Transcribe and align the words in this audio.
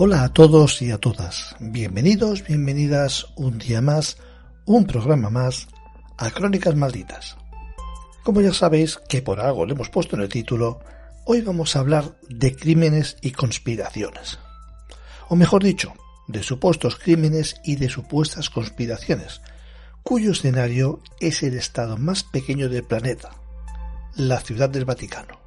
Hola 0.00 0.22
a 0.22 0.28
todos 0.28 0.80
y 0.80 0.92
a 0.92 0.98
todas. 0.98 1.56
Bienvenidos, 1.58 2.44
bienvenidas 2.46 3.26
un 3.34 3.58
día 3.58 3.80
más, 3.80 4.16
un 4.64 4.86
programa 4.86 5.28
más 5.28 5.66
a 6.16 6.30
Crónicas 6.30 6.76
Malditas. 6.76 7.36
Como 8.22 8.40
ya 8.40 8.54
sabéis 8.54 9.00
que 9.08 9.22
por 9.22 9.40
algo 9.40 9.66
le 9.66 9.72
hemos 9.72 9.90
puesto 9.90 10.14
en 10.14 10.22
el 10.22 10.28
título, 10.28 10.78
hoy 11.26 11.40
vamos 11.40 11.74
a 11.74 11.80
hablar 11.80 12.16
de 12.28 12.54
crímenes 12.54 13.16
y 13.22 13.32
conspiraciones. 13.32 14.38
O 15.30 15.34
mejor 15.34 15.64
dicho, 15.64 15.94
de 16.28 16.44
supuestos 16.44 16.94
crímenes 16.94 17.56
y 17.64 17.74
de 17.74 17.88
supuestas 17.88 18.50
conspiraciones, 18.50 19.40
cuyo 20.04 20.30
escenario 20.30 21.02
es 21.18 21.42
el 21.42 21.54
estado 21.54 21.96
más 21.96 22.22
pequeño 22.22 22.68
del 22.68 22.84
planeta, 22.84 23.30
la 24.14 24.38
Ciudad 24.38 24.70
del 24.70 24.84
Vaticano. 24.84 25.37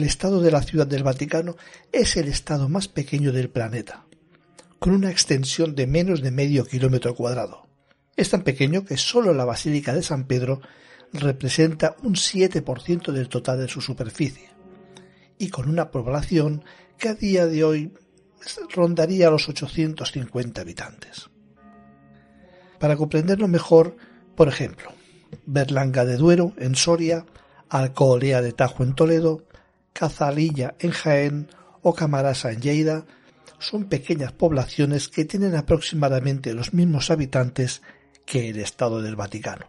El 0.00 0.06
estado 0.06 0.40
de 0.40 0.50
la 0.50 0.62
Ciudad 0.62 0.86
del 0.86 1.02
Vaticano 1.02 1.56
es 1.92 2.16
el 2.16 2.26
estado 2.28 2.70
más 2.70 2.88
pequeño 2.88 3.32
del 3.32 3.50
planeta, 3.50 4.06
con 4.78 4.94
una 4.94 5.10
extensión 5.10 5.74
de 5.74 5.86
menos 5.86 6.22
de 6.22 6.30
medio 6.30 6.64
kilómetro 6.64 7.14
cuadrado. 7.14 7.68
Es 8.16 8.30
tan 8.30 8.42
pequeño 8.42 8.86
que 8.86 8.96
solo 8.96 9.34
la 9.34 9.44
Basílica 9.44 9.92
de 9.92 10.02
San 10.02 10.24
Pedro 10.24 10.62
representa 11.12 11.96
un 12.02 12.14
7% 12.14 13.12
del 13.12 13.28
total 13.28 13.58
de 13.58 13.68
su 13.68 13.82
superficie, 13.82 14.48
y 15.36 15.50
con 15.50 15.68
una 15.68 15.90
población 15.90 16.64
que 16.96 17.10
a 17.10 17.14
día 17.14 17.46
de 17.46 17.62
hoy 17.62 17.92
rondaría 18.74 19.28
los 19.28 19.50
850 19.50 20.62
habitantes. 20.62 21.28
Para 22.78 22.96
comprenderlo 22.96 23.48
mejor, 23.48 23.98
por 24.34 24.48
ejemplo, 24.48 24.92
Berlanga 25.44 26.06
de 26.06 26.16
Duero 26.16 26.54
en 26.56 26.74
Soria, 26.74 27.26
Alcoholea 27.68 28.40
de 28.40 28.52
Tajo 28.52 28.82
en 28.82 28.94
Toledo, 28.94 29.44
Cazalilla 29.92 30.74
en 30.78 30.90
Jaén 30.90 31.48
o 31.82 31.94
Camarasa 31.94 32.52
en 32.52 32.60
Lleida 32.60 33.06
son 33.58 33.84
pequeñas 33.84 34.32
poblaciones 34.32 35.08
que 35.08 35.24
tienen 35.24 35.54
aproximadamente 35.54 36.54
los 36.54 36.72
mismos 36.72 37.10
habitantes 37.10 37.82
que 38.24 38.48
el 38.48 38.60
Estado 38.60 39.02
del 39.02 39.16
Vaticano. 39.16 39.66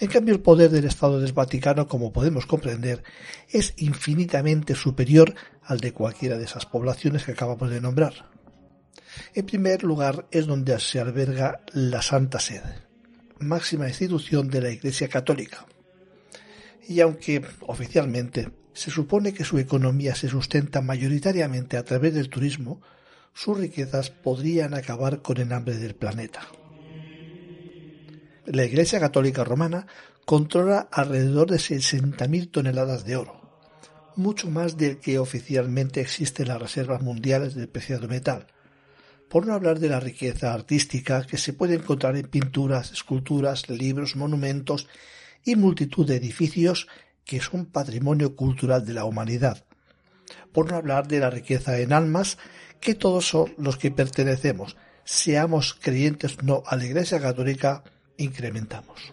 En 0.00 0.08
cambio, 0.08 0.34
el 0.34 0.40
poder 0.40 0.70
del 0.70 0.86
Estado 0.86 1.20
del 1.20 1.32
Vaticano, 1.32 1.86
como 1.86 2.12
podemos 2.12 2.46
comprender, 2.46 3.02
es 3.50 3.74
infinitamente 3.76 4.74
superior 4.74 5.34
al 5.62 5.80
de 5.80 5.92
cualquiera 5.92 6.38
de 6.38 6.44
esas 6.44 6.64
poblaciones 6.64 7.24
que 7.24 7.32
acabamos 7.32 7.68
de 7.68 7.80
nombrar. 7.80 8.30
En 9.34 9.44
primer 9.44 9.82
lugar, 9.82 10.26
es 10.30 10.46
donde 10.46 10.78
se 10.80 11.00
alberga 11.00 11.60
la 11.72 12.00
Santa 12.00 12.40
Sede, 12.40 12.82
máxima 13.38 13.88
institución 13.88 14.48
de 14.48 14.62
la 14.62 14.70
Iglesia 14.70 15.08
Católica. 15.08 15.66
Y 16.88 17.00
aunque 17.00 17.44
oficialmente 17.66 18.50
se 18.76 18.90
supone 18.90 19.32
que 19.32 19.44
su 19.44 19.58
economía 19.58 20.14
se 20.14 20.28
sustenta 20.28 20.82
mayoritariamente 20.82 21.78
a 21.78 21.84
través 21.84 22.12
del 22.12 22.28
turismo, 22.28 22.82
sus 23.32 23.56
riquezas 23.56 24.10
podrían 24.10 24.74
acabar 24.74 25.22
con 25.22 25.38
el 25.38 25.50
hambre 25.54 25.78
del 25.78 25.94
planeta. 25.94 26.42
La 28.44 28.64
Iglesia 28.64 29.00
Católica 29.00 29.44
Romana 29.44 29.86
controla 30.26 30.88
alrededor 30.92 31.50
de 31.50 31.56
60.000 31.56 32.50
toneladas 32.50 33.06
de 33.06 33.16
oro, 33.16 33.40
mucho 34.14 34.50
más 34.50 34.76
del 34.76 34.98
que 34.98 35.18
oficialmente 35.18 36.02
existe 36.02 36.42
en 36.42 36.48
las 36.48 36.60
reservas 36.60 37.00
mundiales 37.00 37.54
del 37.54 37.70
preciado 37.70 38.08
metal, 38.08 38.46
por 39.30 39.46
no 39.46 39.54
hablar 39.54 39.80
de 39.80 39.88
la 39.88 40.00
riqueza 40.00 40.52
artística 40.52 41.26
que 41.26 41.38
se 41.38 41.54
puede 41.54 41.76
encontrar 41.76 42.14
en 42.16 42.28
pinturas, 42.28 42.92
esculturas, 42.92 43.70
libros, 43.70 44.16
monumentos 44.16 44.86
y 45.44 45.56
multitud 45.56 46.06
de 46.06 46.16
edificios 46.16 46.88
que 47.26 47.36
es 47.36 47.52
un 47.52 47.66
patrimonio 47.66 48.34
cultural 48.36 48.86
de 48.86 48.94
la 48.94 49.04
humanidad, 49.04 49.64
por 50.52 50.70
no 50.70 50.76
hablar 50.76 51.08
de 51.08 51.18
la 51.20 51.28
riqueza 51.28 51.78
en 51.80 51.92
almas 51.92 52.38
que 52.80 52.94
todos 52.94 53.28
son 53.28 53.52
los 53.58 53.76
que 53.76 53.90
pertenecemos, 53.90 54.76
seamos 55.04 55.74
creyentes 55.74 56.38
o 56.38 56.42
no 56.42 56.62
a 56.66 56.76
la 56.76 56.86
Iglesia 56.86 57.20
Católica, 57.20 57.82
incrementamos. 58.16 59.12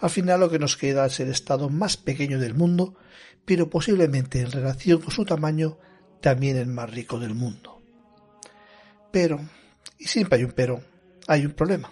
Al 0.00 0.10
final 0.10 0.40
lo 0.40 0.50
que 0.50 0.58
nos 0.58 0.76
queda 0.76 1.06
es 1.06 1.20
el 1.20 1.28
estado 1.28 1.68
más 1.68 1.96
pequeño 1.96 2.40
del 2.40 2.54
mundo, 2.54 2.96
pero 3.44 3.70
posiblemente 3.70 4.40
en 4.40 4.50
relación 4.50 5.00
con 5.00 5.10
su 5.10 5.24
tamaño 5.24 5.78
también 6.20 6.56
el 6.56 6.66
más 6.66 6.90
rico 6.90 7.18
del 7.18 7.34
mundo. 7.34 7.82
Pero, 9.12 9.40
y 9.98 10.06
siempre 10.06 10.38
hay 10.38 10.44
un 10.44 10.52
pero, 10.52 10.82
hay 11.26 11.46
un 11.46 11.52
problema. 11.52 11.90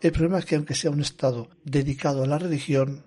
El 0.00 0.12
problema 0.12 0.40
es 0.40 0.44
que 0.44 0.56
aunque 0.56 0.74
sea 0.74 0.90
un 0.90 1.00
estado 1.00 1.48
dedicado 1.64 2.24
a 2.24 2.26
la 2.26 2.38
religión, 2.38 3.04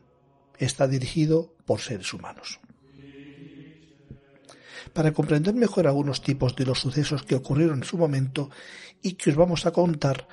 está 0.60 0.88
dirigido 0.88 1.54
por 1.66 1.82
seres 1.82 2.14
humanos. 2.14 2.60
Para 4.94 5.12
comprender 5.12 5.56
mejor 5.56 5.88
algunos 5.88 6.22
tipos 6.22 6.56
de 6.56 6.66
los 6.66 6.80
sucesos 6.80 7.24
que 7.24 7.36
ocurrieron 7.36 7.80
en 7.80 7.84
su 7.84 7.98
momento 7.98 8.50
y 9.02 9.14
que 9.14 9.32
os 9.32 9.36
vamos 9.36 9.66
a 9.66 9.72
contar, 9.72 10.28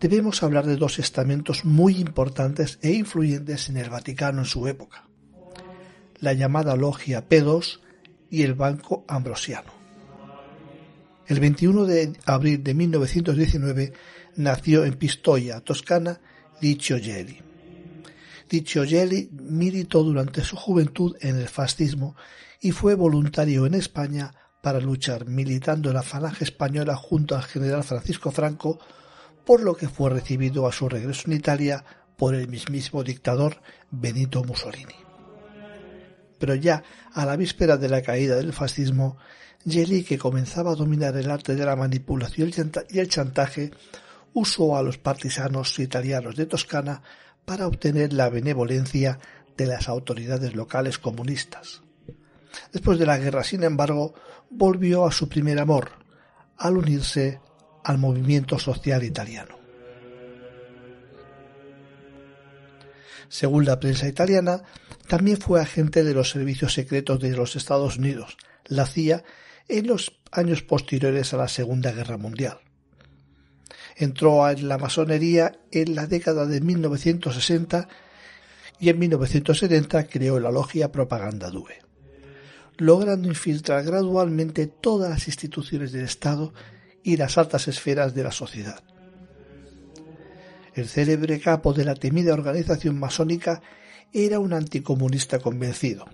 debemos 0.00 0.42
hablar 0.42 0.66
de 0.66 0.76
dos 0.76 0.98
estamentos 0.98 1.64
muy 1.64 1.96
importantes 1.96 2.78
e 2.82 2.92
influyentes 2.92 3.68
en 3.68 3.76
el 3.76 3.90
Vaticano 3.90 4.40
en 4.40 4.44
su 4.44 4.68
época, 4.68 5.08
la 6.20 6.32
llamada 6.32 6.76
Logia 6.76 7.28
P2 7.28 7.80
y 8.30 8.42
el 8.42 8.54
Banco 8.54 9.04
Ambrosiano. 9.08 9.72
El 11.26 11.40
21 11.40 11.86
de 11.86 12.12
abril 12.26 12.62
de 12.62 12.74
1919 12.74 13.92
nació 14.36 14.84
en 14.84 14.94
Pistoia, 14.94 15.60
Toscana, 15.60 16.20
Licio 16.60 16.98
Gelli. 16.98 17.43
Gelli 18.48 19.30
militó 19.32 20.02
durante 20.02 20.42
su 20.42 20.56
juventud 20.56 21.16
en 21.20 21.36
el 21.36 21.48
fascismo 21.48 22.16
y 22.60 22.72
fue 22.72 22.94
voluntario 22.94 23.66
en 23.66 23.74
España 23.74 24.32
para 24.62 24.80
luchar 24.80 25.26
militando 25.26 25.90
en 25.90 25.96
la 25.96 26.02
falange 26.02 26.44
española 26.44 26.96
junto 26.96 27.36
al 27.36 27.42
general 27.42 27.84
Francisco 27.84 28.30
Franco, 28.30 28.78
por 29.44 29.62
lo 29.62 29.74
que 29.74 29.88
fue 29.88 30.10
recibido 30.10 30.66
a 30.66 30.72
su 30.72 30.88
regreso 30.88 31.24
en 31.26 31.36
Italia 31.36 31.84
por 32.16 32.34
el 32.34 32.48
mismísimo 32.48 33.02
dictador 33.02 33.60
Benito 33.90 34.42
Mussolini. 34.44 34.94
Pero 36.38 36.54
ya 36.54 36.82
a 37.12 37.26
la 37.26 37.36
víspera 37.36 37.76
de 37.76 37.88
la 37.88 38.02
caída 38.02 38.36
del 38.36 38.52
fascismo, 38.52 39.18
Gelli, 39.66 40.04
que 40.04 40.18
comenzaba 40.18 40.72
a 40.72 40.76
dominar 40.76 41.16
el 41.16 41.30
arte 41.30 41.54
de 41.54 41.64
la 41.64 41.76
manipulación 41.76 42.50
y 42.88 42.98
el 42.98 43.08
chantaje, 43.08 43.70
usó 44.32 44.76
a 44.76 44.82
los 44.82 44.98
partisanos 44.98 45.78
italianos 45.78 46.36
de 46.36 46.46
Toscana 46.46 47.02
para 47.44 47.66
obtener 47.66 48.12
la 48.12 48.28
benevolencia 48.28 49.18
de 49.56 49.66
las 49.66 49.88
autoridades 49.88 50.54
locales 50.54 50.98
comunistas. 50.98 51.82
Después 52.72 52.98
de 52.98 53.06
la 53.06 53.18
guerra, 53.18 53.44
sin 53.44 53.62
embargo, 53.62 54.14
volvió 54.50 55.06
a 55.06 55.12
su 55.12 55.28
primer 55.28 55.58
amor, 55.58 55.90
al 56.56 56.76
unirse 56.76 57.40
al 57.82 57.98
movimiento 57.98 58.58
social 58.58 59.02
italiano. 59.04 59.58
Según 63.28 63.64
la 63.64 63.80
prensa 63.80 64.06
italiana, 64.06 64.62
también 65.08 65.38
fue 65.38 65.60
agente 65.60 66.04
de 66.04 66.14
los 66.14 66.30
servicios 66.30 66.72
secretos 66.72 67.20
de 67.20 67.30
los 67.30 67.56
Estados 67.56 67.96
Unidos, 67.98 68.36
la 68.66 68.86
CIA, 68.86 69.24
en 69.68 69.86
los 69.86 70.20
años 70.30 70.62
posteriores 70.62 71.34
a 71.34 71.38
la 71.38 71.48
Segunda 71.48 71.92
Guerra 71.92 72.16
Mundial. 72.16 72.60
Entró 73.96 74.48
en 74.48 74.68
la 74.68 74.78
masonería 74.78 75.58
en 75.70 75.94
la 75.94 76.06
década 76.06 76.46
de 76.46 76.60
1960 76.60 77.88
y 78.80 78.88
en 78.88 78.98
1970 78.98 80.04
creó 80.08 80.40
la 80.40 80.50
logia 80.50 80.90
Propaganda 80.90 81.50
Due, 81.50 81.78
logrando 82.76 83.28
infiltrar 83.28 83.84
gradualmente 83.84 84.66
todas 84.66 85.10
las 85.10 85.28
instituciones 85.28 85.92
del 85.92 86.04
Estado 86.04 86.52
y 87.02 87.16
las 87.16 87.38
altas 87.38 87.68
esferas 87.68 88.14
de 88.14 88.24
la 88.24 88.32
sociedad. 88.32 88.82
El 90.74 90.88
célebre 90.88 91.38
capo 91.38 91.72
de 91.72 91.84
la 91.84 91.94
temida 91.94 92.34
organización 92.34 92.98
masónica 92.98 93.62
era 94.12 94.40
un 94.40 94.52
anticomunista 94.52 95.38
convencido 95.38 96.06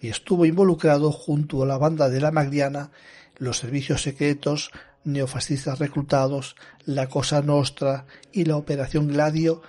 y 0.00 0.08
estuvo 0.08 0.44
involucrado 0.44 1.10
junto 1.10 1.62
a 1.62 1.66
la 1.66 1.78
banda 1.78 2.08
de 2.08 2.20
la 2.20 2.30
Magdiana, 2.30 2.90
los 3.38 3.58
servicios 3.58 4.02
secretos, 4.02 4.70
neofascistas 5.04 5.78
reclutados, 5.78 6.56
la 6.84 7.08
Cosa 7.08 7.42
Nostra 7.42 8.06
y 8.32 8.44
la 8.44 8.56
Operación 8.56 9.08
Gladio 9.08 9.62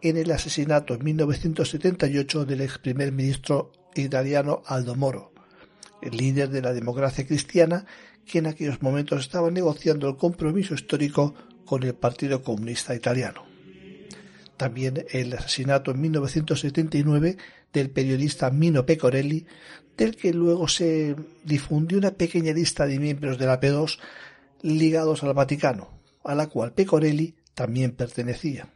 en 0.00 0.16
el 0.16 0.30
asesinato 0.30 0.94
en 0.94 1.04
1978 1.04 2.44
del 2.44 2.60
ex 2.60 2.78
primer 2.78 3.12
ministro 3.12 3.72
italiano 3.94 4.62
Aldo 4.66 4.94
Moro, 4.94 5.32
el 6.02 6.16
líder 6.16 6.50
de 6.50 6.62
la 6.62 6.72
democracia 6.72 7.26
cristiana 7.26 7.86
que 8.24 8.38
en 8.38 8.46
aquellos 8.46 8.82
momentos 8.82 9.20
estaba 9.20 9.50
negociando 9.50 10.08
el 10.08 10.16
compromiso 10.16 10.74
histórico 10.74 11.34
con 11.64 11.82
el 11.82 11.94
Partido 11.94 12.42
Comunista 12.42 12.94
Italiano. 12.94 13.44
También 14.56 15.04
el 15.10 15.32
asesinato 15.34 15.92
en 15.92 16.00
1979 16.00 17.36
del 17.72 17.90
periodista 17.90 18.50
Mino 18.50 18.84
Pecorelli, 18.84 19.46
del 19.96 20.16
que 20.16 20.32
luego 20.32 20.68
se 20.68 21.16
difundió 21.44 21.98
una 21.98 22.12
pequeña 22.12 22.52
lista 22.52 22.86
de 22.86 22.98
miembros 22.98 23.38
de 23.38 23.46
la 23.46 23.60
P2 23.60 23.98
ligados 24.62 25.22
al 25.22 25.34
Vaticano, 25.34 25.90
a 26.24 26.34
la 26.34 26.48
cual 26.48 26.72
Pecorelli 26.72 27.34
también 27.54 27.92
pertenecía. 27.92 28.68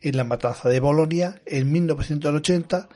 En 0.00 0.16
la 0.16 0.24
matanza 0.24 0.68
de 0.68 0.80
Bolonia, 0.80 1.40
en 1.46 1.70
1980, 1.70 2.88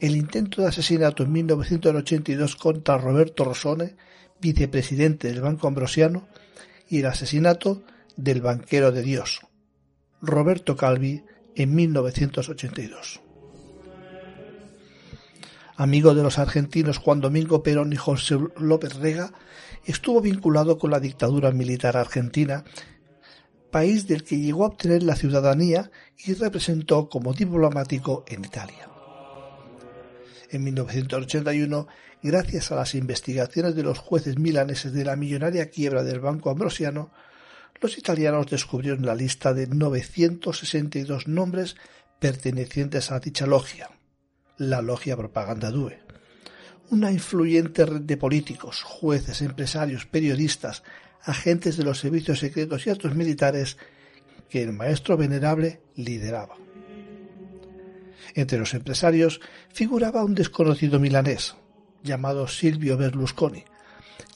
el 0.00 0.16
intento 0.16 0.62
de 0.62 0.68
asesinato 0.68 1.22
en 1.22 1.32
1982 1.32 2.56
contra 2.56 2.98
Roberto 2.98 3.44
Rosone, 3.44 3.96
vicepresidente 4.40 5.28
del 5.28 5.40
Banco 5.40 5.68
Ambrosiano, 5.68 6.28
y 6.88 7.00
el 7.00 7.06
asesinato 7.06 7.82
del 8.16 8.40
banquero 8.42 8.92
de 8.92 9.02
Dios, 9.02 9.40
Roberto 10.20 10.76
Calvi, 10.76 11.24
en 11.54 11.74
1982. 11.74 13.20
Amigo 15.76 16.14
de 16.14 16.22
los 16.22 16.38
argentinos 16.38 16.98
Juan 16.98 17.20
Domingo 17.20 17.62
Perón 17.62 17.92
y 17.92 17.96
José 17.96 18.38
López 18.58 18.96
Rega, 18.96 19.32
estuvo 19.84 20.20
vinculado 20.20 20.78
con 20.78 20.90
la 20.90 21.00
dictadura 21.00 21.50
militar 21.50 21.96
argentina, 21.96 22.64
país 23.70 24.06
del 24.06 24.22
que 24.22 24.38
llegó 24.38 24.64
a 24.64 24.68
obtener 24.68 25.02
la 25.02 25.16
ciudadanía 25.16 25.90
y 26.24 26.34
representó 26.34 27.08
como 27.08 27.32
diplomático 27.32 28.24
en 28.28 28.44
Italia. 28.44 28.88
En 30.50 30.64
1981, 30.64 31.88
gracias 32.22 32.70
a 32.70 32.76
las 32.76 32.94
investigaciones 32.94 33.74
de 33.74 33.82
los 33.82 33.98
jueces 33.98 34.38
milaneses 34.38 34.92
de 34.92 35.04
la 35.04 35.16
millonaria 35.16 35.70
quiebra 35.70 36.02
del 36.02 36.20
Banco 36.20 36.50
Ambrosiano, 36.50 37.10
los 37.80 37.98
italianos 37.98 38.48
descubrieron 38.48 39.04
la 39.04 39.14
lista 39.14 39.54
de 39.54 39.66
962 39.66 41.26
nombres 41.26 41.76
pertenecientes 42.20 43.10
a 43.10 43.18
dicha 43.18 43.46
logia, 43.46 43.90
la 44.58 44.82
Logia 44.82 45.16
Propaganda 45.16 45.70
Due 45.70 46.11
una 46.92 47.10
influyente 47.10 47.86
red 47.86 48.02
de 48.02 48.18
políticos, 48.18 48.82
jueces, 48.82 49.40
empresarios, 49.40 50.04
periodistas, 50.04 50.82
agentes 51.22 51.78
de 51.78 51.84
los 51.84 51.98
servicios 51.98 52.40
secretos 52.40 52.86
y 52.86 52.90
altos 52.90 53.14
militares 53.14 53.78
que 54.50 54.62
el 54.62 54.74
maestro 54.74 55.16
venerable 55.16 55.80
lideraba. 55.96 56.54
Entre 58.34 58.58
los 58.58 58.74
empresarios 58.74 59.40
figuraba 59.72 60.22
un 60.22 60.34
desconocido 60.34 61.00
milanés 61.00 61.54
llamado 62.02 62.46
Silvio 62.46 62.98
Berlusconi, 62.98 63.64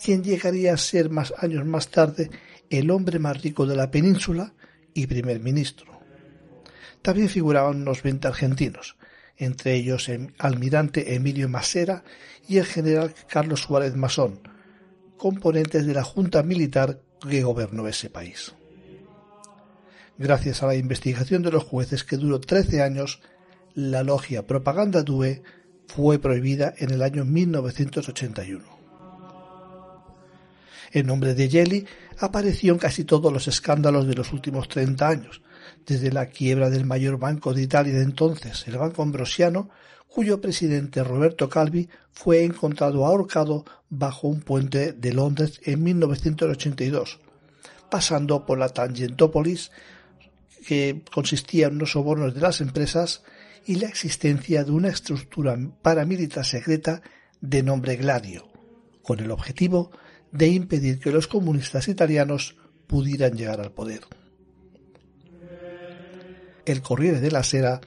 quien 0.03 0.25
llegaría 0.25 0.73
a 0.73 0.79
ser 0.79 1.11
más 1.11 1.35
años 1.37 1.67
más 1.67 1.89
tarde 1.89 2.31
el 2.71 2.91
hombre 2.91 3.19
más 3.19 3.43
rico 3.43 3.67
de 3.67 3.77
la 3.77 3.91
península 3.91 4.55
y 4.95 5.07
primer 5.07 5.41
ministro. 5.41 6.01
También 7.03 7.29
figuraban 7.29 7.83
unos 7.83 8.03
20 8.03 8.27
argentinos, 8.29 8.97
entre 9.39 9.75
ellos 9.75 10.09
el 10.09 10.33
almirante 10.39 11.15
Emilio 11.15 11.49
Masera 11.49 12.05
y 12.49 12.59
el 12.59 12.65
general 12.65 13.15
Carlos 13.29 13.63
Suárez 13.63 13.95
Masón, 13.97 14.41
componentes 15.17 15.87
de 15.87 15.95
la 15.95 16.05
junta 16.05 16.43
militar 16.43 17.01
que 17.29 17.43
gobernó 17.43 17.87
ese 17.89 18.11
país. 18.11 18.55
Gracias 20.19 20.63
a 20.63 20.67
la 20.67 20.75
investigación 20.75 21.43
de 21.43 21.53
los 21.53 21.65
jueces 21.65 22.05
que 22.05 22.17
duró 22.17 22.41
13 22.41 22.83
años, 22.83 23.21
la 23.75 24.03
logia 24.03 24.47
Propaganda 24.47 25.03
Due 25.03 25.43
fue 25.87 26.19
prohibida 26.19 26.75
en 26.79 26.91
el 26.91 27.03
año 27.03 27.25
1981. 27.25 28.65
El 30.93 31.07
nombre 31.07 31.35
de 31.35 31.49
Jelly 31.51 31.87
apareció 32.19 32.73
en 32.73 32.79
casi 32.79 33.05
todos 33.05 33.31
los 33.33 33.49
escándalos 33.49 34.07
de 34.07 34.15
los 34.15 34.33
últimos 34.33 34.69
30 34.69 35.09
años, 35.09 35.43
desde 35.87 36.13
la 36.13 36.27
quiebra 36.27 36.69
del 36.69 36.85
mayor 36.85 37.19
banco 37.19 37.55
de 37.55 37.63
Italia 37.63 37.95
de 37.95 38.03
entonces, 38.03 38.67
el 38.67 38.77
Banco 38.77 39.03
Ambrosiano, 39.03 39.71
cuyo 40.09 40.41
presidente 40.41 41.05
Roberto 41.05 41.49
Calvi 41.49 41.89
fue 42.13 42.43
encontrado 42.43 43.07
ahorcado 43.07 43.65
bajo 43.89 44.29
un 44.29 44.41
puente 44.41 44.93
de 44.93 45.13
Londres 45.13 45.61
en 45.65 45.83
1982, 45.83 47.21
pasando 47.91 48.45
por 48.45 48.59
la 48.59 48.69
Tangentópolis, 48.69 49.71
que 50.67 51.03
consistía 51.13 51.69
en 51.69 51.79
los 51.79 51.93
sobornos 51.93 52.35
de 52.35 52.41
las 52.41 52.61
empresas 52.61 53.23
y 53.67 53.77
la 53.77 53.89
existencia 53.89 54.65
de 54.65 54.73
una 54.73 54.89
estructura 54.89 55.57
paramilitar 55.83 56.45
secreta 56.45 57.03
de 57.41 57.63
nombre 57.63 57.97
Gladio, 57.97 58.49
con 59.03 59.21
el 59.21 59.31
objetivo 59.31 59.91
de 60.33 60.49
impedir 60.49 60.99
que 60.99 61.13
los 61.13 61.29
comunistas 61.29 61.87
italianos 61.89 62.57
pudieran 62.87 63.37
llegar 63.37 63.61
al 63.61 63.73
poder. 63.73 64.01
El 66.67 66.83
Corriere 66.83 67.21
de 67.21 67.31
la 67.31 67.45
Sera 67.45 67.81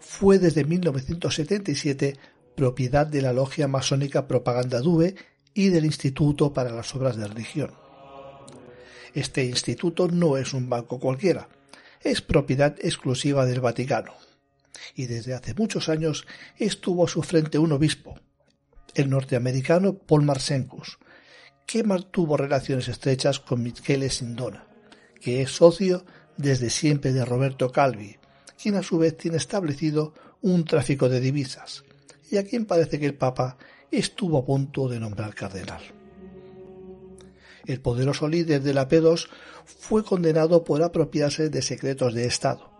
fue 0.00 0.40
desde 0.40 0.64
1977 0.64 2.18
propiedad 2.56 3.06
de 3.06 3.22
la 3.22 3.32
logia 3.32 3.68
masónica 3.68 4.26
Propaganda 4.26 4.80
Due 4.80 5.14
y 5.54 5.68
del 5.68 5.84
Instituto 5.84 6.52
para 6.52 6.72
las 6.72 6.92
Obras 6.96 7.16
de 7.16 7.28
Religión. 7.28 7.70
Este 9.14 9.44
instituto 9.44 10.08
no 10.08 10.36
es 10.36 10.52
un 10.52 10.68
banco 10.68 10.98
cualquiera, 10.98 11.48
es 12.00 12.22
propiedad 12.22 12.74
exclusiva 12.80 13.46
del 13.46 13.60
Vaticano, 13.60 14.14
y 14.96 15.06
desde 15.06 15.34
hace 15.34 15.54
muchos 15.54 15.88
años 15.88 16.26
estuvo 16.58 17.04
a 17.04 17.08
su 17.08 17.22
frente 17.22 17.58
un 17.58 17.70
obispo, 17.70 18.18
el 18.96 19.10
norteamericano 19.10 19.94
Paul 19.96 20.24
Marsencus, 20.24 20.98
que 21.66 21.84
mantuvo 21.84 22.36
relaciones 22.36 22.88
estrechas 22.88 23.38
con 23.38 23.62
Michele 23.62 24.10
Sindona, 24.10 24.66
que 25.20 25.40
es 25.40 25.52
socio 25.52 26.04
desde 26.36 26.68
siempre 26.68 27.12
de 27.12 27.24
Roberto 27.24 27.70
Calvi, 27.70 28.18
quien 28.60 28.76
a 28.76 28.82
su 28.82 28.98
vez 28.98 29.16
tiene 29.16 29.36
establecido 29.36 30.14
un 30.42 30.64
tráfico 30.64 31.08
de 31.08 31.20
divisas, 31.20 31.84
y 32.30 32.36
a 32.36 32.44
quien 32.44 32.66
parece 32.66 32.98
que 32.98 33.06
el 33.06 33.14
Papa 33.14 33.56
estuvo 33.90 34.38
a 34.38 34.44
punto 34.44 34.88
de 34.88 35.00
nombrar 35.00 35.34
cardenal. 35.34 35.82
El 37.66 37.80
poderoso 37.80 38.28
líder 38.28 38.62
de 38.62 38.74
la 38.74 38.88
P2 38.88 39.28
fue 39.64 40.04
condenado 40.04 40.64
por 40.64 40.82
apropiarse 40.82 41.48
de 41.48 41.62
secretos 41.62 42.12
de 42.12 42.26
Estado, 42.26 42.70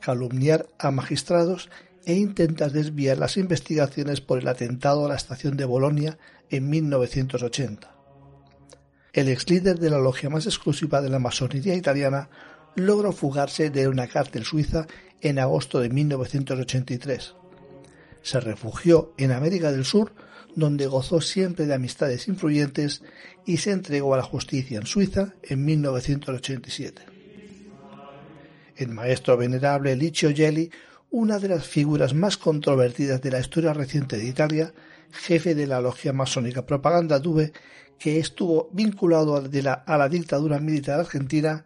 calumniar 0.00 0.66
a 0.78 0.90
magistrados 0.90 1.70
e 2.04 2.14
intentar 2.14 2.72
desviar 2.72 3.18
las 3.18 3.36
investigaciones 3.36 4.20
por 4.20 4.38
el 4.38 4.48
atentado 4.48 5.06
a 5.06 5.08
la 5.08 5.14
estación 5.14 5.56
de 5.56 5.64
Bolonia 5.64 6.18
en 6.50 6.68
1980. 6.68 7.94
El 9.12 9.28
ex 9.28 9.48
líder 9.48 9.78
de 9.78 9.90
la 9.90 9.98
logia 9.98 10.28
más 10.28 10.46
exclusiva 10.46 11.00
de 11.00 11.08
la 11.08 11.20
masonería 11.20 11.74
italiana 11.76 12.28
logró 12.74 13.12
fugarse 13.12 13.70
de 13.70 13.86
una 13.86 14.08
cárcel 14.08 14.44
suiza 14.44 14.86
en 15.24 15.38
agosto 15.38 15.80
de 15.80 15.88
1983. 15.88 17.34
Se 18.22 18.40
refugió 18.40 19.12
en 19.16 19.32
América 19.32 19.72
del 19.72 19.84
Sur, 19.84 20.12
donde 20.54 20.86
gozó 20.86 21.20
siempre 21.20 21.66
de 21.66 21.74
amistades 21.74 22.28
influyentes 22.28 23.02
y 23.44 23.56
se 23.56 23.72
entregó 23.72 24.14
a 24.14 24.18
la 24.18 24.22
justicia 24.22 24.78
en 24.78 24.86
Suiza 24.86 25.34
en 25.42 25.64
1987. 25.64 27.02
El 28.76 28.88
maestro 28.88 29.36
venerable 29.36 29.96
Licio 29.96 30.34
Gelli, 30.34 30.70
una 31.10 31.38
de 31.38 31.48
las 31.48 31.66
figuras 31.66 32.12
más 32.12 32.36
controvertidas 32.36 33.22
de 33.22 33.30
la 33.30 33.40
historia 33.40 33.72
reciente 33.72 34.18
de 34.18 34.26
Italia, 34.26 34.74
jefe 35.10 35.54
de 35.54 35.66
la 35.66 35.80
logia 35.80 36.12
masónica 36.12 36.66
Propaganda 36.66 37.18
Due, 37.18 37.52
que 37.98 38.18
estuvo 38.18 38.68
vinculado 38.72 39.36
a 39.36 39.96
la 39.98 40.08
dictadura 40.08 40.58
militar 40.58 41.00
argentina, 41.00 41.64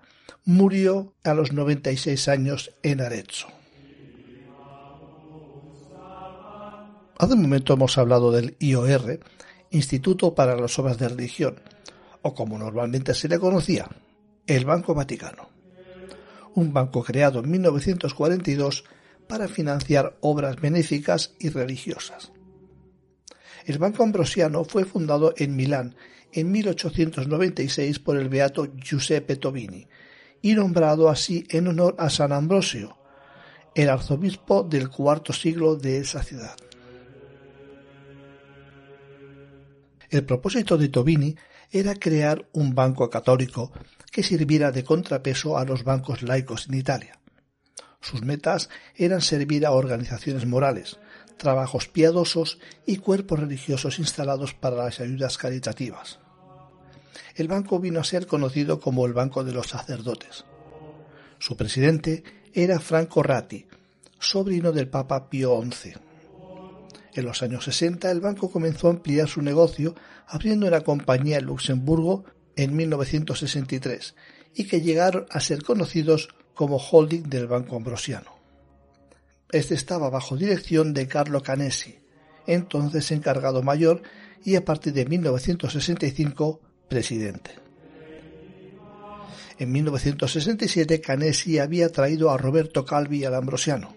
murió 0.48 1.12
a 1.24 1.34
los 1.34 1.52
96 1.52 2.26
años 2.28 2.72
en 2.82 3.02
Arezzo. 3.02 3.48
Hace 7.18 7.34
un 7.34 7.42
momento 7.42 7.74
hemos 7.74 7.98
hablado 7.98 8.32
del 8.32 8.56
IOR, 8.58 9.20
Instituto 9.72 10.34
para 10.34 10.56
las 10.56 10.78
Obras 10.78 10.96
de 10.96 11.10
Religión, 11.10 11.60
o 12.22 12.34
como 12.34 12.58
normalmente 12.58 13.12
se 13.12 13.28
le 13.28 13.38
conocía, 13.38 13.90
el 14.46 14.64
Banco 14.64 14.94
Vaticano. 14.94 15.50
Un 16.54 16.72
banco 16.72 17.04
creado 17.04 17.40
en 17.40 17.50
1942 17.50 18.84
para 19.28 19.48
financiar 19.48 20.16
obras 20.22 20.56
benéficas 20.56 21.34
y 21.38 21.50
religiosas. 21.50 22.32
El 23.66 23.76
Banco 23.76 24.02
Ambrosiano 24.02 24.64
fue 24.64 24.86
fundado 24.86 25.34
en 25.36 25.56
Milán 25.56 25.94
en 26.32 26.50
1896 26.50 27.98
por 27.98 28.16
el 28.16 28.30
beato 28.30 28.66
Giuseppe 28.76 29.36
Tobini 29.36 29.86
y 30.42 30.54
nombrado 30.54 31.08
así 31.08 31.46
en 31.50 31.68
honor 31.68 31.96
a 31.98 32.10
San 32.10 32.32
Ambrosio, 32.32 32.96
el 33.74 33.90
arzobispo 33.90 34.62
del 34.62 34.88
cuarto 34.88 35.32
siglo 35.32 35.76
de 35.76 35.98
esa 35.98 36.22
ciudad. 36.22 36.56
El 40.10 40.24
propósito 40.24 40.78
de 40.78 40.88
Tobini 40.88 41.36
era 41.70 41.94
crear 41.94 42.48
un 42.52 42.74
banco 42.74 43.10
católico 43.10 43.72
que 44.10 44.22
sirviera 44.22 44.72
de 44.72 44.84
contrapeso 44.84 45.58
a 45.58 45.64
los 45.64 45.84
bancos 45.84 46.22
laicos 46.22 46.68
en 46.68 46.74
Italia. 46.74 47.20
Sus 48.00 48.22
metas 48.22 48.70
eran 48.94 49.20
servir 49.20 49.66
a 49.66 49.72
organizaciones 49.72 50.46
morales, 50.46 50.98
trabajos 51.36 51.88
piadosos 51.88 52.58
y 52.86 52.96
cuerpos 52.96 53.40
religiosos 53.40 53.98
instalados 53.98 54.54
para 54.54 54.76
las 54.76 55.00
ayudas 55.00 55.36
caritativas. 55.36 56.20
El 57.34 57.48
banco 57.48 57.78
vino 57.78 58.00
a 58.00 58.04
ser 58.04 58.26
conocido 58.26 58.80
como 58.80 59.06
el 59.06 59.12
Banco 59.12 59.44
de 59.44 59.52
los 59.52 59.68
Sacerdotes. 59.68 60.44
Su 61.38 61.56
presidente 61.56 62.24
era 62.52 62.80
Franco 62.80 63.22
Ratti, 63.22 63.66
sobrino 64.18 64.72
del 64.72 64.88
Papa 64.88 65.28
Pío 65.28 65.60
XI. 65.62 65.94
En 67.14 67.24
los 67.24 67.42
años 67.42 67.64
60 67.64 68.10
el 68.10 68.20
banco 68.20 68.50
comenzó 68.50 68.88
a 68.88 68.90
ampliar 68.90 69.28
su 69.28 69.42
negocio 69.42 69.94
abriendo 70.26 70.66
una 70.66 70.82
compañía 70.82 71.38
en 71.38 71.46
Luxemburgo 71.46 72.24
en 72.56 72.76
1963 72.76 74.14
y 74.54 74.66
que 74.66 74.80
llegaron 74.80 75.26
a 75.30 75.40
ser 75.40 75.62
conocidos 75.62 76.28
como 76.54 76.76
holding 76.76 77.24
del 77.24 77.46
Banco 77.46 77.76
Ambrosiano. 77.76 78.36
Este 79.50 79.74
estaba 79.74 80.10
bajo 80.10 80.36
dirección 80.36 80.92
de 80.92 81.08
Carlo 81.08 81.42
Canesi, 81.42 81.98
entonces 82.46 83.10
encargado 83.12 83.62
mayor 83.62 84.02
y 84.44 84.56
a 84.56 84.64
partir 84.64 84.92
de 84.92 85.06
1965 85.06 86.60
presidente. 86.88 87.52
En 89.58 89.72
1967 89.72 91.00
Canesi 91.00 91.58
había 91.58 91.90
traído 91.90 92.30
a 92.30 92.38
Roberto 92.38 92.84
Calvi 92.84 93.24
al 93.24 93.34
Ambrosiano 93.34 93.96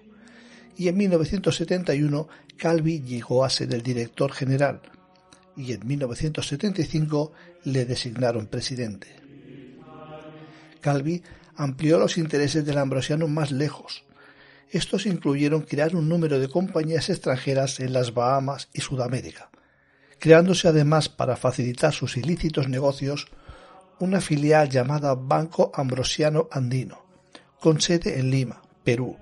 y 0.75 0.87
en 0.87 0.97
1971 0.97 2.27
Calvi 2.57 3.01
llegó 3.01 3.45
a 3.45 3.49
ser 3.49 3.73
el 3.73 3.83
director 3.83 4.31
general 4.31 4.81
y 5.55 5.73
en 5.73 5.85
1975 5.85 7.31
le 7.65 7.85
designaron 7.85 8.47
presidente. 8.47 9.07
Calvi 10.79 11.21
amplió 11.55 11.99
los 11.99 12.17
intereses 12.17 12.65
del 12.65 12.79
ambrosiano 12.79 13.27
más 13.27 13.51
lejos. 13.51 14.03
Estos 14.71 15.05
incluyeron 15.05 15.61
crear 15.61 15.95
un 15.95 16.09
número 16.09 16.39
de 16.39 16.47
compañías 16.47 17.09
extranjeras 17.09 17.79
en 17.79 17.93
las 17.93 18.13
Bahamas 18.13 18.69
y 18.73 18.81
Sudamérica, 18.81 19.51
creándose 20.21 20.67
además 20.67 21.09
para 21.09 21.35
facilitar 21.35 21.93
sus 21.93 22.15
ilícitos 22.15 22.69
negocios 22.69 23.25
una 23.99 24.21
filial 24.21 24.69
llamada 24.69 25.15
Banco 25.15 25.71
Ambrosiano 25.73 26.47
Andino, 26.51 27.03
con 27.59 27.81
sede 27.81 28.19
en 28.19 28.29
Lima, 28.29 28.61
Perú, 28.83 29.17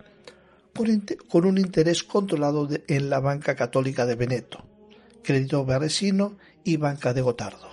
con 1.30 1.46
un 1.46 1.58
interés 1.58 2.04
controlado 2.04 2.68
en 2.86 3.10
la 3.10 3.22
Banca 3.22 3.56
Católica 3.56 4.06
de 4.06 4.16
Veneto, 4.16 4.66
Crédito 5.24 5.64
Berresino 5.64 6.38
y 6.66 6.76
Banca 6.76 7.14
de 7.14 7.22
Gotardo, 7.22 7.70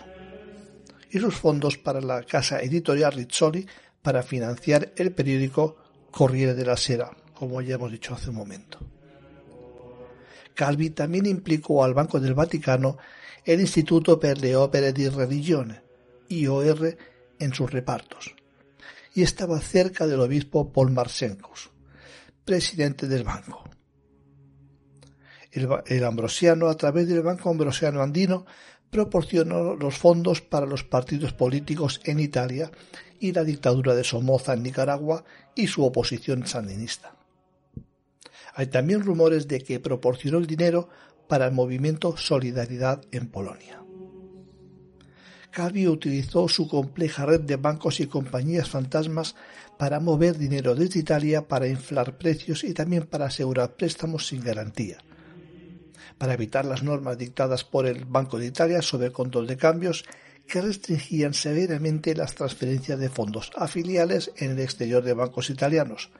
y 1.10 1.18
sus 1.18 1.34
fondos 1.34 1.78
para 1.78 2.00
la 2.00 2.22
casa 2.22 2.60
editorial 2.60 3.12
Rizzoli 3.12 3.66
para 4.02 4.22
financiar 4.22 4.92
el 4.94 5.10
periódico 5.10 5.76
Corriere 6.12 6.54
della 6.54 6.76
Sera, 6.76 7.10
como 7.34 7.60
ya 7.60 7.74
hemos 7.74 7.90
dicho 7.90 8.14
hace 8.14 8.30
un 8.30 8.36
momento. 8.36 8.78
Calvi 10.54 10.90
también 10.90 11.26
implicó 11.26 11.84
al 11.84 11.92
Banco 11.92 12.18
del 12.18 12.34
Vaticano 12.34 12.96
el 13.46 13.60
Instituto 13.60 14.18
per 14.18 14.40
le 14.40 14.56
Opere 14.56 14.92
di 14.92 15.08
Religione, 15.08 15.82
IOR, 16.28 16.96
en 17.38 17.54
sus 17.54 17.70
repartos, 17.70 18.34
y 19.14 19.22
estaba 19.22 19.60
cerca 19.60 20.08
del 20.08 20.20
obispo 20.20 20.72
Paul 20.72 20.90
Marsencos, 20.90 21.70
presidente 22.44 23.06
del 23.06 23.22
banco. 23.22 23.62
El, 25.52 26.04
Ambrosiano, 26.04 26.68
a 26.68 26.76
través 26.76 27.08
del 27.08 27.22
Banco 27.22 27.48
Ambrosiano 27.48 28.02
Andino, 28.02 28.46
proporcionó 28.90 29.76
los 29.76 29.96
fondos 29.96 30.42
para 30.42 30.66
los 30.66 30.82
partidos 30.82 31.32
políticos 31.32 32.00
en 32.04 32.18
Italia 32.18 32.72
y 33.20 33.32
la 33.32 33.44
dictadura 33.44 33.94
de 33.94 34.02
Somoza 34.02 34.54
en 34.54 34.64
Nicaragua 34.64 35.24
y 35.54 35.68
su 35.68 35.84
oposición 35.84 36.46
sandinista. 36.46 37.14
Hay 38.54 38.66
también 38.66 39.02
rumores 39.02 39.46
de 39.46 39.60
que 39.60 39.80
proporcionó 39.80 40.38
el 40.38 40.46
dinero 40.46 40.88
para 41.28 41.46
el 41.46 41.52
movimiento 41.52 42.16
Solidaridad 42.16 43.02
en 43.10 43.28
Polonia. 43.28 43.82
Calvi 45.50 45.88
utilizó 45.88 46.48
su 46.48 46.68
compleja 46.68 47.24
red 47.24 47.40
de 47.40 47.56
bancos 47.56 48.00
y 48.00 48.06
compañías 48.06 48.68
fantasmas 48.68 49.34
para 49.78 50.00
mover 50.00 50.36
dinero 50.36 50.74
desde 50.74 51.00
Italia 51.00 51.48
para 51.48 51.66
inflar 51.66 52.18
precios 52.18 52.62
y 52.64 52.74
también 52.74 53.06
para 53.06 53.26
asegurar 53.26 53.74
préstamos 53.74 54.26
sin 54.26 54.42
garantía. 54.42 54.98
Para 56.18 56.34
evitar 56.34 56.64
las 56.64 56.82
normas 56.82 57.16
dictadas 57.16 57.64
por 57.64 57.86
el 57.86 58.04
Banco 58.04 58.38
de 58.38 58.46
Italia 58.46 58.82
sobre 58.82 59.06
el 59.06 59.12
control 59.12 59.46
de 59.46 59.56
cambios 59.56 60.04
que 60.46 60.60
restringían 60.60 61.34
severamente 61.34 62.14
las 62.14 62.34
transferencias 62.34 62.98
de 62.98 63.08
fondos 63.08 63.50
a 63.56 63.66
filiales 63.66 64.32
en 64.36 64.52
el 64.52 64.60
exterior 64.60 65.02
de 65.02 65.14
bancos 65.14 65.50
italianos, 65.50 66.10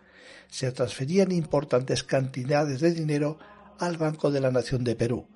se 0.48 0.72
transferían 0.72 1.32
importantes 1.32 2.02
cantidades 2.04 2.80
de 2.80 2.92
dinero 2.92 3.38
al 3.78 3.96
Banco 3.96 4.30
de 4.30 4.40
la 4.40 4.50
Nación 4.50 4.84
de 4.84 4.96
Perú, 4.96 5.26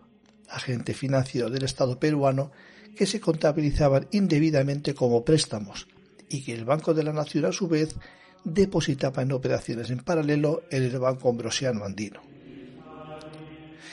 agente 0.49 0.95
financiero 0.95 1.51
del 1.51 1.65
Estado 1.65 1.99
peruano 1.99 2.51
que 2.97 3.07
se 3.07 3.21
contabilizaban 3.21 4.09
indebidamente 4.11 4.95
como 4.95 5.25
préstamos 5.25 5.89
y 6.29 6.43
que 6.43 6.55
el 6.55 6.65
Banco 6.65 6.95
de 6.95 7.03
la 7.03 7.13
Nación 7.13 7.45
a 7.45 7.53
su 7.53 7.69
vez 7.69 7.97
depositaba 8.45 9.23
en 9.23 9.33
operaciones 9.33 9.91
en 9.91 9.99
paralelo 9.99 10.63
en 10.71 10.83
el 10.85 10.99
Banco 10.99 11.29
Ambrosiano 11.29 11.85
Andino. 11.85 12.21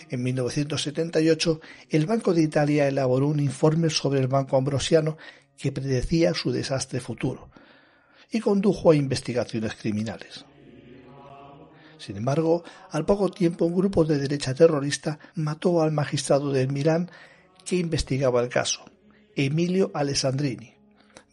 En 0.09 0.23
1978, 0.23 1.59
el 1.89 2.05
Banco 2.05 2.33
de 2.33 2.43
Italia 2.43 2.87
elaboró 2.87 3.27
un 3.27 3.39
informe 3.39 3.89
sobre 3.89 4.21
el 4.21 4.27
Banco 4.27 4.55
Ambrosiano 4.55 5.17
que 5.57 5.71
predecía 5.71 6.33
su 6.33 6.51
desastre 6.51 7.01
futuro 7.01 7.49
y 8.31 8.39
condujo 8.39 8.91
a 8.91 8.95
investigaciones 8.95 9.75
criminales. 9.75 10.45
Sin 11.97 12.17
embargo, 12.17 12.63
al 12.91 13.05
poco 13.05 13.29
tiempo 13.29 13.65
un 13.65 13.75
grupo 13.75 14.05
de 14.05 14.17
derecha 14.17 14.53
terrorista 14.53 15.19
mató 15.35 15.81
al 15.81 15.91
magistrado 15.91 16.51
de 16.51 16.67
Milán 16.67 17.09
que 17.65 17.75
investigaba 17.75 18.41
el 18.41 18.49
caso, 18.49 18.85
Emilio 19.35 19.91
Alessandrini, 19.93 20.75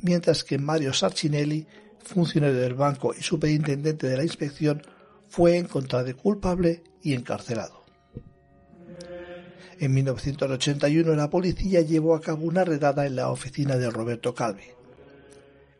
mientras 0.00 0.44
que 0.44 0.58
Mario 0.58 0.92
Sarcinelli, 0.92 1.66
funcionario 2.02 2.56
del 2.56 2.74
banco 2.74 3.14
y 3.18 3.22
superintendente 3.22 4.08
de 4.08 4.16
la 4.16 4.24
inspección, 4.24 4.82
fue 5.28 5.56
encontrado 5.58 6.14
culpable 6.16 6.82
y 7.02 7.14
encarcelado. 7.14 7.84
En 9.78 9.92
1981 9.92 11.14
la 11.14 11.30
policía 11.30 11.80
llevó 11.80 12.14
a 12.14 12.20
cabo 12.20 12.46
una 12.46 12.64
redada 12.64 13.06
en 13.06 13.16
la 13.16 13.30
oficina 13.30 13.76
de 13.76 13.90
Roberto 13.90 14.34
Calvi. 14.34 14.64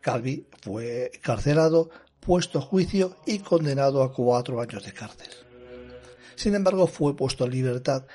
Calvi 0.00 0.46
fue 0.60 1.10
encarcelado, 1.14 1.90
puesto 2.24 2.58
a 2.58 2.62
juicio 2.62 3.16
y 3.26 3.38
condenado 3.38 4.02
a 4.02 4.12
cuatro 4.12 4.60
años 4.60 4.84
de 4.84 4.92
cárcel. 4.92 5.30
Sin 6.34 6.54
embargo, 6.54 6.86
fue 6.86 7.14
puesto 7.14 7.44
en 7.44 7.52
libertad 7.52 8.06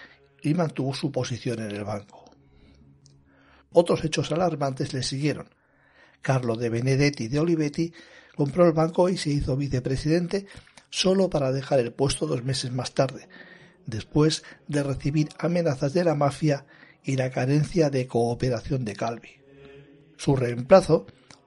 y 0.42 0.54
mantuvo 0.54 0.94
su 0.94 1.12
posición 1.12 1.60
en 1.60 1.72
el 1.72 1.84
banco. 1.84 2.26
Otros 3.72 4.04
hechos 4.04 4.32
alarmantes 4.32 4.94
le 4.94 5.04
siguieron. 5.04 5.50
Carlo 6.22 6.56
de 6.56 6.70
Benedetti 6.70 7.28
de 7.28 7.40
Olivetti 7.40 7.94
compró 8.36 8.66
el 8.66 8.74
banco 8.74 9.10
y 9.10 9.18
se 9.18 9.30
hizo 9.30 9.56
vicepresidente 9.56 10.48
solo 10.90 11.30
para 11.30 11.52
dejar 11.52 11.80
el 11.80 11.94
puesto 11.94 12.26
dos 12.26 12.44
meses 12.44 12.72
más 12.72 12.94
tarde, 12.94 13.28
después 13.86 14.44
de 14.68 14.84
recibir 14.84 15.30
amenazas 15.38 15.94
de 15.94 16.04
la 16.04 16.16
mafia 16.16 16.66
y 17.04 17.16
la 17.16 17.30
carencia 17.30 17.90
de 17.90 18.08
cooperación 18.08 18.86
de 18.86 18.96
Calvi. 18.96 19.30
Su 20.18 20.36
reemplazo, 20.36 21.06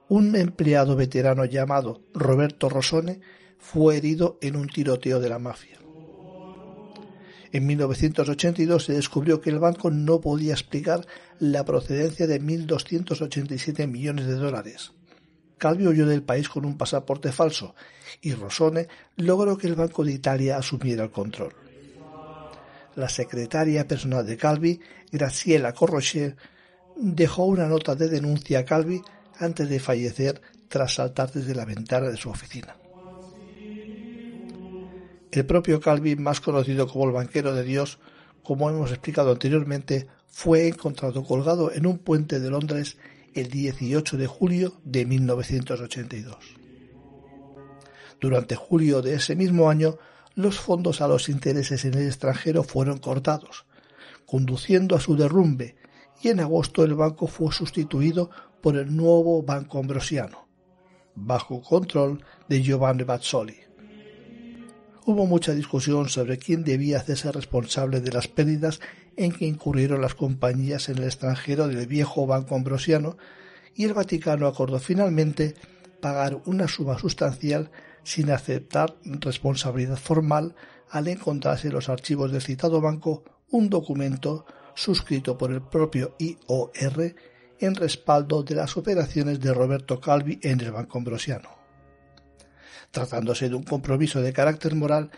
un 0.09 0.35
empleado 0.35 0.95
veterano 0.95 1.45
llamado 1.45 2.01
Roberto 2.13 2.69
Rosone, 2.69 3.21
fue 3.57 3.97
herido 3.97 4.37
en 4.41 4.55
un 4.55 4.67
tiroteo 4.67 5.19
de 5.19 5.29
la 5.29 5.39
mafia. 5.39 5.79
En 7.53 7.67
1982 7.67 8.85
se 8.85 8.93
descubrió 8.93 9.39
que 9.39 9.51
el 9.51 9.59
banco 9.59 9.91
no 9.91 10.19
podía 10.19 10.53
explicar 10.53 11.05
la 11.39 11.63
procedencia 11.63 12.25
de 12.25 12.41
1.287 12.41 13.87
millones 13.87 14.25
de 14.25 14.33
dólares. 14.33 14.91
Calvi 15.59 15.87
huyó 15.87 16.07
del 16.07 16.23
país 16.23 16.49
con 16.49 16.65
un 16.65 16.77
pasaporte 16.77 17.31
falso 17.31 17.75
y 18.21 18.33
Rosone 18.33 18.87
logró 19.15 19.57
que 19.57 19.67
el 19.67 19.75
Banco 19.75 20.03
de 20.03 20.11
Italia 20.11 20.57
asumiera 20.57 21.03
el 21.03 21.11
control. 21.11 21.53
la 22.95 23.07
secretaria 23.09 23.87
personal 23.87 24.25
de 24.25 24.37
Calvi, 24.37 24.79
Graciela 25.11 25.73
Corrocher, 25.73 26.35
dejó 26.95 27.45
una 27.45 27.67
nota 27.67 27.95
de 27.95 28.09
denuncia 28.09 28.59
a 28.59 28.65
Calvi 28.65 29.01
antes 29.39 29.69
de 29.69 29.79
fallecer 29.79 30.41
tras 30.67 30.95
saltar 30.95 31.31
desde 31.31 31.55
la 31.55 31.65
ventana 31.65 32.09
de 32.09 32.17
su 32.17 32.29
oficina. 32.29 32.75
El 35.31 35.45
propio 35.45 35.81
Calvi, 35.81 36.15
más 36.15 36.41
conocido 36.41 36.87
como 36.87 37.05
el 37.05 37.11
banquero 37.11 37.53
de 37.55 37.63
Dios, 37.63 37.97
como 38.43 38.69
hemos 38.69 38.91
explicado 38.91 39.31
anteriormente, 39.31 40.07
fue 40.27 40.67
encontrado 40.67 41.23
colgado 41.23 41.71
en 41.71 41.87
un 41.87 41.97
puente 41.97 42.39
de 42.39 42.49
Londres 42.49 42.97
el 43.33 43.49
18 43.49 44.17
de 44.17 44.27
julio 44.27 44.73
de 44.83 45.05
1982. 45.05 46.37
Durante 48.19 48.55
julio 48.55 49.01
de 49.01 49.15
ese 49.15 49.35
mismo 49.35 49.69
año, 49.69 49.97
los 50.35 50.59
fondos 50.59 51.01
a 51.01 51.07
los 51.07 51.29
intereses 51.29 51.83
en 51.85 51.95
el 51.95 52.07
extranjero 52.07 52.63
fueron 52.63 52.99
cortados, 52.99 53.65
conduciendo 54.25 54.95
a 54.95 54.99
su 54.99 55.15
derrumbe, 55.15 55.75
y 56.21 56.29
en 56.29 56.39
agosto 56.39 56.83
el 56.83 56.93
banco 56.93 57.27
fue 57.27 57.51
sustituido 57.51 58.29
por 58.63 58.77
el 58.77 58.95
nuevo 58.95 59.43
Banco 59.43 59.77
Ambrosiano, 59.77 60.47
bajo 61.15 61.61
control 61.61 62.23
de 62.47 62.63
Giovanni 62.63 63.03
Bazzoli. 63.03 63.57
Hubo 65.05 65.25
mucha 65.25 65.51
discusión 65.51 66.07
sobre 66.07 66.37
quién 66.37 66.63
debía 66.63 66.99
hacerse 66.99 67.29
responsable 67.33 67.99
de 67.99 68.13
las 68.13 68.29
pérdidas 68.29 68.79
en 69.17 69.33
que 69.33 69.45
incurrieron 69.45 69.99
las 69.99 70.15
compañías 70.15 70.87
en 70.87 70.99
el 70.99 71.03
extranjero 71.03 71.67
del 71.67 71.85
viejo 71.87 72.25
Banco 72.25 72.55
Ambrosiano 72.55 73.17
y 73.75 73.83
el 73.83 73.93
Vaticano 73.93 74.47
acordó 74.47 74.79
finalmente 74.79 75.55
pagar 75.99 76.41
una 76.45 76.69
suma 76.69 76.97
sustancial 76.97 77.69
sin 78.03 78.31
aceptar 78.31 78.95
responsabilidad 79.03 79.97
formal 79.97 80.55
al 80.89 81.09
encontrarse 81.09 81.67
en 81.67 81.73
los 81.73 81.89
archivos 81.89 82.31
del 82.31 82.41
citado 82.41 82.79
banco 82.79 83.25
un 83.51 83.69
documento 83.69 84.45
suscrito 84.73 85.37
por 85.37 85.51
el 85.51 85.61
propio 85.61 86.15
IOR 86.17 87.13
en 87.65 87.75
respaldo 87.75 88.43
de 88.43 88.55
las 88.55 88.75
operaciones 88.75 89.39
de 89.39 89.53
Roberto 89.53 90.01
Calvi 90.01 90.37
en 90.43 90.59
el 90.59 90.71
Banco 90.71 90.97
Ambrosiano. 90.97 91.49
Tratándose 92.91 93.47
de 93.47 93.55
un 93.55 93.63
compromiso 93.63 94.21
de 94.21 94.33
carácter 94.33 94.75
moral, 94.75 95.11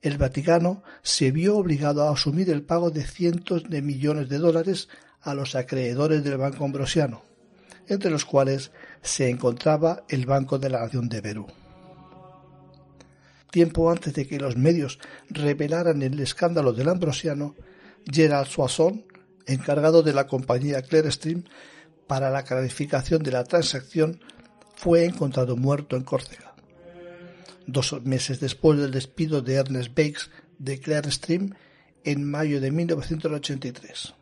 el 0.00 0.18
Vaticano 0.18 0.82
se 1.02 1.30
vio 1.30 1.56
obligado 1.56 2.02
a 2.02 2.12
asumir 2.12 2.50
el 2.50 2.62
pago 2.62 2.90
de 2.90 3.04
cientos 3.04 3.70
de 3.70 3.82
millones 3.82 4.28
de 4.28 4.38
dólares 4.38 4.88
a 5.20 5.34
los 5.34 5.54
acreedores 5.54 6.24
del 6.24 6.38
Banco 6.38 6.64
Ambrosiano, 6.64 7.22
entre 7.86 8.10
los 8.10 8.24
cuales 8.24 8.72
se 9.00 9.30
encontraba 9.30 10.02
el 10.08 10.26
Banco 10.26 10.58
de 10.58 10.70
la 10.70 10.80
Nación 10.80 11.08
de 11.08 11.22
Perú. 11.22 11.46
Tiempo 13.52 13.90
antes 13.90 14.12
de 14.14 14.26
que 14.26 14.40
los 14.40 14.56
medios 14.56 14.98
revelaran 15.30 16.02
el 16.02 16.18
escándalo 16.18 16.72
del 16.72 16.88
Ambrosiano, 16.88 17.54
Gerald 18.10 18.48
Soisson, 18.48 19.04
encargado 19.46 20.02
de 20.02 20.14
la 20.14 20.26
compañía 20.26 20.82
Clearstream 20.82 21.44
para 22.06 22.30
la 22.30 22.44
clarificación 22.44 23.22
de 23.22 23.32
la 23.32 23.44
transacción, 23.44 24.20
fue 24.74 25.04
encontrado 25.04 25.56
muerto 25.56 25.96
en 25.96 26.02
Córcega. 26.02 26.54
Dos 27.66 28.02
meses 28.02 28.40
después 28.40 28.78
del 28.78 28.90
despido 28.90 29.40
de 29.40 29.54
Ernest 29.54 29.90
Bakes 29.90 30.30
de 30.58 30.80
Clearstream 30.80 31.54
en 32.04 32.28
mayo 32.28 32.60
de 32.60 32.70
1983. 32.70 34.14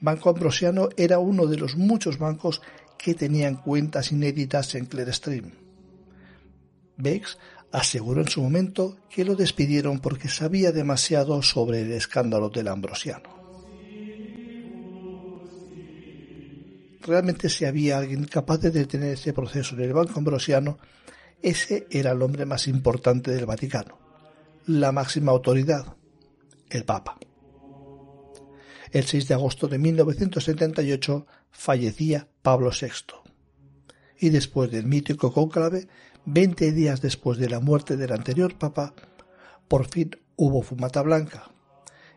Banco 0.00 0.30
Ambrosiano 0.30 0.90
era 0.96 1.18
uno 1.18 1.46
de 1.46 1.56
los 1.56 1.76
muchos 1.76 2.18
bancos 2.18 2.60
que 2.98 3.14
tenían 3.14 3.56
cuentas 3.56 4.12
inéditas 4.12 4.74
en 4.74 4.86
Clearstream. 4.86 5.52
Bakes 6.96 7.38
aseguró 7.72 8.20
en 8.20 8.28
su 8.28 8.42
momento 8.42 8.96
que 9.10 9.24
lo 9.24 9.34
despidieron 9.34 9.98
porque 9.98 10.28
sabía 10.28 10.70
demasiado 10.70 11.42
sobre 11.42 11.82
el 11.82 11.92
escándalo 11.92 12.48
del 12.48 12.68
Ambrosiano. 12.68 13.43
Realmente 17.06 17.48
si 17.48 17.64
había 17.64 17.98
alguien 17.98 18.24
capaz 18.24 18.58
de 18.58 18.70
detener 18.70 19.12
ese 19.12 19.32
proceso 19.32 19.74
en 19.74 19.82
el 19.82 19.92
Banco 19.92 20.18
Ambrosiano, 20.18 20.78
ese 21.42 21.86
era 21.90 22.12
el 22.12 22.22
hombre 22.22 22.46
más 22.46 22.66
importante 22.66 23.30
del 23.30 23.46
Vaticano, 23.46 23.98
la 24.66 24.90
máxima 24.90 25.32
autoridad, 25.32 25.96
el 26.70 26.84
Papa. 26.84 27.18
El 28.90 29.04
6 29.04 29.28
de 29.28 29.34
agosto 29.34 29.68
de 29.68 29.78
1978 29.78 31.26
fallecía 31.50 32.28
Pablo 32.42 32.70
VI. 32.70 33.14
Y 34.18 34.30
después 34.30 34.70
del 34.70 34.86
mítico 34.86 35.32
cónclave, 35.32 35.88
Veinte 36.26 36.72
días 36.72 37.02
después 37.02 37.36
de 37.36 37.50
la 37.50 37.60
muerte 37.60 37.98
del 37.98 38.10
anterior 38.10 38.56
papa, 38.56 38.94
por 39.68 39.86
fin 39.86 40.16
hubo 40.36 40.62
fumata 40.62 41.02
blanca, 41.02 41.50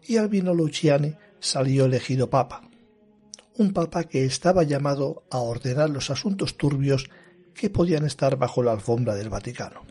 y 0.08 0.15
Albino 0.15 0.54
Luciani 0.54 1.13
salió 1.41 1.86
elegido 1.86 2.30
papa, 2.30 2.62
un 3.58 3.74
papa 3.74 4.04
que 4.04 4.26
estaba 4.26 4.63
llamado 4.63 5.24
a 5.32 5.39
ordenar 5.39 5.89
los 5.89 6.10
asuntos 6.10 6.58
turbios 6.58 7.10
que 7.54 7.70
podían 7.70 8.06
estar 8.06 8.38
bajo 8.38 8.62
la 8.62 8.72
alfombra 8.72 9.15
del 9.15 9.30
Vaticano. 9.30 9.82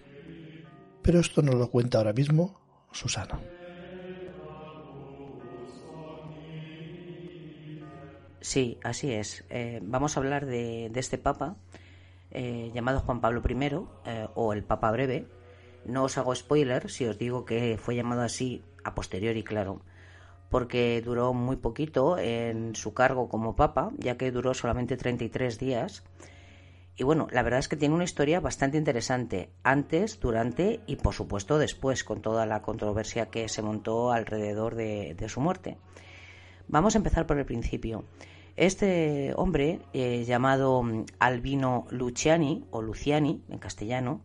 Pero 1.03 1.21
esto 1.21 1.43
nos 1.43 1.57
lo 1.57 1.71
cuenta 1.71 1.99
ahora 1.99 2.13
mismo 2.13 2.61
Susana. 2.93 3.41
Sí, 8.41 8.79
así 8.85 9.13
es. 9.13 9.45
Eh, 9.51 9.81
vamos 9.83 10.17
a 10.17 10.21
hablar 10.21 10.47
de, 10.47 10.93
este 10.95 11.19
papa 11.19 11.57
eh, 12.31 12.71
llamado 12.73 13.01
Juan 13.01 13.21
Pablo 13.21 13.43
I 13.49 13.57
eh, 14.05 14.29
o 14.37 14.53
el 14.53 14.63
Papa 14.63 14.93
Breve. 14.93 15.27
No 15.85 16.05
os 16.05 16.17
hago 16.19 16.35
spoiler 16.35 16.89
si 16.89 17.07
os 17.07 17.19
digo 17.19 17.45
que 17.45 17.77
fue 17.77 17.97
llamado 17.97 18.23
así 18.23 18.63
a 18.85 18.95
posteriori, 18.95 19.43
claro, 19.43 19.83
porque 20.51 21.03
duró 21.03 21.33
muy 21.33 21.57
poquito 21.57 22.19
en 22.19 22.75
su 22.75 22.95
cargo 22.95 23.29
como 23.29 23.57
Papa, 23.57 23.91
ya 23.99 24.17
que 24.17 24.31
duró 24.31 24.55
solamente 24.55 24.97
33 24.97 25.59
días. 25.59 26.05
Y 26.97 27.05
bueno, 27.05 27.27
la 27.31 27.43
verdad 27.43 27.61
es 27.61 27.69
que 27.69 27.77
tiene 27.77 27.95
una 27.95 28.05
historia 28.05 28.41
bastante 28.41 28.79
interesante, 28.79 29.51
antes, 29.63 30.19
durante 30.19 30.81
y 30.87 30.97
por 30.97 31.15
supuesto 31.15 31.59
después, 31.59 32.05
con 32.05 32.23
toda 32.23 32.47
la 32.47 32.63
controversia 32.63 33.27
que 33.27 33.49
se 33.49 33.63
montó 33.63 34.13
alrededor 34.13 34.75
de 34.75 35.29
su 35.29 35.41
muerte. 35.41 35.77
Vamos 36.69 36.95
a 36.95 36.99
empezar 36.99 37.27
por 37.27 37.39
el 37.39 37.45
principio. 37.45 38.05
Este 38.57 39.35
hombre, 39.37 39.81
eh, 39.93 40.25
llamado 40.25 40.83
mm, 40.83 41.05
Albino 41.19 41.87
Luciani, 41.91 42.65
o 42.71 42.81
Luciani 42.81 43.43
en 43.51 43.59
castellano, 43.59 44.23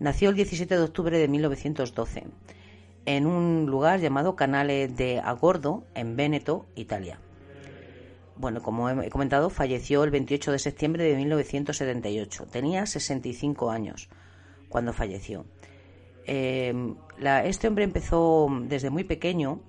nació 0.00 0.30
el 0.30 0.36
17 0.36 0.74
de 0.74 0.82
octubre 0.82 1.18
de 1.18 1.28
1912 1.28 2.24
en 3.16 3.26
un 3.26 3.66
lugar 3.66 4.00
llamado 4.00 4.36
Canale 4.36 4.88
de 4.88 5.20
Agordo, 5.20 5.84
en 5.94 6.16
Véneto, 6.16 6.66
Italia. 6.74 7.18
Bueno, 8.36 8.62
como 8.62 8.88
he 8.90 9.10
comentado, 9.10 9.50
falleció 9.50 10.04
el 10.04 10.10
28 10.10 10.52
de 10.52 10.58
septiembre 10.58 11.04
de 11.04 11.16
1978. 11.16 12.46
Tenía 12.46 12.86
65 12.86 13.70
años 13.70 14.08
cuando 14.68 14.92
falleció. 14.92 15.44
Eh, 16.24 16.94
este 17.44 17.68
hombre 17.68 17.84
empezó 17.84 18.48
desde 18.62 18.90
muy 18.90 19.04
pequeño 19.04 19.60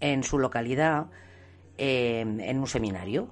en 0.00 0.22
su 0.22 0.38
localidad 0.38 1.06
Em, 1.82 2.40
en 2.40 2.58
un 2.58 2.66
seminario. 2.66 3.28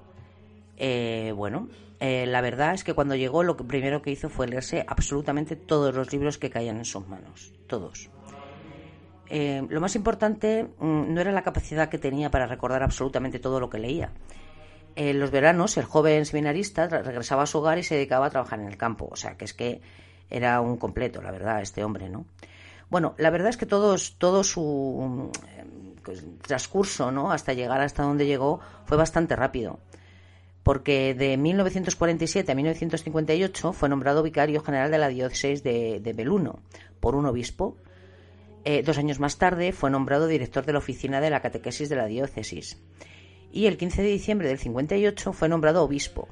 Eh, 0.75 1.31
bueno, 1.35 1.69
eh, 1.99 2.25
la 2.25 2.41
verdad 2.41 2.73
es 2.73 2.83
que 2.83 2.95
cuando 2.95 3.13
llegó 3.13 3.43
lo 3.43 3.55
primero 3.55 4.01
que 4.01 4.09
hizo 4.09 4.27
fue 4.27 4.47
leerse 4.47 4.83
absolutamente 4.87 5.55
todos 5.55 5.93
los 5.93 6.11
libros 6.11 6.39
que 6.39 6.49
caían 6.49 6.77
en 6.77 6.85
sus 6.85 7.07
manos, 7.07 7.53
todos. 7.67 8.09
Eh, 9.29 9.65
lo 9.69 9.79
más 9.79 9.95
importante 9.95 10.63
mm, 10.63 11.13
no 11.13 11.21
era 11.21 11.31
la 11.31 11.43
capacidad 11.43 11.89
que 11.89 11.97
tenía 11.97 12.31
para 12.31 12.47
recordar 12.47 12.83
absolutamente 12.83 13.39
todo 13.39 13.59
lo 13.59 13.69
que 13.69 13.79
leía. 13.79 14.11
En 14.95 15.19
los 15.19 15.31
veranos, 15.31 15.77
el 15.77 15.85
joven 15.85 16.25
seminarista 16.25 16.87
regresaba 16.87 17.43
a 17.43 17.45
su 17.45 17.59
hogar 17.59 17.77
y 17.77 17.83
se 17.83 17.95
dedicaba 17.95 18.25
a 18.25 18.29
trabajar 18.29 18.59
en 18.59 18.67
el 18.67 18.77
campo. 18.77 19.07
O 19.11 19.15
sea, 19.15 19.37
que 19.37 19.45
es 19.45 19.53
que 19.53 19.81
era 20.29 20.61
un 20.61 20.77
completo, 20.77 21.21
la 21.21 21.31
verdad, 21.31 21.61
este 21.61 21.83
hombre, 21.83 22.09
¿no? 22.09 22.25
Bueno, 22.89 23.13
la 23.17 23.29
verdad 23.29 23.49
es 23.49 23.57
que 23.57 23.65
todos, 23.65 24.15
todo 24.17 24.43
su 24.43 25.31
pues, 26.03 26.25
transcurso, 26.41 27.11
¿no? 27.11 27.31
Hasta 27.31 27.53
llegar 27.53 27.81
hasta 27.81 28.03
donde 28.03 28.25
llegó 28.25 28.59
fue 28.85 28.97
bastante 28.97 29.35
rápido. 29.35 29.79
Porque 30.63 31.13
de 31.13 31.37
1947 31.37 32.51
a 32.51 32.55
1958 32.55 33.73
fue 33.73 33.89
nombrado 33.89 34.23
vicario 34.23 34.61
general 34.61 34.91
de 34.91 34.97
la 34.97 35.07
diócesis 35.07 35.63
de, 35.63 36.13
Beluno 36.15 36.59
por 36.99 37.15
un 37.15 37.25
obispo. 37.25 37.77
Eh, 38.65 38.83
dos 38.83 38.97
años 38.97 39.19
más 39.19 39.37
tarde 39.37 39.71
fue 39.71 39.89
nombrado 39.89 40.27
director 40.27 40.65
de 40.65 40.73
la 40.73 40.79
oficina 40.79 41.21
de 41.21 41.29
la 41.29 41.41
catequesis 41.41 41.89
de 41.89 41.95
la 41.95 42.05
diócesis. 42.05 42.81
Y 43.51 43.65
el 43.65 43.77
15 43.77 44.03
de 44.03 44.09
diciembre 44.09 44.47
del 44.47 44.59
58 44.59 45.33
fue 45.33 45.49
nombrado 45.49 45.83
obispo 45.83 46.27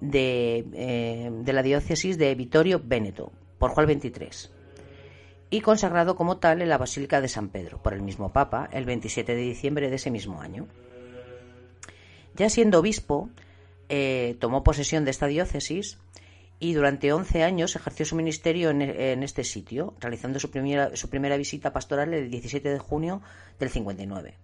de, 0.00 0.64
eh, 0.72 1.30
de 1.32 1.52
la 1.52 1.62
diócesis 1.62 2.18
de 2.18 2.34
Vittorio 2.34 2.80
Veneto 2.82 3.32
por 3.58 3.70
Juan 3.70 3.86
XXIII 3.86 4.58
y 5.50 5.60
consagrado 5.60 6.16
como 6.16 6.38
tal 6.38 6.62
en 6.62 6.68
la 6.68 6.78
Basílica 6.78 7.20
de 7.20 7.28
San 7.28 7.48
Pedro 7.48 7.82
por 7.82 7.94
el 7.94 8.02
mismo 8.02 8.32
Papa 8.32 8.68
el 8.72 8.84
27 8.84 9.34
de 9.34 9.42
diciembre 9.42 9.90
de 9.90 9.96
ese 9.96 10.10
mismo 10.10 10.40
año. 10.40 10.66
Ya 12.34 12.50
siendo 12.50 12.80
obispo, 12.80 13.30
eh, 13.88 14.36
tomó 14.40 14.62
posesión 14.62 15.04
de 15.04 15.10
esta 15.10 15.26
diócesis 15.26 15.98
y 16.60 16.74
durante 16.74 17.12
11 17.12 17.44
años 17.44 17.76
ejerció 17.76 18.04
su 18.04 18.16
ministerio 18.16 18.70
en, 18.70 18.82
en, 18.82 19.22
este 19.22 19.44
sitio, 19.44 19.94
realizando 20.00 20.40
su 20.40 20.50
primera, 20.50 20.96
su 20.96 21.08
primera 21.08 21.36
visita 21.36 21.72
pastoral 21.72 22.12
el 22.14 22.30
17 22.30 22.68
de 22.68 22.78
junio 22.78 23.22
del 23.58 23.70
59. 23.70 24.34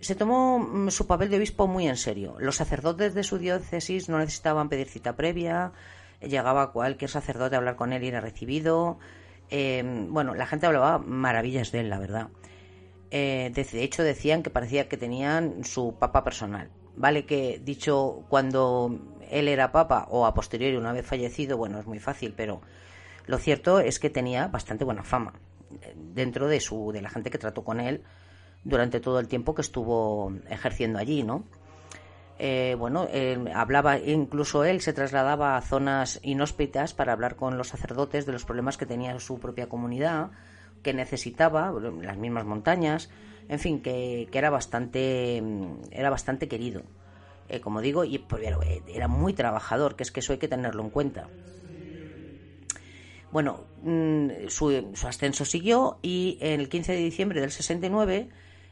Se 0.00 0.14
tomó 0.14 0.58
mm, 0.58 0.90
su 0.90 1.06
papel 1.06 1.28
de 1.28 1.36
obispo 1.36 1.66
muy 1.66 1.88
en 1.88 1.96
serio. 1.96 2.36
Los 2.38 2.56
sacerdotes 2.56 3.14
de 3.14 3.24
su 3.24 3.38
diócesis 3.38 4.08
no 4.08 4.18
necesitaban 4.18 4.68
pedir 4.68 4.88
cita 4.88 5.16
previa, 5.16 5.72
llegaba 6.20 6.72
cualquier 6.72 7.10
sacerdote 7.10 7.56
a 7.56 7.58
hablar 7.58 7.76
con 7.76 7.92
él 7.92 8.04
y 8.04 8.08
era 8.08 8.20
recibido. 8.20 8.98
Eh, 9.50 9.82
bueno, 10.08 10.34
la 10.34 10.46
gente 10.46 10.66
hablaba 10.66 10.98
maravillas 10.98 11.72
de 11.72 11.80
él, 11.80 11.90
la 11.90 11.98
verdad. 11.98 12.28
Eh, 13.10 13.50
de 13.54 13.82
hecho, 13.82 14.02
decían 14.02 14.42
que 14.42 14.50
parecía 14.50 14.88
que 14.88 14.96
tenían 14.96 15.64
su 15.64 15.96
papa 15.98 16.24
personal. 16.24 16.70
Vale 16.98 17.24
que 17.26 17.60
dicho 17.64 18.24
cuando 18.28 18.98
él 19.30 19.46
era 19.46 19.70
papa 19.70 20.08
o 20.10 20.26
a 20.26 20.34
posteriori 20.34 20.76
una 20.76 20.92
vez 20.92 21.06
fallecido, 21.06 21.56
bueno, 21.56 21.78
es 21.78 21.86
muy 21.86 22.00
fácil, 22.00 22.34
pero 22.36 22.60
lo 23.26 23.38
cierto 23.38 23.78
es 23.78 24.00
que 24.00 24.10
tenía 24.10 24.48
bastante 24.48 24.84
buena 24.84 25.04
fama 25.04 25.34
eh, 25.80 25.94
dentro 25.96 26.48
de 26.48 26.58
su 26.58 26.90
de 26.90 27.00
la 27.00 27.08
gente 27.08 27.30
que 27.30 27.38
trató 27.38 27.62
con 27.62 27.78
él 27.78 28.02
durante 28.64 28.98
todo 28.98 29.20
el 29.20 29.28
tiempo 29.28 29.54
que 29.54 29.62
estuvo 29.62 30.32
ejerciendo 30.50 30.98
allí, 30.98 31.22
¿no? 31.22 31.44
Eh, 32.40 32.74
bueno, 32.76 33.08
hablaba, 33.54 33.98
incluso 33.98 34.64
él 34.64 34.80
se 34.80 34.92
trasladaba 34.92 35.56
a 35.56 35.60
zonas 35.60 36.18
inhóspitas 36.22 36.94
para 36.94 37.12
hablar 37.12 37.36
con 37.36 37.56
los 37.58 37.68
sacerdotes 37.68 38.26
de 38.26 38.32
los 38.32 38.44
problemas 38.44 38.76
que 38.76 38.86
tenía 38.86 39.18
su 39.20 39.38
propia 39.38 39.68
comunidad, 39.68 40.30
que 40.82 40.94
necesitaba, 40.94 41.72
las 42.00 42.16
mismas 42.16 42.44
montañas, 42.44 43.08
en 43.48 43.58
fin, 43.58 43.80
que, 43.80 44.28
era 44.32 44.50
bastante, 44.50 45.42
era 45.90 46.10
bastante 46.10 46.48
querido. 46.48 46.82
Eh, 47.48 47.60
como 47.60 47.80
digo, 47.80 48.04
y 48.04 48.18
pues, 48.18 48.42
era 48.86 49.08
muy 49.08 49.32
trabajador, 49.32 49.96
que 49.96 50.02
es 50.02 50.12
que 50.12 50.20
eso 50.20 50.32
hay 50.32 50.38
que 50.38 50.48
tenerlo 50.48 50.82
en 50.82 50.90
cuenta. 50.90 51.28
Bueno, 53.30 53.64
mm, 53.82 54.48
su, 54.48 54.92
ascenso 55.06 55.44
siguió 55.44 55.98
y 56.02 56.38
el 56.40 56.68
15 56.68 56.92
de 56.92 56.98
diciembre 56.98 57.40
del 57.40 57.50
69 57.50 58.28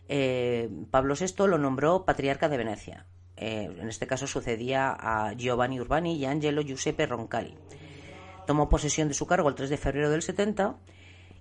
eh, 0.09 0.71
Pablo 0.91 1.15
VI 1.19 1.47
lo 1.49 1.59
nombró 1.59 2.05
patriarca 2.05 2.49
de 2.49 2.57
Venecia. 2.57 3.07
Eh, 3.37 3.69
en 3.79 3.89
este 3.89 4.07
caso 4.07 4.27
sucedía 4.27 4.97
a 4.99 5.35
Giovanni 5.35 5.81
Urbani 5.81 6.17
y 6.17 6.25
Angelo 6.25 6.63
Giuseppe 6.63 7.07
Roncalli. 7.07 7.55
Tomó 8.47 8.69
posesión 8.69 9.09
de 9.09 9.15
su 9.15 9.27
cargo 9.27 9.49
el 9.49 9.55
3 9.55 9.69
de 9.69 9.77
febrero 9.77 10.11
del 10.11 10.23
70 10.23 10.77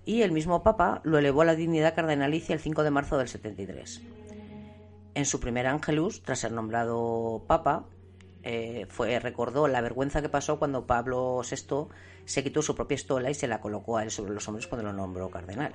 y 0.06 0.22
el 0.22 0.32
mismo 0.32 0.62
Papa 0.62 1.02
lo 1.04 1.18
elevó 1.18 1.42
a 1.42 1.44
la 1.44 1.56
dignidad 1.56 1.94
cardenalicia 1.94 2.54
el 2.54 2.60
5 2.60 2.84
de 2.84 2.90
marzo 2.90 3.18
del 3.18 3.28
73. 3.28 4.02
En 5.14 5.24
su 5.26 5.40
primer 5.40 5.66
Angelus, 5.66 6.22
tras 6.22 6.38
ser 6.38 6.52
nombrado 6.52 7.42
Papa, 7.46 7.86
eh, 8.44 8.86
recordó 9.20 9.66
la 9.66 9.80
vergüenza 9.80 10.22
que 10.22 10.28
pasó 10.28 10.60
cuando 10.60 10.86
Pablo 10.86 11.42
VI 11.42 11.88
se 12.24 12.44
quitó 12.44 12.62
su 12.62 12.76
propia 12.76 12.94
estola 12.94 13.30
y 13.30 13.34
se 13.34 13.48
la 13.48 13.60
colocó 13.60 13.96
a 13.96 14.04
él 14.04 14.12
sobre 14.12 14.32
los 14.32 14.46
hombros 14.46 14.68
cuando 14.68 14.86
lo 14.86 14.92
nombró 14.92 15.28
cardenal. 15.28 15.72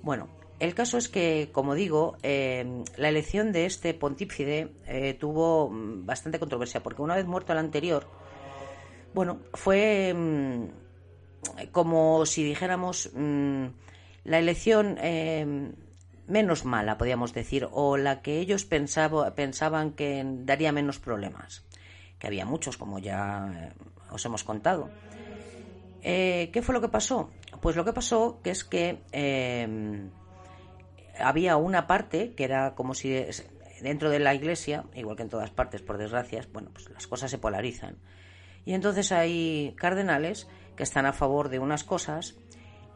Bueno, 0.00 0.28
el 0.60 0.74
caso 0.74 0.96
es 0.96 1.08
que, 1.08 1.50
como 1.52 1.74
digo, 1.74 2.16
eh, 2.22 2.84
la 2.96 3.08
elección 3.08 3.50
de 3.50 3.66
este 3.66 3.94
pontífice 3.94 4.72
eh, 4.86 5.14
tuvo 5.14 5.70
mm, 5.70 6.06
bastante 6.06 6.38
controversia, 6.38 6.84
porque 6.84 7.02
una 7.02 7.16
vez 7.16 7.26
muerto 7.26 7.52
el 7.52 7.58
anterior, 7.58 8.06
bueno, 9.12 9.40
fue 9.54 10.14
mm, 10.14 10.87
como 11.72 12.26
si 12.26 12.44
dijéramos 12.44 13.10
mm, 13.14 13.66
la 14.24 14.38
elección 14.38 14.96
eh, 15.00 15.72
menos 16.26 16.64
mala, 16.64 16.98
podríamos 16.98 17.32
decir, 17.32 17.68
o 17.70 17.96
la 17.96 18.22
que 18.22 18.38
ellos 18.38 18.64
pensaban 18.64 19.92
que 19.92 20.22
daría 20.24 20.72
menos 20.72 20.98
problemas, 20.98 21.64
que 22.18 22.26
había 22.26 22.44
muchos, 22.44 22.76
como 22.76 22.98
ya 22.98 23.72
os 24.10 24.24
hemos 24.24 24.44
contado. 24.44 24.90
¿Qué 26.02 26.62
fue 26.62 26.74
lo 26.74 26.80
que 26.80 26.88
pasó? 26.88 27.30
Pues 27.60 27.76
lo 27.76 27.84
que 27.84 27.92
pasó 27.92 28.40
que 28.42 28.50
es 28.50 28.64
que 28.64 28.98
había 31.18 31.56
una 31.56 31.86
parte 31.86 32.34
que 32.34 32.44
era 32.44 32.74
como 32.74 32.94
si 32.94 33.10
dentro 33.80 34.10
de 34.10 34.18
la 34.18 34.34
iglesia, 34.34 34.84
igual 34.94 35.16
que 35.16 35.22
en 35.22 35.28
todas 35.28 35.50
partes, 35.50 35.82
por 35.82 35.98
desgracia, 35.98 36.44
bueno, 36.52 36.70
pues 36.72 36.88
las 36.90 37.06
cosas 37.06 37.30
se 37.30 37.38
polarizan. 37.38 37.96
Y 38.64 38.74
entonces 38.74 39.12
hay 39.12 39.74
cardenales 39.76 40.48
que 40.78 40.84
están 40.84 41.04
a 41.04 41.12
favor 41.12 41.50
de 41.50 41.58
unas 41.58 41.84
cosas 41.84 42.36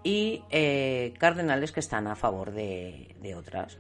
y 0.03 0.45
eh, 0.49 1.12
cardenales 1.18 1.71
que 1.73 1.81
están 1.81 2.07
a 2.07 2.16
favor 2.16 2.53
de, 2.53 3.35
otras. 3.37 3.77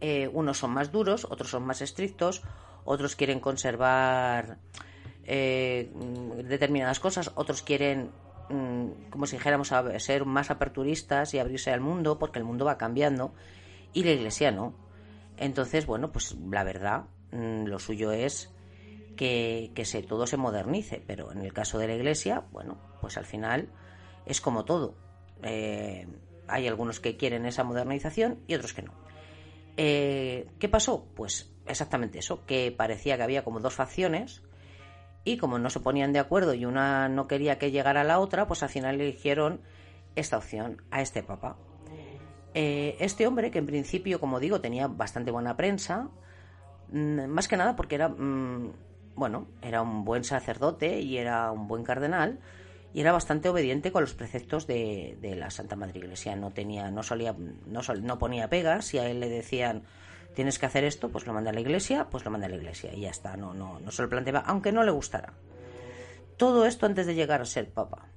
Eh, 0.00 0.30
unos 0.32 0.58
son 0.58 0.70
más 0.70 0.92
duros, 0.92 1.26
otros 1.28 1.50
son 1.50 1.64
más 1.64 1.80
estrictos, 1.82 2.42
otros 2.84 3.16
quieren 3.16 3.40
conservar 3.40 4.58
eh, 5.24 5.90
determinadas 6.44 7.00
cosas, 7.00 7.32
otros 7.34 7.62
quieren 7.62 8.12
Mm, 8.48 9.10
como 9.10 9.26
si 9.26 9.36
dijéramos, 9.36 9.72
ser 9.98 10.24
más 10.24 10.50
aperturistas 10.50 11.34
y 11.34 11.38
abrirse 11.38 11.72
al 11.72 11.80
mundo, 11.80 12.18
porque 12.18 12.38
el 12.38 12.44
mundo 12.44 12.64
va 12.64 12.78
cambiando, 12.78 13.34
y 13.92 14.04
la 14.04 14.12
iglesia 14.12 14.50
no. 14.50 14.74
Entonces, 15.36 15.86
bueno, 15.86 16.12
pues 16.12 16.36
la 16.50 16.64
verdad, 16.64 17.04
mm, 17.32 17.64
lo 17.66 17.78
suyo 17.78 18.12
es 18.12 18.52
que, 19.16 19.72
se, 19.84 20.02
todo 20.02 20.26
se 20.26 20.36
modernice, 20.36 21.02
pero 21.06 21.32
en 21.32 21.38
el 21.38 21.52
caso 21.52 21.78
de 21.78 21.88
la 21.88 21.94
iglesia, 21.94 22.44
bueno, 22.52 22.78
pues 23.00 23.16
al 23.16 23.24
final 23.24 23.68
es 24.26 24.40
como 24.40 24.64
todo. 24.64 24.94
Eh, 25.42 26.06
hay 26.48 26.68
algunos 26.68 27.00
que 27.00 27.16
quieren 27.16 27.46
esa 27.46 27.64
modernización 27.64 28.38
y 28.46 28.54
otros 28.54 28.72
que 28.72 28.82
no. 28.82 28.92
Eh, 29.76 30.48
¿Qué 30.58 30.68
pasó? 30.68 31.06
Pues 31.14 31.50
exactamente 31.66 32.18
eso, 32.18 32.46
que 32.46 32.72
parecía 32.76 33.16
que 33.16 33.22
había 33.22 33.44
como 33.44 33.60
dos 33.60 33.74
facciones 33.74 34.42
y 35.24 35.38
como 35.38 35.58
no 35.58 35.70
se 35.70 35.80
ponían 35.80 36.12
de 36.12 36.20
acuerdo 36.20 36.54
y 36.54 36.64
una 36.64 37.08
no 37.08 37.26
quería 37.26 37.58
que 37.58 37.70
llegara 37.70 38.02
a 38.02 38.04
la 38.04 38.20
otra, 38.20 38.46
pues 38.46 38.62
al 38.62 38.68
final 38.68 39.00
eligieron 39.00 39.60
esta 40.14 40.38
opción 40.38 40.82
a 40.90 41.02
este 41.02 41.22
papa. 41.22 41.56
Eh, 42.54 42.96
este 43.00 43.26
hombre, 43.26 43.50
que 43.50 43.58
en 43.58 43.66
principio, 43.66 44.18
como 44.18 44.40
digo, 44.40 44.60
tenía 44.60 44.86
bastante 44.86 45.30
buena 45.30 45.56
prensa, 45.56 46.08
mm, 46.90 47.26
más 47.26 47.48
que 47.48 47.56
nada 47.58 47.76
porque 47.76 47.96
era, 47.96 48.08
mm, 48.08 48.72
bueno, 49.16 49.48
era 49.62 49.82
un 49.82 50.04
buen 50.04 50.22
sacerdote 50.22 51.00
y 51.00 51.18
era 51.18 51.50
un 51.50 51.66
buen 51.66 51.82
cardenal 51.82 52.38
y 52.94 53.00
era 53.00 53.12
bastante 53.12 53.48
obediente 53.48 53.90
con 53.90 54.02
los 54.02 54.14
preceptos 54.14 54.66
de, 54.66 55.18
la 55.36 55.50
Santa 55.50 55.74
Madre 55.74 55.98
Iglesia. 55.98 56.36
No 56.36 56.50
tenía, 56.50 56.90
no 56.90 57.02
solía, 57.02 57.34
no, 57.66 57.80
no 58.02 58.18
ponía 58.18 58.48
pegas 58.48 58.94
y 58.94 58.98
a 58.98 59.08
él 59.08 59.20
le 59.20 59.28
decían 59.28 59.82
tienes 60.34 60.58
que 60.58 60.66
hacer 60.66 60.84
esto, 60.84 61.08
pues 61.08 61.26
lo 61.26 61.32
manda 61.32 61.50
a 61.50 61.54
la 61.54 61.60
iglesia, 61.60 62.08
pues 62.10 62.24
lo 62.24 62.30
manda 62.30 62.46
a 62.46 62.50
la 62.50 62.56
iglesia 62.56 62.94
y 62.94 63.00
ya 63.00 63.10
está, 63.10 63.38
no, 63.38 63.54
no, 63.54 63.80
no 63.80 63.90
se 63.90 64.02
lo 64.02 64.08
planteaba, 64.10 64.40
aunque 64.40 64.70
no 64.70 64.84
le 64.84 64.90
gustara. 64.90 65.32
Todo 66.36 66.66
esto 66.66 66.84
antes 66.84 67.06
de 67.06 67.14
llegar 67.14 67.40
a 67.40 67.46
ser 67.46 67.70
papa. 67.70 68.08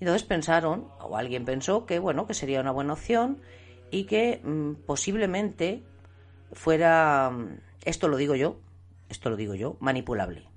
Entonces 0.00 0.22
pensaron, 0.22 0.88
o 1.00 1.16
alguien 1.16 1.46
pensó, 1.46 1.86
que 1.86 1.98
bueno, 1.98 2.26
que 2.26 2.34
sería 2.34 2.60
una 2.60 2.72
buena 2.72 2.92
opción 2.92 3.40
y 3.90 4.04
que 4.04 4.42
mm, 4.44 4.84
posiblemente 4.86 5.82
fuera, 6.52 7.30
mm, 7.30 7.58
esto 7.86 8.08
lo 8.08 8.18
digo 8.18 8.34
yo, 8.34 8.58
esto 9.10 9.28
lo 9.28 9.36
digo 9.36 9.54
yo, 9.54 9.76
manipulable. 9.80 10.48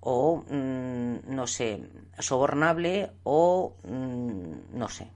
O, 0.00 0.44
mm, 0.48 1.34
no 1.34 1.46
sé, 1.46 1.88
sobornable 2.18 3.10
o, 3.24 3.76
no 3.84 4.88
sé, 4.88 5.10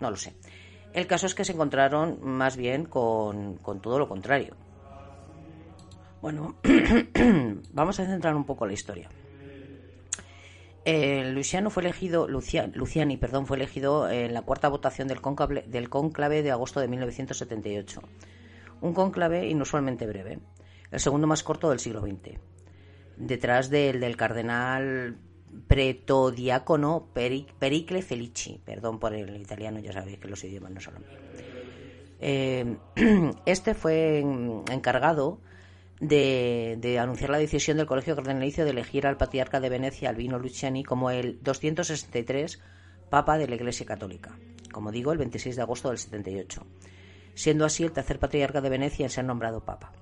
no 0.00 0.10
lo 0.10 0.16
sé. 0.16 0.36
El 0.92 1.06
caso 1.06 1.26
es 1.26 1.34
que 1.34 1.44
se 1.44 1.52
encontraron 1.52 2.18
más 2.22 2.56
bien 2.56 2.84
con, 2.84 3.58
todo 3.82 3.98
lo 3.98 4.08
contrario. 4.08 4.56
Bueno, 6.22 6.56
vamos 7.72 8.00
a 8.00 8.06
centrar 8.06 8.34
un 8.34 8.44
poco 8.44 8.66
la 8.66 8.72
historia. 8.72 9.08
Eh, 10.84 11.30
Luciano 11.32 11.68
fue 11.70 11.82
elegido, 11.82 12.28
Luciani, 12.28 13.16
perdón, 13.16 13.46
fue 13.46 13.56
elegido 13.56 14.08
en 14.08 14.32
la 14.32 14.42
cuarta 14.42 14.68
votación 14.68 15.08
del 15.08 15.20
conclave, 15.20 15.64
del 15.66 15.88
conclave 15.88 16.42
de 16.42 16.52
agosto 16.52 16.80
de 16.80 16.88
1978. 16.88 18.00
Un 18.80 18.94
conclave 18.94 19.48
inusualmente 19.48 20.06
breve, 20.06 20.38
el 20.90 21.00
segundo 21.00 21.26
más 21.26 21.42
corto 21.42 21.70
del 21.70 21.80
siglo 21.80 22.00
XX. 22.00 22.38
Detrás 23.16 23.70
del, 23.70 24.00
del 24.00 24.16
cardenal 24.16 25.18
pretodiácono 25.68 27.08
Pericle 27.12 28.02
Felici, 28.02 28.60
perdón 28.64 28.98
por 28.98 29.14
el 29.14 29.40
italiano, 29.40 29.80
ya 29.80 29.92
sabéis 29.92 30.18
que 30.18 30.28
los 30.28 30.42
idiomas 30.44 30.72
no 30.72 30.80
son 30.80 30.94
míos. 30.94 31.14
Eh, 32.20 32.76
este 33.46 33.74
fue 33.74 34.20
encargado 34.20 35.40
de, 36.00 36.98
anunciar 37.00 37.30
la 37.30 37.38
decisión 37.38 37.76
del 37.76 37.86
Colegio 37.86 38.16
Cardenalicio 38.16 38.64
de 38.64 38.70
elegir 38.70 39.06
al 39.06 39.16
patriarca 39.16 39.60
de 39.60 39.68
Venecia, 39.68 40.10
Albino 40.10 40.38
Luciani, 40.38 40.84
como 40.84 41.10
el 41.10 41.42
263 41.42 42.60
Papa 43.10 43.38
de 43.38 43.48
la 43.48 43.54
Iglesia 43.54 43.86
Católica, 43.86 44.36
como 44.72 44.90
digo, 44.90 45.12
el 45.12 45.18
26 45.18 45.56
de 45.56 45.62
agosto 45.62 45.88
del 45.88 45.98
78, 45.98 46.66
siendo 47.34 47.64
así 47.64 47.84
el 47.84 47.92
tercer 47.92 48.18
patriarca 48.18 48.60
de 48.60 48.70
Venecia 48.70 49.04
en 49.04 49.10
ser 49.10 49.24
nombrado 49.24 49.64
Papa. 49.64 49.92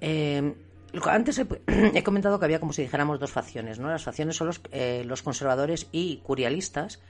Eh, 0.00 0.54
antes 1.04 1.38
he, 1.66 2.02
comentado 2.02 2.38
que 2.38 2.44
había 2.44 2.60
como 2.60 2.72
si 2.72 2.82
dijéramos 2.82 3.18
dos 3.20 3.30
facciones, 3.32 3.78
¿no? 3.78 3.88
Las 3.88 4.04
facciones 4.04 4.36
son 4.36 4.48
los, 4.48 4.60
eh, 4.72 5.02
los 5.04 5.22
conservadores 5.22 5.88
y 5.92 6.18
curialistas, 6.18 7.00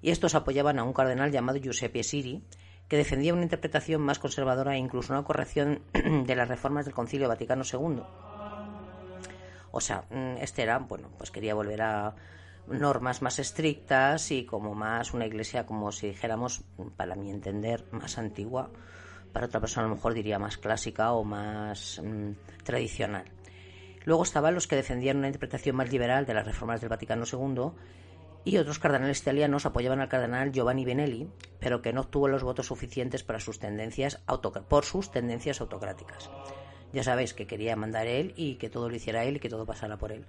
y 0.00 0.10
estos 0.10 0.34
apoyaban 0.34 0.78
a 0.78 0.84
un 0.84 0.92
cardenal 0.92 1.32
llamado 1.32 1.58
Giuseppe 1.58 2.02
Siri, 2.02 2.42
que 2.88 2.96
defendía 2.96 3.34
una 3.34 3.42
interpretación 3.42 4.00
más 4.00 4.18
conservadora 4.18 4.74
e 4.74 4.78
incluso 4.78 5.12
una 5.12 5.24
corrección 5.24 5.82
de 5.92 6.36
las 6.36 6.48
reformas 6.48 6.86
del 6.86 6.94
Concilio 6.94 7.28
Vaticano 7.28 7.62
II. 7.70 8.02
O 9.70 9.80
sea, 9.80 10.04
mm, 10.10 10.38
este 10.40 10.62
era, 10.62 10.78
bueno, 10.78 11.10
pues 11.18 11.30
quería 11.30 11.54
volver 11.54 11.82
a 11.82 12.14
normas 12.66 13.22
más 13.22 13.38
estrictas 13.38 14.30
y 14.30 14.44
como 14.44 14.74
más 14.74 15.14
una 15.14 15.26
iglesia, 15.26 15.66
como 15.66 15.92
si 15.92 16.08
dijéramos, 16.08 16.62
para 16.96 17.14
mi 17.14 17.30
entender, 17.30 17.84
más 17.90 18.18
antigua. 18.18 18.70
Para 19.38 19.46
otra 19.46 19.60
persona 19.60 19.86
a 19.86 19.88
lo 19.88 19.94
mejor 19.94 20.14
diría 20.14 20.40
más 20.40 20.58
clásica 20.58 21.12
o 21.12 21.22
más 21.22 22.02
mm, 22.04 22.32
tradicional. 22.64 23.22
Luego 24.04 24.24
estaban 24.24 24.52
los 24.52 24.66
que 24.66 24.74
defendían 24.74 25.18
una 25.18 25.28
interpretación 25.28 25.76
más 25.76 25.92
liberal 25.92 26.26
de 26.26 26.34
las 26.34 26.44
reformas 26.44 26.80
del 26.80 26.90
Vaticano 26.90 27.22
II 27.24 27.70
y 28.44 28.56
otros 28.56 28.80
cardenales 28.80 29.20
italianos 29.20 29.64
apoyaban 29.64 30.00
al 30.00 30.08
cardenal 30.08 30.50
Giovanni 30.50 30.84
Benelli, 30.84 31.30
pero 31.60 31.82
que 31.82 31.92
no 31.92 32.00
obtuvo 32.00 32.26
los 32.26 32.42
votos 32.42 32.66
suficientes 32.66 33.22
para 33.22 33.38
sus 33.38 33.60
tendencias 33.60 34.20
por 34.68 34.84
sus 34.84 35.12
tendencias 35.12 35.60
autocráticas. 35.60 36.28
Ya 36.92 37.04
sabéis 37.04 37.32
que 37.32 37.46
quería 37.46 37.76
mandar 37.76 38.08
él 38.08 38.34
y 38.36 38.56
que 38.56 38.70
todo 38.70 38.88
lo 38.88 38.96
hiciera 38.96 39.22
él 39.22 39.36
y 39.36 39.38
que 39.38 39.48
todo 39.48 39.66
pasara 39.66 39.98
por 39.98 40.10
él. 40.10 40.26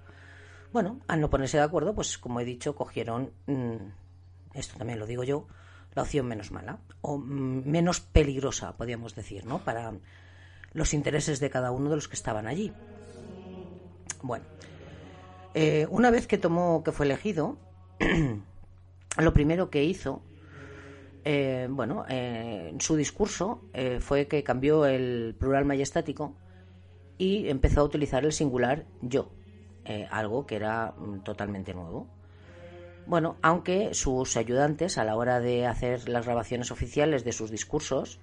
Bueno, 0.72 1.00
al 1.08 1.20
no 1.20 1.30
ponerse 1.30 1.56
de 1.56 1.64
acuerdo, 1.64 1.96
pues 1.96 2.16
como 2.16 2.38
he 2.38 2.44
dicho, 2.44 2.76
cogieron, 2.76 3.32
mm, 3.46 3.74
esto 4.54 4.78
también 4.78 5.00
lo 5.00 5.06
digo 5.06 5.24
yo, 5.24 5.48
la 5.94 6.02
opción 6.02 6.26
menos 6.26 6.50
mala 6.50 6.78
o 7.00 7.18
mm, 7.18 7.68
menos 7.68 8.00
peligrosa, 8.00 8.76
podríamos 8.76 9.14
decir, 9.14 9.44
¿no? 9.46 9.58
Para 9.58 9.92
los 10.72 10.94
intereses 10.94 11.40
de 11.40 11.50
cada 11.50 11.70
uno 11.72 11.90
de 11.90 11.96
los 11.96 12.08
que 12.08 12.16
estaban 12.16 12.46
allí. 12.46 12.72
Bueno, 14.22 14.44
eh, 15.54 15.86
una 15.90 16.10
vez 16.10 16.26
que 16.26 16.38
tomó, 16.38 16.84
que 16.84 16.92
fue 16.92 17.06
elegido, 17.06 17.56
lo 19.18 19.32
primero 19.32 19.70
que 19.70 19.84
hizo, 19.84 20.22
eh, 21.24 21.66
bueno, 21.70 22.04
eh, 22.08 22.68
en 22.70 22.80
su 22.80 22.96
discurso 22.96 23.62
fue 24.00 24.26
que 24.26 24.42
cambió 24.42 24.86
el 24.86 25.34
plural 25.38 25.64
majestático 25.64 26.36
y 27.18 27.48
empezó 27.48 27.80
a 27.80 27.84
utilizar 27.84 28.24
el 28.24 28.32
singular 28.32 28.86
yo, 29.02 29.32
algo 30.10 30.46
que 30.46 30.56
era 30.56 30.94
mm, 30.96 31.22
totalmente 31.24 31.74
nuevo. 31.74 32.19
Bueno, 33.10 33.38
aunque 33.42 33.92
sus 33.92 34.36
ayudantes 34.36 34.96
a 34.96 35.02
la 35.02 35.16
hora 35.16 35.40
de 35.40 35.66
hacer 35.66 36.08
las 36.08 36.26
grabaciones 36.26 36.70
oficiales 36.70 37.24
de 37.24 37.32
sus 37.32 37.50
discursos 37.50 38.20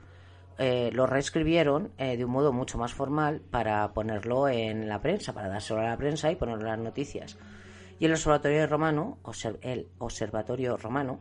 eh, 0.60 0.92
lo 0.94 1.06
reescribieron 1.06 1.92
eh, 1.98 2.16
de 2.16 2.24
un 2.24 2.32
modo 2.32 2.54
mucho 2.54 2.78
más 2.78 2.94
formal 2.94 3.42
para 3.42 3.92
ponerlo 3.92 4.48
en 4.48 4.88
la 4.88 5.02
prensa, 5.02 5.34
para 5.34 5.50
dárselo 5.50 5.82
a 5.82 5.90
la 5.90 5.98
prensa 5.98 6.32
y 6.32 6.38
ponerlo 6.38 6.62
en 6.62 6.70
las 6.70 6.80
noticias. 6.80 7.38
Y 8.00 8.06
el 8.06 8.14
Observatorio 8.14 8.66
Romano, 8.66 9.18
el 9.62 9.90
Observatorio 9.98 10.78
Romano, 10.78 11.20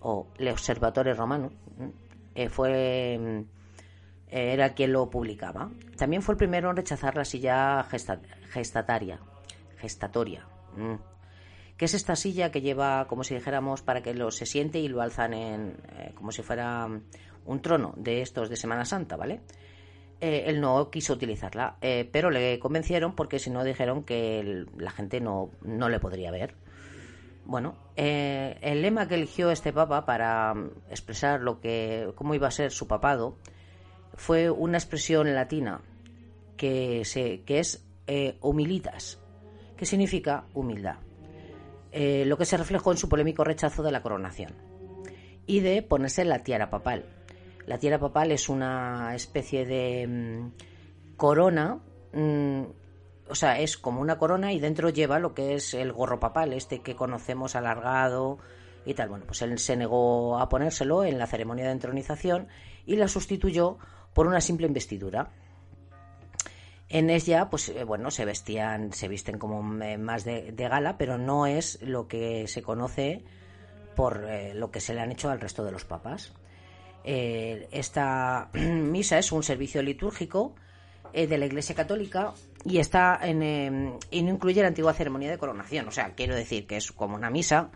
o 0.00 0.28
el 0.38 0.48
Observatorio 0.48 1.12
Romano, 1.12 1.52
eh, 2.34 2.48
fue 2.48 3.44
era 4.30 4.72
quien 4.72 4.94
lo 4.94 5.10
publicaba. 5.10 5.70
También 5.98 6.22
fue 6.22 6.32
el 6.32 6.38
primero 6.38 6.70
en 6.70 6.76
rechazar 6.76 7.16
la 7.16 7.26
silla 7.26 7.84
gestataria, 8.50 9.20
gestatoria, 9.76 10.46
que 11.76 11.86
es 11.86 11.94
esta 11.94 12.16
silla 12.16 12.50
que 12.50 12.60
lleva, 12.60 13.06
como 13.08 13.24
si 13.24 13.34
dijéramos, 13.34 13.82
para 13.82 14.02
que 14.02 14.14
lo 14.14 14.30
se 14.30 14.46
siente 14.46 14.78
y 14.78 14.88
lo 14.88 15.00
alzan 15.02 15.34
en, 15.34 15.76
como 16.14 16.30
si 16.32 16.42
fuera 16.42 16.88
un 17.46 17.62
trono 17.62 17.94
de 17.96 18.22
estos 18.22 18.48
de 18.48 18.56
Semana 18.56 18.84
Santa, 18.84 19.16
¿vale? 19.16 19.40
Eh, 20.20 20.44
él 20.46 20.60
no 20.60 20.90
quiso 20.90 21.12
utilizarla, 21.12 21.76
eh, 21.80 22.08
pero 22.10 22.30
le 22.30 22.58
convencieron 22.58 23.14
porque 23.14 23.38
si 23.38 23.50
no 23.50 23.64
dijeron 23.64 24.04
que 24.04 24.64
la 24.76 24.90
gente 24.90 25.20
no, 25.20 25.50
no, 25.62 25.88
le 25.88 26.00
podría 26.00 26.30
ver. 26.30 26.54
Bueno, 27.44 27.76
eh, 27.96 28.56
el 28.62 28.80
lema 28.80 29.06
que 29.06 29.16
eligió 29.16 29.50
este 29.50 29.72
papa 29.72 30.06
para 30.06 30.54
mm, 30.54 30.70
expresar 30.88 31.40
lo 31.40 31.60
que 31.60 32.10
cómo 32.14 32.34
iba 32.34 32.48
a 32.48 32.52
ser 32.52 32.70
su 32.70 32.86
papado 32.86 33.36
fue 34.14 34.48
una 34.50 34.78
expresión 34.78 35.34
latina 35.34 35.82
que, 36.56 37.04
se, 37.04 37.42
que 37.42 37.58
es 37.58 37.84
humilitas, 38.40 39.18
que 39.76 39.84
significa 39.84 40.44
humildad, 40.54 40.96
lo 41.94 42.36
que 42.36 42.44
se 42.44 42.56
reflejó 42.56 42.90
en 42.90 42.98
su 42.98 43.08
polémico 43.08 43.44
rechazo 43.44 43.82
de 43.82 43.92
la 43.92 44.02
coronación 44.02 44.52
y 45.46 45.60
de 45.60 45.82
ponerse 45.82 46.24
la 46.24 46.42
tiara 46.42 46.70
papal, 46.70 47.04
la 47.66 47.78
tierra 47.78 47.98
papal 47.98 48.30
es 48.30 48.48
una 48.48 49.14
especie 49.14 49.64
de 49.64 50.06
mm, 50.06 51.16
corona, 51.16 51.80
mm, 52.12 52.62
o 53.28 53.34
sea, 53.34 53.58
es 53.58 53.78
como 53.78 54.00
una 54.00 54.18
corona 54.18 54.52
y 54.52 54.60
dentro 54.60 54.90
lleva 54.90 55.18
lo 55.18 55.34
que 55.34 55.54
es 55.54 55.72
el 55.72 55.92
gorro 55.92 56.20
papal, 56.20 56.52
este 56.52 56.82
que 56.82 56.94
conocemos 56.94 57.56
alargado 57.56 58.38
y 58.84 58.92
tal. 58.92 59.08
Bueno, 59.08 59.24
pues 59.26 59.40
él 59.40 59.58
se 59.58 59.76
negó 59.76 60.38
a 60.38 60.48
ponérselo 60.50 61.04
en 61.04 61.18
la 61.18 61.26
ceremonia 61.26 61.64
de 61.64 61.72
entronización 61.72 62.48
y 62.84 62.96
la 62.96 63.08
sustituyó 63.08 63.78
por 64.12 64.26
una 64.26 64.42
simple 64.42 64.66
investidura. 64.66 65.30
En 66.88 67.10
ella, 67.10 67.48
pues 67.50 67.68
eh, 67.70 67.84
bueno, 67.84 68.10
se 68.10 68.24
vestían, 68.24 68.92
se 68.92 69.08
visten 69.08 69.38
como 69.38 69.82
eh, 69.82 69.98
más 69.98 70.24
de, 70.24 70.52
gala, 70.56 70.96
pero 70.98 71.18
no 71.18 71.46
es 71.46 71.80
lo 71.82 72.06
que 72.08 72.46
se 72.46 72.62
conoce 72.62 73.24
por 73.96 74.24
eh, 74.28 74.54
lo 74.54 74.70
que 74.70 74.80
se 74.80 74.94
le 74.94 75.00
han 75.00 75.12
hecho 75.12 75.30
al 75.30 75.40
resto 75.40 75.64
de 75.64 75.72
los 75.72 75.84
papas. 75.84 76.32
Esta 77.04 78.48
misa 78.54 79.18
es 79.18 79.32
un 79.32 79.42
servicio 79.42 79.82
litúrgico 79.82 80.54
de 81.12 81.38
la 81.38 81.46
Iglesia 81.46 81.74
Católica 81.74 82.32
y 82.64 82.78
está 82.78 83.20
en, 83.22 83.42
em, 83.42 83.98
y 84.10 84.22
no 84.22 84.30
incluye 84.30 84.62
la 84.62 84.68
antigua 84.68 84.94
ceremonia 84.94 85.30
de 85.30 85.38
coronación. 85.38 85.86
O 85.86 85.90
sea, 85.90 86.14
quiero 86.14 86.34
decir 86.34 86.66
que 86.66 86.76
es 86.76 86.90
como 86.90 87.14
una 87.14 87.30
misa, 87.30 87.70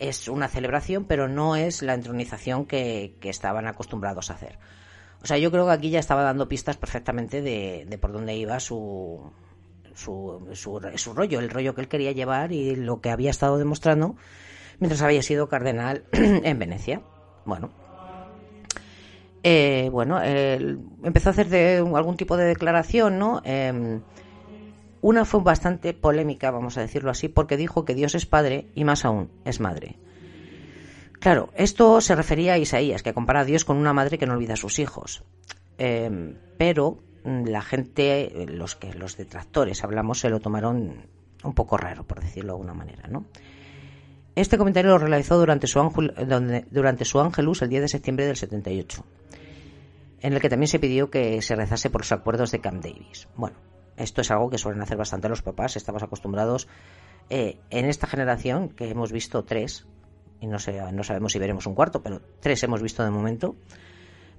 es 0.00 0.28
una 0.28 0.48
celebración, 0.48 1.04
pero 1.04 1.28
no 1.28 1.56
es 1.56 1.82
la 1.82 1.94
entronización 1.94 2.64
que, 2.66 3.14
estaban 3.22 3.66
acostumbrados 3.66 4.30
a 4.30 4.34
hacer. 4.34 4.58
O 5.22 5.26
sea, 5.26 5.38
yo 5.38 5.50
creo 5.50 5.66
que 5.66 5.72
aquí 5.72 5.90
ya 5.90 5.98
estaba 5.98 6.22
dando 6.22 6.48
pistas 6.48 6.76
perfectamente 6.76 7.42
de, 7.42 7.98
por 8.00 8.12
dónde 8.12 8.36
iba 8.36 8.58
su, 8.58 9.30
su, 9.94 10.48
su, 10.54 11.12
rollo, 11.14 11.40
el 11.40 11.50
rollo 11.50 11.74
que 11.74 11.82
él 11.82 11.88
quería 11.88 12.12
llevar 12.12 12.52
y 12.52 12.74
lo 12.74 13.00
que 13.00 13.10
había 13.10 13.30
estado 13.30 13.58
demostrando 13.58 14.16
mientras 14.78 15.02
había 15.02 15.22
sido 15.22 15.48
cardenal 15.48 16.04
en 16.12 16.58
Venecia. 16.58 17.02
Bueno, 17.44 17.70
eh, 19.42 19.88
bueno, 19.92 20.20
empezó 20.22 21.30
a 21.30 21.32
hacer 21.32 21.48
de, 21.48 21.76
algún 21.78 22.16
tipo 22.16 22.36
de 22.36 22.44
declaración, 22.44 23.18
¿no? 23.18 23.42
Em, 23.44 24.00
una 25.02 25.24
fue 25.24 25.40
bastante 25.40 25.94
polémica, 25.94 26.50
vamos 26.50 26.76
a 26.76 26.82
decirlo 26.82 27.10
así, 27.10 27.28
porque 27.28 27.56
dijo 27.56 27.84
que 27.84 27.94
Dios 27.94 28.14
es 28.14 28.26
padre 28.26 28.66
y 28.74 28.84
más 28.84 29.04
aún 29.04 29.30
es 29.44 29.60
madre. 29.60 29.96
Claro, 31.20 31.50
esto 31.54 32.00
se 32.00 32.14
refería 32.14 32.54
a 32.54 32.58
Isaías, 32.58 33.02
que 33.02 33.14
compara 33.14 33.40
a 33.40 33.44
Dios 33.44 33.64
con 33.64 33.76
una 33.76 33.92
madre 33.92 34.18
que 34.18 34.26
no 34.26 34.34
olvida 34.34 34.54
a 34.54 34.56
sus 34.56 34.78
hijos. 34.78 35.22
Em, 35.78 36.36
pero 36.58 36.98
mm, 37.24 37.44
la 37.44 37.62
gente, 37.62 38.46
los 38.48 38.74
que 38.74 38.92
los 38.94 39.16
detractores 39.16 39.84
hablamos, 39.84 40.20
se 40.20 40.30
lo 40.30 40.40
tomaron 40.40 41.06
un 41.42 41.54
poco 41.54 41.76
raro, 41.76 42.04
por 42.04 42.20
decirlo 42.20 42.52
de 42.52 42.56
alguna 42.56 42.74
manera, 42.74 43.06
¿no? 43.08 43.26
Este 44.34 44.58
comentario 44.58 44.90
lo 44.92 44.98
realizó 44.98 45.38
durante 45.38 45.66
su, 45.66 45.80
durante 46.70 47.04
su 47.04 47.20
Ángelus 47.20 47.62
el 47.62 47.68
10 47.68 47.82
de 47.82 47.88
septiembre 47.88 48.26
del 48.26 48.36
78 48.36 49.04
en 50.22 50.32
el 50.32 50.40
que 50.40 50.48
también 50.48 50.68
se 50.68 50.78
pidió 50.78 51.10
que 51.10 51.40
se 51.42 51.56
rezase 51.56 51.90
por 51.90 52.02
los 52.02 52.12
acuerdos 52.12 52.50
de 52.50 52.60
Camp 52.60 52.82
Davis. 52.82 53.28
Bueno, 53.36 53.56
esto 53.96 54.20
es 54.20 54.30
algo 54.30 54.50
que 54.50 54.58
suelen 54.58 54.82
hacer 54.82 54.96
bastante 54.96 55.28
los 55.28 55.42
papás, 55.42 55.76
estamos 55.76 56.02
acostumbrados 56.02 56.68
eh, 57.30 57.58
en 57.70 57.86
esta 57.86 58.06
generación, 58.06 58.68
que 58.68 58.90
hemos 58.90 59.12
visto 59.12 59.44
tres, 59.44 59.86
y 60.40 60.46
no, 60.46 60.58
sé, 60.58 60.80
no 60.92 61.02
sabemos 61.04 61.32
si 61.32 61.38
veremos 61.38 61.66
un 61.66 61.74
cuarto, 61.74 62.02
pero 62.02 62.20
tres 62.40 62.62
hemos 62.62 62.82
visto 62.82 63.04
de 63.04 63.10
momento, 63.10 63.56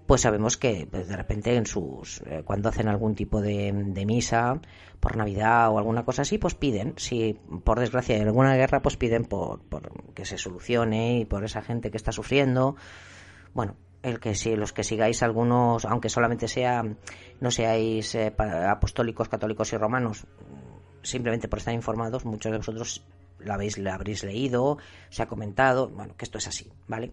pues 0.06 0.22
sabemos 0.22 0.58
que 0.58 0.88
pues, 0.90 1.08
de 1.08 1.16
repente 1.16 1.56
en 1.56 1.66
sus 1.66 2.22
eh, 2.26 2.42
cuando 2.44 2.70
hacen 2.70 2.88
algún 2.88 3.16
tipo 3.16 3.42
de, 3.42 3.72
misa 4.06 4.60
por 5.00 5.16
Navidad 5.16 5.70
o 5.70 5.78
alguna 5.78 6.04
cosa 6.04 6.24
así, 6.24 6.38
pues 6.38 6.56
piden, 6.56 6.94
si 6.98 7.40
por 7.64 7.80
desgracia 7.80 8.16
hay 8.16 8.22
alguna 8.22 8.56
guerra, 8.56 8.82
pues 8.82 8.98
piden 8.98 9.26
por, 9.26 9.62
por 9.62 10.14
que 10.14 10.26
se 10.26 10.38
solucione 10.38 11.20
y 11.20 11.26
por 11.26 11.44
esa 11.44 11.62
gente 11.62 11.92
que 11.92 11.98
está 11.98 12.12
sufriendo. 12.12 12.76
Bueno, 13.54 13.76
el 14.04 14.20
que 14.20 14.36
si 14.36 14.56
los 14.56 14.74
que 14.74 14.84
sigáis 14.84 15.24
algunos, 15.24 15.86
aunque 15.86 16.10
solamente 16.10 16.48
sea 16.48 16.84
no 17.40 17.52
seáis 17.52 18.16
eh, 18.16 18.34
apostólicos, 18.38 19.30
católicos 19.30 19.72
y 19.74 19.78
romanos, 19.78 20.26
simplemente 21.04 21.48
por 21.48 21.60
estar 21.60 21.74
informados, 21.74 22.26
muchos 22.26 22.52
de 22.52 22.58
vosotros 22.58 23.04
la 23.46 23.56
habéis, 23.56 23.78
la 23.78 23.96
habréis 23.96 24.24
leído, 24.24 24.78
se 25.10 25.24
ha 25.24 25.28
comentado, 25.28 25.90
bueno, 25.90 26.16
que 26.18 26.26
esto 26.26 26.38
es 26.38 26.48
así, 26.48 26.72
¿vale? 26.88 27.12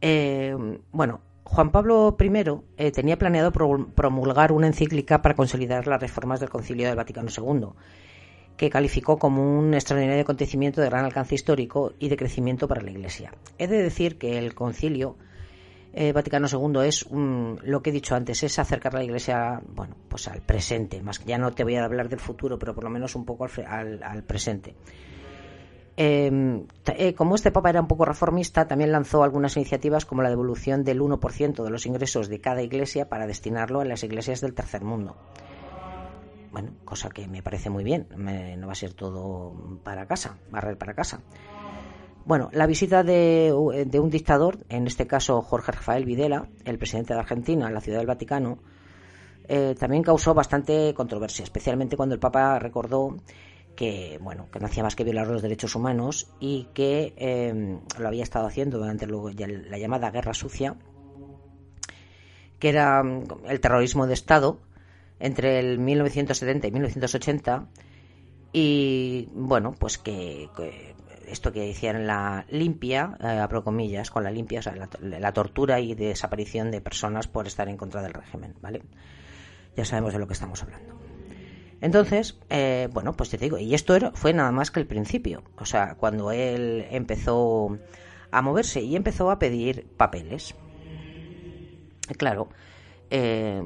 Eh, 0.00 0.56
bueno, 0.92 1.20
Juan 1.44 1.70
Pablo 1.70 2.16
I 2.18 2.32
eh, 2.76 2.90
tenía 2.90 3.18
planeado 3.18 3.52
promulgar 3.52 4.52
una 4.52 4.66
encíclica 4.66 5.22
para 5.22 5.34
consolidar 5.34 5.86
las 5.86 6.00
reformas 6.00 6.40
del 6.40 6.50
Concilio 6.50 6.86
del 6.86 6.96
Vaticano 6.96 7.30
II 7.36 7.68
que 8.56 8.70
calificó 8.70 9.18
como 9.18 9.58
un 9.58 9.74
extraordinario 9.74 10.22
acontecimiento 10.22 10.80
de 10.80 10.88
gran 10.88 11.04
alcance 11.04 11.34
histórico 11.34 11.92
y 11.98 12.08
de 12.08 12.16
crecimiento 12.16 12.68
para 12.68 12.82
la 12.82 12.90
Iglesia. 12.90 13.32
He 13.58 13.66
de 13.66 13.82
decir 13.82 14.16
que 14.16 14.38
el 14.38 14.54
concilio 14.54 15.16
eh, 15.96 16.12
Vaticano 16.12 16.48
II 16.50 16.86
es 16.86 17.06
lo 17.10 17.82
que 17.82 17.90
he 17.90 17.92
dicho 17.92 18.14
antes, 18.14 18.42
es 18.42 18.58
acercar 18.58 18.94
la 18.94 19.04
Iglesia, 19.04 19.62
bueno, 19.66 19.94
pues 20.08 20.26
al 20.28 20.42
presente, 20.42 21.00
más 21.02 21.18
que 21.18 21.26
ya 21.26 21.38
no 21.38 21.52
te 21.52 21.62
voy 21.62 21.76
a 21.76 21.84
hablar 21.84 22.08
del 22.08 22.20
futuro, 22.20 22.58
pero 22.58 22.74
por 22.74 22.84
lo 22.84 22.90
menos 22.90 23.14
un 23.14 23.24
poco 23.24 23.46
al, 23.66 24.24
presente. 24.24 24.74
Em, 25.96 26.66
eh, 26.86 27.14
como 27.14 27.36
este 27.36 27.52
Papa 27.52 27.70
era 27.70 27.80
un 27.80 27.86
poco 27.86 28.04
reformista, 28.04 28.66
también 28.66 28.90
lanzó 28.90 29.22
algunas 29.22 29.56
iniciativas 29.56 30.04
como 30.04 30.22
la 30.22 30.30
devolución 30.30 30.82
del 30.82 31.00
1% 31.00 31.62
de 31.62 31.70
los 31.70 31.86
ingresos 31.86 32.28
de 32.28 32.40
cada 32.40 32.62
iglesia 32.62 33.08
para 33.08 33.28
destinarlo 33.28 33.80
a 33.80 33.84
las 33.84 34.02
iglesias 34.02 34.40
del 34.40 34.54
tercer 34.54 34.82
mundo 34.82 35.16
bueno, 36.54 36.70
cosa 36.84 37.10
que 37.10 37.26
me 37.26 37.42
parece 37.42 37.68
muy 37.68 37.82
bien, 37.82 38.06
no 38.16 38.66
va 38.68 38.72
a 38.72 38.76
ser 38.76 38.94
todo 38.94 39.80
para 39.82 40.06
casa, 40.06 40.38
barrer 40.52 40.78
para 40.78 40.94
casa. 40.94 41.20
Bueno, 42.26 42.48
la 42.52 42.66
visita 42.66 43.02
de, 43.02 43.52
un 43.52 44.10
dictador, 44.10 44.58
en 44.70 44.86
este 44.86 45.06
caso 45.06 45.42
Jorge 45.42 45.72
Rafael 45.72 46.06
Videla, 46.06 46.48
el 46.64 46.78
presidente 46.78 47.12
de 47.12 47.20
Argentina, 47.20 47.66
a 47.66 47.70
la 47.70 47.82
Ciudad 47.82 47.98
del 47.98 48.06
Vaticano, 48.06 48.58
eh, 49.46 49.74
también 49.78 50.02
causó 50.02 50.32
bastante 50.32 50.94
controversia, 50.94 51.42
especialmente 51.42 51.96
cuando 51.98 52.14
el 52.14 52.20
Papa 52.20 52.58
recordó 52.58 53.16
que 53.76 54.18
bueno 54.22 54.48
que 54.50 54.60
no 54.60 54.66
hacía 54.66 54.82
más 54.82 54.96
que 54.96 55.04
violar 55.04 55.26
los 55.26 55.42
derechos 55.42 55.74
humanos 55.74 56.28
y 56.40 56.68
que 56.74 57.12
em, 57.16 57.80
lo 57.98 58.08
había 58.08 58.22
estado 58.22 58.46
haciendo 58.46 58.78
durante 58.78 59.06
la 59.06 59.78
llamada 59.78 60.10
guerra 60.10 60.32
sucia 60.32 60.76
que 62.58 62.68
era 62.68 63.02
mm, 63.02 63.24
el 63.48 63.60
terrorismo 63.60 64.06
de 64.06 64.14
Estado 64.14 64.60
entre 65.18 65.58
el 65.58 65.78
1970 65.78 66.68
y 66.68 66.70
1980 66.70 67.66
y 68.52 69.28
bueno 69.34 69.74
pues 69.76 69.98
que, 69.98 70.48
esto 71.28 71.52
que 71.52 71.60
decían 71.60 72.06
la 72.06 72.46
limpia 72.48 73.16
eh, 73.20 73.26
abro 73.26 73.64
comillas 73.64 74.10
con 74.10 74.24
la 74.24 74.30
limpia 74.30 74.60
o 74.60 74.62
sea, 74.62 74.74
la, 75.00 75.32
tortura 75.32 75.80
y 75.80 75.94
desaparición 75.94 76.70
de 76.70 76.80
personas 76.80 77.28
por 77.28 77.46
estar 77.46 77.68
en 77.68 77.76
contra 77.76 78.02
del 78.02 78.14
régimen 78.14 78.54
vale 78.60 78.82
ya 79.76 79.84
sabemos 79.84 80.12
de 80.12 80.18
lo 80.18 80.26
que 80.26 80.34
estamos 80.34 80.62
hablando 80.62 80.94
entonces, 81.80 82.38
eh, 82.48 82.88
bueno, 82.94 83.12
pues 83.12 83.28
te 83.28 83.36
digo, 83.36 83.58
y 83.58 83.74
esto 83.74 83.94
fue 84.14 84.32
nada 84.32 84.50
más 84.52 84.70
que 84.70 84.80
el 84.80 84.86
principio. 84.86 85.42
O 85.58 85.66
sea, 85.66 85.96
cuando 85.96 86.32
él 86.32 86.86
empezó 86.90 87.78
a 88.30 88.40
moverse 88.40 88.80
y 88.80 88.96
empezó 88.96 89.30
a 89.30 89.38
pedir 89.38 89.86
papeles. 89.94 90.54
Claro, 92.16 92.48
eh, 93.10 93.62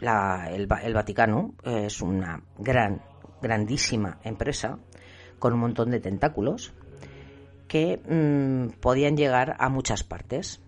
el, 0.00 0.66
Vaticano 0.66 1.54
es 1.62 2.00
una 2.00 2.42
gran, 2.58 3.02
grandísima 3.42 4.18
empresa 4.24 4.78
con 5.38 5.52
un 5.52 5.60
montón 5.60 5.90
de 5.90 6.00
tentáculos 6.00 6.72
que 7.70 8.00
mm, 8.04 8.80
podían 8.80 9.16
llegar 9.16 9.54
a 9.60 9.68
muchas 9.68 10.02
partes. 10.02 10.60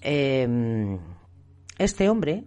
Em, 0.00 0.98
este 1.76 2.08
hombre 2.08 2.44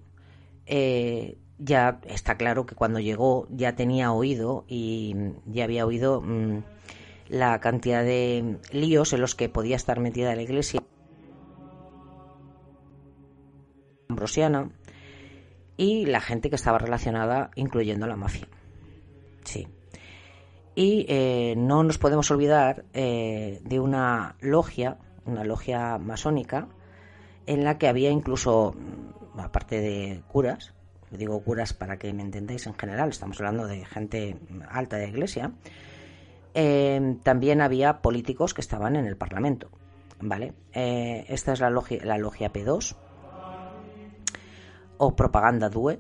eh, 0.66 1.38
ya 1.60 2.02
está 2.08 2.36
claro 2.36 2.66
que 2.66 2.74
cuando 2.74 3.00
llegó 3.00 3.48
ya 3.52 3.76
tenía 3.76 4.12
oído 4.12 4.66
y 4.68 5.16
ya 5.46 5.66
había 5.66 5.86
oído 5.86 6.20
mm, 6.20 6.64
la 7.28 7.60
cantidad 7.60 8.04
de 8.04 8.58
líos 8.72 9.14
en 9.14 9.22
los 9.22 9.36
que 9.36 9.50
podía 9.50 9.76
estar 9.76 10.00
metida 10.00 10.36
la 10.36 10.42
iglesia 10.42 10.82
ambrosiana 14.08 14.72
y 15.78 16.08
la 16.08 16.22
gente 16.22 16.50
que 16.50 16.56
estaba 16.56 16.80
relacionada, 16.80 17.52
incluyendo 17.54 18.08
la 18.08 18.16
mafia. 18.16 18.48
Sí. 19.44 19.68
Y 20.80 21.06
eh, 21.10 21.56
no 21.58 21.84
nos 21.84 21.98
podemos 21.98 22.32
olvidar 22.32 22.86
eh, 22.94 23.60
de 23.66 23.82
una 23.82 24.38
logia, 24.40 24.98
una 25.26 25.44
logia 25.44 25.98
masónica, 25.98 26.70
en 27.46 27.66
la 27.66 27.78
que 27.78 27.90
había 27.90 28.12
incluso, 28.12 28.78
mm, 28.78 29.42
aparte 29.42 29.82
de 29.82 30.24
curas, 30.30 30.74
digo 31.12 31.44
curas 31.44 31.74
para 31.74 31.98
que 31.98 32.14
me 32.14 32.22
entendáis 32.22 32.66
en 32.66 32.76
general, 32.76 33.10
estamos 33.10 33.38
hablando 33.42 33.68
de 33.68 33.84
gente 33.84 34.38
alta 34.70 34.96
de 34.96 35.10
iglesia, 35.10 35.52
eh, 36.54 37.18
también 37.24 37.60
había 37.60 38.02
políticos 38.02 38.54
que 38.54 38.62
estaban 38.62 38.96
en 38.96 39.06
el 39.06 39.18
Parlamento. 39.18 39.70
¿Vale? 40.22 40.54
Eh, 40.72 41.26
esta 41.28 41.52
es 41.52 41.60
la 41.60 41.70
logia, 41.70 42.00
la 42.06 42.18
logia 42.18 42.54
P2 42.54 42.96
o 44.98 45.14
Propaganda 45.14 45.68
Due. 45.68 46.00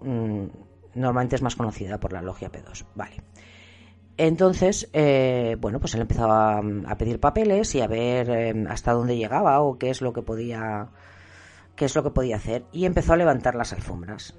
Mm, 0.00 0.46
normalmente 0.94 1.36
es 1.36 1.42
más 1.42 1.54
conocida 1.54 2.00
por 2.00 2.14
la 2.14 2.22
logia 2.22 2.50
P2. 2.50 2.86
Vale. 2.94 3.16
Entonces, 4.16 4.88
eh, 4.92 5.56
bueno, 5.60 5.80
pues 5.80 5.94
él 5.94 6.02
empezaba 6.02 6.58
a 6.86 6.98
pedir 6.98 7.18
papeles 7.18 7.74
y 7.74 7.80
a 7.80 7.88
ver 7.88 8.66
hasta 8.68 8.92
dónde 8.92 9.16
llegaba 9.16 9.60
o 9.60 9.78
qué 9.78 9.90
es 9.90 10.00
lo 10.00 10.12
que 10.12 10.22
podía 10.22 10.88
qué 11.76 11.86
es 11.86 11.94
lo 11.94 12.02
que 12.02 12.10
podía 12.10 12.36
hacer 12.36 12.64
y 12.72 12.84
empezó 12.84 13.12
a 13.12 13.16
levantar 13.16 13.54
las 13.54 13.72
alfombras. 13.72 14.34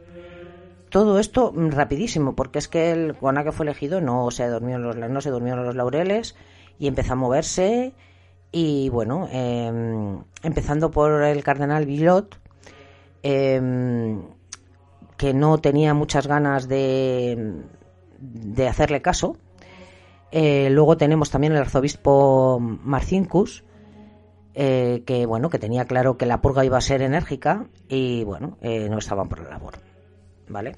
Todo 0.90 1.20
esto 1.20 1.52
mm, 1.54 1.72
rapidísimo, 1.72 2.36
porque 2.36 2.60
es 2.60 2.68
que 2.68 2.92
el 2.92 3.14
Guana 3.14 3.44
que 3.44 3.52
fue 3.52 3.66
elegido 3.66 4.02
no 4.02 4.32
se 4.32 4.48
durmió 4.48 4.78
en 4.78 4.84
los, 4.84 4.96
no 4.96 5.22
se 5.22 5.30
durmió 5.30 5.54
en 5.54 5.66
los 5.66 5.76
laureles 5.76 6.36
y 6.80 6.88
empezó 6.88 7.14
a 7.14 7.18
moverse 7.18 7.94
y 8.52 8.90
bueno, 8.90 9.28
em, 9.32 10.24
empezando 10.44 10.92
por 10.92 11.24
el 11.24 11.44
cardenal 11.44 11.86
Villot, 11.86 12.40
em, 13.24 14.22
que 15.18 15.34
no 15.34 15.58
tenía 15.58 15.94
muchas 15.94 16.28
ganas 16.28 16.68
de, 16.70 17.64
de 18.20 18.68
hacerle 18.68 19.02
caso. 19.02 19.38
Eh, 20.38 20.70
luego 20.70 20.98
tenemos 20.98 21.32
también 21.32 21.54
el 21.54 21.60
arzobispo 21.60 22.60
Marcincus, 22.60 23.64
eh, 24.54 25.02
que 25.06 25.26
bueno, 25.26 25.50
que 25.50 25.60
tenía 25.60 25.86
claro 25.86 26.18
que 26.18 26.26
la 26.26 26.42
purga 26.42 26.66
iba 26.66 26.78
a 26.78 26.82
ser 26.82 27.02
enérgica 27.04 27.68
y 27.88 28.26
bueno, 28.26 28.58
eh, 28.60 28.90
no 28.90 28.98
estaban 28.98 29.30
por 29.30 29.42
la 29.42 29.52
labor, 29.52 29.76
¿vale? 30.50 30.76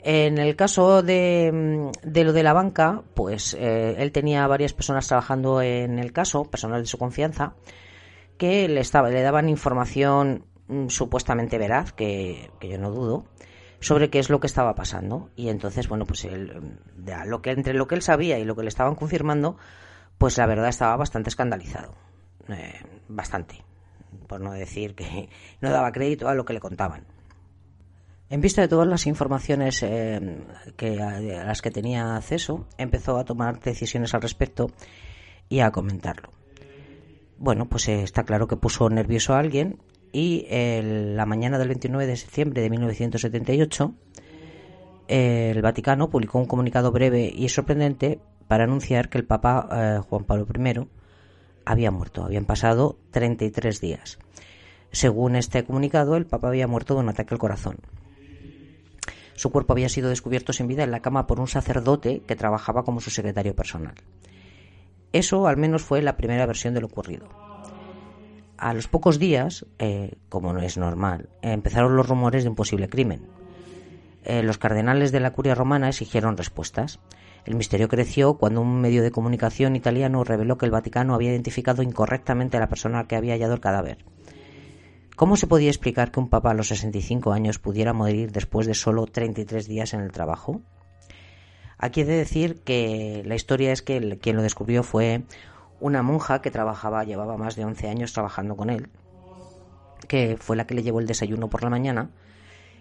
En 0.00 0.36
el 0.36 0.56
caso 0.56 1.02
de, 1.02 1.90
de 2.02 2.24
lo 2.24 2.34
de 2.34 2.42
la 2.42 2.52
banca, 2.52 3.02
pues 3.14 3.54
él 3.58 4.12
tenía 4.12 4.46
varias 4.46 4.74
personas 4.74 5.08
trabajando 5.08 5.62
en 5.62 5.98
el 5.98 6.12
caso, 6.12 6.44
personal 6.44 6.82
de 6.82 6.86
su 6.86 6.98
confianza, 6.98 7.54
que 8.36 8.68
le, 8.68 8.80
estaba, 8.80 9.08
le 9.08 9.22
daban 9.22 9.48
información 9.48 10.44
mm, 10.68 10.88
supuestamente 10.88 11.56
veraz, 11.56 11.94
que, 11.94 12.50
que, 12.60 12.68
yo 12.68 12.76
no 12.76 12.90
dudo, 12.90 13.24
sobre 13.84 14.08
qué 14.08 14.18
es 14.18 14.30
lo 14.30 14.40
que 14.40 14.46
estaba 14.46 14.74
pasando. 14.74 15.28
Y 15.36 15.50
entonces, 15.50 15.88
bueno, 15.88 16.06
pues 16.06 16.24
él, 16.24 16.78
lo 17.26 17.42
que, 17.42 17.50
entre 17.50 17.74
lo 17.74 17.86
que 17.86 17.94
él 17.94 18.02
sabía 18.02 18.38
y 18.38 18.44
lo 18.44 18.56
que 18.56 18.62
le 18.62 18.68
estaban 18.68 18.94
confirmando, 18.94 19.58
pues 20.16 20.38
la 20.38 20.46
verdad 20.46 20.68
estaba 20.68 20.96
bastante 20.96 21.28
escandalizado. 21.28 21.94
Eh, 22.48 22.80
bastante, 23.08 23.62
por 24.26 24.40
no 24.40 24.52
decir 24.52 24.94
que 24.94 25.28
no 25.60 25.70
daba 25.70 25.92
crédito 25.92 26.28
a 26.28 26.34
lo 26.34 26.46
que 26.46 26.54
le 26.54 26.60
contaban. 26.60 27.04
En 28.30 28.40
vista 28.40 28.62
de 28.62 28.68
todas 28.68 28.88
las 28.88 29.06
informaciones 29.06 29.82
eh, 29.82 30.38
que, 30.76 31.02
a 31.02 31.20
las 31.20 31.60
que 31.60 31.70
tenía 31.70 32.16
acceso, 32.16 32.66
empezó 32.78 33.18
a 33.18 33.24
tomar 33.26 33.60
decisiones 33.60 34.14
al 34.14 34.22
respecto 34.22 34.70
y 35.50 35.60
a 35.60 35.70
comentarlo. 35.72 36.30
Bueno, 37.36 37.66
pues 37.68 37.86
eh, 37.88 38.02
está 38.02 38.24
claro 38.24 38.48
que 38.48 38.56
puso 38.56 38.88
nervioso 38.88 39.34
a 39.34 39.40
alguien 39.40 39.78
y 40.14 40.46
la 40.48 41.26
mañana 41.26 41.58
del 41.58 41.68
29 41.68 42.06
de 42.06 42.16
septiembre 42.16 42.62
de 42.62 42.70
1978 42.70 43.94
el 45.08 45.60
Vaticano 45.60 46.08
publicó 46.08 46.38
un 46.38 46.46
comunicado 46.46 46.92
breve 46.92 47.30
y 47.34 47.48
sorprendente 47.48 48.20
para 48.48 48.64
anunciar 48.64 49.10
que 49.10 49.18
el 49.18 49.26
Papa 49.26 50.02
Juan 50.08 50.24
Pablo 50.24 50.46
I 50.54 50.88
había 51.64 51.90
muerto. 51.90 52.24
Habían 52.24 52.44
pasado 52.44 52.96
33 53.10 53.80
días. 53.80 54.18
Según 54.92 55.34
este 55.34 55.64
comunicado, 55.64 56.16
el 56.16 56.26
Papa 56.26 56.48
había 56.48 56.68
muerto 56.68 56.94
de 56.94 57.00
un 57.00 57.08
ataque 57.08 57.34
al 57.34 57.40
corazón. 57.40 57.78
Su 59.34 59.50
cuerpo 59.50 59.72
había 59.72 59.88
sido 59.88 60.10
descubierto 60.10 60.52
sin 60.52 60.68
vida 60.68 60.84
en 60.84 60.92
la 60.92 61.00
cama 61.00 61.26
por 61.26 61.40
un 61.40 61.48
sacerdote 61.48 62.20
que 62.20 62.36
trabajaba 62.36 62.84
como 62.84 63.00
su 63.00 63.10
secretario 63.10 63.56
personal. 63.56 63.94
Eso 65.12 65.48
al 65.48 65.56
menos 65.56 65.82
fue 65.82 66.02
la 66.02 66.16
primera 66.16 66.46
versión 66.46 66.72
de 66.72 66.80
lo 66.80 66.86
ocurrido. 66.86 67.28
A 68.64 68.72
los 68.72 68.88
pocos 68.88 69.18
días, 69.18 69.66
eh, 69.78 70.14
como 70.30 70.54
no 70.54 70.60
es 70.60 70.78
normal, 70.78 71.28
empezaron 71.42 71.96
los 71.96 72.08
rumores 72.08 72.44
de 72.44 72.48
un 72.48 72.54
posible 72.54 72.88
crimen. 72.88 73.28
Eh, 74.22 74.42
los 74.42 74.56
cardenales 74.56 75.12
de 75.12 75.20
la 75.20 75.34
curia 75.34 75.54
romana 75.54 75.90
exigieron 75.90 76.38
respuestas. 76.38 76.98
El 77.44 77.56
misterio 77.56 77.88
creció 77.88 78.38
cuando 78.38 78.62
un 78.62 78.80
medio 78.80 79.02
de 79.02 79.10
comunicación 79.10 79.76
italiano 79.76 80.24
reveló 80.24 80.56
que 80.56 80.64
el 80.64 80.70
Vaticano 80.72 81.14
había 81.14 81.32
identificado 81.32 81.82
incorrectamente 81.82 82.56
a 82.56 82.60
la 82.60 82.70
persona 82.70 83.06
que 83.06 83.16
había 83.16 83.34
hallado 83.34 83.52
el 83.52 83.60
cadáver. 83.60 83.98
¿Cómo 85.14 85.36
se 85.36 85.46
podía 85.46 85.68
explicar 85.68 86.10
que 86.10 86.20
un 86.20 86.30
papa 86.30 86.52
a 86.52 86.54
los 86.54 86.68
65 86.68 87.34
años 87.34 87.58
pudiera 87.58 87.92
morir 87.92 88.32
después 88.32 88.66
de 88.66 88.72
solo 88.72 89.04
33 89.04 89.68
días 89.68 89.92
en 89.92 90.00
el 90.00 90.10
trabajo? 90.10 90.62
Aquí 91.76 92.00
he 92.00 92.04
de 92.06 92.16
decir 92.16 92.62
que 92.62 93.22
la 93.26 93.34
historia 93.34 93.72
es 93.72 93.82
que 93.82 94.18
quien 94.22 94.36
lo 94.36 94.42
descubrió 94.42 94.82
fue 94.82 95.24
una 95.84 96.02
monja 96.02 96.40
que 96.40 96.50
trabajaba, 96.50 97.04
llevaba 97.04 97.36
más 97.36 97.56
de 97.56 97.64
11 97.64 97.88
años 97.88 98.12
trabajando 98.12 98.56
con 98.56 98.70
él, 98.70 98.88
que 100.08 100.36
fue 100.40 100.56
la 100.56 100.66
que 100.66 100.74
le 100.74 100.82
llevó 100.82 101.00
el 101.00 101.06
desayuno 101.06 101.48
por 101.48 101.62
la 101.62 101.70
mañana 101.70 102.10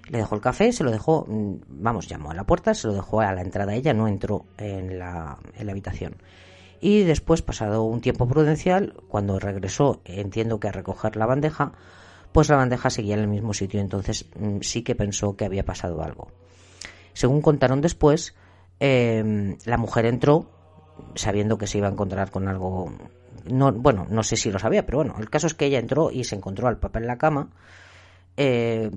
le 0.09 0.17
dejó 0.17 0.35
el 0.35 0.41
café, 0.41 0.71
se 0.71 0.83
lo 0.83 0.91
dejó, 0.91 1.25
mm, 1.27 1.55
vamos, 1.67 2.07
llamó 2.07 2.31
a 2.31 2.33
la 2.33 2.43
puerta, 2.43 2.73
se 2.73 2.87
lo 2.87 2.93
dejó 2.93 3.21
a 3.21 3.33
la 3.33 3.41
entrada. 3.41 3.73
Ella 3.73 3.93
no 3.93 4.07
entró 4.07 4.45
en 4.57 4.99
la, 4.99 5.37
en 5.55 5.65
la 5.65 5.71
habitación. 5.71 6.17
Y 6.81 7.03
después, 7.03 7.41
pasado 7.41 7.83
un 7.83 8.01
tiempo 8.01 8.27
prudencial, 8.27 8.95
cuando 9.07 9.39
regresó, 9.39 10.01
entiendo 10.05 10.59
que 10.59 10.67
a 10.67 10.71
recoger 10.73 11.15
la 11.15 11.25
bandeja, 11.25 11.71
pues 12.33 12.49
la 12.49 12.57
bandeja 12.57 12.89
seguía 12.89 13.13
en 13.15 13.21
el 13.21 13.27
mismo 13.27 13.53
sitio. 13.53 13.79
Entonces 13.79 14.25
mm, 14.37 14.59
sí 14.61 14.83
que 14.83 14.95
pensó 14.95 15.37
que 15.37 15.45
había 15.45 15.63
pasado 15.63 16.03
algo. 16.03 16.27
Según 17.13 17.41
contaron 17.41 17.79
después, 17.79 18.35
em, 18.79 19.57
la 19.65 19.77
mujer 19.77 20.05
entró 20.05 20.49
sabiendo 21.15 21.57
que 21.57 21.67
se 21.67 21.77
iba 21.77 21.87
a 21.87 21.91
encontrar 21.91 22.31
con 22.31 22.47
algo. 22.47 22.91
No, 23.45 23.71
bueno, 23.71 24.07
no 24.09 24.23
sé 24.23 24.37
si 24.37 24.51
lo 24.51 24.59
sabía, 24.59 24.85
pero 24.85 24.99
bueno, 24.99 25.15
el 25.19 25.29
caso 25.29 25.47
es 25.47 25.53
que 25.53 25.65
ella 25.65 25.79
entró 25.79 26.11
y 26.11 26.23
se 26.23 26.35
encontró 26.35 26.67
al 26.67 26.79
papá 26.79 26.99
en 26.99 27.07
la 27.07 27.17
cama. 27.17 27.49
Eh, 28.37 28.89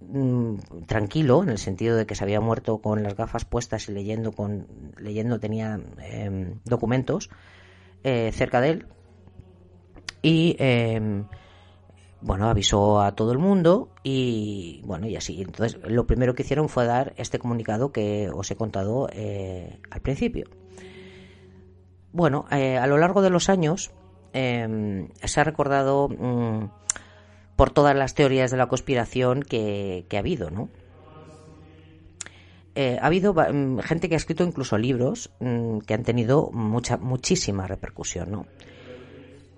mm, 0.00 0.56
tranquilo, 0.86 1.42
en 1.42 1.50
el 1.50 1.58
sentido 1.58 1.96
de 1.96 2.06
que 2.06 2.14
se 2.14 2.24
había 2.24 2.40
muerto 2.40 2.78
con 2.78 3.02
las 3.02 3.14
gafas 3.16 3.44
puestas 3.44 3.88
y 3.88 3.92
leyendo, 3.92 4.32
con, 4.32 4.66
leyendo 4.98 5.38
tenía 5.38 5.80
em, 5.98 6.60
documentos 6.64 7.30
eh, 8.02 8.30
cerca 8.32 8.60
de 8.60 8.70
él. 8.70 8.86
Y 10.22 10.56
em, 10.58 11.26
bueno, 12.22 12.48
avisó 12.48 13.02
a 13.02 13.14
todo 13.14 13.32
el 13.32 13.38
mundo 13.38 13.90
y 14.02 14.80
bueno, 14.86 15.06
y 15.06 15.16
así. 15.16 15.42
Entonces, 15.42 15.78
lo 15.86 16.06
primero 16.06 16.34
que 16.34 16.42
hicieron 16.42 16.70
fue 16.70 16.86
dar 16.86 17.12
este 17.18 17.38
comunicado 17.38 17.92
que 17.92 18.30
os 18.32 18.50
he 18.50 18.56
contado 18.56 19.08
eh, 19.12 19.78
al 19.90 20.00
principio. 20.00 20.46
Bueno, 22.14 22.46
eh, 22.52 22.78
a 22.78 22.86
lo 22.86 22.96
largo 22.96 23.22
de 23.22 23.30
los 23.30 23.48
años 23.48 23.90
em, 24.32 25.08
se 25.24 25.40
ha 25.40 25.42
recordado 25.42 26.08
mm, 26.08 26.70
por 27.56 27.72
todas 27.72 27.96
las 27.96 28.14
teorías 28.14 28.52
de 28.52 28.56
la 28.56 28.68
conspiración 28.68 29.42
que, 29.42 30.06
ha 30.12 30.18
habido, 30.18 30.48
¿no? 30.48 30.68
Eh, 32.76 32.98
ha 33.02 33.06
habido 33.06 33.34
mm, 33.34 33.80
gente 33.80 34.08
que 34.08 34.14
ha 34.14 34.16
escrito 34.16 34.44
incluso 34.44 34.78
libros 34.78 35.32
mm, 35.40 35.78
que 35.78 35.94
han 35.94 36.04
tenido 36.04 36.52
mucha, 36.52 36.98
muchísima 36.98 37.66
repercusión, 37.66 38.30
¿no? 38.30 38.46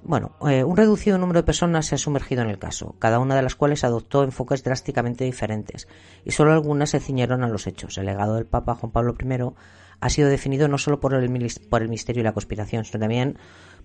Bueno, 0.02 0.36
eh, 0.48 0.64
un 0.64 0.78
reducido 0.78 1.18
número 1.18 1.40
de 1.40 1.46
personas 1.46 1.84
se 1.84 1.96
ha 1.96 1.98
sumergido 1.98 2.40
en 2.40 2.48
el 2.48 2.58
caso, 2.58 2.94
cada 2.98 3.18
una 3.18 3.36
de 3.36 3.42
las 3.42 3.54
cuales 3.54 3.84
adoptó 3.84 4.24
enfoques 4.24 4.64
drásticamente 4.64 5.24
diferentes, 5.24 5.88
y 6.24 6.30
solo 6.30 6.54
algunas 6.54 6.88
se 6.88 7.00
ciñeron 7.00 7.44
a 7.44 7.48
los 7.48 7.66
hechos. 7.66 7.98
El 7.98 8.06
legado 8.06 8.36
del 8.36 8.46
Papa 8.46 8.76
Juan 8.76 8.92
Pablo 8.92 9.14
I 9.20 9.26
ha 10.00 10.10
sido 10.10 10.28
definido 10.28 10.68
no 10.68 10.78
solo 10.78 11.00
por 11.00 11.14
el, 11.14 11.50
por 11.70 11.82
el 11.82 11.88
misterio 11.88 12.20
y 12.20 12.24
la 12.24 12.32
conspiración, 12.32 12.84
sino 12.84 13.00
también 13.00 13.38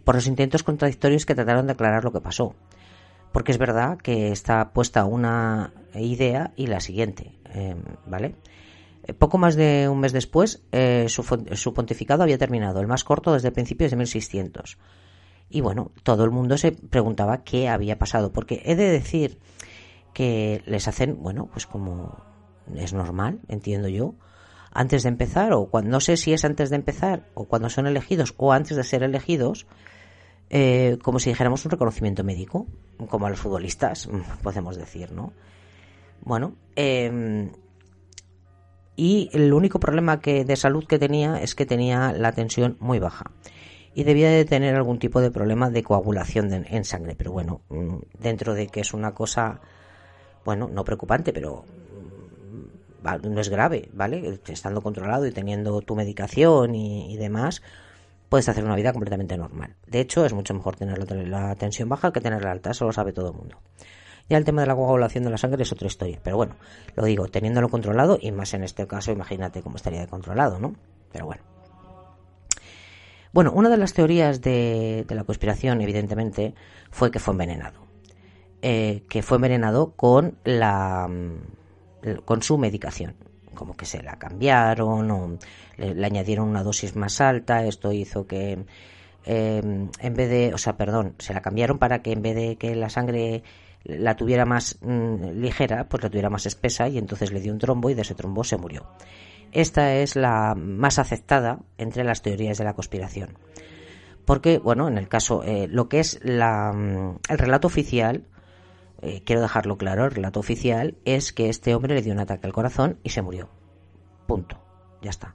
por 0.03 0.15
los 0.15 0.27
intentos 0.27 0.63
contradictorios 0.63 1.25
que 1.25 1.35
trataron 1.35 1.67
de 1.67 1.73
aclarar 1.73 2.03
lo 2.03 2.11
que 2.11 2.21
pasó. 2.21 2.55
Porque 3.31 3.51
es 3.51 3.57
verdad 3.57 3.97
que 3.97 4.31
está 4.31 4.73
puesta 4.73 5.05
una 5.05 5.73
idea 5.95 6.51
y 6.55 6.67
la 6.67 6.81
siguiente, 6.81 7.39
em, 7.53 7.81
¿vale? 8.05 8.35
Eh, 9.03 9.13
poco 9.13 9.37
más 9.37 9.55
de 9.55 9.87
un 9.89 9.99
mes 9.99 10.11
después, 10.11 10.63
eh, 10.71 11.05
su, 11.07 11.23
su, 11.53 11.73
pontificado 11.73 12.23
había 12.23 12.37
terminado, 12.37 12.81
el 12.81 12.87
más 12.87 13.03
corto 13.03 13.33
desde 13.33 13.51
principios 13.51 13.91
de 13.91 13.97
1600. 13.97 14.77
Y 15.49 15.61
bueno, 15.61 15.91
todo 16.03 16.23
el 16.23 16.31
mundo 16.31 16.57
se 16.57 16.71
preguntaba 16.71 17.43
qué 17.43 17.69
había 17.69 17.97
pasado, 17.97 18.31
porque 18.31 18.61
he 18.65 18.75
de 18.75 18.89
decir 18.89 19.39
que 20.13 20.61
les 20.65 20.87
hacen, 20.87 21.21
bueno, 21.21 21.49
pues 21.51 21.65
como 21.65 22.17
es 22.75 22.93
normal, 22.93 23.39
entiendo 23.47 23.87
yo, 23.87 24.15
antes 24.71 25.03
de 25.03 25.09
empezar, 25.09 25.53
o 25.53 25.67
cuando, 25.67 25.91
no 25.91 25.99
sé 25.99 26.17
si 26.17 26.33
es 26.33 26.45
antes 26.45 26.69
de 26.69 26.77
empezar, 26.77 27.27
o 27.33 27.45
cuando 27.45 27.69
son 27.69 27.87
elegidos, 27.87 28.33
o 28.37 28.53
antes 28.53 28.77
de 28.77 28.83
ser 28.83 29.03
elegidos, 29.03 29.67
eh, 30.49 30.97
como 31.01 31.19
si 31.19 31.29
dijéramos 31.29 31.63
un 31.65 31.71
reconocimiento 31.71 32.23
médico, 32.23 32.67
como 33.09 33.25
a 33.25 33.29
los 33.29 33.39
futbolistas, 33.39 34.09
podemos 34.43 34.77
decir, 34.77 35.11
¿no? 35.11 35.33
Bueno, 36.23 36.55
em, 36.75 37.51
y 38.95 39.29
el 39.33 39.53
único 39.53 39.79
problema 39.79 40.19
que, 40.19 40.45
de 40.45 40.55
salud 40.55 40.85
que 40.85 40.99
tenía 40.99 41.41
es 41.41 41.55
que 41.55 41.65
tenía 41.65 42.13
la 42.13 42.31
tensión 42.31 42.77
muy 42.79 42.99
baja 42.99 43.31
y 43.93 44.03
debía 44.03 44.29
de 44.29 44.45
tener 44.45 44.75
algún 44.75 44.99
tipo 44.99 45.21
de 45.21 45.31
problema 45.31 45.69
de 45.69 45.83
coagulación 45.83 46.53
en 46.53 46.85
sangre. 46.85 47.15
Pero 47.15 47.31
bueno, 47.31 47.61
mm, 47.69 47.95
dentro 48.19 48.53
de 48.53 48.67
que 48.67 48.81
es 48.81 48.93
una 48.93 49.13
cosa, 49.13 49.59
bueno, 50.45 50.69
no 50.71 50.85
preocupante, 50.85 51.33
pero 51.33 51.65
no 53.01 53.41
es 53.41 53.49
grave, 53.49 53.89
¿vale? 53.93 54.39
Estando 54.47 54.81
controlado 54.81 55.25
y 55.25 55.31
teniendo 55.31 55.81
tu 55.81 55.95
medicación 55.95 56.75
y, 56.75 57.17
demás, 57.17 57.61
puedes 58.29 58.47
hacer 58.49 58.63
una 58.63 58.75
vida 58.75 58.91
completamente 58.91 59.37
normal. 59.37 59.75
De 59.87 59.99
hecho, 59.99 60.25
es 60.25 60.33
mucho 60.33 60.53
mejor 60.53 60.75
tener 60.75 60.97
la, 61.27 61.55
tensión 61.55 61.89
baja 61.89 62.11
que 62.11 62.21
tenerla 62.21 62.51
alta, 62.51 62.71
eso 62.71 62.85
lo 62.85 62.93
sabe 62.93 63.13
todo 63.13 63.31
el 63.31 63.37
mundo. 63.37 63.57
Ya 64.29 64.37
el 64.37 64.45
tema 64.45 64.61
de 64.61 64.67
la 64.67 64.75
coagulación 64.75 65.23
de 65.25 65.31
la 65.31 65.37
sangre 65.37 65.63
es 65.63 65.71
otra 65.71 65.87
historia, 65.87 66.19
pero 66.23 66.37
bueno, 66.37 66.55
lo 66.95 67.03
digo, 67.03 67.27
teniéndolo 67.27 67.69
controlado 67.69 68.17
y 68.21 68.31
más 68.31 68.53
en 68.53 68.63
este 68.63 68.87
caso, 68.87 69.11
imagínate 69.11 69.61
cómo 69.61 69.75
estaría 69.75 69.99
de 69.99 70.07
controlado, 70.07 70.59
¿no? 70.59 70.75
Pero 71.11 71.25
bueno. 71.25 71.43
Bueno, 73.33 73.53
una 73.53 73.69
de 73.69 73.77
las 73.77 73.93
teorías 73.93 74.41
de, 74.41 75.05
la 75.09 75.23
conspiración, 75.23 75.81
evidentemente, 75.81 76.53
fue 76.91 77.11
que 77.11 77.19
fue 77.19 77.33
envenenado. 77.33 77.79
Eh, 78.61 79.03
que 79.09 79.23
fue 79.23 79.37
envenenado 79.37 79.93
con 79.95 80.37
la 80.43 81.07
mm, 81.07 81.60
con 82.25 82.41
su 82.41 82.57
medicación 82.57 83.15
como 83.53 83.75
que 83.75 83.85
se 83.85 84.01
la 84.01 84.17
cambiaron 84.17 85.11
o 85.11 85.37
le, 85.77 86.05
añadieron 86.05 86.47
una 86.47 86.63
dosis 86.63 86.95
más 86.95 87.21
alta 87.21 87.65
esto 87.65 87.91
hizo 87.91 88.25
que 88.25 88.65
em, 89.25 89.89
en 89.99 90.13
vez 90.13 90.29
de 90.29 90.53
o 90.53 90.57
sea 90.57 90.77
perdón 90.77 91.15
se 91.19 91.33
la 91.33 91.41
cambiaron 91.41 91.77
para 91.77 92.01
que 92.01 92.11
en 92.11 92.21
vez 92.21 92.35
de 92.35 92.55
que 92.55 92.75
la 92.75 92.89
sangre 92.89 93.43
la 93.83 94.15
tuviera 94.15 94.45
más 94.45 94.77
mm, 94.81 95.41
ligera 95.41 95.89
pues 95.89 96.03
la 96.03 96.09
tuviera 96.09 96.29
más 96.29 96.45
espesa 96.45 96.87
y 96.87 96.97
entonces 96.97 97.31
le 97.31 97.41
dio 97.41 97.51
un 97.51 97.59
trombo 97.59 97.89
y 97.89 97.93
de 97.93 98.03
ese 98.03 98.15
trombo 98.15 98.43
se 98.43 98.57
murió 98.57 98.87
esta 99.51 99.95
es 99.95 100.15
la 100.15 100.55
más 100.55 100.97
aceptada 100.97 101.59
entre 101.77 102.03
las 102.03 102.21
teorías 102.21 102.57
de 102.57 102.63
la 102.63 102.73
conspiración. 102.73 103.37
Porque, 104.25 104.59
bueno, 104.59 104.87
en 104.87 104.97
el 104.97 105.09
caso, 105.09 105.43
eh, 105.43 105.67
lo 105.67 105.89
que 105.89 105.99
es 105.99 106.19
la, 106.23 106.71
mm, 106.71 107.19
el 107.27 107.37
relato 107.37 107.67
oficial, 107.67 108.23
eh, 109.01 109.23
quiero 109.25 109.41
dejarlo 109.41 109.77
claro, 109.77 110.05
el 110.05 110.11
relato 110.11 110.39
oficial 110.39 110.95
es 111.05 111.33
que 111.33 111.49
este 111.49 111.73
hombre 111.75 111.95
le 111.95 112.01
dio 112.01 112.13
un 112.13 112.19
ataque 112.19 112.47
al 112.47 112.53
corazón 112.53 112.99
y 113.03 113.09
se 113.09 113.21
murió. 113.21 113.49
Punto. 114.27 114.57
Ya 115.01 115.09
está. 115.09 115.33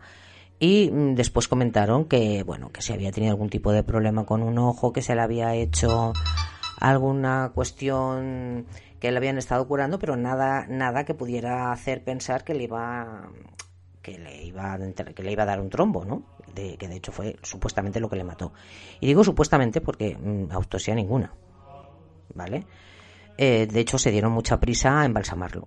Y 0.58 0.90
mm, 0.90 1.14
después 1.14 1.48
comentaron 1.48 2.06
que, 2.06 2.42
bueno, 2.44 2.70
que 2.70 2.82
se 2.82 2.92
había 2.92 3.12
tenido 3.12 3.32
algún 3.32 3.50
tipo 3.50 3.72
de 3.72 3.82
problema 3.82 4.24
con 4.24 4.42
un 4.42 4.58
ojo, 4.58 4.92
que 4.92 5.02
se 5.02 5.14
le 5.14 5.20
había 5.20 5.54
hecho 5.54 6.12
alguna 6.80 7.52
cuestión 7.54 8.66
que 9.00 9.10
le 9.10 9.18
habían 9.18 9.38
estado 9.38 9.66
curando, 9.66 9.98
pero 9.98 10.16
nada, 10.16 10.66
nada 10.68 11.04
que 11.04 11.14
pudiera 11.14 11.72
hacer 11.72 12.02
pensar 12.04 12.44
que 12.44 12.54
le 12.54 12.64
iba 12.64 13.30
que 14.02 14.18
le 14.18 14.44
iba 14.44 14.74
a, 14.74 14.78
que 14.78 15.22
le 15.22 15.32
iba 15.32 15.42
a 15.42 15.46
dar 15.46 15.60
un 15.60 15.68
trombo, 15.68 16.04
¿no? 16.04 16.22
Que 16.54 16.88
de 16.88 16.96
hecho 16.96 17.10
fue 17.10 17.36
supuestamente 17.42 17.98
lo 17.98 18.08
que 18.08 18.16
le 18.16 18.24
mató. 18.24 18.52
Y 19.00 19.06
digo 19.06 19.24
supuestamente 19.24 19.80
porque 19.80 20.16
mm, 20.16 20.52
autopsia 20.52 20.94
ninguna, 20.94 21.34
¿vale? 22.32 22.64
Eh, 23.38 23.66
de 23.70 23.80
hecho 23.80 23.98
se 23.98 24.10
dieron 24.10 24.32
mucha 24.32 24.60
prisa 24.60 25.00
a 25.00 25.04
embalsamarlo, 25.04 25.66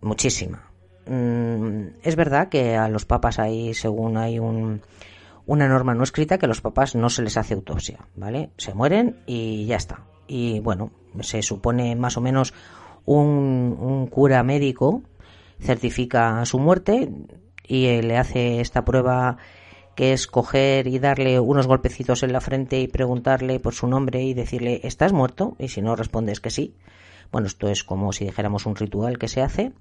muchísima. 0.00 0.70
Mm, 1.06 1.88
es 2.02 2.16
verdad 2.16 2.48
que 2.48 2.76
a 2.76 2.88
los 2.88 3.04
papas 3.06 3.38
hay, 3.38 3.74
según 3.74 4.16
hay 4.16 4.38
un, 4.38 4.82
una 5.46 5.68
norma 5.68 5.94
no 5.94 6.04
escrita, 6.04 6.38
que 6.38 6.46
a 6.46 6.48
los 6.48 6.60
papas 6.60 6.94
no 6.94 7.10
se 7.10 7.22
les 7.22 7.36
hace 7.36 7.54
autopsia, 7.54 8.06
¿vale? 8.16 8.50
Se 8.56 8.74
mueren 8.74 9.16
y 9.26 9.66
ya 9.66 9.76
está. 9.76 10.04
Y 10.26 10.60
bueno, 10.60 10.90
se 11.20 11.42
supone 11.42 11.96
más 11.96 12.16
o 12.16 12.20
menos 12.20 12.52
un, 13.04 13.76
un 13.80 14.06
cura 14.08 14.42
médico 14.42 15.02
certifica 15.60 16.44
su 16.44 16.58
muerte 16.58 17.10
y 17.66 17.86
eh, 17.86 18.02
le 18.02 18.16
hace 18.16 18.60
esta 18.60 18.84
prueba 18.84 19.38
que 19.98 20.12
es 20.12 20.28
coger 20.28 20.86
y 20.86 21.00
darle 21.00 21.40
unos 21.40 21.66
golpecitos 21.66 22.22
en 22.22 22.32
la 22.32 22.40
frente 22.40 22.78
y 22.78 22.86
preguntarle 22.86 23.58
por 23.58 23.74
su 23.74 23.88
nombre 23.88 24.22
y 24.22 24.32
decirle 24.32 24.80
¿estás 24.84 25.12
muerto? 25.12 25.56
y 25.58 25.66
si 25.66 25.82
no 25.82 25.96
respondes 25.96 26.38
que 26.38 26.50
sí. 26.50 26.76
Bueno, 27.32 27.48
esto 27.48 27.66
es 27.66 27.82
como 27.82 28.12
si 28.12 28.24
dijéramos 28.24 28.64
un 28.66 28.76
ritual 28.76 29.18
que 29.18 29.26
se 29.26 29.42
hace 29.42 29.72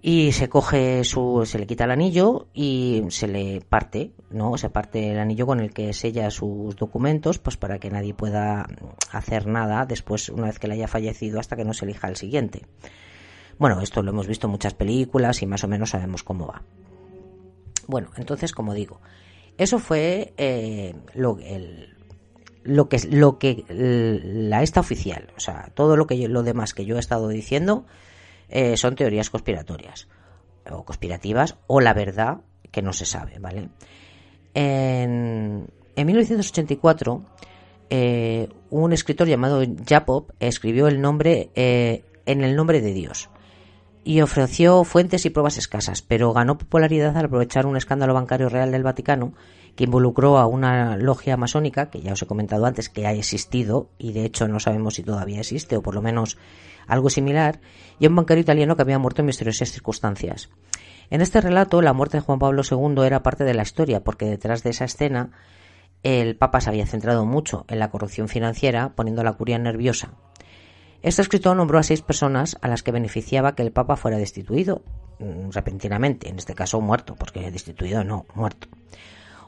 y 0.00 0.32
se 0.32 0.48
coge 0.48 1.04
su 1.04 1.42
se 1.44 1.58
le 1.58 1.66
quita 1.66 1.84
el 1.84 1.90
anillo 1.90 2.46
y 2.54 3.02
se 3.10 3.28
le 3.28 3.60
parte 3.60 4.12
no 4.30 4.56
se 4.56 4.70
parte 4.70 5.12
el 5.12 5.18
anillo 5.18 5.44
con 5.44 5.60
el 5.60 5.74
que 5.74 5.92
sella 5.92 6.30
sus 6.30 6.74
documentos 6.74 7.38
pues 7.38 7.58
para 7.58 7.78
que 7.78 7.90
nadie 7.90 8.14
pueda 8.14 8.66
hacer 9.12 9.46
nada 9.46 9.84
después 9.84 10.30
una 10.30 10.46
vez 10.46 10.58
que 10.58 10.68
le 10.68 10.74
haya 10.74 10.88
fallecido 10.88 11.38
hasta 11.38 11.54
que 11.54 11.66
no 11.66 11.74
se 11.74 11.84
elija 11.84 12.08
el 12.08 12.16
siguiente 12.16 12.62
bueno, 13.58 13.82
esto 13.82 14.02
lo 14.02 14.10
hemos 14.10 14.26
visto 14.26 14.46
en 14.46 14.52
muchas 14.52 14.72
películas 14.72 15.42
y 15.42 15.46
más 15.46 15.64
o 15.64 15.68
menos 15.68 15.90
sabemos 15.90 16.22
cómo 16.22 16.46
va. 16.46 16.62
Bueno, 17.86 18.10
entonces, 18.16 18.52
como 18.52 18.74
digo, 18.74 19.00
eso 19.58 19.78
fue 19.78 20.34
eh, 20.36 20.94
lo, 21.14 21.38
lo 22.64 22.88
que 22.88 22.98
lo 23.10 23.38
que 23.38 23.64
la 23.68 24.62
esta 24.62 24.80
oficial, 24.80 25.28
o 25.36 25.40
sea, 25.40 25.70
todo 25.74 25.96
lo 25.96 26.06
que 26.06 26.28
lo 26.28 26.42
demás 26.42 26.74
que 26.74 26.84
yo 26.84 26.96
he 26.96 27.00
estado 27.00 27.28
diciendo 27.28 27.86
eh, 28.48 28.76
son 28.76 28.96
teorías 28.96 29.30
conspiratorias 29.30 30.08
o 30.70 30.84
conspirativas 30.84 31.56
o 31.66 31.80
la 31.80 31.94
verdad 31.94 32.40
que 32.70 32.82
no 32.82 32.92
se 32.92 33.06
sabe, 33.06 33.38
¿vale? 33.38 33.68
En, 34.54 35.66
en 35.94 36.06
1984 36.06 37.22
eh, 37.88 38.48
un 38.70 38.92
escritor 38.92 39.28
llamado 39.28 39.62
Japop 39.88 40.32
escribió 40.40 40.88
el 40.88 41.00
nombre 41.00 41.50
en 41.54 42.42
el 42.42 42.56
nombre 42.56 42.80
de 42.80 42.92
Dios 42.92 43.30
y 44.06 44.20
ofreció 44.20 44.84
fuentes 44.84 45.26
y 45.26 45.30
pruebas 45.30 45.58
escasas, 45.58 46.00
pero 46.00 46.32
ganó 46.32 46.58
popularidad 46.58 47.16
al 47.16 47.24
aprovechar 47.24 47.66
un 47.66 47.76
escándalo 47.76 48.14
bancario 48.14 48.48
real 48.48 48.70
del 48.70 48.84
Vaticano 48.84 49.32
que 49.74 49.82
involucró 49.82 50.38
a 50.38 50.46
una 50.46 50.96
logia 50.96 51.36
masónica, 51.36 51.90
que 51.90 52.00
ya 52.00 52.12
os 52.12 52.22
he 52.22 52.26
comentado 52.26 52.66
antes 52.66 52.88
que 52.88 53.04
ha 53.08 53.12
existido, 53.12 53.90
y 53.98 54.12
de 54.12 54.24
hecho 54.24 54.46
no 54.46 54.60
sabemos 54.60 54.94
si 54.94 55.02
todavía 55.02 55.40
existe, 55.40 55.76
o 55.76 55.82
por 55.82 55.96
lo 55.96 56.02
menos 56.02 56.38
algo 56.86 57.10
similar, 57.10 57.60
y 57.98 58.06
a 58.06 58.08
un 58.08 58.14
banquero 58.14 58.40
italiano 58.40 58.76
que 58.76 58.82
había 58.82 59.00
muerto 59.00 59.22
en 59.22 59.26
misteriosas 59.26 59.72
circunstancias. 59.72 60.50
En 61.10 61.20
este 61.20 61.40
relato, 61.40 61.82
la 61.82 61.92
muerte 61.92 62.18
de 62.18 62.22
Juan 62.22 62.38
Pablo 62.38 62.62
II 62.62 63.04
era 63.04 63.24
parte 63.24 63.42
de 63.42 63.54
la 63.54 63.62
historia, 63.62 64.04
porque 64.04 64.26
detrás 64.26 64.62
de 64.62 64.70
esa 64.70 64.84
escena 64.84 65.32
el 66.04 66.36
Papa 66.36 66.60
se 66.60 66.70
había 66.70 66.86
centrado 66.86 67.26
mucho 67.26 67.64
en 67.66 67.80
la 67.80 67.90
corrupción 67.90 68.28
financiera, 68.28 68.92
poniendo 68.94 69.22
a 69.22 69.24
la 69.24 69.32
curia 69.32 69.58
nerviosa, 69.58 70.12
Este 71.02 71.22
escritor 71.22 71.56
nombró 71.56 71.78
a 71.78 71.82
seis 71.82 72.02
personas 72.02 72.56
a 72.60 72.68
las 72.68 72.82
que 72.82 72.92
beneficiaba 72.92 73.54
que 73.54 73.62
el 73.62 73.72
Papa 73.72 73.96
fuera 73.96 74.18
destituido 74.18 74.82
mm, 75.18 75.50
repentinamente, 75.50 76.28
en 76.28 76.38
este 76.38 76.54
caso 76.54 76.80
muerto, 76.80 77.14
porque 77.16 77.50
destituido 77.50 78.04
no, 78.04 78.26
muerto. 78.34 78.68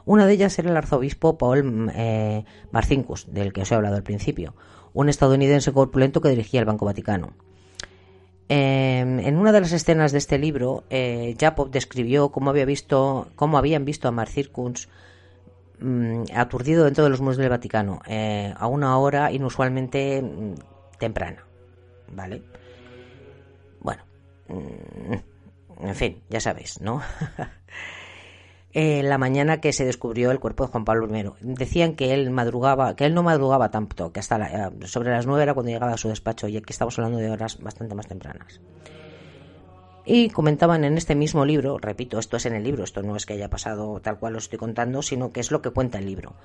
Una 0.05 0.25
de 0.25 0.33
ellas 0.33 0.57
era 0.57 0.69
el 0.69 0.77
arzobispo 0.77 1.37
Paul 1.37 1.91
eh, 1.93 2.43
Marcinkus, 2.71 3.31
del 3.31 3.53
que 3.53 3.61
os 3.61 3.71
he 3.71 3.75
hablado 3.75 3.95
al 3.95 4.03
principio, 4.03 4.55
un 4.93 5.09
estadounidense 5.09 5.71
corpulento 5.71 6.21
que 6.21 6.29
dirigía 6.29 6.59
el 6.59 6.65
Banco 6.65 6.85
Vaticano. 6.85 7.33
Em, 8.47 9.19
en 9.19 9.37
una 9.37 9.51
de 9.51 9.61
las 9.61 9.71
escenas 9.71 10.11
de 10.11 10.17
este 10.17 10.39
libro, 10.39 10.83
eh, 10.89 11.35
Jacob 11.39 11.69
describió 11.69 12.29
cómo, 12.29 12.49
había 12.49 12.65
visto, 12.65 13.27
cómo 13.35 13.59
habían 13.59 13.85
visto 13.85 14.07
a 14.07 14.11
Marcinkus 14.11 14.89
mm, 15.79 16.23
aturdido 16.33 16.85
dentro 16.85 17.03
de 17.03 17.11
los 17.11 17.21
muros 17.21 17.37
del 17.37 17.49
Vaticano, 17.49 18.01
eh, 18.07 18.51
a 18.57 18.65
una 18.65 18.97
hora 18.97 19.31
inusualmente 19.31 20.23
mm, 20.23 20.55
temprana. 20.99 21.45
¿Vale? 22.11 22.43
Bueno, 23.81 24.03
mm, 24.47 25.87
en 25.87 25.95
fin, 25.95 26.21
ya 26.29 26.39
sabéis, 26.39 26.81
¿no? 26.81 27.01
la 28.73 29.17
mañana 29.17 29.59
que 29.61 29.73
se 29.73 29.85
descubrió 29.85 30.31
el 30.31 30.39
cuerpo 30.39 30.65
de 30.65 30.71
Juan 30.71 30.85
Pablo 30.85 31.07
I. 31.15 31.31
Decían 31.41 31.95
que 31.95 32.13
él 32.13 32.29
madrugaba, 32.29 32.95
que 32.95 33.05
él 33.05 33.13
no 33.13 33.23
madrugaba 33.23 33.71
tanto, 33.71 34.11
que 34.11 34.19
hasta 34.19 34.67
eh, 34.67 34.87
sobre 34.87 35.11
las 35.11 35.25
nueve 35.25 35.43
era 35.43 35.53
cuando 35.53 35.71
llegaba 35.71 35.93
a 35.93 35.97
su 35.97 36.09
despacho, 36.09 36.47
y 36.47 36.57
aquí 36.57 36.71
estamos 36.71 36.97
hablando 36.97 37.17
de 37.17 37.29
horas 37.29 37.59
bastante 37.59 37.95
más 37.95 38.07
tempranas. 38.07 38.59
Y 40.05 40.29
comentaban 40.29 40.83
en 40.83 40.97
este 40.97 41.15
mismo 41.15 41.45
libro, 41.45 41.77
repito, 41.77 42.19
esto 42.19 42.37
es 42.37 42.45
en 42.45 42.55
el 42.55 42.63
libro, 42.63 42.83
esto 42.83 43.03
no 43.03 43.15
es 43.15 43.25
que 43.25 43.33
haya 43.33 43.49
pasado 43.49 43.99
tal 44.01 44.17
cual 44.17 44.33
lo 44.33 44.39
estoy 44.39 44.57
contando, 44.57 45.01
sino 45.01 45.31
que 45.31 45.39
es 45.39 45.51
lo 45.51 45.61
que 45.61 45.69
cuenta 45.71 45.99
el 45.99 46.05
libro, 46.05 46.35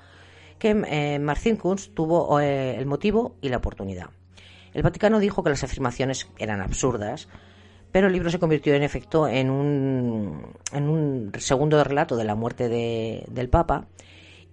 que 0.59 0.69
eh, 0.87 1.19
Marcin 1.19 1.57
Kunz 1.57 1.89
tuvo 1.93 2.39
eh, 2.39 2.75
el 2.77 2.85
motivo 2.85 3.35
y 3.41 3.49
la 3.49 3.57
oportunidad. 3.57 4.09
El 4.75 4.83
Vaticano 4.83 5.19
dijo 5.19 5.41
que 5.41 5.49
las 5.49 5.63
afirmaciones 5.63 6.27
eran 6.37 6.59
absurdas, 6.59 7.29
pero 7.93 8.07
el 8.07 8.13
libro 8.13 8.29
se 8.29 8.39
convirtió 8.39 8.75
en 8.75 8.83
efecto 8.83 9.25
en 9.25 9.49
un, 9.49 10.53
en 10.73 10.89
un 10.89 11.31
segundo 11.37 11.81
relato 11.81 12.17
de 12.17 12.25
la 12.25 12.35
muerte 12.35 12.67
del 12.67 13.49
Papa 13.49 13.87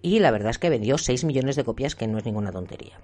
y 0.00 0.20
la 0.20 0.30
verdad 0.30 0.50
es 0.50 0.58
que 0.58 0.70
vendió 0.70 0.96
6 0.96 1.24
millones 1.24 1.56
de 1.56 1.64
copias, 1.64 1.96
que 1.96 2.06
no 2.06 2.18
es 2.18 2.24
ninguna 2.24 2.52
tontería. 2.52 3.00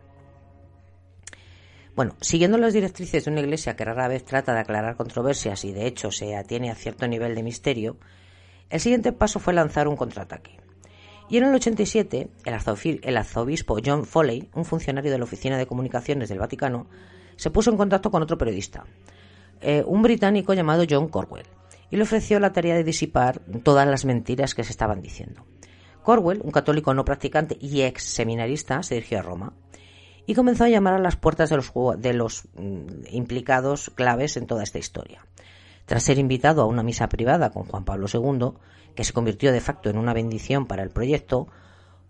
Bueno, 1.96 2.14
siguiendo 2.20 2.56
las 2.56 2.72
directrices 2.72 3.24
de 3.24 3.32
una 3.32 3.40
iglesia 3.40 3.74
que 3.74 3.84
rara 3.84 4.06
vez 4.06 4.24
trata 4.24 4.54
de 4.54 4.60
aclarar 4.60 4.94
controversias 4.94 5.64
y 5.64 5.72
de 5.72 5.88
hecho 5.88 6.12
se 6.12 6.36
atiene 6.36 6.70
a 6.70 6.76
cierto 6.76 7.08
nivel 7.08 7.34
de 7.34 7.42
misterio, 7.42 7.96
el 8.70 8.78
siguiente 8.78 9.10
paso 9.10 9.40
fue 9.40 9.54
lanzar 9.54 9.88
un 9.88 9.96
contraataque. 9.96 10.67
Y 11.28 11.36
en 11.36 11.44
el 11.44 11.54
87, 11.54 12.30
el, 12.44 13.00
el 13.02 13.16
arzobispo 13.16 13.78
John 13.84 14.06
Foley, 14.06 14.48
un 14.54 14.64
funcionario 14.64 15.10
de 15.10 15.18
la 15.18 15.24
Oficina 15.24 15.58
de 15.58 15.66
Comunicaciones 15.66 16.28
del 16.28 16.38
Vaticano, 16.38 16.86
se 17.36 17.50
puso 17.50 17.70
en 17.70 17.76
contacto 17.76 18.10
con 18.10 18.22
otro 18.22 18.38
periodista, 18.38 18.84
eh, 19.60 19.82
un 19.86 20.02
británico 20.02 20.54
llamado 20.54 20.84
John 20.88 21.08
Corwell 21.08 21.46
y 21.90 21.96
le 21.96 22.02
ofreció 22.02 22.40
la 22.40 22.52
tarea 22.52 22.74
de 22.74 22.84
disipar 22.84 23.40
todas 23.62 23.86
las 23.86 24.04
mentiras 24.04 24.54
que 24.54 24.64
se 24.64 24.72
estaban 24.72 25.02
diciendo. 25.02 25.44
Corwell, 26.02 26.40
un 26.42 26.50
católico 26.50 26.94
no 26.94 27.04
practicante 27.04 27.56
y 27.60 27.82
ex 27.82 28.02
seminarista, 28.04 28.82
se 28.82 28.94
dirigió 28.94 29.18
a 29.18 29.22
Roma 29.22 29.52
y 30.26 30.34
comenzó 30.34 30.64
a 30.64 30.68
llamar 30.68 30.94
a 30.94 30.98
las 30.98 31.16
puertas 31.16 31.50
de 31.50 32.12
los, 32.12 32.44
mm, 32.54 33.06
implicados 33.10 33.90
claves 33.94 34.36
en 34.36 34.46
toda 34.46 34.62
esta 34.62 34.78
historia. 34.78 35.24
Tras 35.86 36.02
ser 36.02 36.18
invitado 36.18 36.62
a 36.62 36.66
una 36.66 36.82
misa 36.82 37.08
privada 37.08 37.50
con 37.50 37.64
Juan 37.64 37.84
Pablo 37.84 38.06
II, 38.12 38.52
que 38.98 39.04
se 39.04 39.12
convirtió 39.12 39.52
de 39.52 39.60
facto 39.60 39.90
en 39.90 39.96
una 39.96 40.12
bendición 40.12 40.66
para 40.66 40.82
el 40.82 40.90
proyecto, 40.90 41.46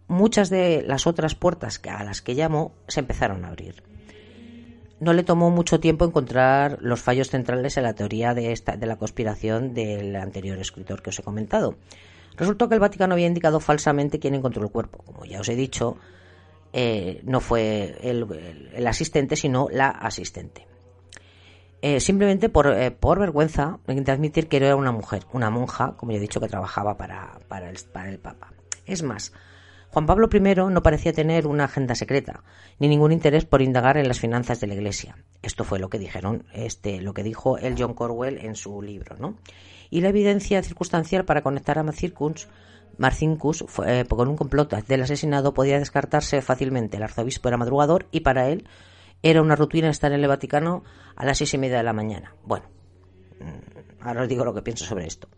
muchas 0.07 0.49
de 0.49 0.82
las 0.86 1.07
otras 1.07 1.34
puertas 1.34 1.82
a 1.86 2.03
las 2.03 2.22
que 2.22 2.34
llamó 2.34 2.72
se 2.86 3.01
empezaron 3.01 3.45
a 3.45 3.49
abrir 3.49 3.82
no 5.01 5.12
le 5.12 5.22
tomó 5.22 5.51
mucho 5.51 5.80
tiempo 5.80 6.07
encontrar 6.07 6.78
los 6.80 7.03
fallos 7.03 7.28
centrales 7.28 7.76
en 7.76 7.84
la 7.84 7.93
teoría 7.93 8.32
de, 8.32 8.53
esta, 8.53 8.78
de 8.78 8.86
la 8.86 8.97
conspiración 8.97 9.74
del 9.74 10.16
anterior 10.16 10.59
escritor 10.59 11.03
que 11.03 11.11
os 11.11 11.18
he 11.18 11.22
comentado. 11.22 11.76
Resultó 12.36 12.68
que 12.68 12.74
el 12.74 12.80
Vaticano 12.80 13.14
había 13.14 13.26
indicado 13.26 13.61
falsamente 13.61 14.18
quién 14.18 14.34
encontró 14.34 14.62
el 14.62 14.70
cuerpo. 14.70 15.03
Como 15.05 15.26
ya 15.26 15.41
os 15.41 15.49
he 15.51 15.57
dicho, 15.57 15.99
eh, 16.72 17.20
no 17.24 17.41
fue 17.41 17.99
el, 18.03 18.86
asistente, 18.86 19.36
sino 19.36 19.68
la 19.70 19.89
asistente. 19.91 20.66
Eh, 21.81 22.01
simplemente 22.01 22.49
por, 22.49 22.66
eh, 22.66 22.91
por 22.91 23.20
vergüenza 23.20 23.79
de 23.87 24.12
admitir 24.12 24.49
que 24.49 24.57
era 24.57 24.74
una 24.74 24.91
mujer, 24.91 25.24
una 25.33 25.49
monja, 25.49 25.97
como 25.97 26.11
ya 26.11 26.18
he 26.18 26.20
dicho, 26.20 26.41
que 26.41 26.49
trabajaba 26.49 26.97
para, 26.97 27.39
para, 27.47 27.70
el, 27.70 27.76
para 27.93 28.11
el 28.11 28.18
Papa. 28.18 28.53
Es 28.85 29.05
más, 29.05 29.33
Juan 29.91 30.07
Pablo 30.07 30.29
I 30.33 30.41
no 30.70 30.83
parecía 30.83 31.12
tener 31.12 31.47
una 31.47 31.64
agenda 31.64 31.95
secreta, 31.95 32.43
ni 32.79 32.89
ningún 32.89 33.12
interés 33.12 33.45
por 33.45 33.62
indagar 33.62 33.97
en 33.97 34.09
las 34.09 34.18
finanzas 34.20 34.61
de 34.61 34.66
la 34.66 34.74
Iglesia. 34.74 35.16
Esto 35.43 35.64
fue 35.64 35.79
lo 35.79 35.89
que 35.89 35.99
dijeron, 35.99 36.45
este, 36.53 37.01
lo 37.01 37.14
que 37.14 37.22
dijo 37.22 37.59
el 37.59 37.74
John 37.79 37.95
Corwell 37.95 38.39
en 38.39 38.57
su 38.57 38.83
libro, 38.83 39.16
¿no? 39.18 39.37
Y 39.89 40.01
la 40.01 40.09
evidencia 40.09 40.62
circunstancial 40.62 41.24
para 41.24 41.43
conectar 41.43 41.79
a 41.79 41.85
Marcincus 42.99 43.64
fue, 43.68 44.01
eh, 44.01 44.05
con 44.05 44.29
un 44.29 44.37
complot 44.37 44.85
del 44.87 45.03
asesinado 45.03 45.55
podía 45.55 45.79
descartarse 45.79 46.43
fácilmente. 46.43 46.97
El 46.97 47.05
arzobispo 47.05 47.49
era 47.49 47.57
madrugador 47.57 48.07
y 48.11 48.20
para 48.20 48.49
él 48.51 48.66
era 49.23 49.43
una 49.43 49.57
rutina 49.57 49.91
estar 49.91 50.12
en 50.12 50.21
el 50.21 50.29
Vaticano 50.29 50.85
a 51.16 51.25
las 51.25 51.39
seis 51.39 51.55
y 51.55 51.59
media 51.59 51.79
de 51.79 51.83
la 51.83 51.93
mañana. 51.93 52.35
Bueno, 52.45 52.66
mm, 53.41 54.07
ahora 54.07 54.23
os 54.23 54.29
digo 54.29 54.45
lo 54.45 54.55
que 54.55 54.62
pienso 54.62 54.85
sobre 54.85 55.07
esto. 55.07 55.29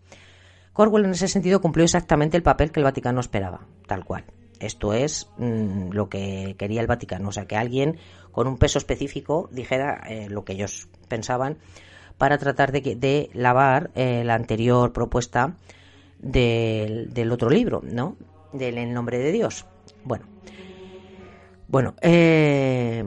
Corwell 0.72 1.05
en 1.05 1.12
ese 1.12 1.28
sentido 1.28 1.61
cumplió 1.61 1.85
exactamente 1.85 2.37
el 2.37 2.43
papel 2.43 2.70
que 2.70 2.81
el 2.81 2.85
Vaticano 2.85 3.20
esperaba, 3.20 3.66
tal 3.87 4.05
cual. 4.05 4.24
Esto 4.61 4.93
es 4.93 5.28
mm, 5.39 5.91
lo 5.91 6.09
que 6.09 6.55
quería 6.59 6.81
el 6.81 6.87
Vaticano, 6.87 7.31
o 7.31 7.33
sea, 7.33 7.47
que 7.47 7.57
alguien 7.57 7.99
con 8.31 8.47
un 8.47 8.59
peso 8.59 8.78
específico 8.78 9.49
dijera 9.51 10.03
eh, 10.09 10.28
lo 10.28 10.45
que 10.45 10.53
ellos 10.53 10.89
pensaban 11.09 11.59
para 12.18 12.37
tratar 12.37 12.70
de, 12.70 13.31
lavar 13.33 13.91
eh, 13.95 14.22
la 14.24 14.35
anterior 14.35 14.93
propuesta 14.93 15.57
del, 16.18 17.33
otro 17.33 17.49
libro, 17.49 17.81
¿no? 17.83 18.16
Del 18.53 18.76
En 18.76 18.93
nombre 18.93 19.18
de 19.18 19.33
Dios. 19.33 19.64
Bueno, 20.05 20.26
bueno, 21.66 21.95
eh, 22.03 23.03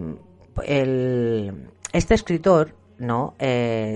este 0.62 2.14
escritor 2.14 2.76
no 2.98 3.36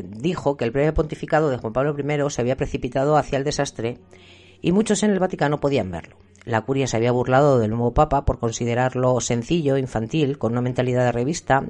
dijo 0.03 0.57
que 0.57 0.65
el 0.65 0.71
breve 0.71 0.93
pontificado 0.93 1.49
de 1.49 1.57
Juan 1.57 1.73
Pablo 1.73 1.95
I 1.97 2.29
se 2.29 2.41
había 2.41 2.57
precipitado 2.57 3.17
hacia 3.17 3.37
el 3.37 3.43
desastre 3.43 3.99
y 4.61 4.71
muchos 4.71 5.03
en 5.03 5.11
el 5.11 5.19
Vaticano 5.19 5.59
podían 5.59 5.91
verlo. 5.91 6.17
La 6.43 6.61
curia 6.61 6.87
se 6.87 6.95
había 6.95 7.11
burlado 7.11 7.59
del 7.59 7.71
nuevo 7.71 7.93
papa 7.93 8.23
por 8.23 8.39
considerarlo 8.39 9.19
sencillo, 9.19 9.77
infantil, 9.77 10.37
con 10.37 10.53
una 10.53 10.61
mentalidad 10.61 11.03
de 11.03 11.11
revista, 11.11 11.63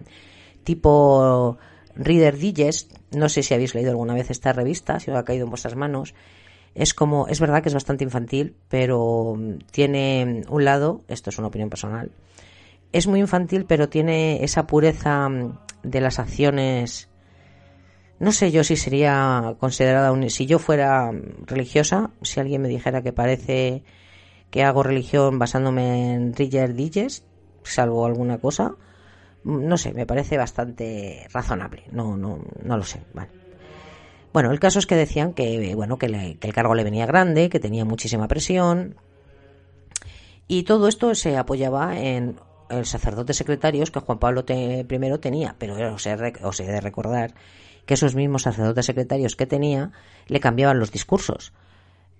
tipo 0.63 1.57
Reader 1.95 2.37
Digest. 2.37 2.95
No 3.11 3.27
sé 3.27 3.41
si 3.41 3.55
habéis 3.55 3.73
leído 3.73 3.89
alguna 3.89 4.13
vez 4.13 4.29
esta 4.29 4.53
revista, 4.53 4.99
si 4.99 5.09
os 5.09 5.17
ha 5.17 5.23
caído 5.23 5.45
en 5.45 5.49
vuestras 5.49 5.75
manos. 5.75 6.13
Es 6.75 6.93
como, 6.93 7.27
es 7.27 7.39
verdad 7.39 7.63
que 7.63 7.69
es 7.69 7.73
bastante 7.73 8.03
infantil, 8.03 8.55
pero 8.69 9.35
tiene 9.71 10.43
un 10.47 10.63
lado, 10.63 11.01
esto 11.07 11.31
es 11.31 11.39
una 11.39 11.47
opinión 11.47 11.71
personal, 11.71 12.11
es 12.91 13.07
muy 13.07 13.19
infantil, 13.19 13.65
pero 13.65 13.89
tiene 13.89 14.43
esa 14.43 14.67
pureza 14.67 15.29
de 15.83 16.01
las 16.01 16.19
acciones. 16.19 17.09
No 18.19 18.31
sé 18.31 18.51
yo 18.51 18.63
si 18.63 18.75
sería 18.75 19.55
considerada 19.59 20.11
un. 20.11 20.29
Si 20.29 20.45
yo 20.45 20.59
fuera 20.59 21.11
religiosa, 21.45 22.11
si 22.21 22.39
alguien 22.39 22.61
me 22.61 22.67
dijera 22.67 23.01
que 23.01 23.13
parece 23.13 23.83
que 24.49 24.63
hago 24.63 24.83
religión 24.83 25.39
basándome 25.39 26.13
en 26.13 26.33
Roger 26.33 26.73
Digest, 26.73 27.25
salvo 27.63 28.05
alguna 28.05 28.39
cosa, 28.39 28.75
no 29.43 29.77
sé, 29.77 29.93
me 29.93 30.05
parece 30.05 30.37
bastante 30.37 31.27
razonable. 31.31 31.83
No, 31.91 32.17
no, 32.17 32.39
no 32.63 32.77
lo 32.77 32.83
sé. 32.83 33.01
Vale. 33.13 33.29
Bueno, 34.33 34.51
el 34.51 34.59
caso 34.59 34.79
es 34.79 34.85
que 34.85 34.95
decían 34.95 35.33
que, 35.33 35.73
bueno, 35.75 35.97
que, 35.97 36.05
el 36.05 36.53
cargo 36.53 36.75
le 36.75 36.83
venía 36.83 37.05
grande, 37.05 37.49
que 37.49 37.59
tenía 37.59 37.85
muchísima 37.85 38.27
presión. 38.27 38.95
Y 40.47 40.63
todo 40.63 40.87
esto 40.87 41.13
se 41.15 41.37
apoyaba 41.37 41.99
en 41.99 42.39
el 42.69 42.85
sacerdote 42.85 43.33
secretarios 43.33 43.91
que 43.91 43.99
Juan 43.99 44.19
Pablo 44.19 44.45
I 44.47 44.85
tenía. 45.19 45.55
Pero 45.57 45.75
os 45.93 46.05
he, 46.05 46.65
de 46.65 46.81
recordar 46.81 47.33
que 47.85 47.93
esos 47.93 48.15
mismos 48.15 48.43
sacerdotes 48.43 48.85
secretarios 48.85 49.35
que 49.35 49.45
tenía 49.45 49.91
le 50.27 50.39
cambiaban 50.39 50.79
los 50.79 50.91
discursos. 50.91 51.53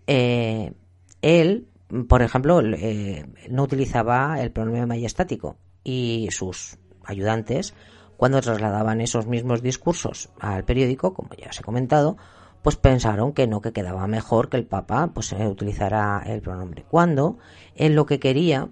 Eh, 0.08 0.74
él 1.22 1.68
por 2.08 2.22
ejemplo, 2.22 2.62
eh, 2.62 3.26
no 3.50 3.64
utilizaba 3.64 4.42
el 4.42 4.52
pronombre 4.52 4.86
majestático 4.86 5.58
y 5.84 6.28
sus 6.32 6.78
ayudantes, 7.06 7.74
cuando 8.18 8.42
trasladaban 8.42 9.00
esos 9.00 9.28
mismos 9.28 9.62
discursos 9.62 10.30
al 10.40 10.66
periódico, 10.66 11.14
como 11.14 11.30
ya 11.36 11.50
os 11.50 11.60
he 11.60 11.64
comentado, 11.64 12.18
pues 12.62 12.76
pensaron 12.76 13.32
que 13.32 13.48
no, 13.48 13.62
que 13.62 13.72
quedaba 13.72 14.08
mejor 14.08 14.50
que 14.50 14.58
el 14.58 14.66
Papa 14.66 15.12
pues 15.14 15.32
eh, 15.32 15.48
utilizara 15.48 16.24
el 16.26 16.42
pronombre. 16.42 16.84
Cuando 16.90 17.38
él 17.76 17.94
lo 17.94 18.06
que 18.06 18.20
quería 18.20 18.68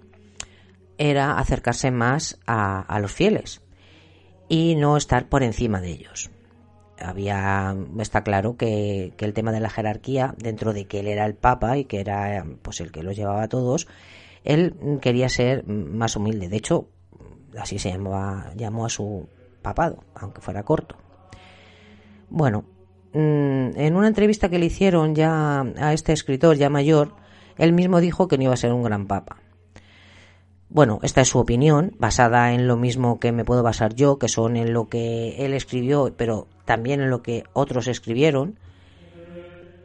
era 0.98 1.38
acercarse 1.38 1.90
más 1.90 2.38
a 2.46 2.98
los 3.00 3.12
fieles 3.12 3.62
y 4.48 4.76
no 4.76 4.96
estar 4.96 5.28
por 5.28 5.42
encima 5.42 5.80
de 5.80 5.90
ellos 5.90 6.30
había 6.98 7.76
está 7.98 8.22
claro 8.22 8.56
que, 8.56 9.12
el 9.18 9.34
tema 9.34 9.52
de 9.52 9.60
la 9.60 9.68
jerarquía 9.68 10.34
dentro 10.38 10.72
de 10.72 10.86
que 10.86 11.00
él 11.00 11.08
era 11.08 11.26
el 11.26 11.34
papa 11.34 11.76
y 11.76 11.84
que 11.84 12.00
era 12.00 12.44
pues 12.62 12.80
el 12.80 12.90
que 12.90 13.02
los 13.02 13.16
llevaba 13.16 13.42
a 13.42 13.48
todos 13.48 13.86
él 14.44 14.74
quería 15.02 15.28
ser 15.28 15.66
más 15.66 16.16
humilde 16.16 16.48
de 16.48 16.56
hecho 16.56 16.88
así 17.58 17.78
se 17.78 17.90
llamaba 17.90 18.52
llamó 18.56 18.86
a 18.86 18.88
su 18.88 19.28
papado, 19.66 20.04
aunque 20.14 20.40
fuera 20.40 20.62
corto. 20.62 20.96
Bueno, 22.30 22.64
mm, 23.12 23.76
en 23.76 23.96
una 23.96 24.06
entrevista 24.06 24.48
que 24.48 24.60
le 24.60 24.66
hicieron 24.66 25.14
ya 25.16 25.60
a 25.60 25.92
este 25.92 26.12
escritor 26.12 26.56
ya 26.56 26.70
mayor, 26.70 27.14
él 27.58 27.72
mismo 27.72 28.00
dijo 28.00 28.28
que 28.28 28.36
no 28.36 28.44
iba 28.44 28.54
a 28.54 28.58
ser 28.58 28.72
un 28.72 28.84
gran 28.84 29.06
papa. 29.06 29.38
Bueno, 30.68 30.98
esta 31.02 31.20
es 31.20 31.28
su 31.28 31.38
opinión, 31.38 31.94
basada 31.98 32.52
en 32.52 32.66
lo 32.66 32.76
mismo 32.76 33.20
que 33.20 33.30
me 33.30 33.44
puedo 33.44 33.62
basar 33.62 33.94
yo, 33.94 34.18
que 34.18 34.28
son 34.28 34.56
en 34.56 34.72
lo 34.72 34.88
que 34.88 35.44
él 35.44 35.54
escribió, 35.54 36.12
pero 36.16 36.48
también 36.64 37.00
en 37.00 37.08
lo 37.08 37.22
que 37.22 37.44
otros 37.52 37.86
escribieron. 37.86 38.58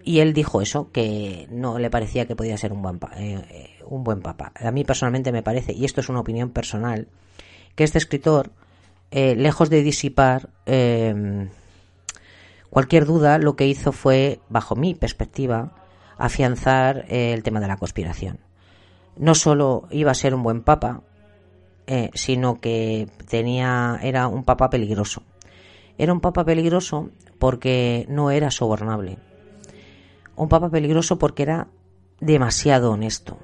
Y 0.04 0.20
él 0.20 0.34
dijo 0.34 0.62
eso, 0.62 0.92
que 0.92 1.48
no 1.52 1.78
le 1.78 1.92
parecía 1.92 2.26
que 2.26 2.36
podía 2.36 2.58
ser 2.58 2.74
un 2.74 2.82
buen, 2.82 3.00
eh, 3.18 3.46
eh, 3.50 3.70
un 3.86 4.04
buen 4.04 4.22
papa. 4.22 4.52
A 4.56 4.72
mí 4.72 4.84
personalmente 4.84 5.32
me 5.32 5.44
parece, 5.44 5.74
y 5.74 5.86
esto 5.86 6.02
es 6.02 6.10
una 6.10 6.22
opinión 6.22 6.50
personal, 6.50 7.08
que 7.76 7.84
este 7.84 8.00
escritor, 8.00 8.52
eh, 9.12 9.36
lejos 9.36 9.70
de 9.70 9.84
disipar 9.84 10.50
cualquier 12.72 13.06
duda, 13.06 13.38
lo 13.38 13.56
que 13.56 13.68
hizo 13.68 13.92
fue, 13.92 14.40
bajo 14.50 14.76
mi 14.76 14.96
perspectiva, 14.96 15.76
afianzar 16.18 17.06
el 17.10 17.44
tema 17.44 17.60
de 17.60 17.68
la 17.68 17.78
conspiración 17.78 18.40
no 19.18 19.36
solo 19.36 19.88
iba 19.92 20.12
a 20.12 20.16
ser 20.16 20.34
un 20.34 20.44
buen 20.44 20.62
papa, 20.62 21.02
eh, 21.88 22.10
sino 22.14 22.60
que 22.62 23.10
tenía, 23.28 24.00
era 24.02 24.28
un 24.28 24.44
papa 24.44 24.70
peligroso. 24.70 25.24
Era 25.98 26.14
un 26.14 26.22
papa 26.22 26.46
peligroso 26.46 27.10
porque 27.38 28.06
no 28.10 28.32
era 28.32 28.52
sobornable. 28.52 29.18
Un 30.36 30.50
papa 30.50 30.70
peligroso 30.70 31.18
porque 31.18 31.44
era 31.44 31.68
demasiado 32.20 32.92
honesto. 32.92 33.38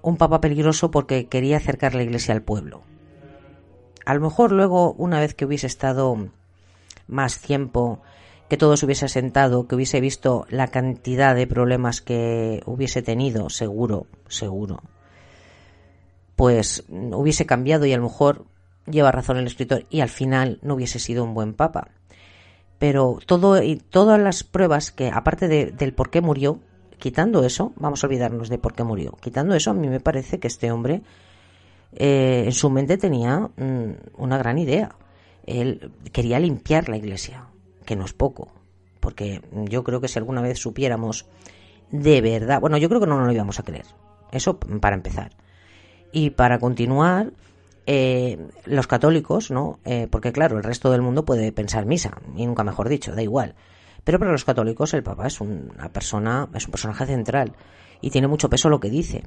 Un 0.00 0.16
papa 0.16 0.40
peligroso 0.40 0.90
porque 0.90 1.26
quería 1.26 1.58
acercar 1.58 1.94
la 1.94 2.02
iglesia 2.02 2.34
al 2.34 2.42
pueblo. 2.42 2.82
A 4.04 4.14
lo 4.14 4.20
mejor 4.20 4.50
luego, 4.50 4.94
una 4.94 5.20
vez 5.20 5.34
que 5.34 5.44
hubiese 5.44 5.66
estado 5.66 6.16
más 7.06 7.38
tiempo 7.40 8.00
que 8.52 8.58
todo 8.58 8.76
se 8.76 8.84
hubiese 8.84 9.06
asentado, 9.06 9.66
que 9.66 9.76
hubiese 9.76 9.98
visto 10.02 10.44
la 10.50 10.68
cantidad 10.68 11.34
de 11.34 11.46
problemas 11.46 12.02
que 12.02 12.62
hubiese 12.66 13.00
tenido, 13.00 13.48
seguro, 13.48 14.08
seguro, 14.28 14.82
pues 16.36 16.84
hubiese 16.90 17.46
cambiado 17.46 17.86
y 17.86 17.94
a 17.94 17.96
lo 17.96 18.02
mejor 18.02 18.44
lleva 18.84 19.10
razón 19.10 19.38
el 19.38 19.46
escritor 19.46 19.86
y 19.88 20.00
al 20.00 20.10
final 20.10 20.58
no 20.60 20.74
hubiese 20.74 20.98
sido 20.98 21.24
un 21.24 21.32
buen 21.32 21.54
papa. 21.54 21.92
Pero 22.78 23.20
todo 23.24 23.62
y 23.62 23.76
todas 23.76 24.20
las 24.20 24.44
pruebas 24.44 24.90
que, 24.90 25.08
aparte 25.08 25.48
del 25.48 25.94
por 25.94 26.10
qué 26.10 26.20
murió, 26.20 26.60
quitando 26.98 27.44
eso, 27.44 27.72
vamos 27.76 28.04
a 28.04 28.06
olvidarnos 28.06 28.50
de 28.50 28.58
por 28.58 28.74
qué 28.74 28.84
murió. 28.84 29.12
Quitando 29.22 29.54
eso, 29.54 29.70
a 29.70 29.74
mí 29.74 29.88
me 29.88 30.00
parece 30.00 30.38
que 30.38 30.48
este 30.48 30.70
hombre 30.70 31.00
eh, 31.94 32.42
en 32.44 32.52
su 32.52 32.68
mente 32.68 32.98
tenía 32.98 33.48
mm, 33.56 33.92
una 34.18 34.36
gran 34.36 34.58
idea. 34.58 34.94
Él 35.46 35.90
quería 36.12 36.38
limpiar 36.38 36.90
la 36.90 36.98
iglesia 36.98 37.46
que 37.84 37.96
no 37.96 38.04
es 38.04 38.12
poco, 38.12 38.48
porque 39.00 39.42
yo 39.52 39.84
creo 39.84 40.00
que 40.00 40.08
si 40.08 40.18
alguna 40.18 40.42
vez 40.42 40.58
supiéramos 40.58 41.26
de 41.90 42.20
verdad, 42.20 42.60
bueno, 42.60 42.78
yo 42.78 42.88
creo 42.88 43.00
que 43.00 43.06
no 43.06 43.18
nos 43.18 43.26
lo 43.26 43.32
íbamos 43.32 43.58
a 43.58 43.62
creer, 43.62 43.86
eso 44.30 44.58
para 44.58 44.96
empezar. 44.96 45.32
Y 46.12 46.30
para 46.30 46.58
continuar, 46.58 47.32
eh, 47.86 48.38
los 48.64 48.86
católicos, 48.86 49.50
¿no? 49.50 49.80
Eh, 49.84 50.06
porque 50.10 50.32
claro, 50.32 50.56
el 50.56 50.62
resto 50.62 50.90
del 50.90 51.02
mundo 51.02 51.24
puede 51.24 51.52
pensar 51.52 51.86
misa, 51.86 52.18
y 52.36 52.46
nunca 52.46 52.64
mejor 52.64 52.88
dicho, 52.88 53.14
da 53.14 53.22
igual. 53.22 53.54
Pero 54.04 54.18
para 54.18 54.32
los 54.32 54.44
católicos 54.44 54.94
el 54.94 55.02
Papa 55.02 55.26
es 55.26 55.40
una 55.40 55.88
persona, 55.92 56.48
es 56.54 56.66
un 56.66 56.70
personaje 56.72 57.06
central 57.06 57.52
y 58.00 58.10
tiene 58.10 58.28
mucho 58.28 58.50
peso 58.50 58.68
lo 58.68 58.80
que 58.80 58.90
dice. 58.90 59.24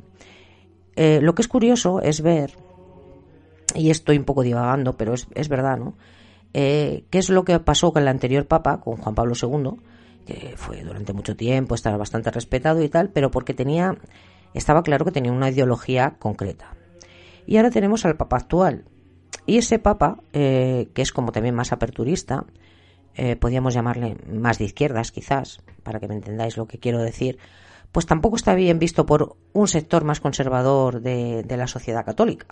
Eh, 0.96 1.20
lo 1.22 1.36
que 1.36 1.42
es 1.42 1.48
curioso 1.48 2.02
es 2.02 2.22
ver, 2.22 2.56
y 3.74 3.90
estoy 3.90 4.18
un 4.18 4.26
poco 4.26 4.44
divagando, 4.44 4.94
pero 4.98 5.14
es, 5.14 5.28
es 5.34 5.50
verdad, 5.50 5.78
¿no? 5.78 5.96
Eh, 6.58 7.04
¿Qué 7.10 7.18
es 7.18 7.30
lo 7.30 7.44
que 7.44 7.60
pasó 7.60 7.92
con 7.92 8.04
el 8.04 8.08
anterior 8.08 8.48
Papa, 8.48 8.80
con 8.80 8.96
Juan 8.96 9.14
Pablo 9.14 9.34
II? 9.36 9.72
Que 10.26 10.54
fue 10.56 10.82
durante 10.86 11.12
mucho 11.12 11.36
tiempo, 11.36 11.76
estaba 11.76 11.98
bastante 11.98 12.32
respetado 12.32 12.82
y 12.82 12.88
tal, 12.88 13.10
pero 13.10 13.30
porque 13.30 13.54
tenía, 13.54 13.98
estaba 14.54 14.82
claro 14.82 15.04
que 15.04 15.12
tenía 15.12 15.34
una 15.34 15.50
ideología 15.50 16.16
concreta. 16.18 16.74
Y 17.46 17.58
ahora 17.58 17.72
tenemos 17.72 18.06
al 18.06 18.16
Papa 18.16 18.38
actual. 18.38 18.86
Y 19.46 19.58
ese 19.58 19.80
Papa, 19.80 20.22
eh, 20.32 20.88
que 20.94 21.02
es 21.02 21.12
como 21.12 21.34
también 21.34 21.56
más 21.56 21.74
aperturista, 21.74 22.46
eh, 23.16 23.36
podríamos 23.36 23.74
llamarle 23.74 24.16
más 24.32 24.58
de 24.58 24.64
izquierdas 24.64 25.12
quizás, 25.12 25.62
para 25.84 26.00
que 26.00 26.08
me 26.08 26.16
entendáis 26.16 26.56
lo 26.56 26.68
que 26.68 26.80
quiero 26.80 27.02
decir, 27.02 27.38
pues 27.92 28.06
tampoco 28.06 28.38
está 28.38 28.56
bien 28.56 28.80
visto 28.80 29.06
por 29.06 29.36
un 29.52 29.68
sector 29.68 30.06
más 30.06 30.22
conservador 30.22 31.02
de, 31.02 31.44
de 31.44 31.58
la 31.58 31.68
sociedad 31.68 32.06
católica. 32.06 32.48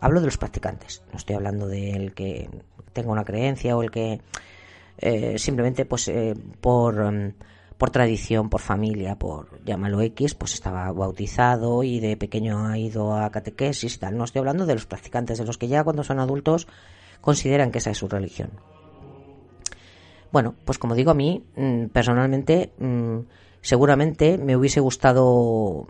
Hablo 0.00 0.20
de 0.20 0.26
los 0.26 0.38
practicantes, 0.38 1.02
no 1.12 1.18
estoy 1.18 1.36
hablando 1.36 1.66
del 1.66 2.14
que 2.14 2.48
tenga 2.92 3.10
una 3.10 3.24
creencia 3.24 3.76
o 3.76 3.82
el 3.82 3.90
que 3.90 4.20
eh, 4.98 5.38
simplemente 5.38 5.84
pues 5.84 6.08
eh, 6.08 6.34
por, 6.60 7.12
mm, 7.12 7.34
por 7.78 7.90
tradición, 7.90 8.50
por 8.50 8.60
familia, 8.60 9.16
por 9.18 9.62
llámalo 9.64 10.00
X, 10.02 10.34
pues 10.34 10.54
estaba 10.54 10.92
bautizado 10.92 11.82
y 11.82 12.00
de 12.00 12.16
pequeño 12.16 12.66
ha 12.66 12.78
ido 12.78 13.14
a 13.14 13.30
catequesis 13.30 13.96
y 13.96 13.98
tal. 13.98 14.16
No 14.16 14.24
estoy 14.24 14.40
hablando 14.40 14.66
de 14.66 14.74
los 14.74 14.86
practicantes, 14.86 15.38
de 15.38 15.46
los 15.46 15.56
que 15.56 15.68
ya 15.68 15.84
cuando 15.84 16.04
son 16.04 16.18
adultos 16.18 16.66
consideran 17.20 17.70
que 17.70 17.78
esa 17.78 17.90
es 17.90 17.98
su 17.98 18.08
religión. 18.08 18.50
Bueno, 20.32 20.54
pues 20.64 20.78
como 20.78 20.94
digo 20.94 21.10
a 21.10 21.14
mí, 21.14 21.42
mm, 21.56 21.86
personalmente, 21.86 22.72
mm, 22.78 23.18
seguramente 23.60 24.38
me 24.38 24.56
hubiese 24.56 24.80
gustado 24.80 25.88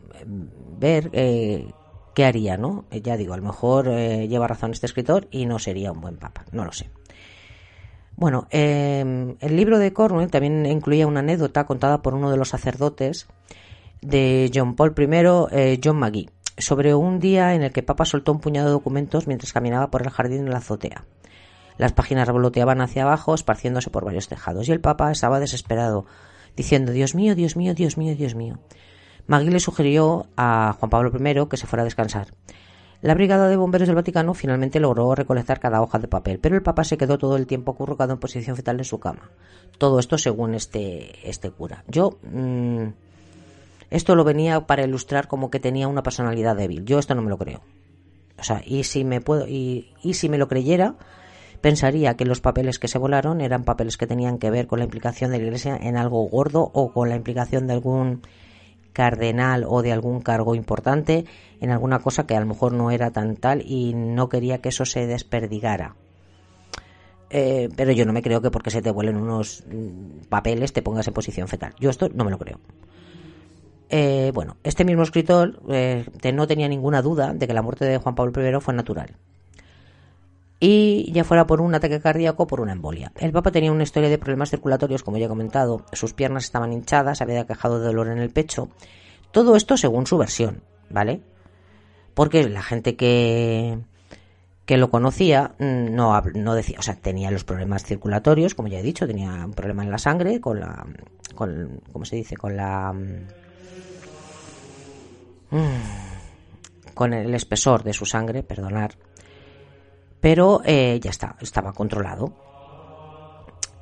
ver 0.79 1.11
eh, 1.13 1.67
¿qué 2.21 2.27
haría, 2.27 2.59
no? 2.59 2.85
Eh, 2.91 3.01
ya 3.01 3.17
digo, 3.17 3.33
a 3.33 3.39
lo 3.39 3.43
mejor 3.43 3.89
eh, 3.89 4.29
lleva 4.29 4.47
razón 4.47 4.73
este 4.73 4.85
escritor 4.85 5.27
y 5.31 5.47
no 5.47 5.59
sería 5.59 5.91
un 5.91 6.03
buen 6.03 6.19
papa, 6.19 6.45
no 6.53 6.67
lo 6.67 6.73
sé. 6.73 6.91
Bueno, 8.15 8.47
em, 8.51 9.37
el 9.41 9.57
libro 9.57 9.79
de 9.79 9.95
Cornwell 9.95 10.31
también 10.31 10.67
incluía 10.67 11.07
una 11.07 11.21
anécdota 11.21 11.65
contada 11.65 12.03
por 12.03 12.13
uno 12.13 12.31
de 12.31 12.37
los 12.37 12.51
sacerdotes 12.51 13.27
de 14.03 14.51
John 14.55 14.77
Paul 14.77 14.93
I, 14.99 15.07
eh, 15.51 15.81
John 15.83 15.97
Magee, 15.97 16.29
sobre 16.59 16.95
un 16.95 17.21
día 17.21 17.55
en 17.55 17.63
el 17.63 17.73
que 17.73 17.83
Papa 17.83 18.05
soltó 18.05 18.33
un 18.33 18.41
puñado 18.41 18.67
de 18.67 18.73
documentos 18.73 19.27
mientras 19.27 19.55
caminaba 19.55 19.91
por 19.91 20.03
el 20.03 20.11
jardín 20.11 20.41
en 20.41 20.51
la 20.51 20.59
azotea. 20.59 21.07
Las 21.79 21.95
páginas 21.95 22.27
revoloteaban 22.27 22.83
hacia 22.83 23.05
abajo, 23.05 23.35
esparciéndose 23.35 23.89
por 23.89 24.05
varios 24.05 24.29
tejados, 24.29 24.69
y 24.69 24.73
el 24.73 24.83
Papa 24.83 25.11
estaba 25.11 25.41
desesperado, 25.41 26.05
diciendo 26.55 26.93
Dios 26.93 27.15
mío, 27.15 27.35
Dios 27.35 27.57
mío, 27.57 27.73
Dios 27.73 27.97
mío, 27.97 28.15
Dios 28.15 28.35
mío. 28.35 28.59
Magui 29.31 29.51
le 29.51 29.61
sugirió 29.61 30.27
a 30.37 30.75
Juan 30.77 30.91
Pablo 30.91 31.13
I 31.17 31.49
que 31.49 31.57
se 31.57 31.69
fuera 31.69 31.83
a 31.83 31.85
descansar. 31.85 32.35
La 33.01 33.15
Brigada 33.15 33.47
de 33.47 33.55
Bomberos 33.55 33.87
del 33.87 33.95
Vaticano 33.95 34.35
finalmente 34.35 34.81
logró 34.81 35.15
recolectar 35.15 35.61
cada 35.61 35.81
hoja 35.83 36.01
de 36.01 36.09
papel, 36.09 36.41
pero 36.41 36.57
el 36.57 36.65
Papa 36.65 36.83
se 36.83 36.99
quedó 36.99 37.17
todo 37.17 37.37
el 37.37 37.47
tiempo 37.47 37.71
acurrucado 37.71 38.13
en 38.13 38.19
posición 38.19 38.57
fetal 38.57 38.79
en 38.79 38.85
su 38.85 38.99
cama. 38.99 39.31
Todo 39.79 40.01
esto 40.01 40.19
según 40.19 40.57
este, 40.57 41.31
este 41.31 41.53
cura. 41.53 41.85
Yo. 41.87 42.19
Mm, 42.25 42.89
esto 43.91 44.17
lo 44.17 44.25
venía 44.25 44.67
para 44.67 44.83
ilustrar 44.83 45.29
como 45.29 45.49
que 45.49 45.61
tenía 45.61 45.87
una 45.87 46.03
personalidad 46.03 46.57
débil. 46.57 46.85
Yo 46.85 46.99
esto 46.99 47.15
no 47.15 47.23
me 47.23 47.31
lo 47.31 47.39
creo. 47.39 47.61
O 48.37 48.43
sea, 48.43 48.63
y 48.67 48.83
si 48.83 49.05
me 49.05 49.21
puedo. 49.21 49.47
Y, 49.47 49.95
y 50.03 50.15
si 50.15 50.29
me 50.29 50.39
lo 50.39 50.49
creyera, 50.49 50.97
pensaría 51.61 52.17
que 52.17 52.25
los 52.25 52.41
papeles 52.41 52.81
que 52.81 52.89
se 52.89 52.99
volaron 52.99 53.41
eran 53.41 53.63
papeles 53.63 53.97
que 53.97 54.09
tenían 54.09 54.39
que 54.39 54.51
ver 54.51 54.67
con 54.67 54.81
la 54.81 54.87
implicación 54.87 55.31
de 55.31 55.39
la 55.39 55.45
Iglesia 55.45 55.79
en 55.81 55.97
algo 55.97 56.21
gordo 56.25 56.69
o 56.75 56.93
con 56.93 57.09
la 57.09 57.15
implicación 57.15 57.69
de 57.69 57.75
algún 57.75 58.23
cardenal 58.93 59.65
o 59.67 59.83
de 59.83 59.93
algún 59.93 60.21
cargo 60.21 60.55
importante 60.55 61.25
en 61.61 61.71
alguna 61.71 62.01
cosa 62.01 62.27
que 62.27 62.37
a 62.37 62.41
lo 62.41 62.47
mejor 62.47 62.73
no 62.73 62.91
era 62.91 63.11
tan 63.11 63.37
tal 63.37 63.63
y 63.63 63.95
no 63.95 64.29
quería 64.29 64.59
que 64.59 64.71
eso 64.71 64.85
se 64.85 65.07
desperdigara. 65.07 65.95
Eh, 67.31 67.69
pero 67.77 67.93
yo 67.93 68.05
no 68.05 68.13
me 68.13 68.23
creo 68.23 68.41
que 68.43 68.51
porque 68.51 68.71
se 68.71 68.83
te 68.83 68.91
vuelen 68.91 69.17
unos 69.17 69.63
mm, 69.71 70.27
papeles 70.29 70.73
te 70.73 70.83
pongas 70.83 71.07
en 71.07 71.15
posición 71.15 71.49
fetal. 71.49 71.75
Yo 71.79 71.91
esto 71.91 72.09
no 72.13 72.25
me 72.25 72.31
lo 72.31 72.39
creo. 72.39 72.59
Eh, 73.89 74.31
bueno, 74.35 74.57
este 74.65 74.85
mismo 74.85 75.03
escritor 75.03 75.61
eh, 75.69 76.05
no 76.33 76.47
tenía 76.47 76.69
ninguna 76.69 77.03
duda 77.03 77.33
de 77.35 77.47
que 77.47 77.55
la 77.55 77.63
muerte 77.63 77.85
de 77.85 77.99
Juan 77.99 78.15
Pablo 78.15 78.33
I 78.49 78.61
fue 78.61 78.75
natural 78.75 79.17
y 80.63 81.11
ya 81.13 81.25
fuera 81.25 81.47
por 81.47 81.63
un 81.63 81.75
ataque 81.75 82.01
cardíaco 82.01 82.43
o 82.43 82.47
por 82.47 82.61
una 82.61 82.73
embolia. 82.73 83.13
El 83.19 83.33
Papa 83.33 83.51
tenía 83.51 83.73
una 83.73 83.83
historia 83.83 84.11
de 84.11 84.19
problemas 84.19 84.51
circulatorios, 84.51 85.03
como 85.03 85.17
ya 85.17 85.25
he 85.25 85.29
comentado, 85.29 85.87
sus 85.93 86.13
piernas 86.13 86.45
estaban 86.45 86.75
hinchadas, 86.75 87.23
había 87.23 87.47
quejado 87.47 87.81
de 87.81 87.87
dolor 87.87 88.09
en 88.09 88.19
el 88.19 88.29
pecho. 88.29 88.69
Todo 89.33 89.57
esto 89.57 89.79
según 89.79 90.07
su 90.07 90.19
versión, 90.19 90.63
¿vale? 90.91 91.23
Porque 92.13 92.47
la 92.47 92.63
gente 92.63 92.95
que, 92.95 93.79
que 94.67 94.77
lo 94.77 94.91
conocía 94.91 95.55
mm, 95.59 95.95
no, 95.95 96.21
no 96.35 96.55
decía, 96.55 96.79
o 96.79 96.83
sea, 96.83 96.97
tenía 96.97 97.31
los 97.31 97.45
problemas 97.45 97.85
circulatorios, 97.85 98.55
como 98.55 98.69
ya 98.69 98.81
he 98.81 98.83
dicho, 98.83 99.07
tenía 99.07 99.47
un 99.47 99.55
problema 99.55 99.83
en 99.83 99.91
la 99.91 99.99
sangre, 99.99 100.43
con 100.43 100.61
la, 100.61 100.87
con, 101.35 101.81
¿cómo 101.91 102.05
se 102.05 102.17
dice? 102.17 102.37
Con 102.37 102.55
la, 102.57 102.93
mm, 102.93 103.27
con 106.93 107.15
el 107.15 107.35
espesor 107.35 107.83
de 107.83 107.95
su 107.95 108.05
sangre, 108.05 108.43
perdonar, 108.43 108.97
pero 110.21 110.61
eh, 110.65 110.99
ya 111.03 111.11
está, 111.11 111.37
estaba 111.41 111.73
controlado. 111.73 112.35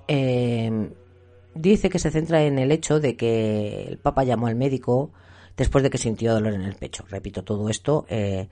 Eh, 0.07 0.91
dice 1.55 1.91
que 1.91 1.99
se 1.99 2.11
centra 2.11 2.43
en 2.45 2.59
el 2.59 2.73
hecho 2.73 3.01
de 3.01 3.17
que 3.17 3.85
el 3.89 3.99
Papa 3.99 4.25
llamó 4.25 4.47
al 4.47 4.57
médico 4.57 5.13
después 5.57 5.83
de 5.83 5.91
que 5.91 5.99
sintió 5.99 6.33
dolor 6.33 6.55
en 6.55 6.63
el 6.63 6.77
pecho. 6.77 7.05
Repito 7.09 7.43
todo 7.43 7.69
esto, 7.69 8.07
eh, 8.09 8.49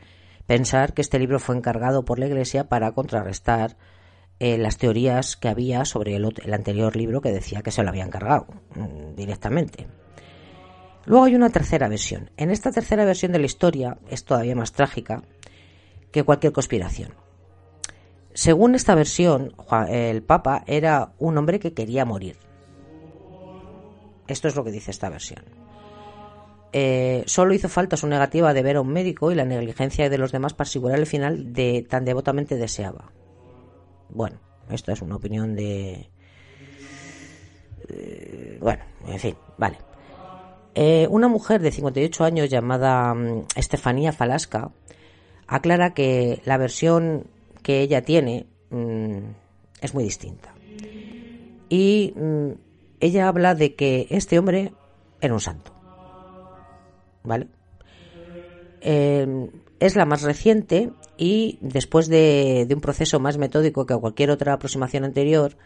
pensar 0.46 0.92
que 0.92 1.02
este 1.02 1.18
libro 1.18 1.38
fue 1.38 1.56
encargado 1.56 2.04
por 2.04 2.18
la 2.18 2.26
Iglesia 2.26 2.68
para 2.68 2.92
contrarrestar 2.92 3.76
eh, 4.38 4.58
las 4.58 4.76
teorías 4.76 5.36
que 5.36 5.48
había 5.48 5.84
sobre 5.84 6.16
el, 6.16 6.52
anterior 6.52 6.94
libro 6.94 7.22
que 7.22 7.32
decía 7.32 7.62
que 7.62 7.70
se 7.70 7.82
lo 7.82 7.88
habían 7.88 8.10
cargado 8.10 8.46
mm, 8.74 9.14
directamente. 9.14 9.86
Luego 11.06 11.24
hay 11.24 11.36
una 11.36 11.50
tercera 11.50 11.88
versión. 11.88 12.30
En 12.36 12.50
esta 12.50 12.72
tercera 12.72 13.04
versión 13.04 13.32
de 13.32 13.38
la 13.38 13.46
historia 13.46 13.98
es 14.10 14.24
todavía 14.24 14.56
más 14.56 14.72
trágica 14.72 15.22
que 16.10 16.24
cualquier 16.24 16.52
conspiración. 16.52 17.25
Según 18.36 18.74
esta 18.74 18.94
versión, 18.94 19.54
el 19.88 20.22
Papa 20.22 20.62
era 20.66 21.14
un 21.18 21.38
hombre 21.38 21.58
que 21.58 21.72
quería 21.72 22.04
morir. 22.04 22.36
Esto 24.28 24.46
es 24.46 24.54
lo 24.54 24.62
que 24.62 24.70
dice 24.70 24.90
esta 24.90 25.08
versión. 25.08 25.42
Eh, 26.70 27.22
solo 27.24 27.54
hizo 27.54 27.70
falta 27.70 27.96
su 27.96 28.06
negativa 28.06 28.52
de 28.52 28.62
ver 28.62 28.76
a 28.76 28.82
un 28.82 28.92
médico 28.92 29.32
y 29.32 29.36
la 29.36 29.46
negligencia 29.46 30.10
de 30.10 30.18
los 30.18 30.32
demás 30.32 30.52
para 30.52 30.68
asegurar 30.68 30.98
el 30.98 31.06
final 31.06 31.54
de 31.54 31.86
tan 31.88 32.04
devotamente 32.04 32.56
deseaba. 32.56 33.10
Bueno, 34.10 34.38
esto 34.68 34.92
es 34.92 35.00
una 35.00 35.16
opinión 35.16 35.56
de... 35.56 36.10
Eh, 37.88 38.58
bueno, 38.60 38.84
en 39.06 39.18
fin, 39.18 39.36
vale. 39.56 39.78
Eh, 40.74 41.06
una 41.08 41.28
mujer 41.28 41.62
de 41.62 41.72
58 41.72 42.22
años 42.22 42.50
llamada 42.50 43.14
mm, 43.14 43.46
Estefanía 43.56 44.12
Falasca 44.12 44.72
aclara 45.46 45.94
que 45.94 46.42
la 46.44 46.58
versión 46.58 47.28
que 47.66 47.80
ella 47.80 48.02
tiene 48.02 48.46
mm, 48.70 49.18
es 49.80 49.92
muy 49.92 50.04
distinta. 50.04 50.54
Y 51.68 52.14
mm, 52.14 52.50
ella 53.00 53.26
habla 53.26 53.56
de 53.56 53.74
que 53.74 54.06
este 54.08 54.38
hombre 54.38 54.72
era 55.20 55.34
un 55.34 55.40
santo. 55.40 55.72
¿Vale? 57.24 57.48
Em, 58.80 59.50
es 59.80 59.96
la 59.96 60.06
más 60.06 60.22
reciente 60.22 60.92
y 61.16 61.58
después 61.60 62.06
de, 62.06 62.68
un 62.72 62.80
proceso 62.80 63.18
más 63.18 63.36
metódico 63.36 63.84
que 63.84 63.96
cualquier 63.96 64.30
otra 64.30 64.52
aproximación 64.52 65.02
anterior, 65.02 65.56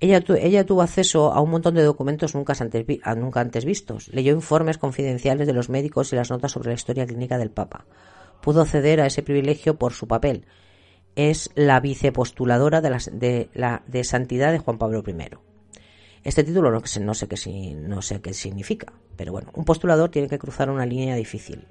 ella, 0.00 0.24
ella 0.40 0.64
tuvo 0.64 0.80
acceso 0.80 1.34
a 1.34 1.42
un 1.42 1.50
montón 1.50 1.74
de 1.74 1.82
documentos 1.82 2.34
nunca 2.34 2.54
antes, 2.58 2.86
nunca 3.18 3.42
antes 3.42 3.66
vistos. 3.66 4.08
Leyó 4.08 4.32
informes 4.32 4.78
confidenciales 4.78 5.46
de 5.46 5.52
los 5.52 5.68
médicos 5.68 6.14
y 6.14 6.16
las 6.16 6.30
notas 6.30 6.52
sobre 6.52 6.68
la 6.68 6.76
historia 6.76 7.06
clínica 7.06 7.36
del 7.36 7.50
Papa. 7.50 7.84
Pudo 8.40 8.62
acceder 8.62 9.02
a 9.02 9.06
ese 9.06 9.22
privilegio 9.22 9.76
por 9.76 9.92
su 9.92 10.08
papel. 10.08 10.46
Es 11.16 11.50
la 11.54 11.80
vicepostuladora 11.80 12.80
de, 12.80 12.90
la, 12.90 12.98
de, 13.12 13.50
la, 13.54 13.82
de 13.86 14.04
santidad 14.04 14.52
de 14.52 14.58
Juan 14.58 14.78
Pablo 14.78 15.02
I. 15.06 15.14
Este 16.22 16.44
título 16.44 16.70
no, 16.70 16.80
no, 17.00 17.14
sé 17.14 17.28
qué, 17.28 17.74
no 17.74 18.02
sé 18.02 18.20
qué 18.20 18.34
significa, 18.34 18.92
pero 19.16 19.32
bueno, 19.32 19.50
un 19.54 19.64
postulador 19.64 20.10
tiene 20.10 20.28
que 20.28 20.38
cruzar 20.38 20.70
una 20.70 20.84
línea 20.84 21.16
difícil. 21.16 21.66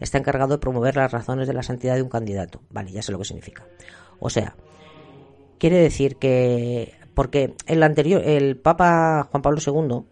Está 0.00 0.18
encargado 0.18 0.54
de 0.54 0.58
promover 0.58 0.96
las 0.96 1.12
razones 1.12 1.46
de 1.46 1.54
la 1.54 1.62
santidad 1.62 1.94
de 1.94 2.02
un 2.02 2.08
candidato. 2.08 2.60
Vale, 2.70 2.90
ya 2.90 3.02
sé 3.02 3.12
lo 3.12 3.18
que 3.18 3.24
significa. 3.24 3.64
O 4.18 4.28
sea, 4.28 4.56
quiere 5.58 5.78
decir 5.78 6.16
que 6.16 6.94
porque 7.14 7.54
el 7.66 7.82
anterior, 7.82 8.22
el 8.24 8.56
Papa 8.56 9.28
Juan 9.30 9.42
Pablo 9.42 9.60
II, 9.64 10.04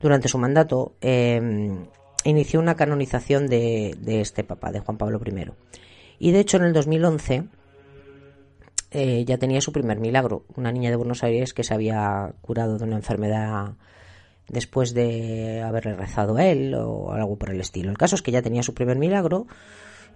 durante 0.00 0.28
su 0.28 0.38
mandato, 0.38 0.94
em, 1.00 1.86
inició 2.24 2.60
una 2.60 2.76
canonización 2.76 3.46
de, 3.46 3.96
de, 3.98 4.20
este 4.20 4.44
Papa, 4.44 4.70
de 4.70 4.80
Juan 4.80 4.98
Pablo 4.98 5.20
I. 5.24 5.52
Y 6.18 6.32
de 6.32 6.40
hecho, 6.40 6.58
en 6.58 6.64
el 6.64 6.72
2011 6.72 7.44
eh, 8.90 9.24
ya 9.24 9.38
tenía 9.38 9.60
su 9.60 9.72
primer 9.72 9.98
milagro, 9.98 10.44
una 10.56 10.72
niña 10.72 10.90
de 10.90 10.96
Buenos 10.96 11.22
Aires 11.22 11.54
que 11.54 11.64
se 11.64 11.74
había 11.74 12.34
curado 12.40 12.78
de 12.78 12.84
una 12.84 12.96
enfermedad 12.96 13.74
después 14.48 14.94
de 14.94 15.62
haberle 15.62 15.94
rezado 15.94 16.36
a 16.36 16.44
él 16.44 16.74
o 16.74 17.12
algo 17.12 17.36
por 17.36 17.50
el 17.50 17.60
estilo. 17.60 17.90
El 17.90 17.98
caso 17.98 18.16
es 18.16 18.22
que 18.22 18.32
ya 18.32 18.42
tenía 18.42 18.62
su 18.62 18.74
primer 18.74 18.98
milagro 18.98 19.46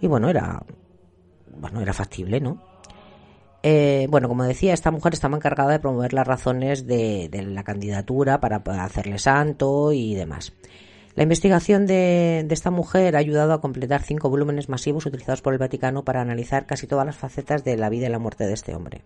y 0.01 0.07
bueno, 0.09 0.29
era 0.29 0.65
bueno, 1.57 1.81
era 1.81 1.93
factible, 1.93 2.41
¿no? 2.41 2.61
Eh, 3.63 4.07
bueno, 4.11 4.29
como 4.29 4.45
decía, 4.45 4.75
esta 4.75 4.91
mujer 4.91 5.15
estaba 5.15 5.37
encargada 5.37 5.73
de 5.73 5.79
promover 5.79 6.13
las 6.13 6.27
razones 6.27 6.87
de, 6.87 7.29
de 7.31 7.43
la 7.43 7.63
candidatura 7.63 8.41
para 8.41 8.57
hacerle 8.85 9.19
santo 9.19 9.93
y 9.93 10.15
demás. 10.15 10.53
La 11.15 11.23
investigación 11.23 11.87
de, 11.87 12.47
esta 12.51 12.73
mujer 12.73 13.15
ha 13.15 13.21
ayudado 13.21 13.53
a 13.53 13.61
completar 13.61 14.03
cinco 14.03 14.29
volúmenes 14.31 14.69
masivos 14.69 15.07
utilizados 15.07 15.43
por 15.43 15.53
el 15.53 15.61
Vaticano 15.61 16.05
para 16.05 16.21
analizar 16.21 16.67
casi 16.67 16.89
todas 16.89 17.07
las 17.07 17.17
facetas 17.17 17.63
de 17.63 17.77
la 17.77 17.89
vida 17.89 18.07
y 18.07 18.11
la 18.11 18.19
muerte 18.19 18.47
de 18.47 18.53
este 18.53 18.75
hombre. 18.75 19.03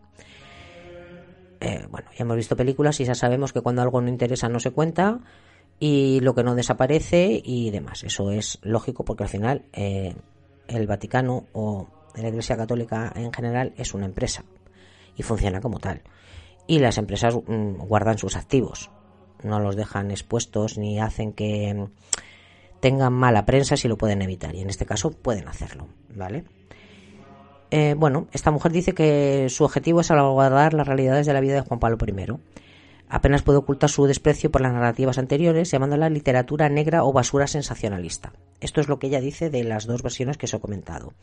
Eh, 1.60 1.86
bueno, 1.90 2.08
ya 2.16 2.24
hemos 2.24 2.36
visto 2.36 2.56
películas 2.56 2.98
y 3.00 3.04
ya 3.04 3.14
sabemos 3.14 3.52
que 3.52 3.60
cuando 3.60 3.82
algo 3.82 4.00
no 4.00 4.08
interesa 4.08 4.48
no 4.48 4.58
se 4.58 4.70
cuenta 4.70 5.20
y 5.78 6.20
lo 6.20 6.34
que 6.34 6.44
no 6.44 6.54
desaparece 6.54 7.42
y 7.44 7.70
demás. 7.70 8.04
Eso 8.04 8.30
es 8.30 8.58
lógico 8.62 9.04
porque 9.04 9.24
al 9.24 9.28
final 9.28 9.66
eh, 9.74 10.14
el 10.66 10.86
Vaticano 10.86 11.44
o 11.52 11.88
la 12.14 12.28
Iglesia 12.28 12.56
Católica 12.56 13.12
en 13.14 13.32
general 13.34 13.74
es 13.76 13.92
una 13.92 14.06
empresa 14.06 14.44
y 15.14 15.22
funciona 15.22 15.60
como 15.60 15.78
tal. 15.78 16.00
Y 16.66 16.78
las 16.78 16.96
empresas 16.96 17.34
mm, 17.34 17.86
guardan 17.86 18.16
sus 18.16 18.34
activos 18.36 18.90
no 19.42 19.60
los 19.60 19.76
dejan 19.76 20.10
expuestos 20.10 20.78
ni 20.78 21.00
hacen 21.00 21.32
que 21.32 21.88
tengan 22.80 23.12
mala 23.12 23.46
prensa 23.46 23.76
si 23.76 23.88
lo 23.88 23.98
pueden 23.98 24.22
evitar 24.22 24.54
y 24.54 24.60
en 24.60 24.70
este 24.70 24.86
caso 24.86 25.10
pueden 25.10 25.48
hacerlo, 25.48 25.88
¿vale? 26.14 26.44
Eh, 27.70 27.94
bueno, 27.98 28.28
esta 28.32 28.50
mujer 28.50 28.72
dice 28.72 28.94
que 28.94 29.48
su 29.50 29.64
objetivo 29.64 30.00
es 30.00 30.06
salvaguardar 30.06 30.74
las 30.74 30.86
realidades 30.86 31.26
de 31.26 31.32
la 31.34 31.40
vida 31.40 31.54
de 31.54 31.60
Juan 31.60 31.80
Pablo 31.80 31.98
I. 32.06 32.38
Apenas 33.10 33.42
puede 33.42 33.58
ocultar 33.58 33.90
su 33.90 34.06
desprecio 34.06 34.50
por 34.50 34.60
las 34.60 34.72
narrativas 34.72 35.18
anteriores, 35.18 35.70
llamándola 35.70 36.10
literatura 36.10 36.68
negra 36.68 37.04
o 37.04 37.12
basura 37.12 37.46
sensacionalista. 37.46 38.32
Esto 38.60 38.80
es 38.80 38.88
lo 38.88 38.98
que 38.98 39.08
ella 39.08 39.20
dice 39.20 39.50
de 39.50 39.64
las 39.64 39.86
dos 39.86 40.02
versiones 40.02 40.36
que 40.36 40.46
os 40.46 40.54
he 40.54 40.60
comentado, 40.60 41.14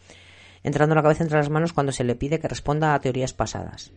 entrando 0.64 0.96
la 0.96 1.04
cabeza 1.04 1.24
entre 1.24 1.38
las 1.38 1.50
manos 1.50 1.74
cuando 1.74 1.92
se 1.92 2.04
le 2.04 2.16
pide 2.16 2.40
que 2.40 2.48
responda 2.48 2.94
a 2.94 3.00
teorías 3.00 3.34
pasadas 3.34 3.92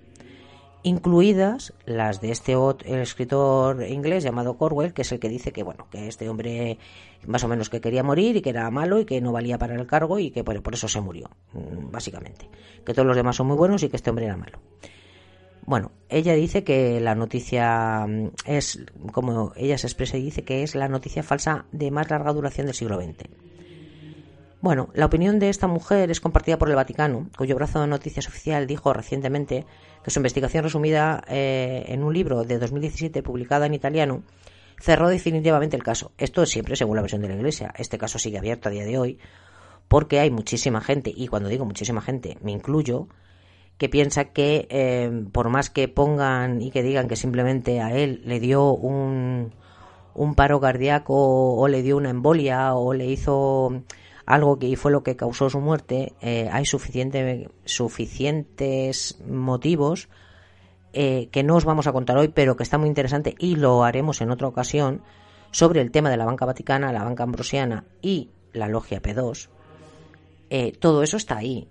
incluidas 0.82 1.74
las 1.84 2.20
de 2.20 2.30
este 2.30 2.54
escritor 2.84 3.82
inglés 3.82 4.24
llamado 4.24 4.56
Corwell, 4.56 4.92
que 4.92 5.02
es 5.02 5.12
el 5.12 5.18
que 5.18 5.28
dice 5.28 5.52
que 5.52 5.62
bueno, 5.62 5.88
que 5.90 6.08
este 6.08 6.28
hombre 6.28 6.78
más 7.26 7.44
o 7.44 7.48
menos 7.48 7.68
que 7.68 7.80
quería 7.80 8.02
morir 8.02 8.36
y 8.36 8.42
que 8.42 8.50
era 8.50 8.70
malo 8.70 9.00
y 9.00 9.04
que 9.04 9.20
no 9.20 9.32
valía 9.32 9.58
para 9.58 9.74
el 9.74 9.86
cargo 9.86 10.18
y 10.18 10.30
que 10.30 10.44
por 10.44 10.74
eso 10.74 10.88
se 10.88 11.00
murió, 11.00 11.30
mm, 11.52 11.90
básicamente. 11.90 12.48
Que 12.84 12.94
todos 12.94 13.06
los 13.06 13.16
demás 13.16 13.36
son 13.36 13.48
muy 13.48 13.56
buenos 13.56 13.82
y 13.82 13.88
que 13.88 13.96
este 13.96 14.10
hombre 14.10 14.26
era 14.26 14.36
malo. 14.36 14.60
Bueno, 15.66 15.92
ella 16.08 16.32
dice 16.32 16.64
que 16.64 17.00
la 17.00 17.14
noticia 17.14 18.06
mm, 18.06 18.30
es, 18.46 18.84
como 19.12 19.52
ella 19.56 19.76
se 19.78 19.86
expresa 19.86 20.16
y 20.16 20.22
dice 20.22 20.44
que 20.44 20.62
es 20.62 20.74
la 20.74 20.88
noticia 20.88 21.22
falsa 21.22 21.66
de 21.72 21.90
más 21.90 22.08
larga 22.10 22.32
duración 22.32 22.66
del 22.66 22.74
siglo 22.74 23.00
XX. 23.00 23.47
Bueno, 24.60 24.88
la 24.94 25.06
opinión 25.06 25.38
de 25.38 25.50
esta 25.50 25.68
mujer 25.68 26.10
es 26.10 26.20
compartida 26.20 26.58
por 26.58 26.68
el 26.68 26.74
Vaticano, 26.74 27.28
cuyo 27.36 27.54
brazo 27.54 27.80
de 27.80 27.86
noticias 27.86 28.26
oficial 28.26 28.66
dijo 28.66 28.92
recientemente 28.92 29.66
que 30.02 30.10
su 30.10 30.18
investigación 30.18 30.64
resumida 30.64 31.22
eh, 31.28 31.84
en 31.86 32.02
un 32.02 32.12
libro 32.12 32.42
de 32.42 32.58
2017 32.58 33.22
publicado 33.22 33.64
en 33.66 33.74
italiano 33.74 34.24
cerró 34.80 35.08
definitivamente 35.08 35.76
el 35.76 35.84
caso. 35.84 36.10
Esto 36.18 36.42
es 36.42 36.50
siempre 36.50 36.74
según 36.74 36.96
la 36.96 37.02
versión 37.02 37.22
de 37.22 37.28
la 37.28 37.36
Iglesia. 37.36 37.72
Este 37.76 37.98
caso 37.98 38.18
sigue 38.18 38.38
abierto 38.38 38.68
a 38.68 38.72
día 38.72 38.84
de 38.84 38.98
hoy 38.98 39.18
porque 39.86 40.18
hay 40.18 40.30
muchísima 40.30 40.80
gente, 40.80 41.12
y 41.14 41.28
cuando 41.28 41.48
digo 41.48 41.64
muchísima 41.64 42.00
gente, 42.00 42.36
me 42.42 42.50
incluyo, 42.50 43.06
que 43.78 43.88
piensa 43.88 44.26
que 44.26 44.66
eh, 44.70 45.24
por 45.32 45.50
más 45.50 45.70
que 45.70 45.86
pongan 45.86 46.60
y 46.60 46.72
que 46.72 46.82
digan 46.82 47.06
que 47.06 47.14
simplemente 47.14 47.80
a 47.80 47.96
él 47.96 48.22
le 48.24 48.40
dio 48.40 48.72
un, 48.72 49.54
un 50.14 50.34
paro 50.34 50.60
cardíaco 50.60 51.54
o 51.54 51.68
le 51.68 51.82
dio 51.82 51.96
una 51.96 52.10
embolia 52.10 52.74
o 52.74 52.92
le 52.92 53.06
hizo 53.06 53.82
algo 54.28 54.58
que 54.58 54.76
fue 54.76 54.92
lo 54.92 55.02
que 55.02 55.16
causó 55.16 55.48
su 55.48 55.58
muerte, 55.58 56.12
eh, 56.20 56.50
hay 56.52 56.66
suficiente, 56.66 57.48
suficientes 57.64 59.18
motivos 59.26 60.10
eh, 60.92 61.30
que 61.32 61.42
no 61.42 61.56
os 61.56 61.64
vamos 61.64 61.86
a 61.86 61.92
contar 61.92 62.18
hoy, 62.18 62.28
pero 62.28 62.54
que 62.54 62.62
está 62.62 62.76
muy 62.76 62.88
interesante 62.88 63.34
y 63.38 63.56
lo 63.56 63.84
haremos 63.84 64.20
en 64.20 64.30
otra 64.30 64.46
ocasión 64.46 65.00
sobre 65.50 65.80
el 65.80 65.90
tema 65.90 66.10
de 66.10 66.18
la 66.18 66.26
banca 66.26 66.44
vaticana, 66.44 66.92
la 66.92 67.04
banca 67.04 67.22
ambrosiana 67.22 67.86
y 68.02 68.28
la 68.52 68.68
logia 68.68 69.00
P2. 69.00 69.48
Eh, 70.50 70.72
todo 70.78 71.02
eso 71.02 71.16
está 71.16 71.38
ahí 71.38 71.66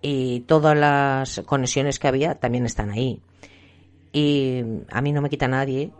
y 0.00 0.40
todas 0.40 0.78
las 0.78 1.42
conexiones 1.46 1.98
que 1.98 2.06
había 2.06 2.36
también 2.36 2.64
están 2.64 2.90
ahí. 2.90 3.22
Y 4.12 4.62
a 4.92 5.00
mí 5.00 5.10
no 5.10 5.20
me 5.20 5.30
quita 5.30 5.48
nadie 5.48 5.90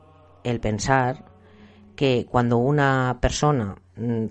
el 0.45 0.61
pensar 0.61 1.25
que 1.97 2.25
cuando 2.31 2.59
una 2.59 3.19
persona 3.21 3.75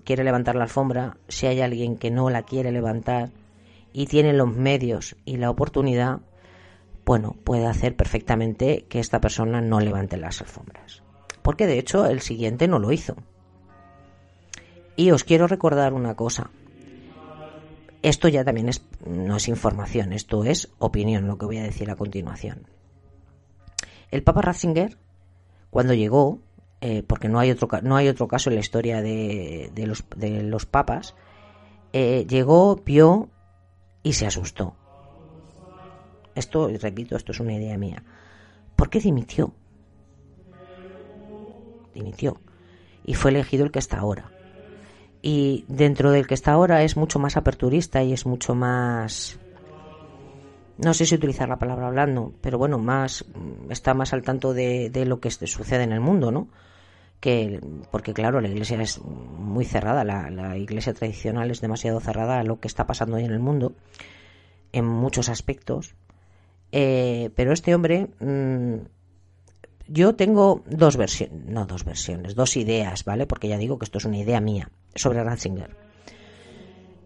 quiere 0.04 0.24
levantar 0.24 0.56
la 0.56 0.64
alfombra, 0.64 1.18
si 1.28 1.48
hay 1.48 1.62
alguien 1.62 1.98
que 1.98 2.12
no 2.12 2.30
la 2.30 2.44
quiere 2.44 2.72
levantar 2.72 3.30
y 3.94 4.08
tiene 4.08 4.34
los 4.34 4.54
medios 4.54 5.16
y 5.26 5.38
la 5.38 5.50
oportunidad, 5.50 6.20
bueno, 7.06 7.36
puede 7.44 7.66
hacer 7.66 7.96
perfectamente 7.96 8.86
que 8.90 9.00
esta 9.00 9.22
persona 9.22 9.62
no 9.62 9.80
levante 9.80 10.18
las 10.18 10.42
alfombras. 10.42 11.04
Porque 11.42 11.68
de 11.68 11.80
hecho 11.80 12.06
el 12.06 12.22
siguiente 12.22 12.68
no 12.68 12.80
lo 12.80 12.92
hizo. 12.92 13.16
Y 14.96 15.12
os 15.12 15.24
quiero 15.24 15.48
recordar 15.48 15.94
una 15.94 16.16
cosa. 16.16 16.50
Esto 18.02 18.28
ya 18.28 18.44
también 18.44 18.70
es, 18.70 18.84
no 19.06 19.38
es 19.38 19.48
información, 19.48 20.14
esto 20.14 20.44
es 20.44 20.70
opinión, 20.80 21.28
lo 21.28 21.38
que 21.38 21.46
voy 21.46 21.58
a 21.58 21.64
decir 21.64 21.90
a 21.90 21.96
continuación. 21.96 22.68
El 24.12 24.24
Papa 24.24 24.42
Ratzinger, 24.42 24.98
cuando 25.70 25.94
llegó, 25.94 26.40
eh, 26.80 27.04
porque 27.06 27.28
no 27.28 27.40
hay, 27.40 27.52
otro, 27.52 27.68
no 27.82 27.96
hay 27.96 28.08
otro 28.08 28.28
caso 28.28 28.50
en 28.50 28.56
la 28.56 28.60
historia 28.62 29.02
de, 29.02 29.72
los, 29.88 30.04
de 30.16 30.44
los, 30.44 30.66
papas, 30.66 31.16
eh, 31.92 32.26
llegó, 32.30 32.76
vio 32.76 33.30
y 34.04 34.14
se 34.14 34.28
asustó. 34.28 34.76
esto, 36.36 36.70
repito, 36.80 37.16
esto 37.16 37.32
es 37.32 37.40
una 37.40 37.54
idea 37.54 37.78
mía. 37.78 38.04
¿Por 38.76 38.90
qué 38.90 39.00
dimitió? 39.00 39.54
Dimitió. 41.96 42.40
Y 43.04 43.16
fue 43.16 43.32
elegido 43.32 43.66
el 43.66 43.72
que 43.72 43.80
está 43.80 43.98
ahora. 43.98 44.32
Y 45.24 45.66
dentro 45.68 46.12
del 46.12 46.28
que 46.28 46.36
está 46.36 46.52
ahora 46.52 46.84
es 46.84 46.96
mucho 46.96 47.18
más 47.18 47.38
aperturista 47.38 48.04
y 48.04 48.14
es 48.14 48.28
mucho 48.28 48.54
más 48.54 49.40
no 50.78 50.94
sé 50.94 51.06
si 51.06 51.16
utilizar 51.16 51.50
la 51.50 51.58
palabra 51.58 51.88
hablando, 51.88 52.34
pero 52.42 52.58
bueno, 52.58 52.78
más 52.78 53.26
está 53.70 53.94
más 53.94 54.14
al 54.14 54.24
tanto 54.24 54.54
de, 54.54 54.90
de 54.90 55.06
lo 55.06 55.20
que 55.20 55.32
sucede 55.32 55.84
en 55.84 55.92
el 55.92 56.00
mundo, 56.00 56.32
¿no? 56.32 56.48
Que, 57.20 57.60
porque 57.92 58.14
claro, 58.14 58.42
la 58.42 58.48
iglesia 58.48 58.80
es 58.80 59.02
muy 59.02 59.66
cerrada, 59.66 60.04
la, 60.04 60.30
la, 60.30 60.56
iglesia 60.56 60.94
tradicional 60.94 61.50
es 61.50 61.62
demasiado 61.62 62.00
cerrada 62.00 62.40
a 62.40 62.44
lo 62.44 62.60
que 62.60 62.68
está 62.68 62.86
pasando 62.86 63.16
hoy 63.18 63.24
en 63.24 63.32
el 63.32 63.40
mundo, 63.40 63.74
en 64.72 64.86
muchos 64.86 65.30
aspectos. 65.30 65.96
Eh, 66.72 67.32
pero 67.36 67.54
este 67.54 67.74
hombre, 67.74 68.10
mmm, 68.20 68.86
yo 69.88 70.16
tengo 70.16 70.64
dos 70.68 70.96
versiones, 70.96 71.46
no 71.46 71.66
dos 71.66 71.86
versiones, 71.86 72.36
dos 72.36 72.56
ideas, 72.56 73.04
¿vale? 73.04 73.26
Porque 73.26 73.48
ya 73.48 73.58
digo 73.58 73.80
que 73.80 73.86
esto 73.86 73.98
es 73.98 74.06
una 74.06 74.18
idea 74.18 74.40
mía 74.40 74.70
sobre 74.94 75.24
Ratzinger. 75.24 75.87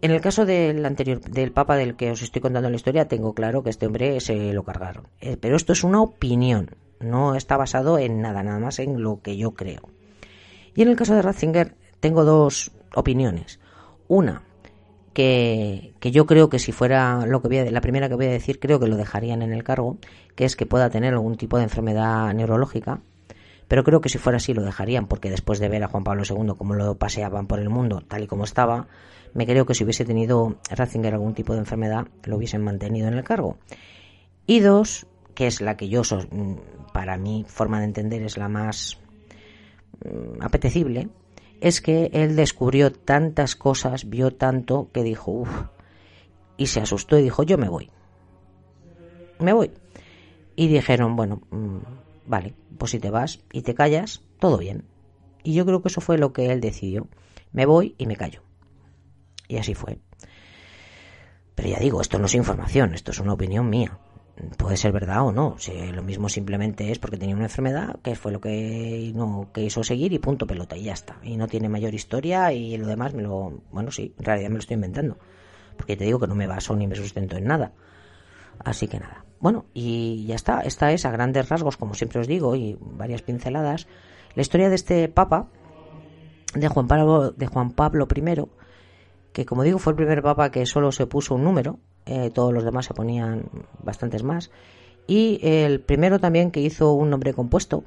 En 0.02 0.10
el 0.10 0.20
caso 0.20 0.46
del 0.46 0.84
anterior, 0.84 1.22
del 1.22 1.52
Papa 1.52 1.76
del 1.76 1.96
que 1.96 2.10
os 2.10 2.24
estoy 2.24 2.42
contando 2.42 2.70
la 2.70 2.76
historia, 2.76 3.08
tengo 3.08 3.34
claro 3.34 3.62
que 3.62 3.70
este 3.70 3.86
hombre 3.86 4.20
se 4.20 4.52
lo 4.52 4.64
cargaron. 4.64 5.08
Eh, 5.20 5.38
pero 5.40 5.56
esto 5.56 5.74
es 5.74 5.84
una 5.84 6.02
opinión, 6.02 6.72
no 7.00 7.36
está 7.36 7.56
basado 7.56 8.00
en 8.00 8.20
nada, 8.20 8.42
nada 8.42 8.58
más 8.58 8.80
en 8.80 9.04
lo 9.04 9.22
que 9.22 9.38
yo 9.38 9.52
creo. 9.52 9.90
Y 10.74 10.82
en 10.82 10.88
el 10.88 10.96
caso 10.96 11.14
de 11.14 11.22
Ratzinger 11.22 11.76
tengo 12.00 12.26
dos 12.26 12.72
opiniones. 12.96 13.60
Una, 14.08 14.42
que, 15.14 15.94
que, 16.00 16.10
yo 16.10 16.26
creo 16.26 16.50
que 16.50 16.58
si 16.58 16.72
fuera 16.72 17.28
lo 17.28 17.44
que 17.44 17.48
voy 17.48 17.58
a, 17.60 17.70
la 17.70 17.82
primera 17.82 18.10
que 18.10 18.16
voy 18.16 18.26
a 18.26 18.32
decir, 18.32 18.60
creo 18.60 18.80
que 18.80 18.88
lo 18.88 18.98
dejarían 18.98 19.44
en 19.44 19.54
el 19.54 19.64
cargo, 19.64 19.98
que 20.36 20.46
es 20.46 20.56
que 20.56 20.66
pueda 20.66 20.90
tener 20.90 21.14
algún 21.14 21.38
tipo 21.38 21.58
de 21.58 21.64
enfermedad 21.64 22.34
neurológica. 22.34 23.02
Pero 23.68 23.84
creo 23.84 24.02
que 24.02 24.10
si 24.10 24.18
fuera 24.18 24.38
así 24.38 24.54
lo 24.54 24.64
dejarían, 24.64 25.08
porque 25.08 25.30
después 25.30 25.60
de 25.60 25.70
ver 25.70 25.84
a 25.84 25.88
Juan 25.88 26.04
Pablo 26.04 26.24
II 26.28 26.56
como 26.58 26.74
lo 26.74 26.96
paseaban 26.98 27.48
por 27.48 27.60
el 27.60 27.70
mundo, 27.70 28.02
tal 28.06 28.24
y 28.24 28.28
como 28.28 28.44
estaba, 28.44 28.88
me 29.34 29.46
creo 29.46 29.66
que 29.66 29.74
si 29.74 29.84
hubiese 29.84 30.06
tenido 30.06 30.58
Ratzinger 30.70 31.14
algún 31.14 31.34
tipo 31.34 31.54
de 31.54 31.60
enfermedad, 31.60 32.08
lo 32.24 32.38
hubiesen 32.38 32.62
mantenido 32.62 33.08
en 33.08 33.14
el 33.14 33.24
cargo. 33.24 33.58
Y 34.46 34.60
dos, 34.60 35.08
que 35.36 35.48
es 35.48 35.62
la 35.62 35.78
que 35.78 35.88
yo, 35.88 36.02
mm, 36.02 36.56
para 36.94 37.18
mi 37.18 37.46
forma 37.48 37.80
de 37.80 37.86
entender, 37.86 38.22
es 38.24 38.38
la 38.38 38.50
más 38.50 39.00
mm, 40.04 40.42
apetecible, 40.42 41.10
es 41.62 41.82
que 41.82 42.10
él 42.14 42.36
descubrió 42.36 42.92
tantas 42.92 43.56
cosas, 43.56 44.10
vio 44.10 44.32
tanto, 44.32 44.90
que 44.92 45.04
dijo, 45.04 45.32
uff, 45.32 45.64
y 46.58 46.68
se 46.68 46.82
asustó 46.82 47.18
y 47.18 47.24
dijo, 47.24 47.44
yo 47.44 47.58
me 47.58 47.70
voy. 47.70 47.90
Me 49.40 49.54
voy. 49.54 49.72
Y 50.56 50.68
dijeron, 50.68 51.16
bueno, 51.16 51.42
mm, 51.52 51.78
vale, 52.26 52.54
pues 52.78 52.92
si 52.92 53.00
te 53.00 53.10
vas 53.10 53.40
y 53.54 53.62
te 53.62 53.76
callas, 53.76 54.22
todo 54.40 54.58
bien. 54.58 54.84
Y 55.44 55.54
yo 55.54 55.66
creo 55.66 55.82
que 55.82 55.88
eso 55.88 56.02
fue 56.02 56.18
lo 56.18 56.34
que 56.34 56.52
él 56.52 56.62
decidió. 56.62 57.08
Me 57.52 57.66
voy 57.66 57.96
y 57.98 58.06
me 58.06 58.16
callo. 58.16 58.44
Y 59.52 59.58
así 59.58 59.74
fue. 59.74 60.00
Pero 61.56 61.68
ya 61.68 61.80
digo, 61.80 62.00
esto 62.00 62.18
no 62.18 62.28
es 62.28 62.36
información, 62.36 62.94
esto 62.94 63.12
es 63.12 63.20
una 63.20 63.34
opinión 63.34 63.70
mía. 63.70 64.00
Puede 64.58 64.78
ser 64.78 64.94
verdad 64.94 65.24
o 65.24 65.34
no. 65.34 65.58
Si 65.60 65.74
lo 65.92 66.02
mismo 66.04 66.30
simplemente 66.30 66.90
es 66.90 67.00
porque 67.00 67.18
tenía 67.18 67.36
una 67.36 67.46
enfermedad, 67.46 68.00
que 68.02 68.16
fue 68.16 68.32
lo 68.32 68.40
que 68.40 69.12
no 69.14 69.50
quiso 69.54 69.84
seguir 69.84 70.14
y 70.14 70.20
punto 70.20 70.48
pelota 70.48 70.78
y 70.78 70.84
ya 70.84 70.94
está. 70.94 71.18
Y 71.22 71.36
no 71.36 71.50
tiene 71.50 71.68
mayor 71.68 71.94
historia 71.94 72.54
y 72.54 72.78
lo 72.78 72.88
demás 72.88 73.14
me 73.14 73.24
lo, 73.24 73.62
bueno, 73.72 73.92
sí, 73.92 74.16
en 74.18 74.24
realidad 74.24 74.48
me 74.48 74.56
lo 74.56 74.60
estoy 74.62 74.76
inventando. 74.76 75.18
Porque 75.76 75.98
te 75.98 76.06
digo 76.06 76.18
que 76.18 76.28
no 76.28 76.36
me 76.36 76.48
baso 76.48 76.74
ni 76.78 76.88
me 76.88 76.96
sustento 76.96 77.36
en 77.36 77.44
nada. 77.44 77.74
Así 78.64 78.88
que 78.88 79.02
nada. 79.02 79.26
Bueno, 79.42 79.66
y 79.74 80.26
ya 80.28 80.36
está. 80.36 80.62
Esta 80.62 80.94
es 80.94 81.06
a 81.06 81.12
grandes 81.12 81.50
rasgos, 81.50 81.76
como 81.76 81.94
siempre 81.94 82.22
os 82.22 82.28
digo, 82.28 82.56
y 82.56 82.78
varias 82.80 83.22
pinceladas, 83.22 83.88
la 84.34 84.44
historia 84.44 84.70
de 84.70 84.76
este 84.76 85.10
Papa, 85.10 85.50
de 86.56 86.70
Juan 86.70 86.88
Pablo, 86.88 87.32
de 87.32 87.48
Juan 87.48 87.72
Pablo 87.72 88.08
I, 88.16 88.22
que 89.34 89.46
como 89.46 89.64
digo 89.64 89.80
fue 89.80 89.92
el 89.92 89.98
primer 89.98 90.22
papa 90.22 90.52
que 90.52 90.66
solo 90.66 90.92
se 90.92 91.08
puso 91.08 91.36
un 91.36 91.44
número, 91.44 91.80
eh, 92.06 92.32
todos 92.32 92.54
los 92.54 92.64
demás 92.64 92.86
se 92.86 92.94
ponían 92.94 93.46
bastantes 93.84 94.24
más, 94.24 94.52
y 95.08 95.40
el 95.42 95.82
primero 95.82 96.20
también 96.20 96.52
que 96.52 96.62
hizo 96.62 96.94
un 96.94 97.10
nombre 97.10 97.34
compuesto, 97.34 97.84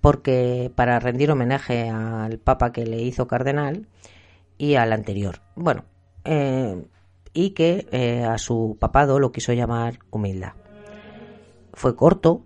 porque 0.00 0.70
para 0.74 0.98
rendir 1.00 1.30
homenaje 1.30 1.88
al 1.88 2.38
papa 2.38 2.72
que 2.72 2.86
le 2.86 3.02
hizo 3.02 3.26
cardenal 3.26 3.86
y 4.58 4.76
al 4.76 4.92
anterior. 4.92 5.40
Bueno, 5.54 5.84
eh, 6.24 6.84
y 7.32 7.50
que 7.50 7.86
eh, 7.90 8.24
a 8.24 8.38
su 8.38 8.76
papado 8.78 9.18
lo 9.18 9.32
quiso 9.32 9.52
llamar 9.52 9.98
humildad. 10.10 10.52
Fue 11.72 11.94
corto, 11.94 12.42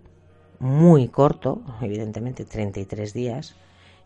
muy 0.59 1.07
corto, 1.07 1.61
evidentemente 1.81 2.45
33 2.45 3.13
días, 3.13 3.55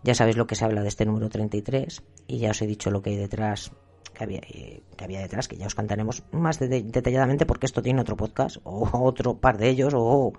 ya 0.06 0.14
sabéis 0.14 0.38
lo 0.38 0.46
que 0.46 0.56
se 0.56 0.64
habla 0.64 0.84
de 0.84 0.88
este 0.88 1.04
número 1.04 1.30
33 1.30 2.04
y 2.28 2.38
ya 2.38 2.52
os 2.52 2.62
he 2.62 2.68
dicho 2.68 2.92
lo 2.92 3.02
que 3.02 3.10
hay 3.10 3.16
detrás, 3.16 3.72
que 4.14 4.24
había, 4.24 5.20
detrás, 5.20 5.48
que 5.48 5.58
ya 5.58 5.66
os 5.66 5.74
cantaremos 5.74 6.24
más 6.32 6.60
detalladamente 6.60 7.48
porque 7.48 7.66
esto 7.66 7.82
tiene 7.82 8.02
otro 8.02 8.16
podcast 8.16 8.58
o 8.64 8.88
otro 9.04 9.38
par 9.38 9.58
de 9.58 9.70
ellos 9.70 9.94
o 9.96 10.34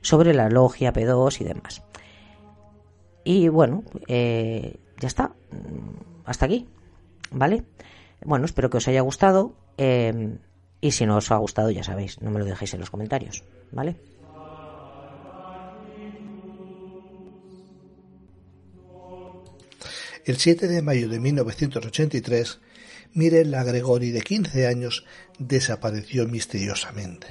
sobre 0.00 0.32
la 0.32 0.48
logia 0.48 0.92
P2 0.94 1.42
y 1.42 1.44
demás. 1.44 1.82
Y 3.24 3.48
bueno, 3.48 3.84
eh, 4.08 4.80
ya 4.98 5.06
está. 5.06 5.32
Hasta 6.24 6.46
aquí. 6.46 6.66
¿Vale? 7.30 7.64
Bueno, 8.24 8.46
espero 8.46 8.70
que 8.70 8.78
os 8.78 8.88
haya 8.88 9.02
gustado. 9.02 9.54
Eh, 9.76 10.38
y 10.80 10.90
si 10.90 11.06
no 11.06 11.18
os 11.18 11.30
ha 11.30 11.36
gustado, 11.36 11.70
ya 11.70 11.84
sabéis, 11.84 12.20
no 12.22 12.30
me 12.30 12.40
lo 12.40 12.46
dejéis 12.46 12.74
en 12.74 12.80
los 12.80 12.90
comentarios. 12.90 13.44
¿Vale? 13.70 13.96
El 20.24 20.36
7 20.36 20.68
de 20.68 20.82
mayo 20.82 21.08
de 21.08 21.18
1983, 21.18 22.60
Mirella 23.12 23.64
Gregori, 23.64 24.12
de 24.12 24.20
15 24.20 24.68
años, 24.68 25.04
desapareció 25.40 26.28
misteriosamente. 26.28 27.26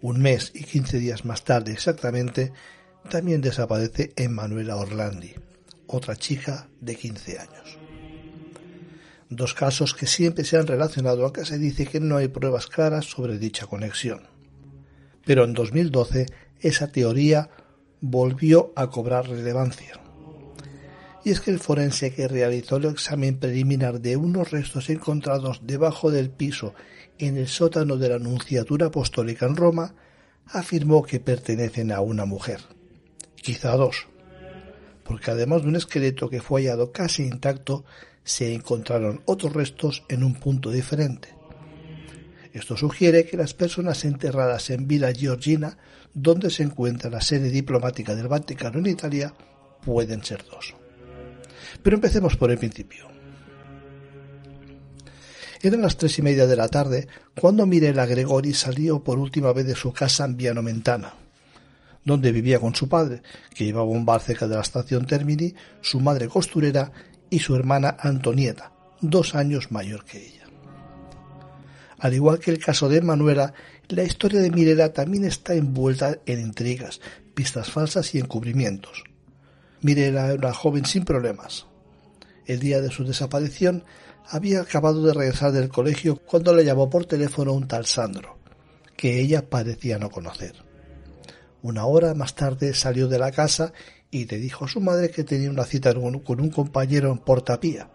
Un 0.00 0.20
mes 0.20 0.52
y 0.54 0.62
15 0.62 1.00
días 1.00 1.24
más 1.24 1.42
tarde 1.42 1.72
exactamente, 1.72 2.52
también 3.10 3.40
desaparece 3.40 4.12
Emanuela 4.14 4.76
Orlandi, 4.76 5.34
otra 5.88 6.14
chica 6.14 6.68
de 6.80 6.94
15 6.94 7.38
años. 7.40 7.78
Dos 9.28 9.52
casos 9.52 9.94
que 9.94 10.06
siempre 10.06 10.44
se 10.44 10.58
han 10.58 10.68
relacionado, 10.68 11.24
aunque 11.24 11.44
se 11.44 11.58
dice 11.58 11.86
que 11.86 11.98
no 11.98 12.18
hay 12.18 12.28
pruebas 12.28 12.68
claras 12.68 13.06
sobre 13.06 13.36
dicha 13.36 13.66
conexión. 13.66 14.28
Pero 15.24 15.42
en 15.42 15.54
2012 15.54 16.26
esa 16.60 16.86
teoría 16.86 17.50
volvió 18.00 18.72
a 18.76 18.90
cobrar 18.90 19.28
relevancia 19.28 20.00
y 21.24 21.30
es 21.30 21.40
que 21.40 21.50
el 21.50 21.58
forense 21.58 22.12
que 22.12 22.28
realizó 22.28 22.76
el 22.76 22.86
examen 22.86 23.38
preliminar 23.38 24.00
de 24.00 24.16
unos 24.16 24.50
restos 24.50 24.88
encontrados 24.90 25.60
debajo 25.64 26.10
del 26.10 26.30
piso 26.30 26.74
en 27.18 27.36
el 27.36 27.48
sótano 27.48 27.96
de 27.96 28.08
la 28.08 28.18
Nunciatura 28.18 28.86
Apostólica 28.86 29.46
en 29.46 29.56
Roma 29.56 29.94
afirmó 30.46 31.02
que 31.02 31.20
pertenecen 31.20 31.92
a 31.92 32.00
una 32.00 32.24
mujer, 32.24 32.60
quizá 33.36 33.76
dos, 33.76 34.06
porque 35.04 35.30
además 35.30 35.62
de 35.62 35.68
un 35.68 35.76
esqueleto 35.76 36.30
que 36.30 36.40
fue 36.40 36.62
hallado 36.62 36.92
casi 36.92 37.24
intacto, 37.24 37.84
se 38.24 38.54
encontraron 38.54 39.22
otros 39.24 39.52
restos 39.52 40.04
en 40.08 40.22
un 40.22 40.34
punto 40.34 40.70
diferente. 40.70 41.34
Esto 42.52 42.76
sugiere 42.76 43.24
que 43.24 43.36
las 43.36 43.54
personas 43.54 44.04
enterradas 44.04 44.70
en 44.70 44.86
Villa 44.86 45.12
Georgina, 45.12 45.78
donde 46.14 46.50
se 46.50 46.62
encuentra 46.62 47.10
la 47.10 47.20
sede 47.20 47.50
diplomática 47.50 48.14
del 48.14 48.28
Vaticano 48.28 48.78
en 48.78 48.86
Italia, 48.86 49.34
pueden 49.84 50.24
ser 50.24 50.44
dos. 50.44 50.77
Pero 51.82 51.96
empecemos 51.96 52.36
por 52.36 52.50
el 52.50 52.58
principio. 52.58 53.06
Eran 55.60 55.82
las 55.82 55.96
tres 55.96 56.18
y 56.18 56.22
media 56.22 56.46
de 56.46 56.56
la 56.56 56.68
tarde 56.68 57.08
cuando 57.38 57.66
Mirela 57.66 58.06
Gregori 58.06 58.54
salió 58.54 59.02
por 59.02 59.18
última 59.18 59.52
vez 59.52 59.66
de 59.66 59.74
su 59.74 59.92
casa 59.92 60.24
en 60.24 60.36
Vianomentana, 60.36 61.14
donde 62.04 62.30
vivía 62.30 62.60
con 62.60 62.74
su 62.76 62.88
padre, 62.88 63.22
que 63.54 63.64
llevaba 63.64 63.86
un 63.86 64.06
bar 64.06 64.20
cerca 64.20 64.46
de 64.46 64.54
la 64.54 64.60
estación 64.60 65.06
Termini, 65.06 65.54
su 65.80 65.98
madre 65.98 66.28
costurera 66.28 66.92
y 67.28 67.40
su 67.40 67.56
hermana 67.56 67.96
Antonieta, 67.98 68.72
dos 69.00 69.34
años 69.34 69.72
mayor 69.72 70.04
que 70.04 70.26
ella. 70.26 70.46
Al 71.98 72.14
igual 72.14 72.38
que 72.38 72.52
el 72.52 72.64
caso 72.64 72.88
de 72.88 73.00
Manuela, 73.00 73.52
la 73.88 74.04
historia 74.04 74.40
de 74.40 74.52
Mirela 74.52 74.92
también 74.92 75.24
está 75.24 75.54
envuelta 75.54 76.18
en 76.26 76.40
intrigas, 76.40 77.00
pistas 77.34 77.70
falsas 77.70 78.14
y 78.14 78.18
encubrimientos. 78.18 79.02
Mirela 79.80 80.26
era 80.26 80.34
una 80.34 80.54
joven 80.54 80.84
sin 80.84 81.04
problemas, 81.04 81.66
el 82.48 82.58
día 82.58 82.80
de 82.80 82.90
su 82.90 83.04
desaparición, 83.04 83.84
había 84.26 84.62
acabado 84.62 85.04
de 85.04 85.14
regresar 85.14 85.52
del 85.52 85.68
colegio 85.68 86.16
cuando 86.16 86.52
le 86.52 86.64
llamó 86.64 86.90
por 86.90 87.06
teléfono 87.06 87.52
un 87.52 87.68
tal 87.68 87.86
Sandro, 87.86 88.38
que 88.96 89.20
ella 89.20 89.48
parecía 89.48 89.98
no 89.98 90.10
conocer. 90.10 90.54
Una 91.62 91.86
hora 91.86 92.14
más 92.14 92.34
tarde 92.34 92.74
salió 92.74 93.06
de 93.06 93.18
la 93.18 93.30
casa 93.30 93.72
y 94.10 94.26
le 94.26 94.38
dijo 94.38 94.64
a 94.64 94.68
su 94.68 94.80
madre 94.80 95.10
que 95.10 95.24
tenía 95.24 95.50
una 95.50 95.64
cita 95.64 95.94
con 95.94 96.40
un 96.40 96.50
compañero 96.50 97.12
en 97.12 97.18
Portapía, 97.18 97.90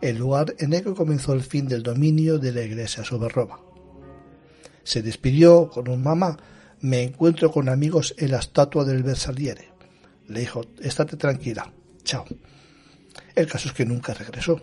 el 0.00 0.18
lugar 0.18 0.54
en 0.58 0.74
el 0.74 0.84
que 0.84 0.94
comenzó 0.94 1.32
el 1.32 1.42
fin 1.42 1.66
del 1.66 1.82
dominio 1.82 2.38
de 2.38 2.52
la 2.52 2.62
iglesia 2.62 3.04
sobre 3.04 3.30
Roma. 3.30 3.58
Se 4.82 5.00
despidió 5.00 5.70
con 5.70 5.88
un 5.88 6.02
mamá. 6.02 6.36
Me 6.80 7.02
encuentro 7.02 7.50
con 7.50 7.70
amigos 7.70 8.14
en 8.18 8.32
la 8.32 8.38
estatua 8.38 8.84
del 8.84 9.02
Versaliere. 9.02 9.70
Le 10.28 10.40
dijo, 10.40 10.62
estate 10.82 11.16
tranquila. 11.16 11.72
Chao. 12.02 12.26
El 13.34 13.46
caso 13.46 13.68
es 13.68 13.74
que 13.74 13.84
nunca 13.84 14.14
regresó. 14.14 14.60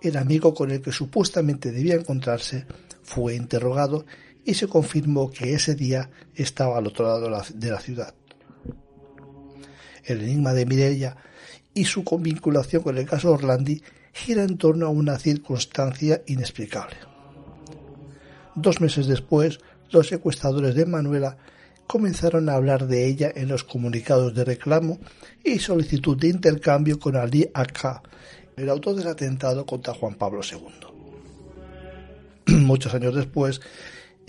El 0.00 0.16
amigo 0.16 0.54
con 0.54 0.70
el 0.70 0.80
que 0.80 0.92
supuestamente 0.92 1.72
debía 1.72 1.94
encontrarse 1.94 2.66
fue 3.02 3.34
interrogado 3.34 4.06
y 4.44 4.54
se 4.54 4.66
confirmó 4.66 5.30
que 5.30 5.54
ese 5.54 5.74
día 5.74 6.10
estaba 6.34 6.78
al 6.78 6.86
otro 6.86 7.06
lado 7.06 7.44
de 7.54 7.70
la 7.70 7.80
ciudad. 7.80 8.14
El 10.04 10.22
enigma 10.22 10.54
de 10.54 10.66
Mirella 10.66 11.16
y 11.74 11.84
su 11.84 12.02
vinculación 12.18 12.82
con 12.82 12.98
el 12.98 13.06
caso 13.06 13.32
Orlandi 13.32 13.82
gira 14.12 14.42
en 14.42 14.58
torno 14.58 14.86
a 14.86 14.90
una 14.90 15.18
circunstancia 15.18 16.22
inexplicable. 16.26 16.96
Dos 18.54 18.80
meses 18.80 19.06
después, 19.06 19.60
los 19.90 20.08
secuestradores 20.08 20.74
de 20.74 20.86
Manuela 20.86 21.36
comenzaron 21.90 22.48
a 22.48 22.54
hablar 22.54 22.86
de 22.86 23.08
ella 23.08 23.32
en 23.34 23.48
los 23.48 23.64
comunicados 23.64 24.32
de 24.32 24.44
reclamo 24.44 25.00
y 25.42 25.58
solicitud 25.58 26.16
de 26.16 26.28
intercambio 26.28 27.00
con 27.00 27.16
Ali 27.16 27.50
Akka, 27.52 28.00
el 28.56 28.68
autor 28.68 28.94
del 28.94 29.08
atentado 29.08 29.66
contra 29.66 29.92
Juan 29.94 30.14
Pablo 30.14 30.40
II. 30.48 30.60
Muchos 32.58 32.94
años 32.94 33.16
después, 33.16 33.60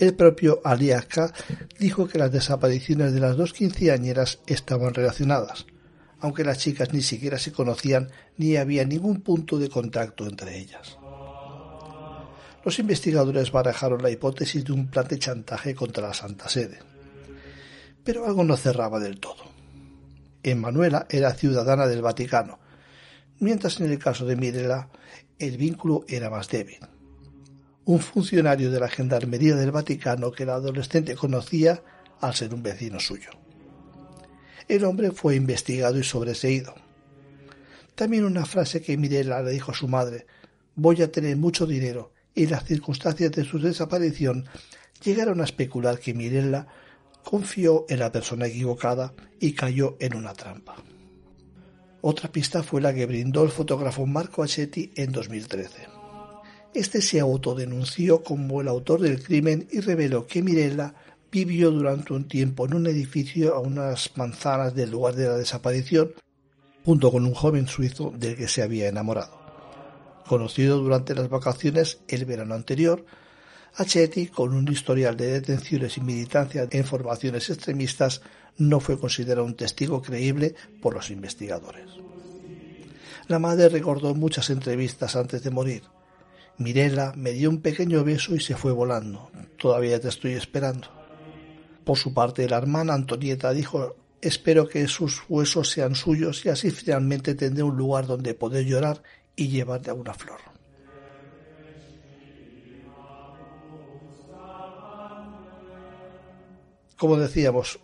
el 0.00 0.16
propio 0.16 0.60
Ali 0.64 0.90
Akka 0.90 1.32
dijo 1.78 2.08
que 2.08 2.18
las 2.18 2.32
desapariciones 2.32 3.12
de 3.12 3.20
las 3.20 3.36
dos 3.36 3.52
quinceañeras 3.52 4.40
estaban 4.48 4.92
relacionadas, 4.92 5.66
aunque 6.18 6.42
las 6.42 6.58
chicas 6.58 6.92
ni 6.92 7.00
siquiera 7.00 7.38
se 7.38 7.52
conocían 7.52 8.10
ni 8.38 8.56
había 8.56 8.84
ningún 8.84 9.20
punto 9.20 9.60
de 9.60 9.68
contacto 9.68 10.26
entre 10.26 10.58
ellas. 10.58 10.98
Los 12.64 12.80
investigadores 12.80 13.52
barajaron 13.52 14.02
la 14.02 14.10
hipótesis 14.10 14.64
de 14.64 14.72
un 14.72 14.88
plan 14.88 15.06
de 15.06 15.20
chantaje 15.20 15.76
contra 15.76 16.08
la 16.08 16.12
Santa 16.14 16.48
Sede. 16.48 16.91
Pero 18.04 18.26
algo 18.26 18.44
no 18.44 18.56
cerraba 18.56 18.98
del 18.98 19.20
todo. 19.20 19.44
Emanuela 20.42 21.06
era 21.08 21.34
ciudadana 21.34 21.86
del 21.86 22.02
Vaticano, 22.02 22.58
mientras 23.38 23.80
en 23.80 23.90
el 23.90 23.98
caso 23.98 24.26
de 24.26 24.36
Mirela 24.36 24.88
el 25.38 25.56
vínculo 25.56 26.04
era 26.08 26.30
más 26.30 26.48
débil. 26.48 26.78
Un 27.84 28.00
funcionario 28.00 28.70
de 28.70 28.80
la 28.80 28.88
Gendarmería 28.88 29.56
del 29.56 29.72
Vaticano 29.72 30.32
que 30.32 30.46
la 30.46 30.54
adolescente 30.54 31.16
conocía 31.16 31.82
al 32.20 32.34
ser 32.34 32.54
un 32.54 32.62
vecino 32.62 33.00
suyo. 33.00 33.30
El 34.68 34.84
hombre 34.84 35.10
fue 35.10 35.34
investigado 35.34 35.98
y 35.98 36.04
sobreseído. 36.04 36.74
También 37.94 38.24
una 38.24 38.46
frase 38.46 38.80
que 38.80 38.96
Mirela 38.96 39.42
le 39.42 39.50
dijo 39.50 39.72
a 39.72 39.74
su 39.74 39.88
madre, 39.88 40.26
voy 40.74 41.02
a 41.02 41.10
tener 41.10 41.36
mucho 41.36 41.66
dinero, 41.66 42.12
y 42.34 42.46
las 42.46 42.64
circunstancias 42.64 43.32
de 43.32 43.44
su 43.44 43.58
desaparición 43.58 44.46
llegaron 45.04 45.40
a 45.40 45.44
especular 45.44 45.98
que 45.98 46.14
Mirella 46.14 46.66
confió 47.24 47.86
en 47.88 47.98
la 48.00 48.12
persona 48.12 48.46
equivocada 48.46 49.14
y 49.40 49.52
cayó 49.52 49.96
en 50.00 50.16
una 50.16 50.32
trampa. 50.34 50.76
Otra 52.00 52.30
pista 52.30 52.62
fue 52.62 52.80
la 52.80 52.92
que 52.92 53.06
brindó 53.06 53.44
el 53.44 53.50
fotógrafo 53.50 54.06
Marco 54.06 54.42
Achetti 54.42 54.92
en 54.96 55.12
2013. 55.12 55.86
Este 56.74 57.00
se 57.00 57.20
autodenunció 57.20 58.22
como 58.22 58.60
el 58.60 58.68
autor 58.68 59.00
del 59.00 59.22
crimen 59.22 59.68
y 59.70 59.80
reveló 59.80 60.26
que 60.26 60.42
Mirella 60.42 60.94
vivió 61.30 61.70
durante 61.70 62.12
un 62.12 62.26
tiempo 62.26 62.66
en 62.66 62.74
un 62.74 62.86
edificio 62.86 63.54
a 63.54 63.60
unas 63.60 64.16
manzanas 64.16 64.74
del 64.74 64.90
lugar 64.90 65.14
de 65.14 65.28
la 65.28 65.36
desaparición, 65.36 66.12
junto 66.84 67.12
con 67.12 67.24
un 67.24 67.34
joven 67.34 67.68
suizo 67.68 68.12
del 68.16 68.36
que 68.36 68.48
se 68.48 68.62
había 68.62 68.88
enamorado. 68.88 69.40
Conocido 70.26 70.78
durante 70.78 71.14
las 71.14 71.28
vacaciones 71.28 72.00
el 72.08 72.24
verano 72.24 72.54
anterior, 72.54 73.04
Achetti, 73.74 74.26
con 74.26 74.54
un 74.54 74.68
historial 74.68 75.16
de 75.16 75.32
detenciones 75.32 75.96
y 75.96 76.02
militancia 76.02 76.68
en 76.70 76.84
formaciones 76.84 77.48
extremistas, 77.48 78.20
no 78.58 78.80
fue 78.80 78.98
considerado 78.98 79.46
un 79.46 79.56
testigo 79.56 80.02
creíble 80.02 80.54
por 80.80 80.94
los 80.94 81.10
investigadores. 81.10 81.86
La 83.28 83.38
madre 83.38 83.68
recordó 83.68 84.14
muchas 84.14 84.50
entrevistas 84.50 85.16
antes 85.16 85.42
de 85.42 85.50
morir. 85.50 85.84
Mirela 86.58 87.14
me 87.16 87.32
dio 87.32 87.48
un 87.48 87.62
pequeño 87.62 88.04
beso 88.04 88.34
y 88.34 88.40
se 88.40 88.56
fue 88.56 88.72
volando. 88.72 89.30
Todavía 89.56 90.00
te 90.00 90.08
estoy 90.08 90.32
esperando. 90.32 90.88
Por 91.84 91.96
su 91.96 92.12
parte, 92.12 92.48
la 92.48 92.58
hermana 92.58 92.94
Antonieta 92.94 93.52
dijo 93.52 93.96
Espero 94.20 94.68
que 94.68 94.86
sus 94.86 95.22
huesos 95.28 95.70
sean 95.70 95.96
suyos 95.96 96.44
y 96.44 96.50
así 96.50 96.70
finalmente 96.70 97.34
tendré 97.34 97.64
un 97.64 97.76
lugar 97.76 98.06
donde 98.06 98.34
poder 98.34 98.64
llorar 98.64 99.02
y 99.34 99.48
llevarle 99.48 99.92
una 99.92 100.14
flor. 100.14 100.51
Como 107.02 107.16
decíamos, 107.16 107.80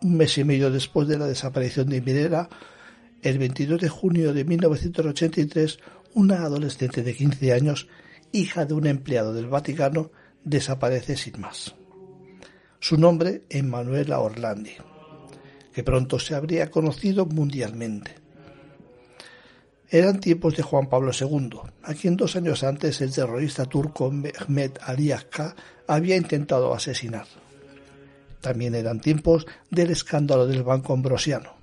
un 0.00 0.16
mes 0.16 0.38
y 0.38 0.42
medio 0.42 0.70
después 0.70 1.06
de 1.06 1.18
la 1.18 1.26
desaparición 1.26 1.90
de 1.90 2.00
Mirela, 2.00 2.48
el 3.20 3.36
22 3.36 3.78
de 3.82 3.90
junio 3.90 4.32
de 4.32 4.46
1983, 4.46 5.78
una 6.14 6.36
adolescente 6.36 7.02
de 7.02 7.14
15 7.14 7.52
años, 7.52 7.86
hija 8.32 8.64
de 8.64 8.72
un 8.72 8.86
empleado 8.86 9.34
del 9.34 9.48
Vaticano, 9.48 10.10
desaparece 10.42 11.18
sin 11.18 11.38
más 11.38 11.74
su 12.80 12.96
nombre 12.96 13.42
Emanuela 13.50 14.20
Orlandi, 14.20 14.72
que 15.74 15.84
pronto 15.84 16.18
se 16.18 16.34
habría 16.34 16.70
conocido 16.70 17.26
mundialmente. 17.26 18.14
Eran 19.90 20.18
tiempos 20.18 20.56
de 20.56 20.62
Juan 20.62 20.88
Pablo 20.88 21.10
II, 21.12 21.58
a 21.82 21.92
quien 21.92 22.16
dos 22.16 22.36
años 22.36 22.64
antes 22.64 23.02
el 23.02 23.12
terrorista 23.12 23.66
turco 23.66 24.10
Mehmet 24.10 24.78
Ali 24.80 25.12
Akka 25.12 25.54
había 25.86 26.16
intentado 26.16 26.72
asesinar. 26.72 27.26
También 28.40 28.74
eran 28.74 29.00
tiempos 29.00 29.46
del 29.70 29.90
escándalo 29.90 30.46
del 30.46 30.62
Banco 30.62 30.92
Ambrosiano. 30.92 31.56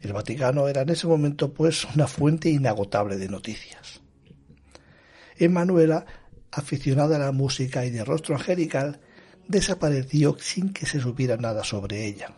El 0.00 0.12
Vaticano 0.12 0.68
era 0.68 0.82
en 0.82 0.90
ese 0.90 1.06
momento 1.06 1.52
pues 1.52 1.84
una 1.94 2.06
fuente 2.06 2.50
inagotable 2.50 3.16
de 3.16 3.28
noticias. 3.28 4.00
Emanuela, 5.36 6.04
aficionada 6.50 7.16
a 7.16 7.20
la 7.20 7.32
música 7.32 7.84
y 7.86 7.90
de 7.90 8.04
rostro 8.04 8.34
angelical, 8.34 9.00
desapareció 9.48 10.36
sin 10.38 10.72
que 10.72 10.86
se 10.86 11.00
supiera 11.00 11.36
nada 11.36 11.64
sobre 11.64 12.06
ella. 12.06 12.32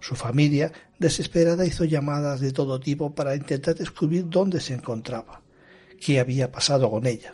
Su 0.00 0.16
familia, 0.16 0.72
desesperada, 0.98 1.64
hizo 1.64 1.84
llamadas 1.84 2.40
de 2.40 2.52
todo 2.52 2.80
tipo 2.80 3.14
para 3.14 3.36
intentar 3.36 3.76
descubrir 3.76 4.28
dónde 4.28 4.60
se 4.60 4.74
encontraba, 4.74 5.42
qué 6.00 6.18
había 6.18 6.50
pasado 6.50 6.90
con 6.90 7.06
ella. 7.06 7.32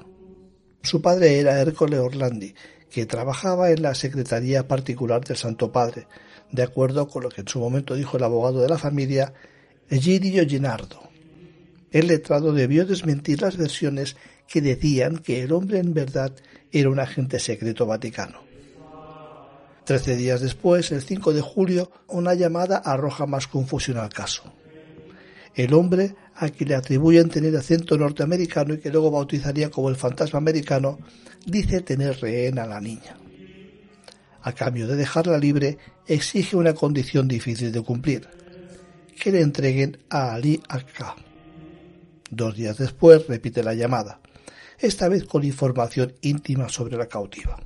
Su 0.82 1.00
padre 1.00 1.38
era 1.38 1.60
Ercole 1.60 1.98
Orlandi, 1.98 2.54
que 2.90 3.06
trabajaba 3.06 3.70
en 3.70 3.82
la 3.82 3.94
Secretaría 3.94 4.66
Particular 4.66 5.24
del 5.24 5.36
Santo 5.36 5.72
Padre, 5.72 6.06
de 6.50 6.62
acuerdo 6.62 7.08
con 7.08 7.22
lo 7.22 7.28
que 7.28 7.42
en 7.42 7.48
su 7.48 7.60
momento 7.60 7.94
dijo 7.94 8.16
el 8.16 8.24
abogado 8.24 8.60
de 8.60 8.68
la 8.68 8.78
familia, 8.78 9.32
Egidio 9.90 10.46
Gennardo. 10.48 11.08
El 11.90 12.08
letrado 12.08 12.52
debió 12.52 12.84
desmentir 12.84 13.40
las 13.40 13.56
versiones 13.56 14.16
que 14.46 14.60
decían 14.60 15.18
que 15.18 15.42
el 15.42 15.52
hombre 15.52 15.78
en 15.78 15.94
verdad 15.94 16.32
era 16.72 16.90
un 16.90 17.00
agente 17.00 17.38
secreto 17.38 17.86
vaticano. 17.86 18.40
Trece 19.84 20.16
días 20.16 20.42
después, 20.42 20.92
el 20.92 21.00
5 21.00 21.32
de 21.32 21.40
julio, 21.40 21.90
una 22.08 22.34
llamada 22.34 22.76
arroja 22.76 23.24
más 23.24 23.46
confusión 23.46 23.96
al 23.96 24.10
caso. 24.10 24.52
El 25.54 25.72
hombre, 25.72 26.14
a 26.40 26.48
quien 26.50 26.68
le 26.68 26.76
atribuyen 26.76 27.28
tener 27.28 27.56
acento 27.56 27.98
norteamericano 27.98 28.74
y 28.74 28.78
que 28.78 28.90
luego 28.90 29.10
bautizaría 29.10 29.70
como 29.70 29.88
el 29.88 29.96
fantasma 29.96 30.38
americano, 30.38 31.00
dice 31.44 31.80
tener 31.80 32.20
rehén 32.20 32.60
a 32.60 32.66
la 32.66 32.80
niña. 32.80 33.16
A 34.42 34.52
cambio 34.52 34.86
de 34.86 34.94
dejarla 34.94 35.36
libre, 35.36 35.78
exige 36.06 36.56
una 36.56 36.74
condición 36.74 37.26
difícil 37.26 37.72
de 37.72 37.82
cumplir, 37.82 38.28
que 39.20 39.32
le 39.32 39.40
entreguen 39.40 39.98
a 40.10 40.34
Ali 40.34 40.62
Akka. 40.68 41.16
Dos 42.30 42.54
días 42.54 42.78
después 42.78 43.26
repite 43.26 43.64
la 43.64 43.74
llamada, 43.74 44.20
esta 44.78 45.08
vez 45.08 45.24
con 45.24 45.42
información 45.42 46.14
íntima 46.20 46.68
sobre 46.68 46.96
la 46.96 47.08
cautiva. 47.08 47.58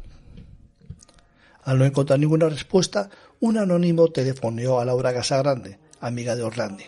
Al 1.65 1.79
no 1.79 1.85
encontrar 1.85 2.19
ninguna 2.19 2.49
respuesta, 2.49 3.11
un 3.39 3.59
anónimo 3.59 4.09
telefoneó 4.09 4.81
a 4.81 4.87
Laura 4.87 5.13
Casagrande, 5.13 5.79
amiga 6.01 6.35
de 6.35 6.43
Orlandi. 6.43 6.85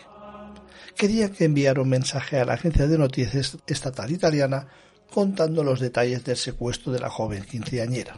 Quería 0.95 1.29
que 1.29 1.45
enviara 1.45 1.81
un 1.81 1.89
mensaje 1.89 2.39
a 2.39 2.45
la 2.45 2.53
agencia 2.53 2.87
de 2.87 2.97
noticias 2.97 3.57
estatal 3.67 4.11
italiana 4.11 4.67
contando 5.11 5.63
los 5.63 5.81
detalles 5.81 6.23
del 6.23 6.37
secuestro 6.37 6.93
de 6.93 6.99
la 6.99 7.09
joven 7.09 7.43
quinceañera. 7.43 8.17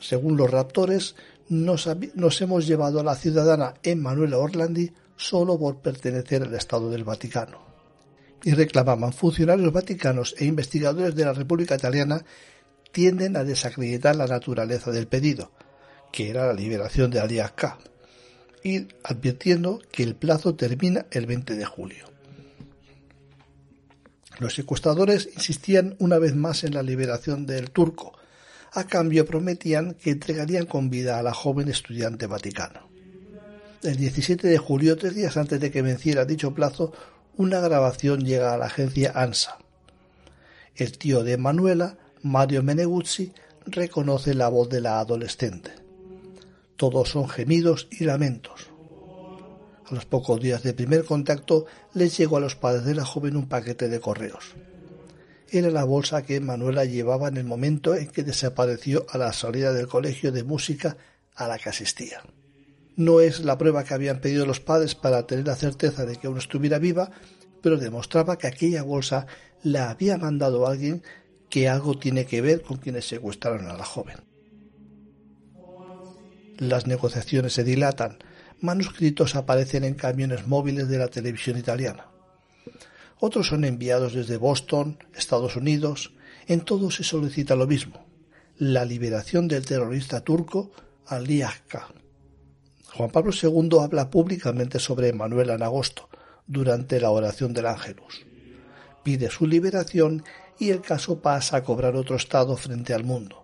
Según 0.00 0.36
los 0.36 0.50
raptores, 0.50 1.14
nos, 1.48 1.88
nos 2.14 2.40
hemos 2.42 2.66
llevado 2.66 2.98
a 2.98 3.04
la 3.04 3.14
ciudadana 3.14 3.74
Emanuela 3.84 4.38
Orlandi 4.38 4.92
solo 5.16 5.56
por 5.56 5.80
pertenecer 5.80 6.42
al 6.42 6.54
Estado 6.54 6.90
del 6.90 7.04
Vaticano. 7.04 7.58
Y 8.42 8.54
reclamaban 8.54 9.12
funcionarios 9.12 9.72
vaticanos 9.72 10.34
e 10.36 10.46
investigadores 10.46 11.14
de 11.14 11.24
la 11.24 11.32
República 11.32 11.76
Italiana 11.76 12.24
tienden 12.90 13.36
a 13.36 13.44
desacreditar 13.44 14.16
la 14.16 14.26
naturaleza 14.26 14.90
del 14.90 15.06
pedido, 15.06 15.52
que 16.10 16.28
era 16.28 16.48
la 16.48 16.52
liberación 16.52 17.10
de 17.12 17.20
Ali 17.20 17.38
Akka, 17.38 17.78
y 18.62 18.88
advirtiendo 19.04 19.80
que 19.90 20.02
el 20.02 20.14
plazo 20.14 20.54
termina 20.54 21.06
el 21.10 21.26
20 21.26 21.54
de 21.56 21.64
julio. 21.64 22.12
Los 24.38 24.54
secuestradores 24.54 25.28
insistían 25.34 25.94
una 25.98 26.18
vez 26.18 26.34
más 26.34 26.64
en 26.64 26.74
la 26.74 26.82
liberación 26.82 27.46
del 27.46 27.70
turco. 27.70 28.12
A 28.72 28.84
cambio 28.84 29.26
prometían 29.26 29.94
que 29.94 30.10
entregarían 30.10 30.66
con 30.66 30.90
vida 30.90 31.18
a 31.18 31.22
la 31.22 31.34
joven 31.34 31.68
estudiante 31.68 32.26
vaticana. 32.26 32.86
El 33.82 33.96
17 33.96 34.48
de 34.48 34.58
julio, 34.58 34.96
tres 34.96 35.14
días 35.14 35.36
antes 35.36 35.60
de 35.60 35.70
que 35.70 35.82
venciera 35.82 36.24
dicho 36.24 36.54
plazo, 36.54 36.92
una 37.36 37.60
grabación 37.60 38.24
llega 38.24 38.54
a 38.54 38.56
la 38.56 38.66
agencia 38.66 39.12
ANSA. 39.14 39.58
El 40.76 40.96
tío 40.96 41.22
de 41.24 41.36
Manuela, 41.36 41.98
Mario 42.22 42.62
Meneguzzi, 42.62 43.32
reconoce 43.66 44.34
la 44.34 44.48
voz 44.48 44.68
de 44.68 44.80
la 44.80 45.00
adolescente. 45.00 45.81
Todos 46.82 47.10
son 47.10 47.28
gemidos 47.28 47.86
y 47.92 48.02
lamentos. 48.02 48.66
A 49.86 49.94
los 49.94 50.04
pocos 50.04 50.40
días 50.40 50.64
de 50.64 50.74
primer 50.74 51.04
contacto 51.04 51.64
les 51.94 52.18
llegó 52.18 52.38
a 52.38 52.40
los 52.40 52.56
padres 52.56 52.84
de 52.84 52.96
la 52.96 53.04
joven 53.04 53.36
un 53.36 53.48
paquete 53.48 53.88
de 53.88 54.00
correos. 54.00 54.56
Era 55.48 55.70
la 55.70 55.84
bolsa 55.84 56.24
que 56.24 56.40
Manuela 56.40 56.84
llevaba 56.84 57.28
en 57.28 57.36
el 57.36 57.44
momento 57.44 57.94
en 57.94 58.08
que 58.08 58.24
desapareció 58.24 59.06
a 59.10 59.18
la 59.18 59.32
salida 59.32 59.72
del 59.72 59.86
colegio 59.86 60.32
de 60.32 60.42
música 60.42 60.96
a 61.36 61.46
la 61.46 61.56
que 61.56 61.68
asistía. 61.68 62.20
No 62.96 63.20
es 63.20 63.44
la 63.44 63.56
prueba 63.58 63.84
que 63.84 63.94
habían 63.94 64.20
pedido 64.20 64.44
los 64.44 64.58
padres 64.58 64.96
para 64.96 65.24
tener 65.24 65.46
la 65.46 65.54
certeza 65.54 66.04
de 66.04 66.16
que 66.16 66.26
aún 66.26 66.38
estuviera 66.38 66.80
viva, 66.80 67.12
pero 67.60 67.76
demostraba 67.76 68.38
que 68.38 68.48
aquella 68.48 68.82
bolsa 68.82 69.28
la 69.62 69.88
había 69.88 70.18
mandado 70.18 70.66
alguien 70.66 71.04
que 71.48 71.68
algo 71.68 71.96
tiene 71.96 72.26
que 72.26 72.40
ver 72.40 72.60
con 72.60 72.78
quienes 72.78 73.06
secuestraron 73.06 73.68
a 73.68 73.76
la 73.76 73.84
joven. 73.84 74.31
Las 76.62 76.86
negociaciones 76.86 77.54
se 77.54 77.64
dilatan, 77.64 78.18
manuscritos 78.60 79.34
aparecen 79.34 79.82
en 79.82 79.94
camiones 79.94 80.46
móviles 80.46 80.86
de 80.88 80.96
la 80.96 81.08
televisión 81.08 81.58
italiana. 81.58 82.06
Otros 83.18 83.48
son 83.48 83.64
enviados 83.64 84.14
desde 84.14 84.36
Boston, 84.36 84.96
Estados 85.12 85.56
Unidos. 85.56 86.12
En 86.46 86.60
todos 86.60 86.94
se 86.94 87.02
solicita 87.02 87.56
lo 87.56 87.66
mismo, 87.66 88.06
la 88.58 88.84
liberación 88.84 89.48
del 89.48 89.66
terrorista 89.66 90.20
turco 90.20 90.70
Ali 91.04 91.42
Akka. 91.42 91.88
Juan 92.94 93.10
Pablo 93.10 93.32
II 93.32 93.80
habla 93.80 94.08
públicamente 94.08 94.78
sobre 94.78 95.12
Manuela 95.12 95.54
en 95.54 95.64
agosto, 95.64 96.08
durante 96.46 97.00
la 97.00 97.10
oración 97.10 97.52
del 97.52 97.66
Ángelus. 97.66 98.24
Pide 99.02 99.30
su 99.30 99.48
liberación 99.48 100.22
y 100.60 100.70
el 100.70 100.80
caso 100.80 101.20
pasa 101.20 101.56
a 101.56 101.64
cobrar 101.64 101.96
otro 101.96 102.14
estado 102.14 102.56
frente 102.56 102.94
al 102.94 103.02
mundo. 103.02 103.41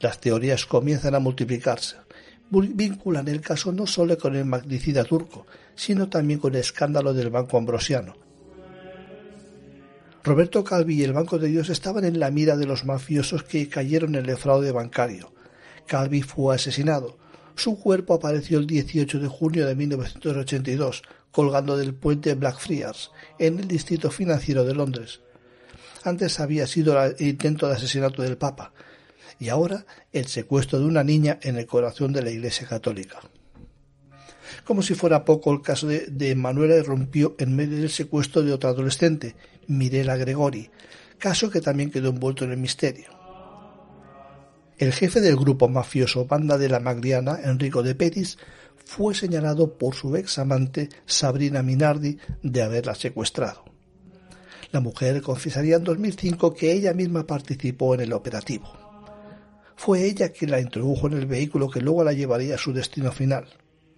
Las 0.00 0.20
teorías 0.20 0.66
comienzan 0.66 1.14
a 1.14 1.20
multiplicarse 1.20 1.96
vinculan 2.50 3.28
el 3.28 3.40
caso 3.40 3.72
no 3.72 3.86
solo 3.86 4.18
con 4.18 4.34
el 4.34 4.44
magnicida 4.44 5.04
turco, 5.04 5.46
sino 5.74 6.08
también 6.08 6.40
con 6.40 6.54
el 6.54 6.60
escándalo 6.60 7.14
del 7.14 7.30
Banco 7.30 7.56
Ambrosiano. 7.56 8.14
Roberto 10.22 10.64
Calvi 10.64 10.96
y 10.96 11.04
el 11.04 11.12
Banco 11.12 11.38
de 11.38 11.48
Dios 11.48 11.70
estaban 11.70 12.04
en 12.04 12.20
la 12.20 12.30
mira 12.30 12.56
de 12.56 12.66
los 12.66 12.84
mafiosos 12.84 13.44
que 13.44 13.68
cayeron 13.68 14.16
en 14.16 14.28
el 14.28 14.36
fraude 14.36 14.72
bancario. 14.72 15.32
Calvi 15.86 16.22
fue 16.22 16.54
asesinado. 16.54 17.16
Su 17.54 17.78
cuerpo 17.78 18.14
apareció 18.14 18.58
el 18.58 18.66
18 18.66 19.18
de 19.18 19.28
junio 19.28 19.66
de 19.66 19.74
1982, 19.74 21.02
colgando 21.30 21.76
del 21.76 21.94
puente 21.94 22.34
Blackfriars, 22.34 23.12
en 23.38 23.60
el 23.60 23.68
distrito 23.68 24.10
financiero 24.10 24.64
de 24.64 24.74
Londres. 24.74 25.20
Antes 26.04 26.40
había 26.40 26.66
sido 26.66 27.02
el 27.02 27.14
intento 27.18 27.68
de 27.68 27.74
asesinato 27.74 28.22
del 28.22 28.36
Papa, 28.36 28.72
y 29.40 29.48
ahora 29.48 29.86
el 30.12 30.26
secuestro 30.26 30.78
de 30.78 30.84
una 30.84 31.02
niña 31.02 31.38
en 31.42 31.56
el 31.56 31.66
corazón 31.66 32.12
de 32.12 32.22
la 32.22 32.30
Iglesia 32.30 32.68
Católica. 32.68 33.18
Como 34.64 34.82
si 34.82 34.94
fuera 34.94 35.24
poco, 35.24 35.52
el 35.52 35.62
caso 35.62 35.86
de, 35.88 36.34
Manuela 36.36 36.76
irrumpió 36.76 37.34
en 37.38 37.56
medio 37.56 37.78
del 37.78 37.90
secuestro 37.90 38.42
de 38.42 38.52
otra 38.52 38.70
adolescente, 38.70 39.34
Mirela 39.66 40.16
Gregori, 40.16 40.70
caso 41.18 41.50
que 41.50 41.60
también 41.60 41.90
quedó 41.90 42.10
envuelto 42.10 42.44
en 42.44 42.52
el 42.52 42.58
misterio. 42.58 43.08
El 44.76 44.92
jefe 44.92 45.20
del 45.20 45.36
grupo 45.36 45.68
mafioso 45.68 46.26
Banda 46.26 46.58
de 46.58 46.68
la 46.68 46.80
Magliana, 46.80 47.38
Enrico 47.42 47.82
de 47.82 47.94
Petis, 47.94 48.38
fue 48.84 49.14
señalado 49.14 49.78
por 49.78 49.94
su 49.94 50.14
ex 50.16 50.38
amante 50.38 50.88
Sabrina 51.06 51.62
Minardi 51.62 52.18
de 52.42 52.62
haberla 52.62 52.94
secuestrado. 52.94 53.64
La 54.72 54.80
mujer 54.80 55.20
confesaría 55.22 55.76
en 55.76 55.84
2005 55.84 56.54
que 56.54 56.72
ella 56.72 56.92
misma 56.92 57.26
participó 57.26 57.94
en 57.94 58.00
el 58.02 58.12
operativo. 58.12 58.79
Fue 59.82 60.04
ella 60.04 60.28
quien 60.28 60.50
la 60.50 60.60
introdujo 60.60 61.06
en 61.06 61.14
el 61.14 61.24
vehículo 61.24 61.70
que 61.70 61.80
luego 61.80 62.04
la 62.04 62.12
llevaría 62.12 62.56
a 62.56 62.58
su 62.58 62.74
destino 62.74 63.12
final. 63.12 63.46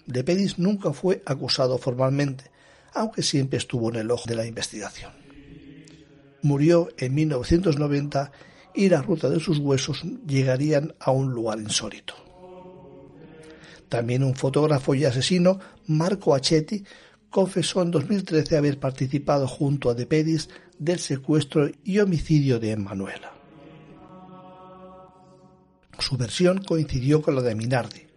De 0.06 0.22
Pedis 0.22 0.56
nunca 0.60 0.92
fue 0.92 1.24
acusado 1.26 1.76
formalmente, 1.76 2.52
aunque 2.94 3.24
siempre 3.24 3.58
estuvo 3.58 3.90
en 3.90 3.96
el 3.96 4.12
ojo 4.12 4.28
de 4.28 4.36
la 4.36 4.46
investigación. 4.46 5.10
Murió 6.42 6.88
en 6.98 7.14
1990 7.14 8.30
y 8.76 8.90
la 8.90 9.02
ruta 9.02 9.28
de 9.28 9.40
sus 9.40 9.58
huesos 9.58 10.04
llegarían 10.24 10.94
a 11.00 11.10
un 11.10 11.32
lugar 11.32 11.58
insólito. 11.58 12.14
También 13.88 14.22
un 14.22 14.36
fotógrafo 14.36 14.94
y 14.94 15.04
asesino, 15.04 15.58
Marco 15.88 16.36
Achetti, 16.36 16.84
confesó 17.28 17.82
en 17.82 17.90
2013 17.90 18.56
haber 18.56 18.78
participado 18.78 19.48
junto 19.48 19.90
a 19.90 19.94
De 19.94 20.06
Pedis 20.06 20.48
del 20.78 21.00
secuestro 21.00 21.68
y 21.82 21.98
homicidio 21.98 22.60
de 22.60 22.70
Emanuela. 22.70 23.41
Su 26.02 26.16
versión 26.16 26.64
coincidió 26.64 27.22
con 27.22 27.36
la 27.36 27.42
de 27.42 27.54
Minardi. 27.54 28.08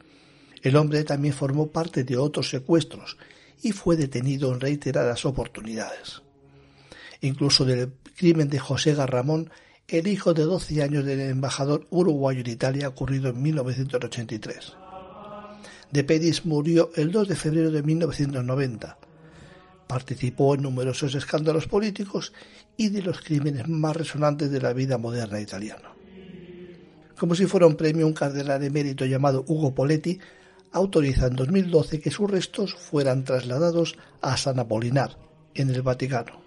El 0.63 0.75
hombre 0.75 1.03
también 1.03 1.36
formó 1.36 1.67
parte 1.67 2.03
de 2.03 2.17
otros 2.17 2.49
secuestros 2.49 3.15
y 3.61 3.73
fue 3.73 3.95
detenido 3.95 4.51
en 4.51 4.59
reiteradas 4.59 5.23
oportunidades. 5.23 6.23
Incluso 7.21 7.63
del 7.63 7.93
crimen 8.17 8.49
de 8.49 8.57
José 8.57 8.95
Garramón, 8.95 9.51
el 9.88 10.07
hijo 10.07 10.33
de 10.33 10.45
12 10.45 10.81
años 10.81 11.05
del 11.05 11.19
embajador 11.21 11.86
uruguayo 11.91 12.39
en 12.39 12.49
Italia 12.49 12.88
ocurrido 12.88 13.29
en 13.29 13.43
1983. 13.43 14.73
De 15.91 16.03
Pedis 16.03 16.43
murió 16.43 16.89
el 16.95 17.11
2 17.11 17.27
de 17.27 17.36
febrero 17.36 17.69
de 17.69 17.83
1990. 17.83 18.97
Participó 19.86 20.55
en 20.55 20.63
numerosos 20.63 21.13
escándalos 21.13 21.67
políticos 21.67 22.33
y 22.77 22.89
de 22.89 23.03
los 23.03 23.21
crímenes 23.21 23.67
más 23.67 23.95
resonantes 23.95 24.49
de 24.49 24.59
la 24.59 24.73
vida 24.73 24.97
moderna 24.97 25.39
italiana 25.39 25.94
como 27.18 27.36
si 27.36 27.45
fuera 27.45 27.68
un 27.68 27.76
premio, 27.76 28.07
un 28.07 28.13
cardenal 28.13 28.63
emérito 28.63 29.05
llamado 29.05 29.45
Hugo 29.47 29.74
Poletti 29.74 30.20
autoriza 30.72 31.28
en 31.28 31.36
2012 31.36 32.01
que 32.01 32.11
sus 32.11 32.30
restos 32.30 32.76
fueran 32.76 33.24
trasladados 33.24 33.97
a 34.22 34.36
San 34.36 34.59
Apolinar, 34.59 35.18
en 35.53 35.70
el 35.70 35.82
Vaticano. 35.82 36.43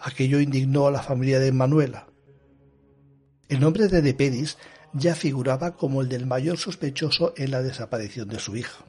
Aquello 0.00 0.40
indignó 0.40 0.86
a 0.86 0.92
la 0.92 1.02
familia 1.02 1.40
de 1.40 1.50
Manuela. 1.50 2.06
El 3.48 3.60
nombre 3.60 3.88
de 3.88 4.00
De 4.00 4.14
Pedis 4.14 4.56
ya 4.92 5.16
figuraba 5.16 5.76
como 5.76 6.02
el 6.02 6.08
del 6.08 6.26
mayor 6.26 6.56
sospechoso 6.56 7.34
en 7.36 7.50
la 7.50 7.62
desaparición 7.62 8.28
de 8.28 8.38
su 8.38 8.56
hija. 8.56 8.84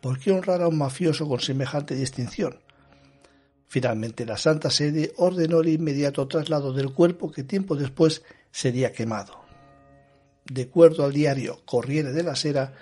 ¿Por 0.00 0.18
qué 0.18 0.32
honrar 0.32 0.62
a 0.62 0.68
un 0.68 0.78
mafioso 0.78 1.28
con 1.28 1.38
semejante 1.38 1.94
distinción? 1.94 2.58
Finalmente 3.68 4.26
la 4.26 4.36
Santa 4.36 4.70
Sede 4.70 5.12
ordenó 5.16 5.60
el 5.60 5.68
inmediato 5.68 6.26
traslado 6.26 6.72
del 6.72 6.92
cuerpo 6.92 7.30
que 7.30 7.44
tiempo 7.44 7.76
después 7.76 8.22
sería 8.50 8.92
quemado 8.92 9.41
de 10.50 10.62
acuerdo 10.62 11.04
al 11.04 11.12
diario 11.12 11.60
Corriere 11.64 12.12
de 12.12 12.22
la 12.22 12.36
Sera, 12.36 12.72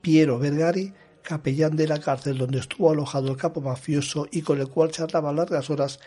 Piero 0.00 0.38
Vergari, 0.38 0.92
capellán 1.22 1.76
de 1.76 1.88
la 1.88 1.98
cárcel 2.00 2.38
donde 2.38 2.58
estuvo 2.58 2.90
alojado 2.90 3.30
el 3.30 3.36
capo 3.36 3.60
mafioso 3.60 4.28
y 4.30 4.42
con 4.42 4.60
el 4.60 4.68
cual 4.68 4.90
charlaba 4.90 5.32
largas 5.32 5.70
horas, 5.70 5.98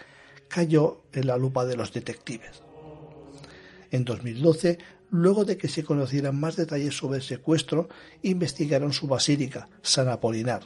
cayó 0.48 1.02
en 1.14 1.28
la 1.28 1.38
lupa 1.38 1.66
de 1.66 1.76
los 1.76 1.92
detectives. 1.92 2.62
En 3.92 4.06
2012, 4.06 4.78
luego 5.10 5.46
de 5.46 5.58
que 5.58 5.68
se 5.68 5.84
conocieran 5.84 6.40
más 6.40 6.56
detalles 6.56 6.96
sobre 6.96 7.18
el 7.18 7.24
secuestro, 7.24 7.90
investigaron 8.22 8.94
su 8.94 9.08
basílica, 9.08 9.70
San 9.82 10.08
Apolinar. 10.10 10.62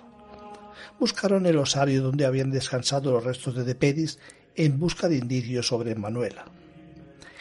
Buscaron 1.00 1.46
el 1.46 1.58
osario 1.58 2.04
donde 2.04 2.26
habían 2.26 2.52
descansado 2.52 3.12
los 3.12 3.24
restos 3.24 3.56
de 3.56 3.64
Depedis 3.64 4.20
en 4.56 4.80
busca 4.80 5.08
de 5.08 5.18
indicios 5.18 5.68
sobre 5.68 5.96
Manuela. 5.96 6.46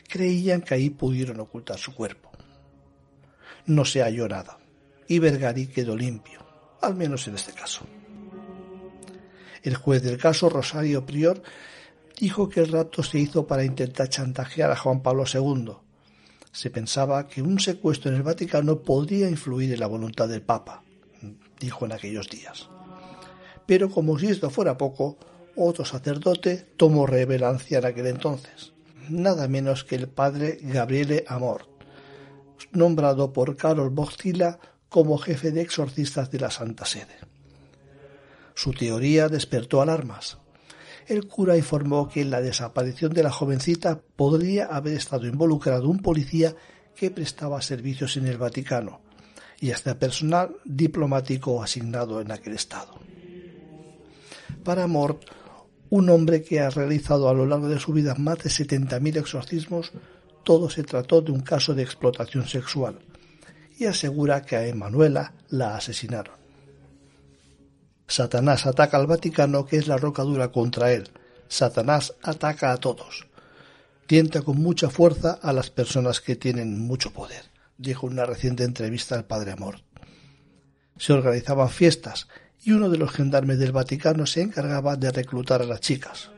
Creían 0.08 0.62
que 0.62 0.74
ahí 0.74 0.90
pudieron 0.90 1.40
ocultar 1.40 1.78
su 1.78 1.94
cuerpo 1.94 2.29
no 3.70 3.84
se 3.84 4.02
halló 4.02 4.28
nada 4.28 4.58
y 5.06 5.18
Vergari 5.18 5.66
quedó 5.66 5.96
limpio, 5.96 6.40
al 6.82 6.94
menos 6.94 7.26
en 7.26 7.34
este 7.34 7.52
caso. 7.52 7.84
El 9.62 9.74
juez 9.74 10.02
del 10.02 10.18
caso, 10.18 10.48
Rosario 10.48 11.04
Prior, 11.04 11.42
dijo 12.18 12.48
que 12.48 12.60
el 12.60 12.70
rapto 12.70 13.02
se 13.02 13.18
hizo 13.18 13.46
para 13.46 13.64
intentar 13.64 14.08
chantajear 14.08 14.70
a 14.70 14.76
Juan 14.76 15.02
Pablo 15.02 15.24
II. 15.32 15.72
Se 16.52 16.70
pensaba 16.70 17.26
que 17.26 17.42
un 17.42 17.58
secuestro 17.58 18.10
en 18.10 18.18
el 18.18 18.22
Vaticano 18.22 18.80
podría 18.80 19.28
influir 19.28 19.72
en 19.72 19.80
la 19.80 19.86
voluntad 19.86 20.28
del 20.28 20.42
Papa, 20.42 20.82
dijo 21.58 21.86
en 21.86 21.92
aquellos 21.92 22.28
días. 22.28 22.68
Pero 23.66 23.90
como 23.90 24.18
si 24.18 24.28
esto 24.28 24.48
fuera 24.50 24.78
poco, 24.78 25.18
otro 25.56 25.84
sacerdote 25.84 26.66
tomó 26.76 27.06
revelancia 27.06 27.78
en 27.78 27.86
aquel 27.86 28.06
entonces, 28.06 28.72
nada 29.08 29.48
menos 29.48 29.84
que 29.84 29.96
el 29.96 30.08
padre 30.08 30.58
Gabriele 30.62 31.24
Amor, 31.26 31.68
nombrado 32.72 33.32
por 33.32 33.56
Carol 33.56 33.90
Bochtila 33.90 34.58
como 34.88 35.18
jefe 35.18 35.52
de 35.52 35.62
exorcistas 35.62 36.30
de 36.30 36.40
la 36.40 36.50
Santa 36.50 36.84
Sede. 36.84 37.16
Su 38.54 38.72
teoría 38.72 39.28
despertó 39.28 39.80
alarmas. 39.80 40.38
el 41.06 41.26
cura 41.26 41.56
informó 41.56 42.08
que 42.08 42.20
en 42.20 42.30
la 42.30 42.40
desaparición 42.40 43.12
de 43.12 43.22
la 43.22 43.32
jovencita 43.32 44.00
podría 44.16 44.66
haber 44.66 44.94
estado 44.94 45.26
involucrado 45.26 45.88
un 45.88 45.98
policía 45.98 46.54
que 46.94 47.10
prestaba 47.10 47.62
servicios 47.62 48.16
en 48.16 48.26
el 48.26 48.38
Vaticano 48.38 49.00
y 49.60 49.72
hasta 49.72 49.98
personal 49.98 50.56
diplomático 50.64 51.62
asignado 51.62 52.20
en 52.20 52.30
aquel 52.30 52.54
estado. 52.54 52.94
Para 54.64 54.86
Mort, 54.86 55.24
un 55.90 56.08
hombre 56.08 56.42
que 56.42 56.60
ha 56.60 56.70
realizado 56.70 57.28
a 57.28 57.34
lo 57.34 57.46
largo 57.46 57.68
de 57.68 57.80
su 57.80 57.92
vida 57.92 58.14
más 58.14 58.38
de 58.38 58.50
70.000 58.50 59.18
exorcismos, 59.18 59.92
todo 60.44 60.70
se 60.70 60.82
trató 60.82 61.20
de 61.20 61.32
un 61.32 61.40
caso 61.40 61.74
de 61.74 61.82
explotación 61.82 62.48
sexual 62.48 62.98
y 63.78 63.86
asegura 63.86 64.42
que 64.42 64.56
a 64.56 64.66
Emanuela 64.66 65.32
la 65.48 65.76
asesinaron. 65.76 66.34
Satanás 68.06 68.66
ataca 68.66 68.96
al 68.96 69.06
Vaticano, 69.06 69.64
que 69.64 69.76
es 69.76 69.86
la 69.86 69.96
roca 69.96 70.22
dura 70.22 70.50
contra 70.50 70.92
él. 70.92 71.08
Satanás 71.48 72.14
ataca 72.22 72.72
a 72.72 72.76
todos. 72.76 73.28
Tienta 74.06 74.42
con 74.42 74.58
mucha 74.58 74.90
fuerza 74.90 75.38
a 75.40 75.52
las 75.52 75.70
personas 75.70 76.20
que 76.20 76.34
tienen 76.34 76.80
mucho 76.80 77.12
poder, 77.12 77.44
dijo 77.78 78.06
en 78.06 78.14
una 78.14 78.26
reciente 78.26 78.64
entrevista 78.64 79.14
al 79.14 79.26
padre 79.26 79.52
Amor. 79.52 79.82
Se 80.98 81.12
organizaban 81.12 81.70
fiestas 81.70 82.26
y 82.62 82.72
uno 82.72 82.90
de 82.90 82.98
los 82.98 83.12
gendarmes 83.12 83.58
del 83.58 83.72
Vaticano 83.72 84.26
se 84.26 84.42
encargaba 84.42 84.96
de 84.96 85.12
reclutar 85.12 85.62
a 85.62 85.66
las 85.66 85.80
chicas. 85.80 86.30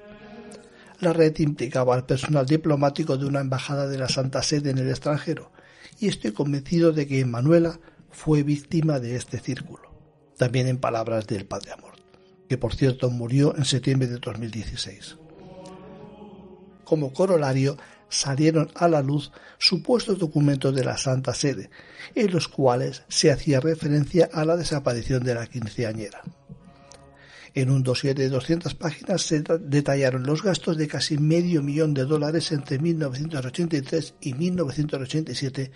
La 1.02 1.12
red 1.12 1.36
implicaba 1.40 1.96
al 1.96 2.06
personal 2.06 2.46
diplomático 2.46 3.16
de 3.16 3.26
una 3.26 3.40
embajada 3.40 3.88
de 3.88 3.98
la 3.98 4.08
Santa 4.08 4.40
Sede 4.40 4.70
en 4.70 4.78
el 4.78 4.88
extranjero, 4.88 5.50
y 5.98 6.06
estoy 6.06 6.30
convencido 6.30 6.92
de 6.92 7.08
que 7.08 7.24
Manuela 7.24 7.80
fue 8.12 8.44
víctima 8.44 9.00
de 9.00 9.16
este 9.16 9.40
círculo, 9.40 9.90
también 10.38 10.68
en 10.68 10.78
palabras 10.78 11.26
del 11.26 11.44
padre 11.44 11.72
Amor, 11.72 11.94
que 12.48 12.56
por 12.56 12.76
cierto 12.76 13.10
murió 13.10 13.56
en 13.56 13.64
septiembre 13.64 14.06
de 14.06 14.18
2016. 14.18 15.16
Como 16.84 17.12
corolario, 17.12 17.76
salieron 18.08 18.70
a 18.76 18.86
la 18.86 19.02
luz 19.02 19.32
supuestos 19.58 20.20
documentos 20.20 20.72
de 20.72 20.84
la 20.84 20.96
Santa 20.98 21.34
Sede, 21.34 21.70
en 22.14 22.30
los 22.30 22.46
cuales 22.46 23.02
se 23.08 23.32
hacía 23.32 23.58
referencia 23.58 24.30
a 24.32 24.44
la 24.44 24.56
desaparición 24.56 25.24
de 25.24 25.34
la 25.34 25.48
quinceañera. 25.48 26.22
En 27.54 27.70
un 27.70 27.82
dossier 27.82 28.14
de 28.14 28.30
200 28.30 28.74
páginas 28.74 29.22
se 29.22 29.42
detallaron 29.60 30.22
los 30.22 30.42
gastos 30.42 30.78
de 30.78 30.88
casi 30.88 31.18
medio 31.18 31.62
millón 31.62 31.92
de 31.92 32.04
dólares 32.04 32.50
entre 32.50 32.78
1983 32.78 34.14
y 34.22 34.32
1987 34.32 35.70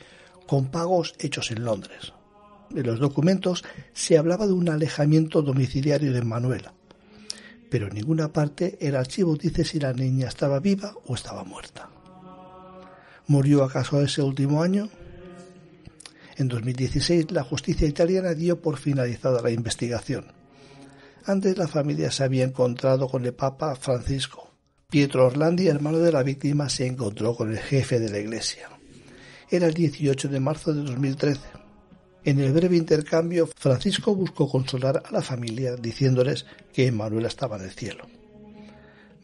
con 0.46 0.70
pagos 0.70 1.14
hechos 1.18 1.50
en 1.50 1.64
Londres. 1.64 2.14
En 2.74 2.86
los 2.86 2.98
documentos 2.98 3.62
se 3.92 4.16
hablaba 4.16 4.46
de 4.46 4.54
un 4.54 4.70
alejamiento 4.70 5.42
domiciliario 5.42 6.12
de 6.12 6.22
Manuela, 6.22 6.72
pero 7.70 7.88
en 7.88 7.94
ninguna 7.94 8.32
parte 8.32 8.78
el 8.80 8.96
archivo 8.96 9.36
dice 9.36 9.64
si 9.64 9.78
la 9.78 9.92
niña 9.92 10.28
estaba 10.28 10.60
viva 10.60 10.94
o 11.04 11.14
estaba 11.14 11.44
muerta. 11.44 11.90
¿Murió 13.26 13.64
acaso 13.64 14.00
ese 14.00 14.22
último 14.22 14.62
año? 14.62 14.88
En 16.36 16.48
2016 16.48 17.32
la 17.32 17.44
justicia 17.44 17.86
italiana 17.86 18.34
dio 18.34 18.62
por 18.62 18.78
finalizada 18.78 19.42
la 19.42 19.50
investigación. 19.50 20.35
Antes 21.28 21.58
la 21.58 21.66
familia 21.66 22.12
se 22.12 22.22
había 22.22 22.44
encontrado 22.44 23.08
con 23.08 23.24
el 23.24 23.34
Papa 23.34 23.74
Francisco. 23.74 24.48
Pietro 24.88 25.26
Orlandi, 25.26 25.66
hermano 25.66 25.98
de 25.98 26.12
la 26.12 26.22
víctima, 26.22 26.68
se 26.68 26.86
encontró 26.86 27.34
con 27.34 27.50
el 27.50 27.58
jefe 27.58 27.98
de 27.98 28.08
la 28.08 28.20
iglesia. 28.20 28.70
Era 29.50 29.66
el 29.66 29.74
18 29.74 30.28
de 30.28 30.38
marzo 30.38 30.72
de 30.72 30.84
2013. 30.84 31.40
En 32.22 32.38
el 32.38 32.52
breve 32.52 32.76
intercambio, 32.76 33.48
Francisco 33.56 34.14
buscó 34.14 34.48
consolar 34.48 35.02
a 35.04 35.10
la 35.10 35.20
familia 35.20 35.74
diciéndoles 35.74 36.46
que 36.72 36.92
Manuela 36.92 37.26
estaba 37.26 37.56
en 37.56 37.64
el 37.64 37.72
cielo. 37.72 38.06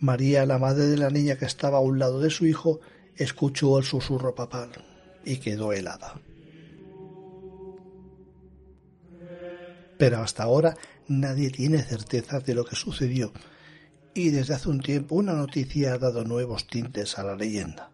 María, 0.01 0.45
la 0.45 0.59
madre 0.59 0.87
de 0.87 0.97
la 0.97 1.09
niña 1.09 1.37
que 1.37 1.45
estaba 1.45 1.79
a 1.79 1.83
un 1.83 2.01
lado 2.01 2.19
de 2.19 2.31
su 2.31 2.47
hijo, 2.47 2.81
escuchó 3.15 3.79
el 3.79 3.85
susurro 3.85 4.35
papal 4.35 4.71
y 5.25 5.37
quedó 5.37 5.73
helada. 5.73 6.21
Pero 9.99 10.19
hasta 10.19 10.43
ahora 10.43 10.77
nadie 11.21 11.51
tiene 11.51 11.83
certeza 11.83 12.41
de 12.41 12.55
lo 12.55 12.65
que 12.65 12.77
sucedió 12.77 13.33
y 14.15 14.31
desde 14.31 14.55
hace 14.55 14.69
un 14.69 14.81
tiempo 14.81 15.15
una 15.15 15.33
noticia 15.33 15.95
ha 15.95 15.99
dado 15.99 16.25
nuevos 16.25 16.67
tintes 16.67 17.19
a 17.19 17.25
la 17.25 17.37
leyenda. 17.37 17.91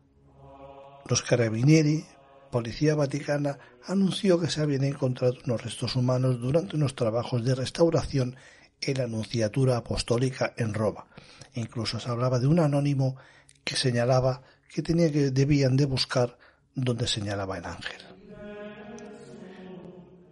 Los 1.06 1.22
carabinieri, 1.22 2.04
Policía 2.50 2.94
Vaticana, 2.94 3.58
anunció 3.86 4.40
que 4.40 4.50
se 4.50 4.60
habían 4.60 4.84
encontrado 4.84 5.34
unos 5.44 5.62
restos 5.62 5.96
humanos 5.96 6.40
durante 6.40 6.76
unos 6.76 6.94
trabajos 6.94 7.44
de 7.44 7.54
restauración 7.54 8.36
en 8.80 8.98
la 8.98 9.04
Anunciatura 9.04 9.76
Apostólica 9.76 10.54
en 10.56 10.74
Roma. 10.74 11.06
Incluso 11.54 11.98
se 11.98 12.10
hablaba 12.10 12.38
de 12.38 12.46
un 12.46 12.60
anónimo 12.60 13.16
que 13.64 13.76
señalaba 13.76 14.42
que, 14.68 14.82
tenía 14.82 15.10
que 15.10 15.30
debían 15.30 15.76
de 15.76 15.86
buscar 15.86 16.38
donde 16.74 17.06
señalaba 17.06 17.58
el 17.58 17.64
ángel. 17.64 18.07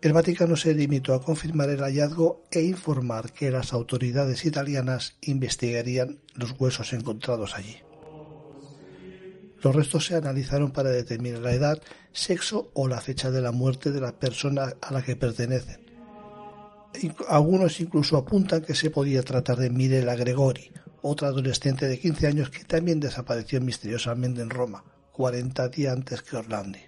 El 0.06 0.12
Vaticano 0.12 0.54
se 0.54 0.72
limitó 0.72 1.14
a 1.14 1.20
confirmar 1.20 1.68
el 1.68 1.80
hallazgo 1.80 2.44
e 2.52 2.62
informar 2.62 3.32
que 3.32 3.50
las 3.50 3.72
autoridades 3.72 4.44
italianas 4.44 5.16
investigarían 5.20 6.20
los 6.34 6.54
huesos 6.60 6.92
encontrados 6.92 7.56
allí. 7.56 7.78
Los 9.60 9.74
restos 9.74 10.06
se 10.06 10.14
analizaron 10.14 10.70
para 10.70 10.90
determinar 10.90 11.40
la 11.40 11.54
edad, 11.54 11.82
sexo 12.12 12.70
o 12.72 12.86
la 12.86 13.00
fecha 13.00 13.32
de 13.32 13.40
la 13.42 13.50
muerte 13.50 13.90
de 13.90 14.00
la 14.00 14.12
persona 14.12 14.74
a 14.80 14.92
la 14.92 15.02
que 15.02 15.16
pertenecen. 15.16 15.84
Algunos 17.28 17.80
incluso 17.80 18.16
apuntan 18.16 18.62
que 18.62 18.76
se 18.76 18.90
podía 18.90 19.24
tratar 19.24 19.56
de 19.56 19.70
Mirela 19.70 20.14
Gregori, 20.14 20.70
otra 21.02 21.26
adolescente 21.26 21.88
de 21.88 21.98
15 21.98 22.26
años 22.28 22.50
que 22.50 22.62
también 22.62 23.00
desapareció 23.00 23.60
misteriosamente 23.60 24.40
en 24.40 24.50
Roma, 24.50 24.84
40 25.10 25.68
días 25.70 25.96
antes 25.96 26.22
que 26.22 26.36
Orlandi. 26.36 26.85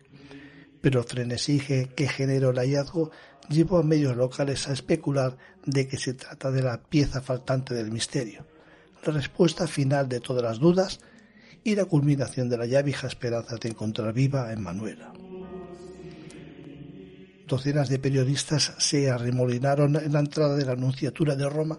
Pero 0.81 1.01
el 1.01 1.07
frenesí 1.07 1.61
que 1.61 2.09
generó 2.09 2.51
el 2.51 2.59
hallazgo 2.59 3.11
llevó 3.49 3.79
a 3.79 3.83
medios 3.83 4.17
locales 4.17 4.69
a 4.69 4.73
especular 4.73 5.37
de 5.65 5.89
que 5.89 5.97
se 5.97 6.15
trata 6.15 6.51
de 6.51 6.63
la 6.63 6.81
pieza 6.83 7.21
faltante 7.21 7.75
del 7.75 7.91
misterio, 7.91 8.47
la 9.05 9.13
respuesta 9.13 9.67
final 9.67 10.09
de 10.09 10.21
todas 10.21 10.43
las 10.43 10.59
dudas 10.59 11.01
y 11.65 11.75
la 11.75 11.85
culminación 11.85 12.49
de 12.49 12.59
la 12.59 12.67
ya 12.67 12.83
vieja 12.83 13.07
esperanza 13.07 13.57
de 13.57 13.69
encontrar 13.69 14.13
viva 14.13 14.47
a 14.47 14.53
Emanuela. 14.53 15.13
Docenas 17.47 17.89
de 17.89 17.99
periodistas 17.99 18.75
se 18.77 19.11
arremolinaron 19.11 19.97
en 19.97 20.13
la 20.13 20.21
entrada 20.21 20.55
de 20.55 20.67
la 20.67 20.73
Anunciatura 20.73 21.35
de 21.35 21.49
Roma 21.49 21.79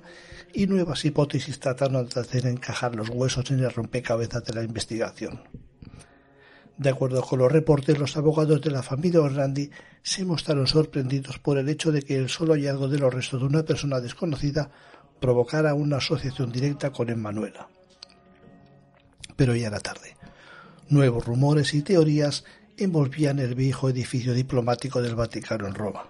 y 0.51 0.65
nuevas 0.65 1.05
hipótesis 1.05 1.59
trataron 1.59 2.09
de 2.09 2.19
hacer 2.19 2.47
encajar 2.47 2.95
los 2.95 3.09
huesos 3.09 3.51
en 3.51 3.59
el 3.59 3.71
rompecabezas 3.71 4.43
de 4.45 4.53
la 4.55 4.63
investigación. 4.63 5.43
De 6.79 6.89
acuerdo 6.89 7.21
con 7.21 7.39
los 7.39 7.51
reportes, 7.51 7.99
los 7.99 8.15
abogados 8.15 8.61
de 8.61 8.71
la 8.71 8.81
familia 8.81 9.19
Orlandi 9.19 9.69
se 10.01 10.23
mostraron 10.23 10.65
sorprendidos 10.65 11.37
por 11.37 11.57
el 11.57 11.67
hecho 11.67 11.91
de 11.91 12.01
que 12.01 12.15
el 12.15 12.29
solo 12.29 12.53
hallazgo 12.53 12.87
de 12.87 12.97
los 12.97 13.13
restos 13.13 13.41
de 13.41 13.47
una 13.47 13.63
persona 13.63 13.99
desconocida 13.99 14.71
provocara 15.19 15.73
una 15.73 15.97
asociación 15.97 16.53
directa 16.53 16.91
con 16.91 17.09
Emanuela. 17.09 17.67
Pero 19.35 19.53
ya 19.55 19.67
era 19.67 19.81
tarde. 19.81 20.15
Nuevos 20.87 21.25
rumores 21.25 21.73
y 21.73 21.81
teorías 21.81 22.45
envolvían 22.77 23.39
el 23.39 23.55
viejo 23.55 23.89
edificio 23.89 24.33
diplomático 24.33 25.01
del 25.01 25.15
Vaticano 25.15 25.67
en 25.67 25.75
Roma. 25.75 26.05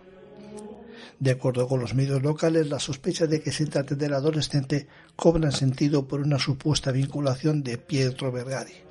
De 1.20 1.32
acuerdo 1.32 1.68
con 1.68 1.80
los 1.80 1.96
medios 1.96 2.22
locales, 2.22 2.70
la 2.70 2.78
sospecha 2.78 3.26
de 3.26 3.42
que 3.42 3.52
se 3.52 3.66
trate 3.66 3.96
del 3.96 4.14
adolescente 4.14 4.88
cobran 5.16 5.52
sentido 5.52 6.08
por 6.08 6.22
una 6.22 6.38
supuesta 6.38 6.92
vinculación 6.92 7.64
de 7.64 7.80
Pietro 7.80 8.32
Vergari, 8.32 8.89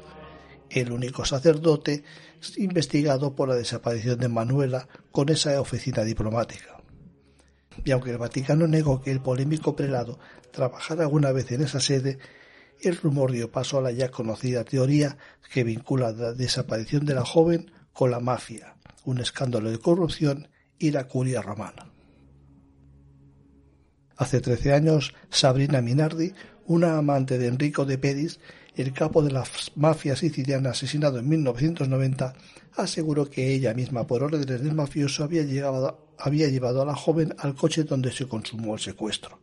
el 0.71 0.93
único 0.93 1.25
sacerdote 1.25 2.05
investigado 2.57 3.35
por 3.35 3.49
la 3.49 3.55
desaparición 3.55 4.19
de 4.19 4.29
Manuela 4.29 4.89
con 5.11 5.29
esa 5.29 5.61
oficina 5.61 6.05
diplomática. 6.05 6.79
Y 7.85 7.91
aunque 7.93 8.11
el 8.11 8.19
Vaticano 8.19 8.67
negó 8.67 9.01
que 9.01 9.11
el 9.11 9.21
polémico 9.21 9.77
prelado 9.77 10.19
trabajara 10.51 11.05
alguna 11.05 11.33
vez 11.33 11.51
en 11.53 11.63
esa 11.63 11.81
sede, 11.81 12.19
el 12.81 12.97
rumor 12.97 13.33
dio 13.33 13.51
paso 13.51 13.79
a 13.79 13.83
la 13.83 13.93
ya 13.93 14.11
conocida 14.11 14.65
teoría 14.65 15.19
que 15.53 15.65
vincula 15.65 16.13
la 16.13 16.33
desaparición 16.33 17.07
de 17.07 17.15
la 17.15 17.25
joven 17.25 17.71
con 17.93 18.11
la 18.11 18.21
mafia, 18.21 18.77
un 19.05 19.19
escándalo 19.19 19.71
de 19.71 19.79
corrupción 19.79 20.49
y 20.79 20.91
la 20.91 21.09
curia 21.09 21.43
romana. 21.43 21.93
Hace 24.17 24.41
trece 24.41 24.73
años, 24.73 25.15
Sabrina 25.31 25.81
Minardi, 25.81 26.33
una 26.67 26.99
amante 26.99 27.39
de 27.39 27.47
Enrico 27.47 27.85
de 27.85 27.99
Pedis, 27.99 28.41
el 28.79 28.93
capo 28.93 29.23
de 29.23 29.33
la 29.33 29.45
mafia 29.77 30.17
siciliana 30.17 30.71
asesinado 30.71 31.19
en 31.19 31.29
1990, 31.29 32.35
aseguró 32.77 33.29
que 33.29 33.53
ella 33.53 33.75
misma, 33.75 34.07
por 34.07 34.23
órdenes 34.23 34.47
del 34.47 34.75
mafioso, 34.75 35.25
había, 35.25 35.43
llevado 35.43 36.83
a 36.83 36.85
la 36.87 36.95
joven 36.95 37.35
al 37.39 37.55
coche 37.55 37.85
donde 37.85 38.13
se 38.13 38.27
consumó 38.27 38.75
el 38.75 38.81
secuestro 38.81 39.39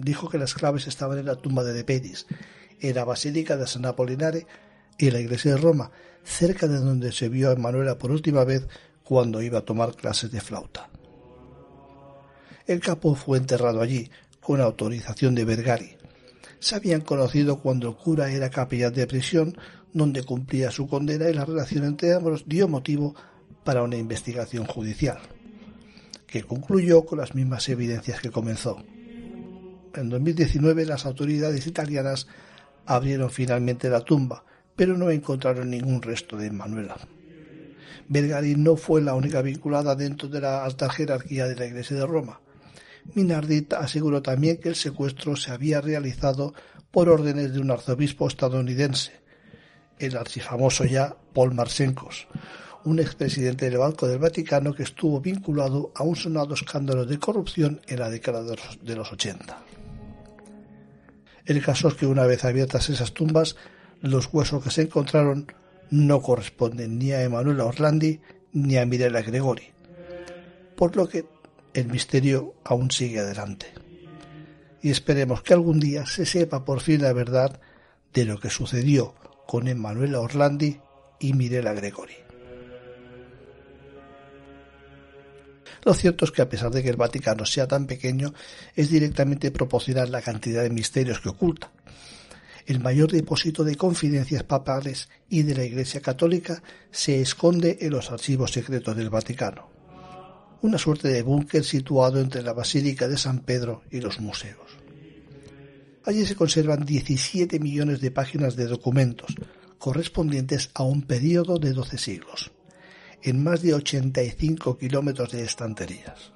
dijo 0.00 0.28
que 0.28 0.38
las 0.38 0.54
claves 0.54 0.86
estaban 0.86 1.18
en 1.18 1.26
la 1.26 1.36
tumba 1.36 1.62
de 1.62 1.72
De 1.72 1.84
Pedis, 1.84 2.26
en 2.80 2.94
la 2.94 3.04
Basílica 3.04 3.56
de 3.56 3.66
San 3.66 3.84
Apolinare 3.84 4.46
y 4.98 5.08
en 5.08 5.12
la 5.12 5.20
iglesia 5.20 5.52
de 5.52 5.58
Roma, 5.58 5.90
cerca 6.24 6.66
de 6.66 6.78
donde 6.78 7.12
se 7.12 7.28
vio 7.28 7.50
a 7.50 7.56
Manuela 7.56 7.98
por 7.98 8.10
última 8.10 8.44
vez 8.44 8.66
cuando 9.04 9.42
iba 9.42 9.58
a 9.58 9.64
tomar 9.64 9.94
clases 9.94 10.30
de 10.30 10.40
flauta. 10.40 10.88
El 12.66 12.80
capo 12.80 13.14
fue 13.14 13.38
enterrado 13.38 13.80
allí, 13.80 14.10
con 14.40 14.60
autorización 14.60 15.34
de 15.34 15.44
Vergari. 15.44 15.96
Se 16.60 16.76
habían 16.76 17.00
conocido 17.00 17.58
cuando 17.58 17.88
el 17.88 17.96
cura 17.96 18.30
era 18.30 18.50
capellán 18.50 18.92
de 18.92 19.06
prisión 19.06 19.56
donde 19.92 20.22
cumplía 20.22 20.70
su 20.70 20.86
condena 20.86 21.28
y 21.28 21.34
la 21.34 21.44
relación 21.44 21.84
entre 21.84 22.14
ambos 22.14 22.44
dio 22.46 22.68
motivo 22.68 23.14
para 23.64 23.82
una 23.82 23.96
investigación 23.96 24.66
judicial, 24.66 25.18
que 26.26 26.42
concluyó 26.44 27.04
con 27.04 27.18
las 27.18 27.34
mismas 27.34 27.68
evidencias 27.68 28.20
que 28.20 28.30
comenzó. 28.30 28.82
En 29.94 30.08
2019 30.08 30.86
las 30.86 31.06
autoridades 31.06 31.66
italianas 31.66 32.28
abrieron 32.86 33.30
finalmente 33.30 33.88
la 33.88 34.02
tumba, 34.02 34.44
pero 34.76 34.96
no 34.96 35.10
encontraron 35.10 35.70
ningún 35.70 36.00
resto 36.00 36.36
de 36.36 36.50
Manuela. 36.50 36.96
Vergari 38.08 38.54
no 38.56 38.76
fue 38.76 39.02
la 39.02 39.14
única 39.14 39.42
vinculada 39.42 39.94
dentro 39.94 40.28
de 40.28 40.40
la 40.40 40.64
alta 40.64 40.90
jerarquía 40.90 41.46
de 41.46 41.56
la 41.56 41.66
Iglesia 41.66 41.96
de 41.96 42.06
Roma. 42.06 42.40
Minardi 43.14 43.66
aseguró 43.78 44.22
también 44.22 44.58
que 44.58 44.68
el 44.68 44.76
secuestro 44.76 45.36
se 45.36 45.50
había 45.50 45.80
realizado 45.80 46.54
por 46.90 47.08
órdenes 47.08 47.52
de 47.52 47.60
un 47.60 47.70
arzobispo 47.70 48.28
estadounidense, 48.28 49.12
el 49.98 50.16
archifamoso 50.16 50.84
ya 50.84 51.16
Paul 51.32 51.54
Marsencos, 51.54 52.26
un 52.84 52.98
expresidente 52.98 53.66
del 53.66 53.78
Banco 53.78 54.08
del 54.08 54.18
Vaticano 54.18 54.74
que 54.74 54.82
estuvo 54.82 55.20
vinculado 55.20 55.92
a 55.94 56.02
un 56.02 56.16
sonado 56.16 56.54
escándalo 56.54 57.04
de 57.04 57.18
corrupción 57.18 57.80
en 57.86 58.00
la 58.00 58.10
década 58.10 58.42
de 58.42 58.96
los 58.96 59.12
80. 59.12 59.58
El 61.44 61.62
caso 61.62 61.88
es 61.88 61.94
que 61.94 62.06
una 62.06 62.26
vez 62.26 62.44
abiertas 62.44 62.88
esas 62.88 63.12
tumbas, 63.12 63.56
los 64.00 64.28
huesos 64.32 64.62
que 64.62 64.70
se 64.70 64.82
encontraron 64.82 65.52
no 65.90 66.22
corresponden 66.22 66.98
ni 66.98 67.12
a 67.12 67.22
Emanuela 67.22 67.64
Orlandi 67.64 68.20
ni 68.52 68.76
a 68.76 68.86
Mirela 68.86 69.22
Gregori, 69.22 69.68
por 70.76 70.96
lo 70.96 71.08
que 71.08 71.24
el 71.74 71.88
misterio 71.88 72.54
aún 72.64 72.90
sigue 72.90 73.20
adelante. 73.20 73.66
Y 74.82 74.90
esperemos 74.90 75.42
que 75.42 75.54
algún 75.54 75.78
día 75.78 76.06
se 76.06 76.26
sepa 76.26 76.64
por 76.64 76.80
fin 76.80 77.02
la 77.02 77.12
verdad 77.12 77.60
de 78.12 78.24
lo 78.24 78.38
que 78.40 78.50
sucedió 78.50 79.14
con 79.46 79.68
Emanuela 79.68 80.20
Orlandi 80.20 80.80
y 81.18 81.34
Mirela 81.34 81.74
Gregori. 81.74 82.14
Lo 85.84 85.94
cierto 85.94 86.24
es 86.24 86.30
que 86.30 86.42
a 86.42 86.48
pesar 86.48 86.70
de 86.70 86.82
que 86.82 86.90
el 86.90 86.96
Vaticano 86.96 87.46
sea 87.46 87.66
tan 87.66 87.86
pequeño, 87.86 88.34
es 88.76 88.90
directamente 88.90 89.50
proporcional 89.50 90.12
la 90.12 90.20
cantidad 90.20 90.62
de 90.62 90.70
misterios 90.70 91.20
que 91.20 91.30
oculta. 91.30 91.72
El 92.66 92.80
mayor 92.80 93.10
depósito 93.10 93.64
de 93.64 93.76
confidencias 93.76 94.42
papales 94.42 95.08
y 95.28 95.42
de 95.42 95.54
la 95.54 95.64
Iglesia 95.64 96.00
Católica 96.00 96.62
se 96.90 97.20
esconde 97.20 97.78
en 97.80 97.90
los 97.90 98.10
archivos 98.10 98.52
secretos 98.52 98.96
del 98.96 99.10
Vaticano, 99.10 99.70
una 100.62 100.78
suerte 100.78 101.08
de 101.08 101.22
búnker 101.22 101.64
situado 101.64 102.20
entre 102.20 102.42
la 102.42 102.52
Basílica 102.52 103.08
de 103.08 103.16
San 103.16 103.40
Pedro 103.40 103.82
y 103.90 104.00
los 104.00 104.20
museos. 104.20 104.78
Allí 106.04 106.24
se 106.26 106.36
conservan 106.36 106.84
17 106.84 107.58
millones 107.60 108.00
de 108.00 108.10
páginas 108.10 108.56
de 108.56 108.66
documentos, 108.66 109.34
correspondientes 109.78 110.70
a 110.74 110.82
un 110.82 111.02
periodo 111.02 111.58
de 111.58 111.72
12 111.72 111.98
siglos 111.98 112.52
en 113.22 113.42
más 113.42 113.62
de 113.62 113.74
85 113.74 114.78
kilómetros 114.78 115.32
de 115.32 115.42
estanterías. 115.42 116.32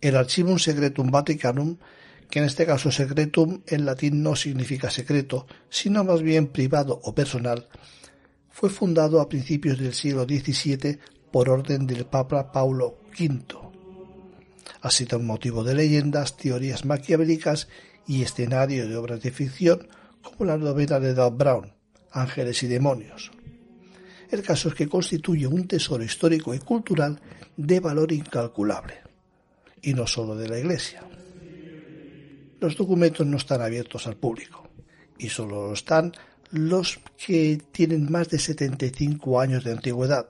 El 0.00 0.16
Archivum 0.16 0.58
Secretum 0.58 1.10
Vaticanum, 1.10 1.76
que 2.30 2.38
en 2.38 2.44
este 2.44 2.66
caso 2.66 2.90
secretum 2.90 3.62
en 3.66 3.84
latín 3.84 4.22
no 4.22 4.36
significa 4.36 4.90
secreto, 4.90 5.46
sino 5.68 6.04
más 6.04 6.22
bien 6.22 6.48
privado 6.48 7.00
o 7.02 7.14
personal, 7.14 7.68
fue 8.50 8.70
fundado 8.70 9.20
a 9.20 9.28
principios 9.28 9.78
del 9.78 9.94
siglo 9.94 10.24
XVII 10.24 10.98
por 11.30 11.48
orden 11.48 11.86
del 11.86 12.06
Papa 12.06 12.52
Paulo 12.52 12.98
V. 13.18 13.44
Ha 14.82 14.90
sido 14.90 15.18
motivo 15.18 15.64
de 15.64 15.74
leyendas, 15.74 16.36
teorías 16.36 16.84
maquiavélicas 16.84 17.68
y 18.06 18.22
escenario 18.22 18.88
de 18.88 18.96
obras 18.96 19.22
de 19.22 19.30
ficción 19.30 19.88
como 20.22 20.44
la 20.44 20.58
novela 20.58 21.00
de 21.00 21.14
Dan 21.14 21.38
Brown, 21.38 21.72
Ángeles 22.12 22.62
y 22.62 22.68
Demonios. 22.68 23.30
El 24.30 24.42
caso 24.42 24.68
es 24.68 24.74
que 24.74 24.88
constituye 24.88 25.46
un 25.46 25.66
tesoro 25.66 26.02
histórico 26.02 26.54
y 26.54 26.58
cultural 26.58 27.20
de 27.56 27.80
valor 27.80 28.12
incalculable, 28.12 28.94
y 29.82 29.94
no 29.94 30.06
solo 30.06 30.36
de 30.36 30.48
la 30.48 30.58
Iglesia. 30.58 31.02
Los 32.60 32.76
documentos 32.76 33.26
no 33.26 33.36
están 33.36 33.62
abiertos 33.62 34.06
al 34.06 34.16
público, 34.16 34.68
y 35.18 35.28
solo 35.28 35.68
lo 35.68 35.72
están 35.74 36.12
los 36.50 37.00
que 37.16 37.60
tienen 37.72 38.10
más 38.10 38.28
de 38.28 38.38
75 38.38 39.40
años 39.40 39.64
de 39.64 39.72
antigüedad, 39.72 40.28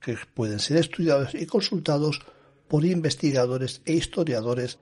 que 0.00 0.16
pueden 0.34 0.60
ser 0.60 0.78
estudiados 0.78 1.34
y 1.34 1.46
consultados 1.46 2.20
por 2.68 2.84
investigadores 2.84 3.82
e 3.84 3.94
historiadores 3.94 4.78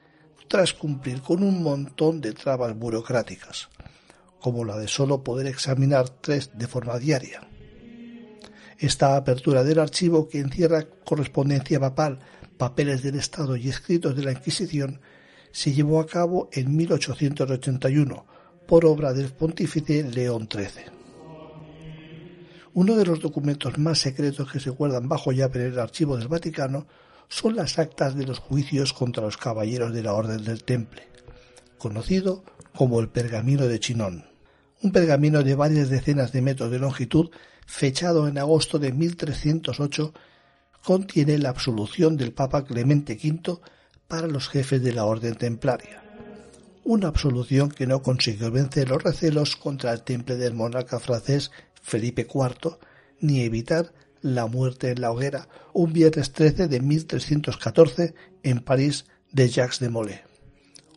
tras 0.48 0.72
cumplir 0.72 1.22
con 1.22 1.42
un 1.42 1.62
montón 1.62 2.20
de 2.20 2.32
trabas 2.32 2.76
burocráticas, 2.76 3.68
como 4.40 4.64
la 4.64 4.76
de 4.76 4.88
solo 4.88 5.24
poder 5.24 5.46
examinar 5.46 6.08
tres 6.08 6.50
de 6.54 6.66
forma 6.66 6.98
diaria 6.98 7.48
esta 8.78 9.16
apertura 9.16 9.64
del 9.64 9.78
archivo, 9.78 10.28
que 10.28 10.40
encierra 10.40 10.86
correspondencia 11.04 11.80
papal, 11.80 12.18
papeles 12.56 13.02
del 13.02 13.16
Estado 13.16 13.56
y 13.56 13.68
escritos 13.68 14.16
de 14.16 14.24
la 14.24 14.32
Inquisición, 14.32 15.00
se 15.52 15.72
llevó 15.72 16.00
a 16.00 16.06
cabo 16.06 16.48
en 16.52 16.74
1881 16.76 18.26
por 18.66 18.84
obra 18.84 19.12
del 19.12 19.30
pontífice 19.30 20.02
León 20.02 20.48
XIII. 20.50 20.93
Uno 22.74 22.96
de 22.96 23.06
los 23.06 23.20
documentos 23.20 23.78
más 23.78 24.00
secretos 24.00 24.50
que 24.50 24.58
se 24.58 24.70
guardan 24.70 25.08
bajo 25.08 25.30
llave 25.30 25.60
en 25.60 25.72
el 25.72 25.78
archivo 25.78 26.16
del 26.16 26.26
Vaticano 26.26 26.88
son 27.28 27.54
las 27.54 27.78
actas 27.78 28.16
de 28.16 28.26
los 28.26 28.40
juicios 28.40 28.92
contra 28.92 29.22
los 29.22 29.36
caballeros 29.36 29.94
de 29.94 30.02
la 30.02 30.12
Orden 30.12 30.42
del 30.42 30.64
Temple, 30.64 31.06
conocido 31.78 32.42
como 32.74 32.98
el 32.98 33.08
Pergamino 33.08 33.68
de 33.68 33.78
Chinón, 33.78 34.24
un 34.82 34.90
pergamino 34.90 35.44
de 35.44 35.54
varias 35.54 35.88
decenas 35.88 36.32
de 36.32 36.42
metros 36.42 36.70
de 36.72 36.80
longitud 36.80 37.30
fechado 37.64 38.26
en 38.26 38.38
agosto 38.38 38.80
de 38.80 38.92
1308, 38.92 40.12
contiene 40.82 41.38
la 41.38 41.50
absolución 41.50 42.16
del 42.16 42.32
Papa 42.32 42.64
Clemente 42.64 43.16
V 43.22 43.60
para 44.08 44.26
los 44.26 44.48
jefes 44.48 44.82
de 44.82 44.92
la 44.92 45.04
Orden 45.04 45.36
Templaria. 45.36 46.02
Una 46.82 47.08
absolución 47.08 47.70
que 47.70 47.86
no 47.86 48.02
consiguió 48.02 48.50
vencer 48.50 48.88
los 48.88 49.02
recelos 49.02 49.54
contra 49.56 49.92
el 49.92 50.02
temple 50.02 50.36
del 50.36 50.54
monarca 50.54 50.98
francés 50.98 51.52
Felipe 51.84 52.26
IV, 52.26 52.78
ni 53.20 53.42
evitar 53.42 53.92
la 54.22 54.46
muerte 54.46 54.90
en 54.90 55.02
la 55.02 55.12
hoguera 55.12 55.48
un 55.74 55.92
viernes 55.92 56.32
13 56.32 56.66
de 56.66 56.80
1314 56.80 58.14
en 58.42 58.60
París 58.60 59.04
de 59.30 59.48
Jacques 59.48 59.80
de 59.80 59.90
Molay, 59.90 60.20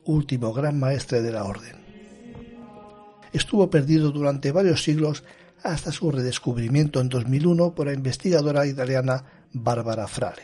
último 0.05 0.53
gran 0.53 0.79
maestre 0.79 1.21
de 1.21 1.31
la 1.33 1.43
orden. 1.43 1.75
Estuvo 3.33 3.69
perdido 3.69 4.11
durante 4.11 4.53
varios 4.53 4.81
siglos 4.81 5.25
hasta 5.61 5.91
su 5.91 6.09
redescubrimiento 6.09 7.01
en 7.01 7.09
2001 7.09 7.75
por 7.75 7.87
la 7.87 7.93
investigadora 7.93 8.65
italiana 8.65 9.25
Bárbara 9.51 10.07
Frale. 10.07 10.43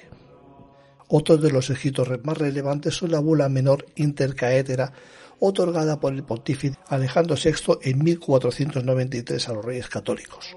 Otros 1.07 1.41
de 1.41 1.51
los 1.51 1.69
escritos 1.69 2.09
más 2.25 2.37
relevantes 2.37 2.95
son 2.95 3.11
la 3.11 3.19
bula 3.19 3.47
menor 3.47 3.85
intercaetera 3.95 4.91
otorgada 5.39 5.99
por 5.99 6.13
el 6.13 6.23
pontífice 6.23 6.77
Alejandro 6.87 7.35
VI 7.35 7.79
en 7.81 8.03
1493 8.03 9.49
a 9.49 9.53
los 9.53 9.65
reyes 9.65 9.87
católicos. 9.87 10.55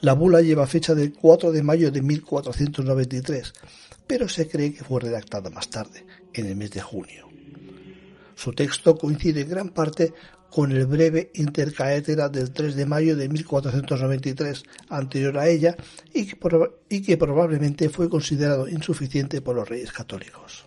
La 0.00 0.12
bula 0.12 0.42
lleva 0.42 0.66
fecha 0.66 0.94
del 0.94 1.12
4 1.14 1.52
de 1.52 1.62
mayo 1.62 1.90
de 1.90 2.02
1493, 2.02 3.52
pero 4.06 4.28
se 4.28 4.46
cree 4.48 4.74
que 4.74 4.84
fue 4.84 5.00
redactada 5.00 5.50
más 5.50 5.70
tarde, 5.70 6.04
en 6.34 6.46
el 6.46 6.56
mes 6.56 6.70
de 6.72 6.82
junio. 6.82 7.28
Su 8.34 8.52
texto 8.52 8.96
coincide 8.98 9.40
en 9.40 9.48
gran 9.48 9.70
parte 9.70 10.12
con 10.50 10.72
el 10.72 10.86
breve 10.86 11.30
intercaetera 11.34 12.28
del 12.28 12.50
3 12.50 12.76
de 12.76 12.86
mayo 12.86 13.16
de 13.16 13.28
1493 13.28 14.62
anterior 14.90 15.38
a 15.38 15.48
ella 15.48 15.76
y 16.12 16.26
que, 16.26 17.16
probablemente 17.16 17.88
fue 17.88 18.08
considerado 18.08 18.68
insuficiente 18.68 19.40
por 19.40 19.56
los 19.56 19.68
reyes 19.68 19.92
católicos. 19.92 20.66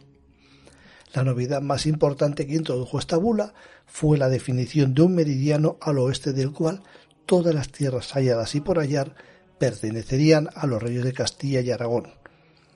La 1.13 1.23
novedad 1.23 1.61
más 1.61 1.85
importante 1.85 2.45
que 2.45 2.55
introdujo 2.55 2.99
esta 2.99 3.17
bula 3.17 3.53
fue 3.85 4.17
la 4.17 4.29
definición 4.29 4.93
de 4.93 5.01
un 5.01 5.15
meridiano 5.15 5.77
al 5.81 5.97
oeste 5.97 6.33
del 6.33 6.51
cual 6.51 6.83
todas 7.25 7.53
las 7.53 7.69
tierras 7.69 8.11
halladas 8.13 8.53
y 8.55 8.61
por 8.61 8.77
hallar 8.77 9.15
pertenecerían 9.57 10.49
a 10.53 10.67
los 10.67 10.81
reyes 10.81 11.03
de 11.03 11.13
Castilla 11.13 11.61
y 11.61 11.71
Aragón. 11.71 12.07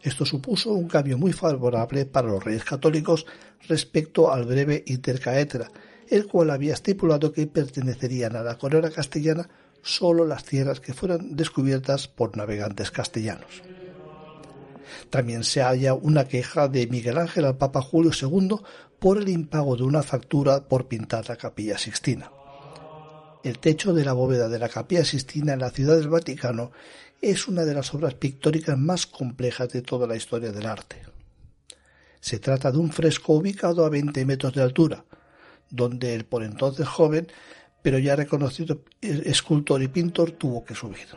Esto 0.01 0.25
supuso 0.25 0.73
un 0.73 0.87
cambio 0.87 1.17
muy 1.17 1.31
favorable 1.31 2.05
para 2.05 2.27
los 2.27 2.43
reyes 2.43 2.65
católicos 2.65 3.25
respecto 3.67 4.33
al 4.33 4.45
breve 4.45 4.83
intercaetera, 4.87 5.69
el 6.09 6.27
cual 6.27 6.49
había 6.49 6.73
estipulado 6.73 7.31
que 7.31 7.47
pertenecerían 7.47 8.35
a 8.35 8.43
la 8.43 8.57
corona 8.57 8.89
castellana 8.89 9.47
solo 9.81 10.25
las 10.25 10.43
tierras 10.43 10.79
que 10.79 10.93
fueran 10.93 11.35
descubiertas 11.35 12.07
por 12.07 12.35
navegantes 12.35 12.91
castellanos. 12.91 13.61
También 15.09 15.43
se 15.43 15.61
halla 15.61 15.93
una 15.93 16.27
queja 16.27 16.67
de 16.67 16.87
Miguel 16.87 17.17
Ángel 17.17 17.45
al 17.45 17.57
Papa 17.57 17.81
Julio 17.81 18.11
II 18.19 18.57
por 18.99 19.17
el 19.17 19.29
impago 19.29 19.75
de 19.75 19.83
una 19.83 20.03
factura 20.03 20.67
por 20.67 20.87
pintar 20.87 21.27
la 21.27 21.35
capilla 21.35 21.77
Sixtina. 21.77 22.31
El 23.43 23.59
techo 23.59 23.93
de 23.93 24.05
la 24.05 24.13
bóveda 24.13 24.47
de 24.47 24.59
la 24.59 24.69
capilla 24.69 25.03
Sixtina 25.03 25.53
en 25.53 25.59
la 25.59 25.71
ciudad 25.71 25.97
del 25.97 26.07
Vaticano 26.07 26.71
es 27.21 27.47
una 27.47 27.65
de 27.65 27.73
las 27.73 27.93
obras 27.93 28.13
pictóricas 28.13 28.77
más 28.77 29.05
complejas 29.05 29.69
de 29.69 29.81
toda 29.81 30.07
la 30.07 30.15
historia 30.15 30.51
del 30.51 30.65
arte. 30.65 31.01
Se 32.19 32.39
trata 32.39 32.71
de 32.71 32.77
un 32.77 32.91
fresco 32.91 33.33
ubicado 33.33 33.85
a 33.85 33.89
20 33.89 34.25
metros 34.25 34.53
de 34.53 34.61
altura, 34.61 35.03
donde 35.69 36.15
el 36.15 36.25
por 36.25 36.43
entonces 36.43 36.87
joven, 36.87 37.27
pero 37.81 37.99
ya 37.99 38.15
reconocido 38.15 38.83
escultor 39.01 39.81
y 39.83 39.89
pintor, 39.89 40.31
tuvo 40.31 40.63
que 40.63 40.75
subir. 40.75 41.07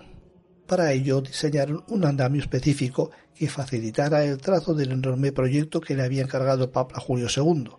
Para 0.66 0.92
ello 0.92 1.20
diseñaron 1.20 1.84
un 1.88 2.04
andamio 2.04 2.40
específico 2.40 3.12
que 3.36 3.48
facilitara 3.48 4.24
el 4.24 4.38
trazo 4.38 4.74
del 4.74 4.92
enorme 4.92 5.30
proyecto 5.30 5.80
que 5.80 5.94
le 5.94 6.02
había 6.02 6.22
encargado 6.22 6.72
Papa 6.72 6.98
Julio 6.98 7.28
II, 7.34 7.70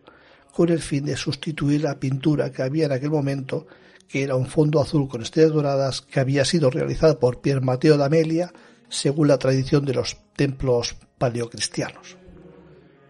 con 0.54 0.70
el 0.70 0.82
fin 0.82 1.06
de 1.06 1.18
sustituir 1.18 1.82
la 1.82 2.00
pintura 2.00 2.52
que 2.52 2.62
había 2.62 2.86
en 2.86 2.92
aquel 2.92 3.10
momento, 3.10 3.68
que 4.08 4.24
era 4.24 4.36
un 4.36 4.46
fondo 4.48 4.80
azul 4.80 5.08
con 5.08 5.22
estrellas 5.22 5.52
doradas 5.52 6.02
que 6.02 6.20
había 6.20 6.46
sido 6.46 6.70
realizada 6.70 7.20
por 7.20 7.42
Pier 7.42 7.62
Matteo 7.62 7.98
d'Amelia, 7.98 8.54
según 8.88 9.28
la 9.28 9.38
tradición 9.38 9.84
de 9.84 9.96
los 9.96 10.18
templos 10.36 10.96
paleocristianos. 11.18 12.18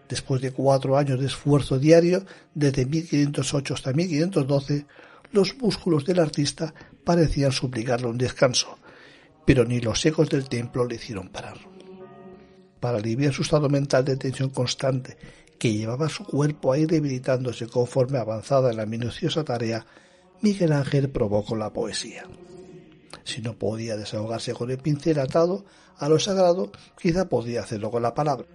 Después 0.08 0.40
de 0.40 0.52
cuatro 0.52 0.96
años 0.96 1.20
de 1.20 1.26
esfuerzo 1.26 1.78
diario, 1.78 2.24
desde 2.54 2.86
1508 2.86 3.74
hasta 3.74 3.92
1512, 3.92 4.86
los 5.32 5.56
músculos 5.58 6.06
del 6.06 6.20
artista 6.20 6.72
parecían 7.04 7.52
suplicarle 7.52 8.06
un 8.06 8.16
descanso, 8.16 8.78
pero 9.44 9.64
ni 9.64 9.80
los 9.80 10.04
ecos 10.06 10.30
del 10.30 10.48
templo 10.48 10.86
le 10.86 10.96
hicieron 10.96 11.28
parar. 11.28 11.67
Para 12.80 12.98
aliviar 12.98 13.32
su 13.32 13.42
estado 13.42 13.68
mental 13.68 14.04
de 14.04 14.16
tensión 14.16 14.50
constante, 14.50 15.16
que 15.58 15.72
llevaba 15.72 16.08
su 16.08 16.24
cuerpo 16.24 16.72
a 16.72 16.78
ir 16.78 16.88
debilitándose 16.88 17.66
conforme 17.66 18.18
avanzada 18.18 18.70
en 18.70 18.76
la 18.76 18.86
minuciosa 18.86 19.44
tarea, 19.44 19.84
Miguel 20.40 20.72
Ángel 20.72 21.10
provocó 21.10 21.56
la 21.56 21.72
poesía. 21.72 22.24
Si 23.24 23.42
no 23.42 23.58
podía 23.58 23.96
desahogarse 23.96 24.54
con 24.54 24.70
el 24.70 24.78
pincel 24.78 25.18
atado 25.18 25.64
a 25.96 26.08
lo 26.08 26.18
sagrado, 26.18 26.70
quizá 27.00 27.28
podía 27.28 27.62
hacerlo 27.62 27.90
con 27.90 28.02
la 28.02 28.14
palabra. 28.14 28.46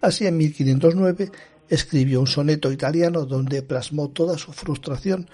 Así 0.00 0.26
en 0.26 0.36
1509 0.38 1.30
escribió 1.68 2.20
un 2.20 2.26
soneto 2.26 2.72
italiano 2.72 3.26
donde 3.26 3.62
plasmó 3.62 4.10
toda 4.10 4.38
su 4.38 4.52
frustración 4.52 5.28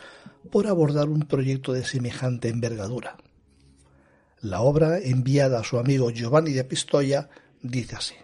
por 0.51 0.67
abordar 0.67 1.09
un 1.09 1.21
proyecto 1.21 1.73
de 1.73 1.85
semejante 1.85 2.49
envergadura. 2.49 3.17
La 4.41 4.61
obra, 4.61 4.99
enviada 4.99 5.61
a 5.61 5.65
su 5.65 5.79
amigo 5.79 6.11
Giovanni 6.11 6.53
de 6.53 6.65
Pistoia, 6.65 7.29
dice 7.63 7.97
así. 7.97 8.15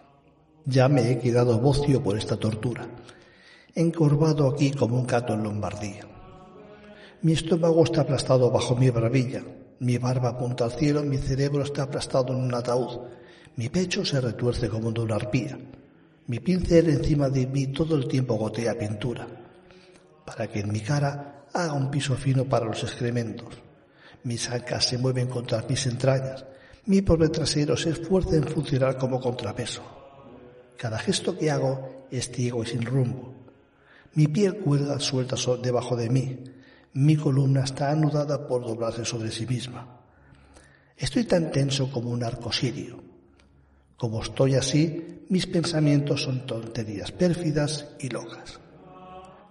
Ya 0.65 0.87
me 0.87 1.11
he 1.11 1.19
quedado 1.19 1.59
bocio 1.59 2.03
por 2.03 2.17
esta 2.17 2.37
tortura, 2.37 2.87
encorvado 3.73 4.47
aquí 4.47 4.71
como 4.71 4.99
un 4.99 5.07
gato 5.07 5.33
en 5.33 5.43
Lombardía. 5.43 6.05
Mi 7.21 7.33
estómago 7.33 7.83
está 7.83 8.01
aplastado 8.01 8.51
bajo 8.51 8.75
mi 8.75 8.89
bravilla, 8.89 9.43
mi 9.79 9.97
barba 9.97 10.29
apunta 10.29 10.65
al 10.65 10.71
cielo, 10.71 11.01
mi 11.03 11.17
cerebro 11.17 11.63
está 11.63 11.83
aplastado 11.83 12.33
en 12.33 12.43
un 12.43 12.53
ataúd, 12.53 12.99
mi 13.55 13.69
pecho 13.69 14.05
se 14.05 14.21
retuerce 14.21 14.69
como 14.69 14.91
de 14.91 15.01
una 15.01 15.15
arpía, 15.15 15.57
mi 16.27 16.39
pincel 16.39 16.89
encima 16.89 17.29
de 17.29 17.47
mí 17.47 17.67
todo 17.67 17.95
el 17.95 18.07
tiempo 18.07 18.35
gotea 18.35 18.77
pintura, 18.77 19.27
para 20.25 20.47
que 20.47 20.59
en 20.59 20.71
mi 20.71 20.81
cara 20.81 21.45
haga 21.53 21.73
un 21.73 21.89
piso 21.89 22.15
fino 22.15 22.45
para 22.45 22.65
los 22.65 22.83
excrementos 22.83 23.69
mis 24.23 24.49
ancas 24.49 24.85
se 24.85 24.97
mueven 24.97 25.27
contra 25.27 25.63
mis 25.67 25.85
entrañas. 25.87 26.45
Mi 26.85 27.01
pobre 27.01 27.29
trasero 27.29 27.75
se 27.77 27.91
esfuerza 27.91 28.35
en 28.35 28.43
funcionar 28.43 28.97
como 28.97 29.19
contrapeso. 29.19 29.81
Cada 30.77 30.97
gesto 30.97 31.37
que 31.37 31.51
hago 31.51 32.07
es 32.09 32.31
ciego 32.31 32.63
y 32.63 32.67
sin 32.67 32.83
rumbo. 32.83 33.35
Mi 34.13 34.27
piel 34.27 34.57
cuelga 34.57 34.99
suelta 34.99 35.35
debajo 35.61 35.95
de 35.95 36.09
mí. 36.09 36.43
Mi 36.93 37.15
columna 37.15 37.63
está 37.63 37.91
anudada 37.91 38.47
por 38.47 38.65
doblarse 38.65 39.05
sobre 39.05 39.29
sí 39.29 39.45
misma. 39.45 39.99
Estoy 40.97 41.25
tan 41.25 41.51
tenso 41.51 41.91
como 41.91 42.09
un 42.09 42.23
arco 42.23 42.51
sirio. 42.51 43.03
Como 43.95 44.23
estoy 44.23 44.55
así, 44.55 45.25
mis 45.29 45.45
pensamientos 45.45 46.23
son 46.23 46.45
tonterías 46.45 47.11
pérfidas 47.11 47.85
y 47.99 48.09
locas. 48.09 48.59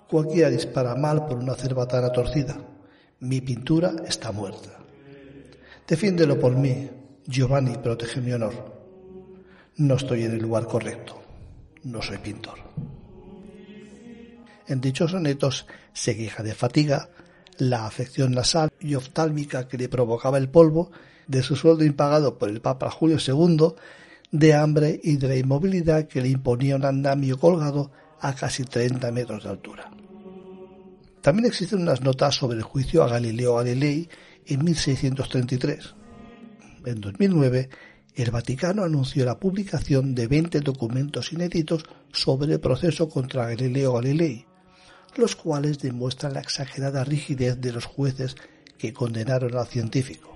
Cualquiera 0.09 0.51
dispara 0.51 0.95
mal 0.95 1.27
por 1.27 1.39
una 1.39 1.55
cerbatana 1.55 2.11
torcida. 2.11 2.57
Mi 3.21 3.41
pintura 3.41 3.95
está 4.07 4.33
muerta. 4.33 4.79
Defiéndelo 5.87 6.39
por 6.41 6.57
mí, 6.57 6.91
Giovanni, 7.29 7.77
protege 7.77 8.23
mi 8.23 8.33
honor. 8.33 8.55
No 9.77 9.97
estoy 9.97 10.23
en 10.23 10.33
el 10.33 10.39
lugar 10.39 10.67
correcto. 10.67 11.21
No 11.85 12.01
soy 12.01 12.17
pintor. 12.17 12.59
En 14.67 14.81
dichos 14.81 15.11
sonetos 15.11 15.67
se 15.93 16.17
queja 16.17 16.43
de 16.43 16.55
fatiga, 16.55 17.11
la 17.59 17.85
afección 17.85 18.33
nasal 18.33 18.71
y 18.81 18.95
oftálmica 18.95 19.69
que 19.69 19.77
le 19.77 19.91
provocaba 19.91 20.39
el 20.39 20.49
polvo, 20.49 20.91
de 21.27 21.43
su 21.43 21.55
sueldo 21.55 21.85
impagado 21.85 22.39
por 22.39 22.49
el 22.49 22.63
Papa 22.63 22.91
Julio 22.91 23.19
II, 23.19 23.75
de 24.33 24.55
hambre 24.55 24.99
y 25.05 25.19
de 25.19 25.29
la 25.29 25.37
inmovilidad 25.37 26.09
que 26.09 26.23
le 26.23 26.29
imponía 26.29 26.77
un 26.77 26.87
andamio 26.87 27.39
colgado 27.39 27.91
a 28.21 28.35
casi 28.35 28.65
30 28.65 29.13
metros 29.13 29.45
de 29.45 29.51
altura. 29.51 29.91
También 31.21 31.45
existen 31.45 31.83
unas 31.83 32.01
notas 32.01 32.37
sobre 32.37 32.57
el 32.57 32.63
juicio 32.63 33.03
a 33.03 33.09
Galileo 33.09 33.57
Galilei 33.57 34.09
en 34.47 34.65
1633. 34.65 35.98
En 36.89 37.03
2009, 37.03 37.69
el 38.15 38.31
Vaticano 38.31 38.83
anunció 38.83 39.25
la 39.27 39.39
publicación 39.39 40.15
de 40.15 40.27
20 40.27 40.61
documentos 40.61 41.33
inéditos 41.33 41.85
sobre 42.13 42.55
el 42.55 42.61
proceso 42.61 43.09
contra 43.09 43.47
Galileo 43.49 43.93
Galilei, 43.93 44.47
los 45.17 45.37
cuales 45.37 45.79
demuestran 45.81 46.33
la 46.33 46.41
exagerada 46.41 47.05
rigidez 47.05 47.61
de 47.61 47.73
los 47.73 47.85
jueces 47.85 48.37
que 48.79 48.93
condenaron 48.93 49.55
al 49.55 49.67
científico. 49.67 50.35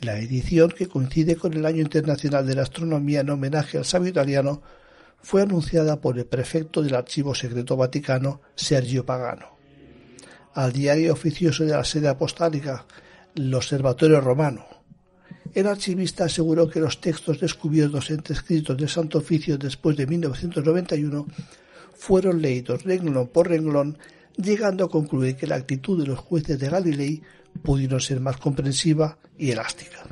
La 0.00 0.18
edición, 0.18 0.70
que 0.70 0.88
coincide 0.88 1.36
con 1.36 1.54
el 1.54 1.64
Año 1.64 1.82
Internacional 1.82 2.44
de 2.46 2.56
la 2.56 2.62
Astronomía 2.62 3.20
en 3.20 3.30
homenaje 3.30 3.78
al 3.78 3.84
sabio 3.84 4.10
italiano, 4.10 4.62
fue 5.22 5.42
anunciada 5.42 6.00
por 6.00 6.18
el 6.18 6.26
prefecto 6.26 6.82
del 6.82 6.94
Archivo 6.94 7.34
Secreto 7.34 7.76
Vaticano, 7.76 8.40
Sergio 8.54 9.06
Pagano 9.06 9.56
al 10.56 10.72
diario 10.72 11.12
oficioso 11.12 11.64
de 11.64 11.72
la 11.72 11.84
sede 11.84 12.08
apostólica, 12.08 12.86
el 13.34 13.52
Observatorio 13.52 14.22
Romano. 14.22 14.75
El 15.54 15.66
archivista 15.66 16.24
aseguró 16.24 16.68
que 16.68 16.80
los 16.80 17.00
textos 17.00 17.40
descubiertos 17.40 18.10
entre 18.10 18.34
escritos 18.34 18.76
de 18.76 18.88
Santo 18.88 19.18
Oficio 19.18 19.58
después 19.58 19.96
de 19.96 20.06
1991 20.06 21.26
fueron 21.94 22.42
leídos 22.42 22.84
renglón 22.84 23.28
por 23.28 23.48
renglón, 23.48 23.98
llegando 24.36 24.84
a 24.84 24.90
concluir 24.90 25.36
que 25.36 25.46
la 25.46 25.56
actitud 25.56 25.98
de 26.00 26.06
los 26.06 26.18
jueces 26.18 26.58
de 26.58 26.68
Galilei 26.68 27.22
pudieron 27.62 28.00
ser 28.00 28.20
más 28.20 28.36
comprensiva 28.36 29.18
y 29.38 29.50
elástica, 29.50 30.04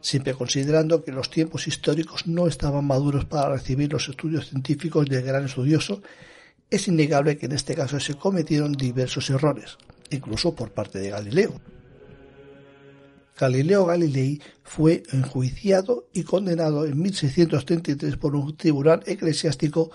siempre 0.00 0.34
considerando 0.34 1.02
que 1.02 1.10
los 1.10 1.30
tiempos 1.30 1.66
históricos 1.66 2.26
no 2.26 2.46
estaban 2.46 2.86
maduros 2.86 3.24
para 3.24 3.50
recibir 3.50 3.92
los 3.92 4.08
estudios 4.08 4.48
científicos 4.48 5.06
del 5.06 5.22
gran 5.22 5.44
estudioso 5.46 6.00
es 6.70 6.88
innegable 6.88 7.36
que 7.36 7.46
en 7.46 7.52
este 7.52 7.74
caso 7.74 8.00
se 8.00 8.14
cometieron 8.14 8.72
diversos 8.72 9.30
errores, 9.30 9.78
incluso 10.10 10.54
por 10.54 10.72
parte 10.72 10.98
de 10.98 11.10
Galileo. 11.10 11.60
Galileo 13.36 13.84
Galilei 13.86 14.40
fue 14.62 15.02
enjuiciado 15.12 16.08
y 16.12 16.22
condenado 16.22 16.84
en 16.86 17.00
1633 17.00 18.16
por 18.16 18.36
un 18.36 18.56
tribunal 18.56 19.02
eclesiástico 19.06 19.90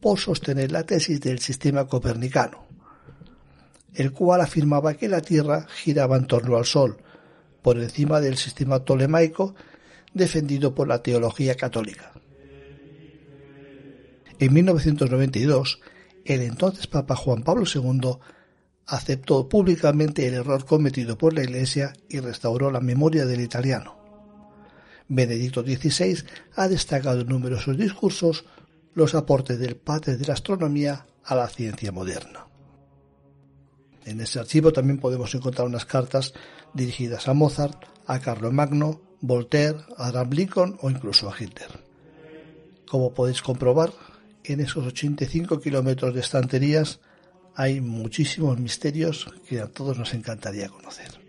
por 0.00 0.18
sostener 0.18 0.70
la 0.70 0.84
tesis 0.84 1.20
del 1.20 1.40
sistema 1.40 1.86
copernicano, 1.86 2.66
el 3.94 4.12
cual 4.12 4.40
afirmaba 4.40 4.94
que 4.94 5.08
la 5.08 5.20
Tierra 5.20 5.66
giraba 5.68 6.16
en 6.16 6.26
torno 6.26 6.56
al 6.56 6.64
Sol, 6.64 6.98
por 7.62 7.78
encima 7.78 8.20
del 8.20 8.36
sistema 8.36 8.78
tolemaico 8.78 9.54
defendido 10.14 10.74
por 10.74 10.86
la 10.86 11.02
teología 11.02 11.56
católica. 11.56 12.12
En 14.38 14.54
1992, 14.54 15.80
el 16.24 16.42
entonces 16.42 16.86
Papa 16.86 17.16
Juan 17.16 17.42
Pablo 17.42 17.64
II 17.66 18.18
aceptó 18.88 19.48
públicamente 19.48 20.26
el 20.26 20.34
error 20.34 20.64
cometido 20.64 21.16
por 21.18 21.34
la 21.34 21.44
Iglesia 21.44 21.92
y 22.08 22.20
restauró 22.20 22.70
la 22.70 22.80
memoria 22.80 23.26
del 23.26 23.42
italiano. 23.42 23.98
Benedicto 25.08 25.62
XVI 25.62 26.24
ha 26.56 26.68
destacado 26.68 27.20
en 27.20 27.28
numerosos 27.28 27.76
discursos 27.76 28.46
los 28.94 29.14
aportes 29.14 29.58
del 29.58 29.76
padre 29.76 30.16
de 30.16 30.26
la 30.26 30.32
astronomía 30.32 31.06
a 31.22 31.34
la 31.34 31.48
ciencia 31.48 31.92
moderna. 31.92 32.46
En 34.06 34.22
ese 34.22 34.38
archivo 34.38 34.72
también 34.72 34.98
podemos 34.98 35.34
encontrar 35.34 35.66
unas 35.66 35.84
cartas 35.84 36.32
dirigidas 36.72 37.28
a 37.28 37.34
Mozart, 37.34 37.84
a 38.06 38.18
Magno, 38.50 39.02
Voltaire, 39.20 39.80
a 39.98 40.08
Abraham 40.08 40.30
Lincoln 40.30 40.78
o 40.80 40.88
incluso 40.88 41.30
a 41.30 41.34
Hitler. 41.38 41.84
Como 42.88 43.12
podéis 43.12 43.42
comprobar, 43.42 43.92
en 44.44 44.60
esos 44.60 44.86
85 44.86 45.60
kilómetros 45.60 46.14
de 46.14 46.20
estanterías 46.20 47.00
hay 47.58 47.80
muchísimos 47.80 48.56
misterios 48.60 49.26
que 49.48 49.58
a 49.58 49.66
todos 49.66 49.98
nos 49.98 50.14
encantaría 50.14 50.68
conocer. 50.68 51.27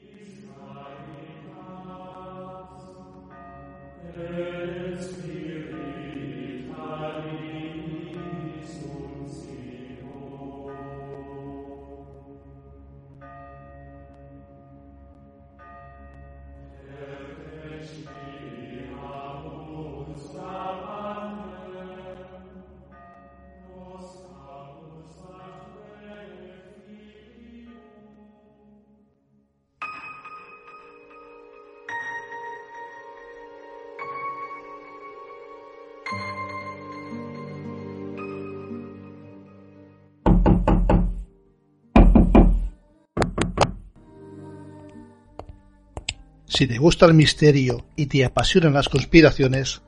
Si 46.59 46.67
te 46.67 46.77
gusta 46.77 47.05
el 47.05 47.13
misterio 47.13 47.85
y 47.95 48.07
te 48.07 48.25
apasionan 48.25 48.73
las 48.73 48.89
conspiraciones, 48.89 49.81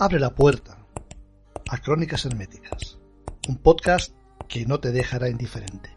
abre 0.00 0.18
la 0.18 0.34
puerta 0.34 0.76
a 1.68 1.78
Crónicas 1.78 2.24
Herméticas, 2.24 2.98
un 3.46 3.58
podcast 3.58 4.12
que 4.48 4.66
no 4.66 4.80
te 4.80 4.90
dejará 4.90 5.28
indiferente. 5.28 5.96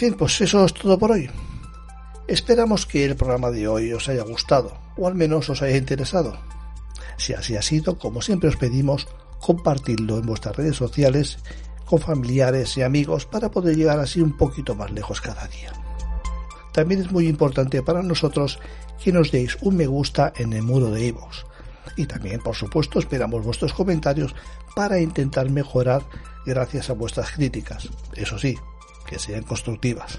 En 0.00 0.14
pues 0.14 0.40
eso 0.40 0.64
es 0.64 0.74
todo 0.74 0.98
por 0.98 1.12
hoy. 1.12 1.28
Esperamos 2.26 2.86
que 2.86 3.04
el 3.04 3.16
programa 3.16 3.50
de 3.50 3.68
hoy 3.68 3.92
os 3.92 4.08
haya 4.08 4.22
gustado, 4.22 4.78
o 4.96 5.06
al 5.06 5.14
menos 5.14 5.50
os 5.50 5.60
haya 5.60 5.76
interesado. 5.76 6.38
Si 7.18 7.34
así 7.34 7.56
ha 7.56 7.62
sido, 7.62 7.98
como 7.98 8.22
siempre 8.22 8.48
os 8.48 8.56
pedimos, 8.56 9.06
compartidlo 9.40 10.18
en 10.18 10.26
vuestras 10.26 10.56
redes 10.56 10.76
sociales 10.76 11.38
con 11.84 11.98
familiares 11.98 12.76
y 12.78 12.82
amigos 12.82 13.26
para 13.26 13.50
poder 13.50 13.76
llegar 13.76 14.00
así 14.00 14.20
un 14.20 14.36
poquito 14.36 14.74
más 14.74 14.90
lejos 14.92 15.20
cada 15.20 15.46
día. 15.48 15.72
También 16.72 17.02
es 17.02 17.12
muy 17.12 17.28
importante 17.28 17.82
para 17.82 18.02
nosotros 18.02 18.58
que 19.02 19.12
nos 19.12 19.30
deis 19.30 19.58
un 19.60 19.76
me 19.76 19.86
gusta 19.86 20.32
en 20.36 20.54
el 20.54 20.62
muro 20.62 20.90
de 20.90 21.06
iVoox. 21.06 21.44
Y 21.96 22.06
también, 22.06 22.40
por 22.40 22.54
supuesto, 22.54 22.98
esperamos 22.98 23.44
vuestros 23.44 23.74
comentarios 23.74 24.34
para 24.74 24.98
intentar 25.00 25.50
mejorar 25.50 26.02
gracias 26.46 26.88
a 26.88 26.94
vuestras 26.94 27.32
críticas. 27.32 27.90
Eso 28.14 28.38
sí, 28.38 28.56
que 29.12 29.18
sean 29.18 29.42
constructivas. 29.42 30.18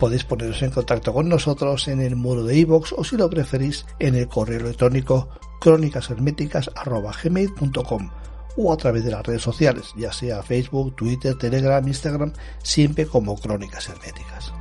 Podéis 0.00 0.24
poneros 0.24 0.60
en 0.62 0.70
contacto 0.70 1.14
con 1.14 1.28
nosotros 1.28 1.86
en 1.86 2.00
el 2.00 2.16
muro 2.16 2.42
de 2.42 2.58
iVoox 2.58 2.92
o 2.96 3.04
si 3.04 3.16
lo 3.16 3.30
preferís 3.30 3.86
en 4.00 4.16
el 4.16 4.26
correo 4.26 4.58
electrónico 4.60 5.28
crónicasherméticas.gmail.com 5.60 8.10
o 8.56 8.72
a 8.72 8.76
través 8.76 9.04
de 9.04 9.12
las 9.12 9.24
redes 9.24 9.42
sociales, 9.42 9.92
ya 9.96 10.12
sea 10.12 10.42
Facebook, 10.42 10.96
Twitter, 10.96 11.38
Telegram, 11.38 11.86
Instagram, 11.86 12.32
siempre 12.62 13.06
como 13.06 13.36
Crónicas 13.36 13.88
Herméticas. 13.88 14.52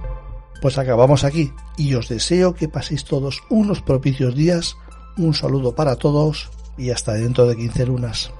Pues 0.61 0.77
acabamos 0.77 1.23
aquí 1.23 1.51
y 1.75 1.95
os 1.95 2.09
deseo 2.09 2.53
que 2.53 2.69
paséis 2.69 3.03
todos 3.03 3.41
unos 3.49 3.81
propicios 3.81 4.35
días, 4.35 4.77
un 5.17 5.33
saludo 5.33 5.73
para 5.73 5.95
todos 5.95 6.51
y 6.77 6.91
hasta 6.91 7.13
dentro 7.13 7.47
de 7.47 7.55
15 7.55 7.87
lunas. 7.87 8.31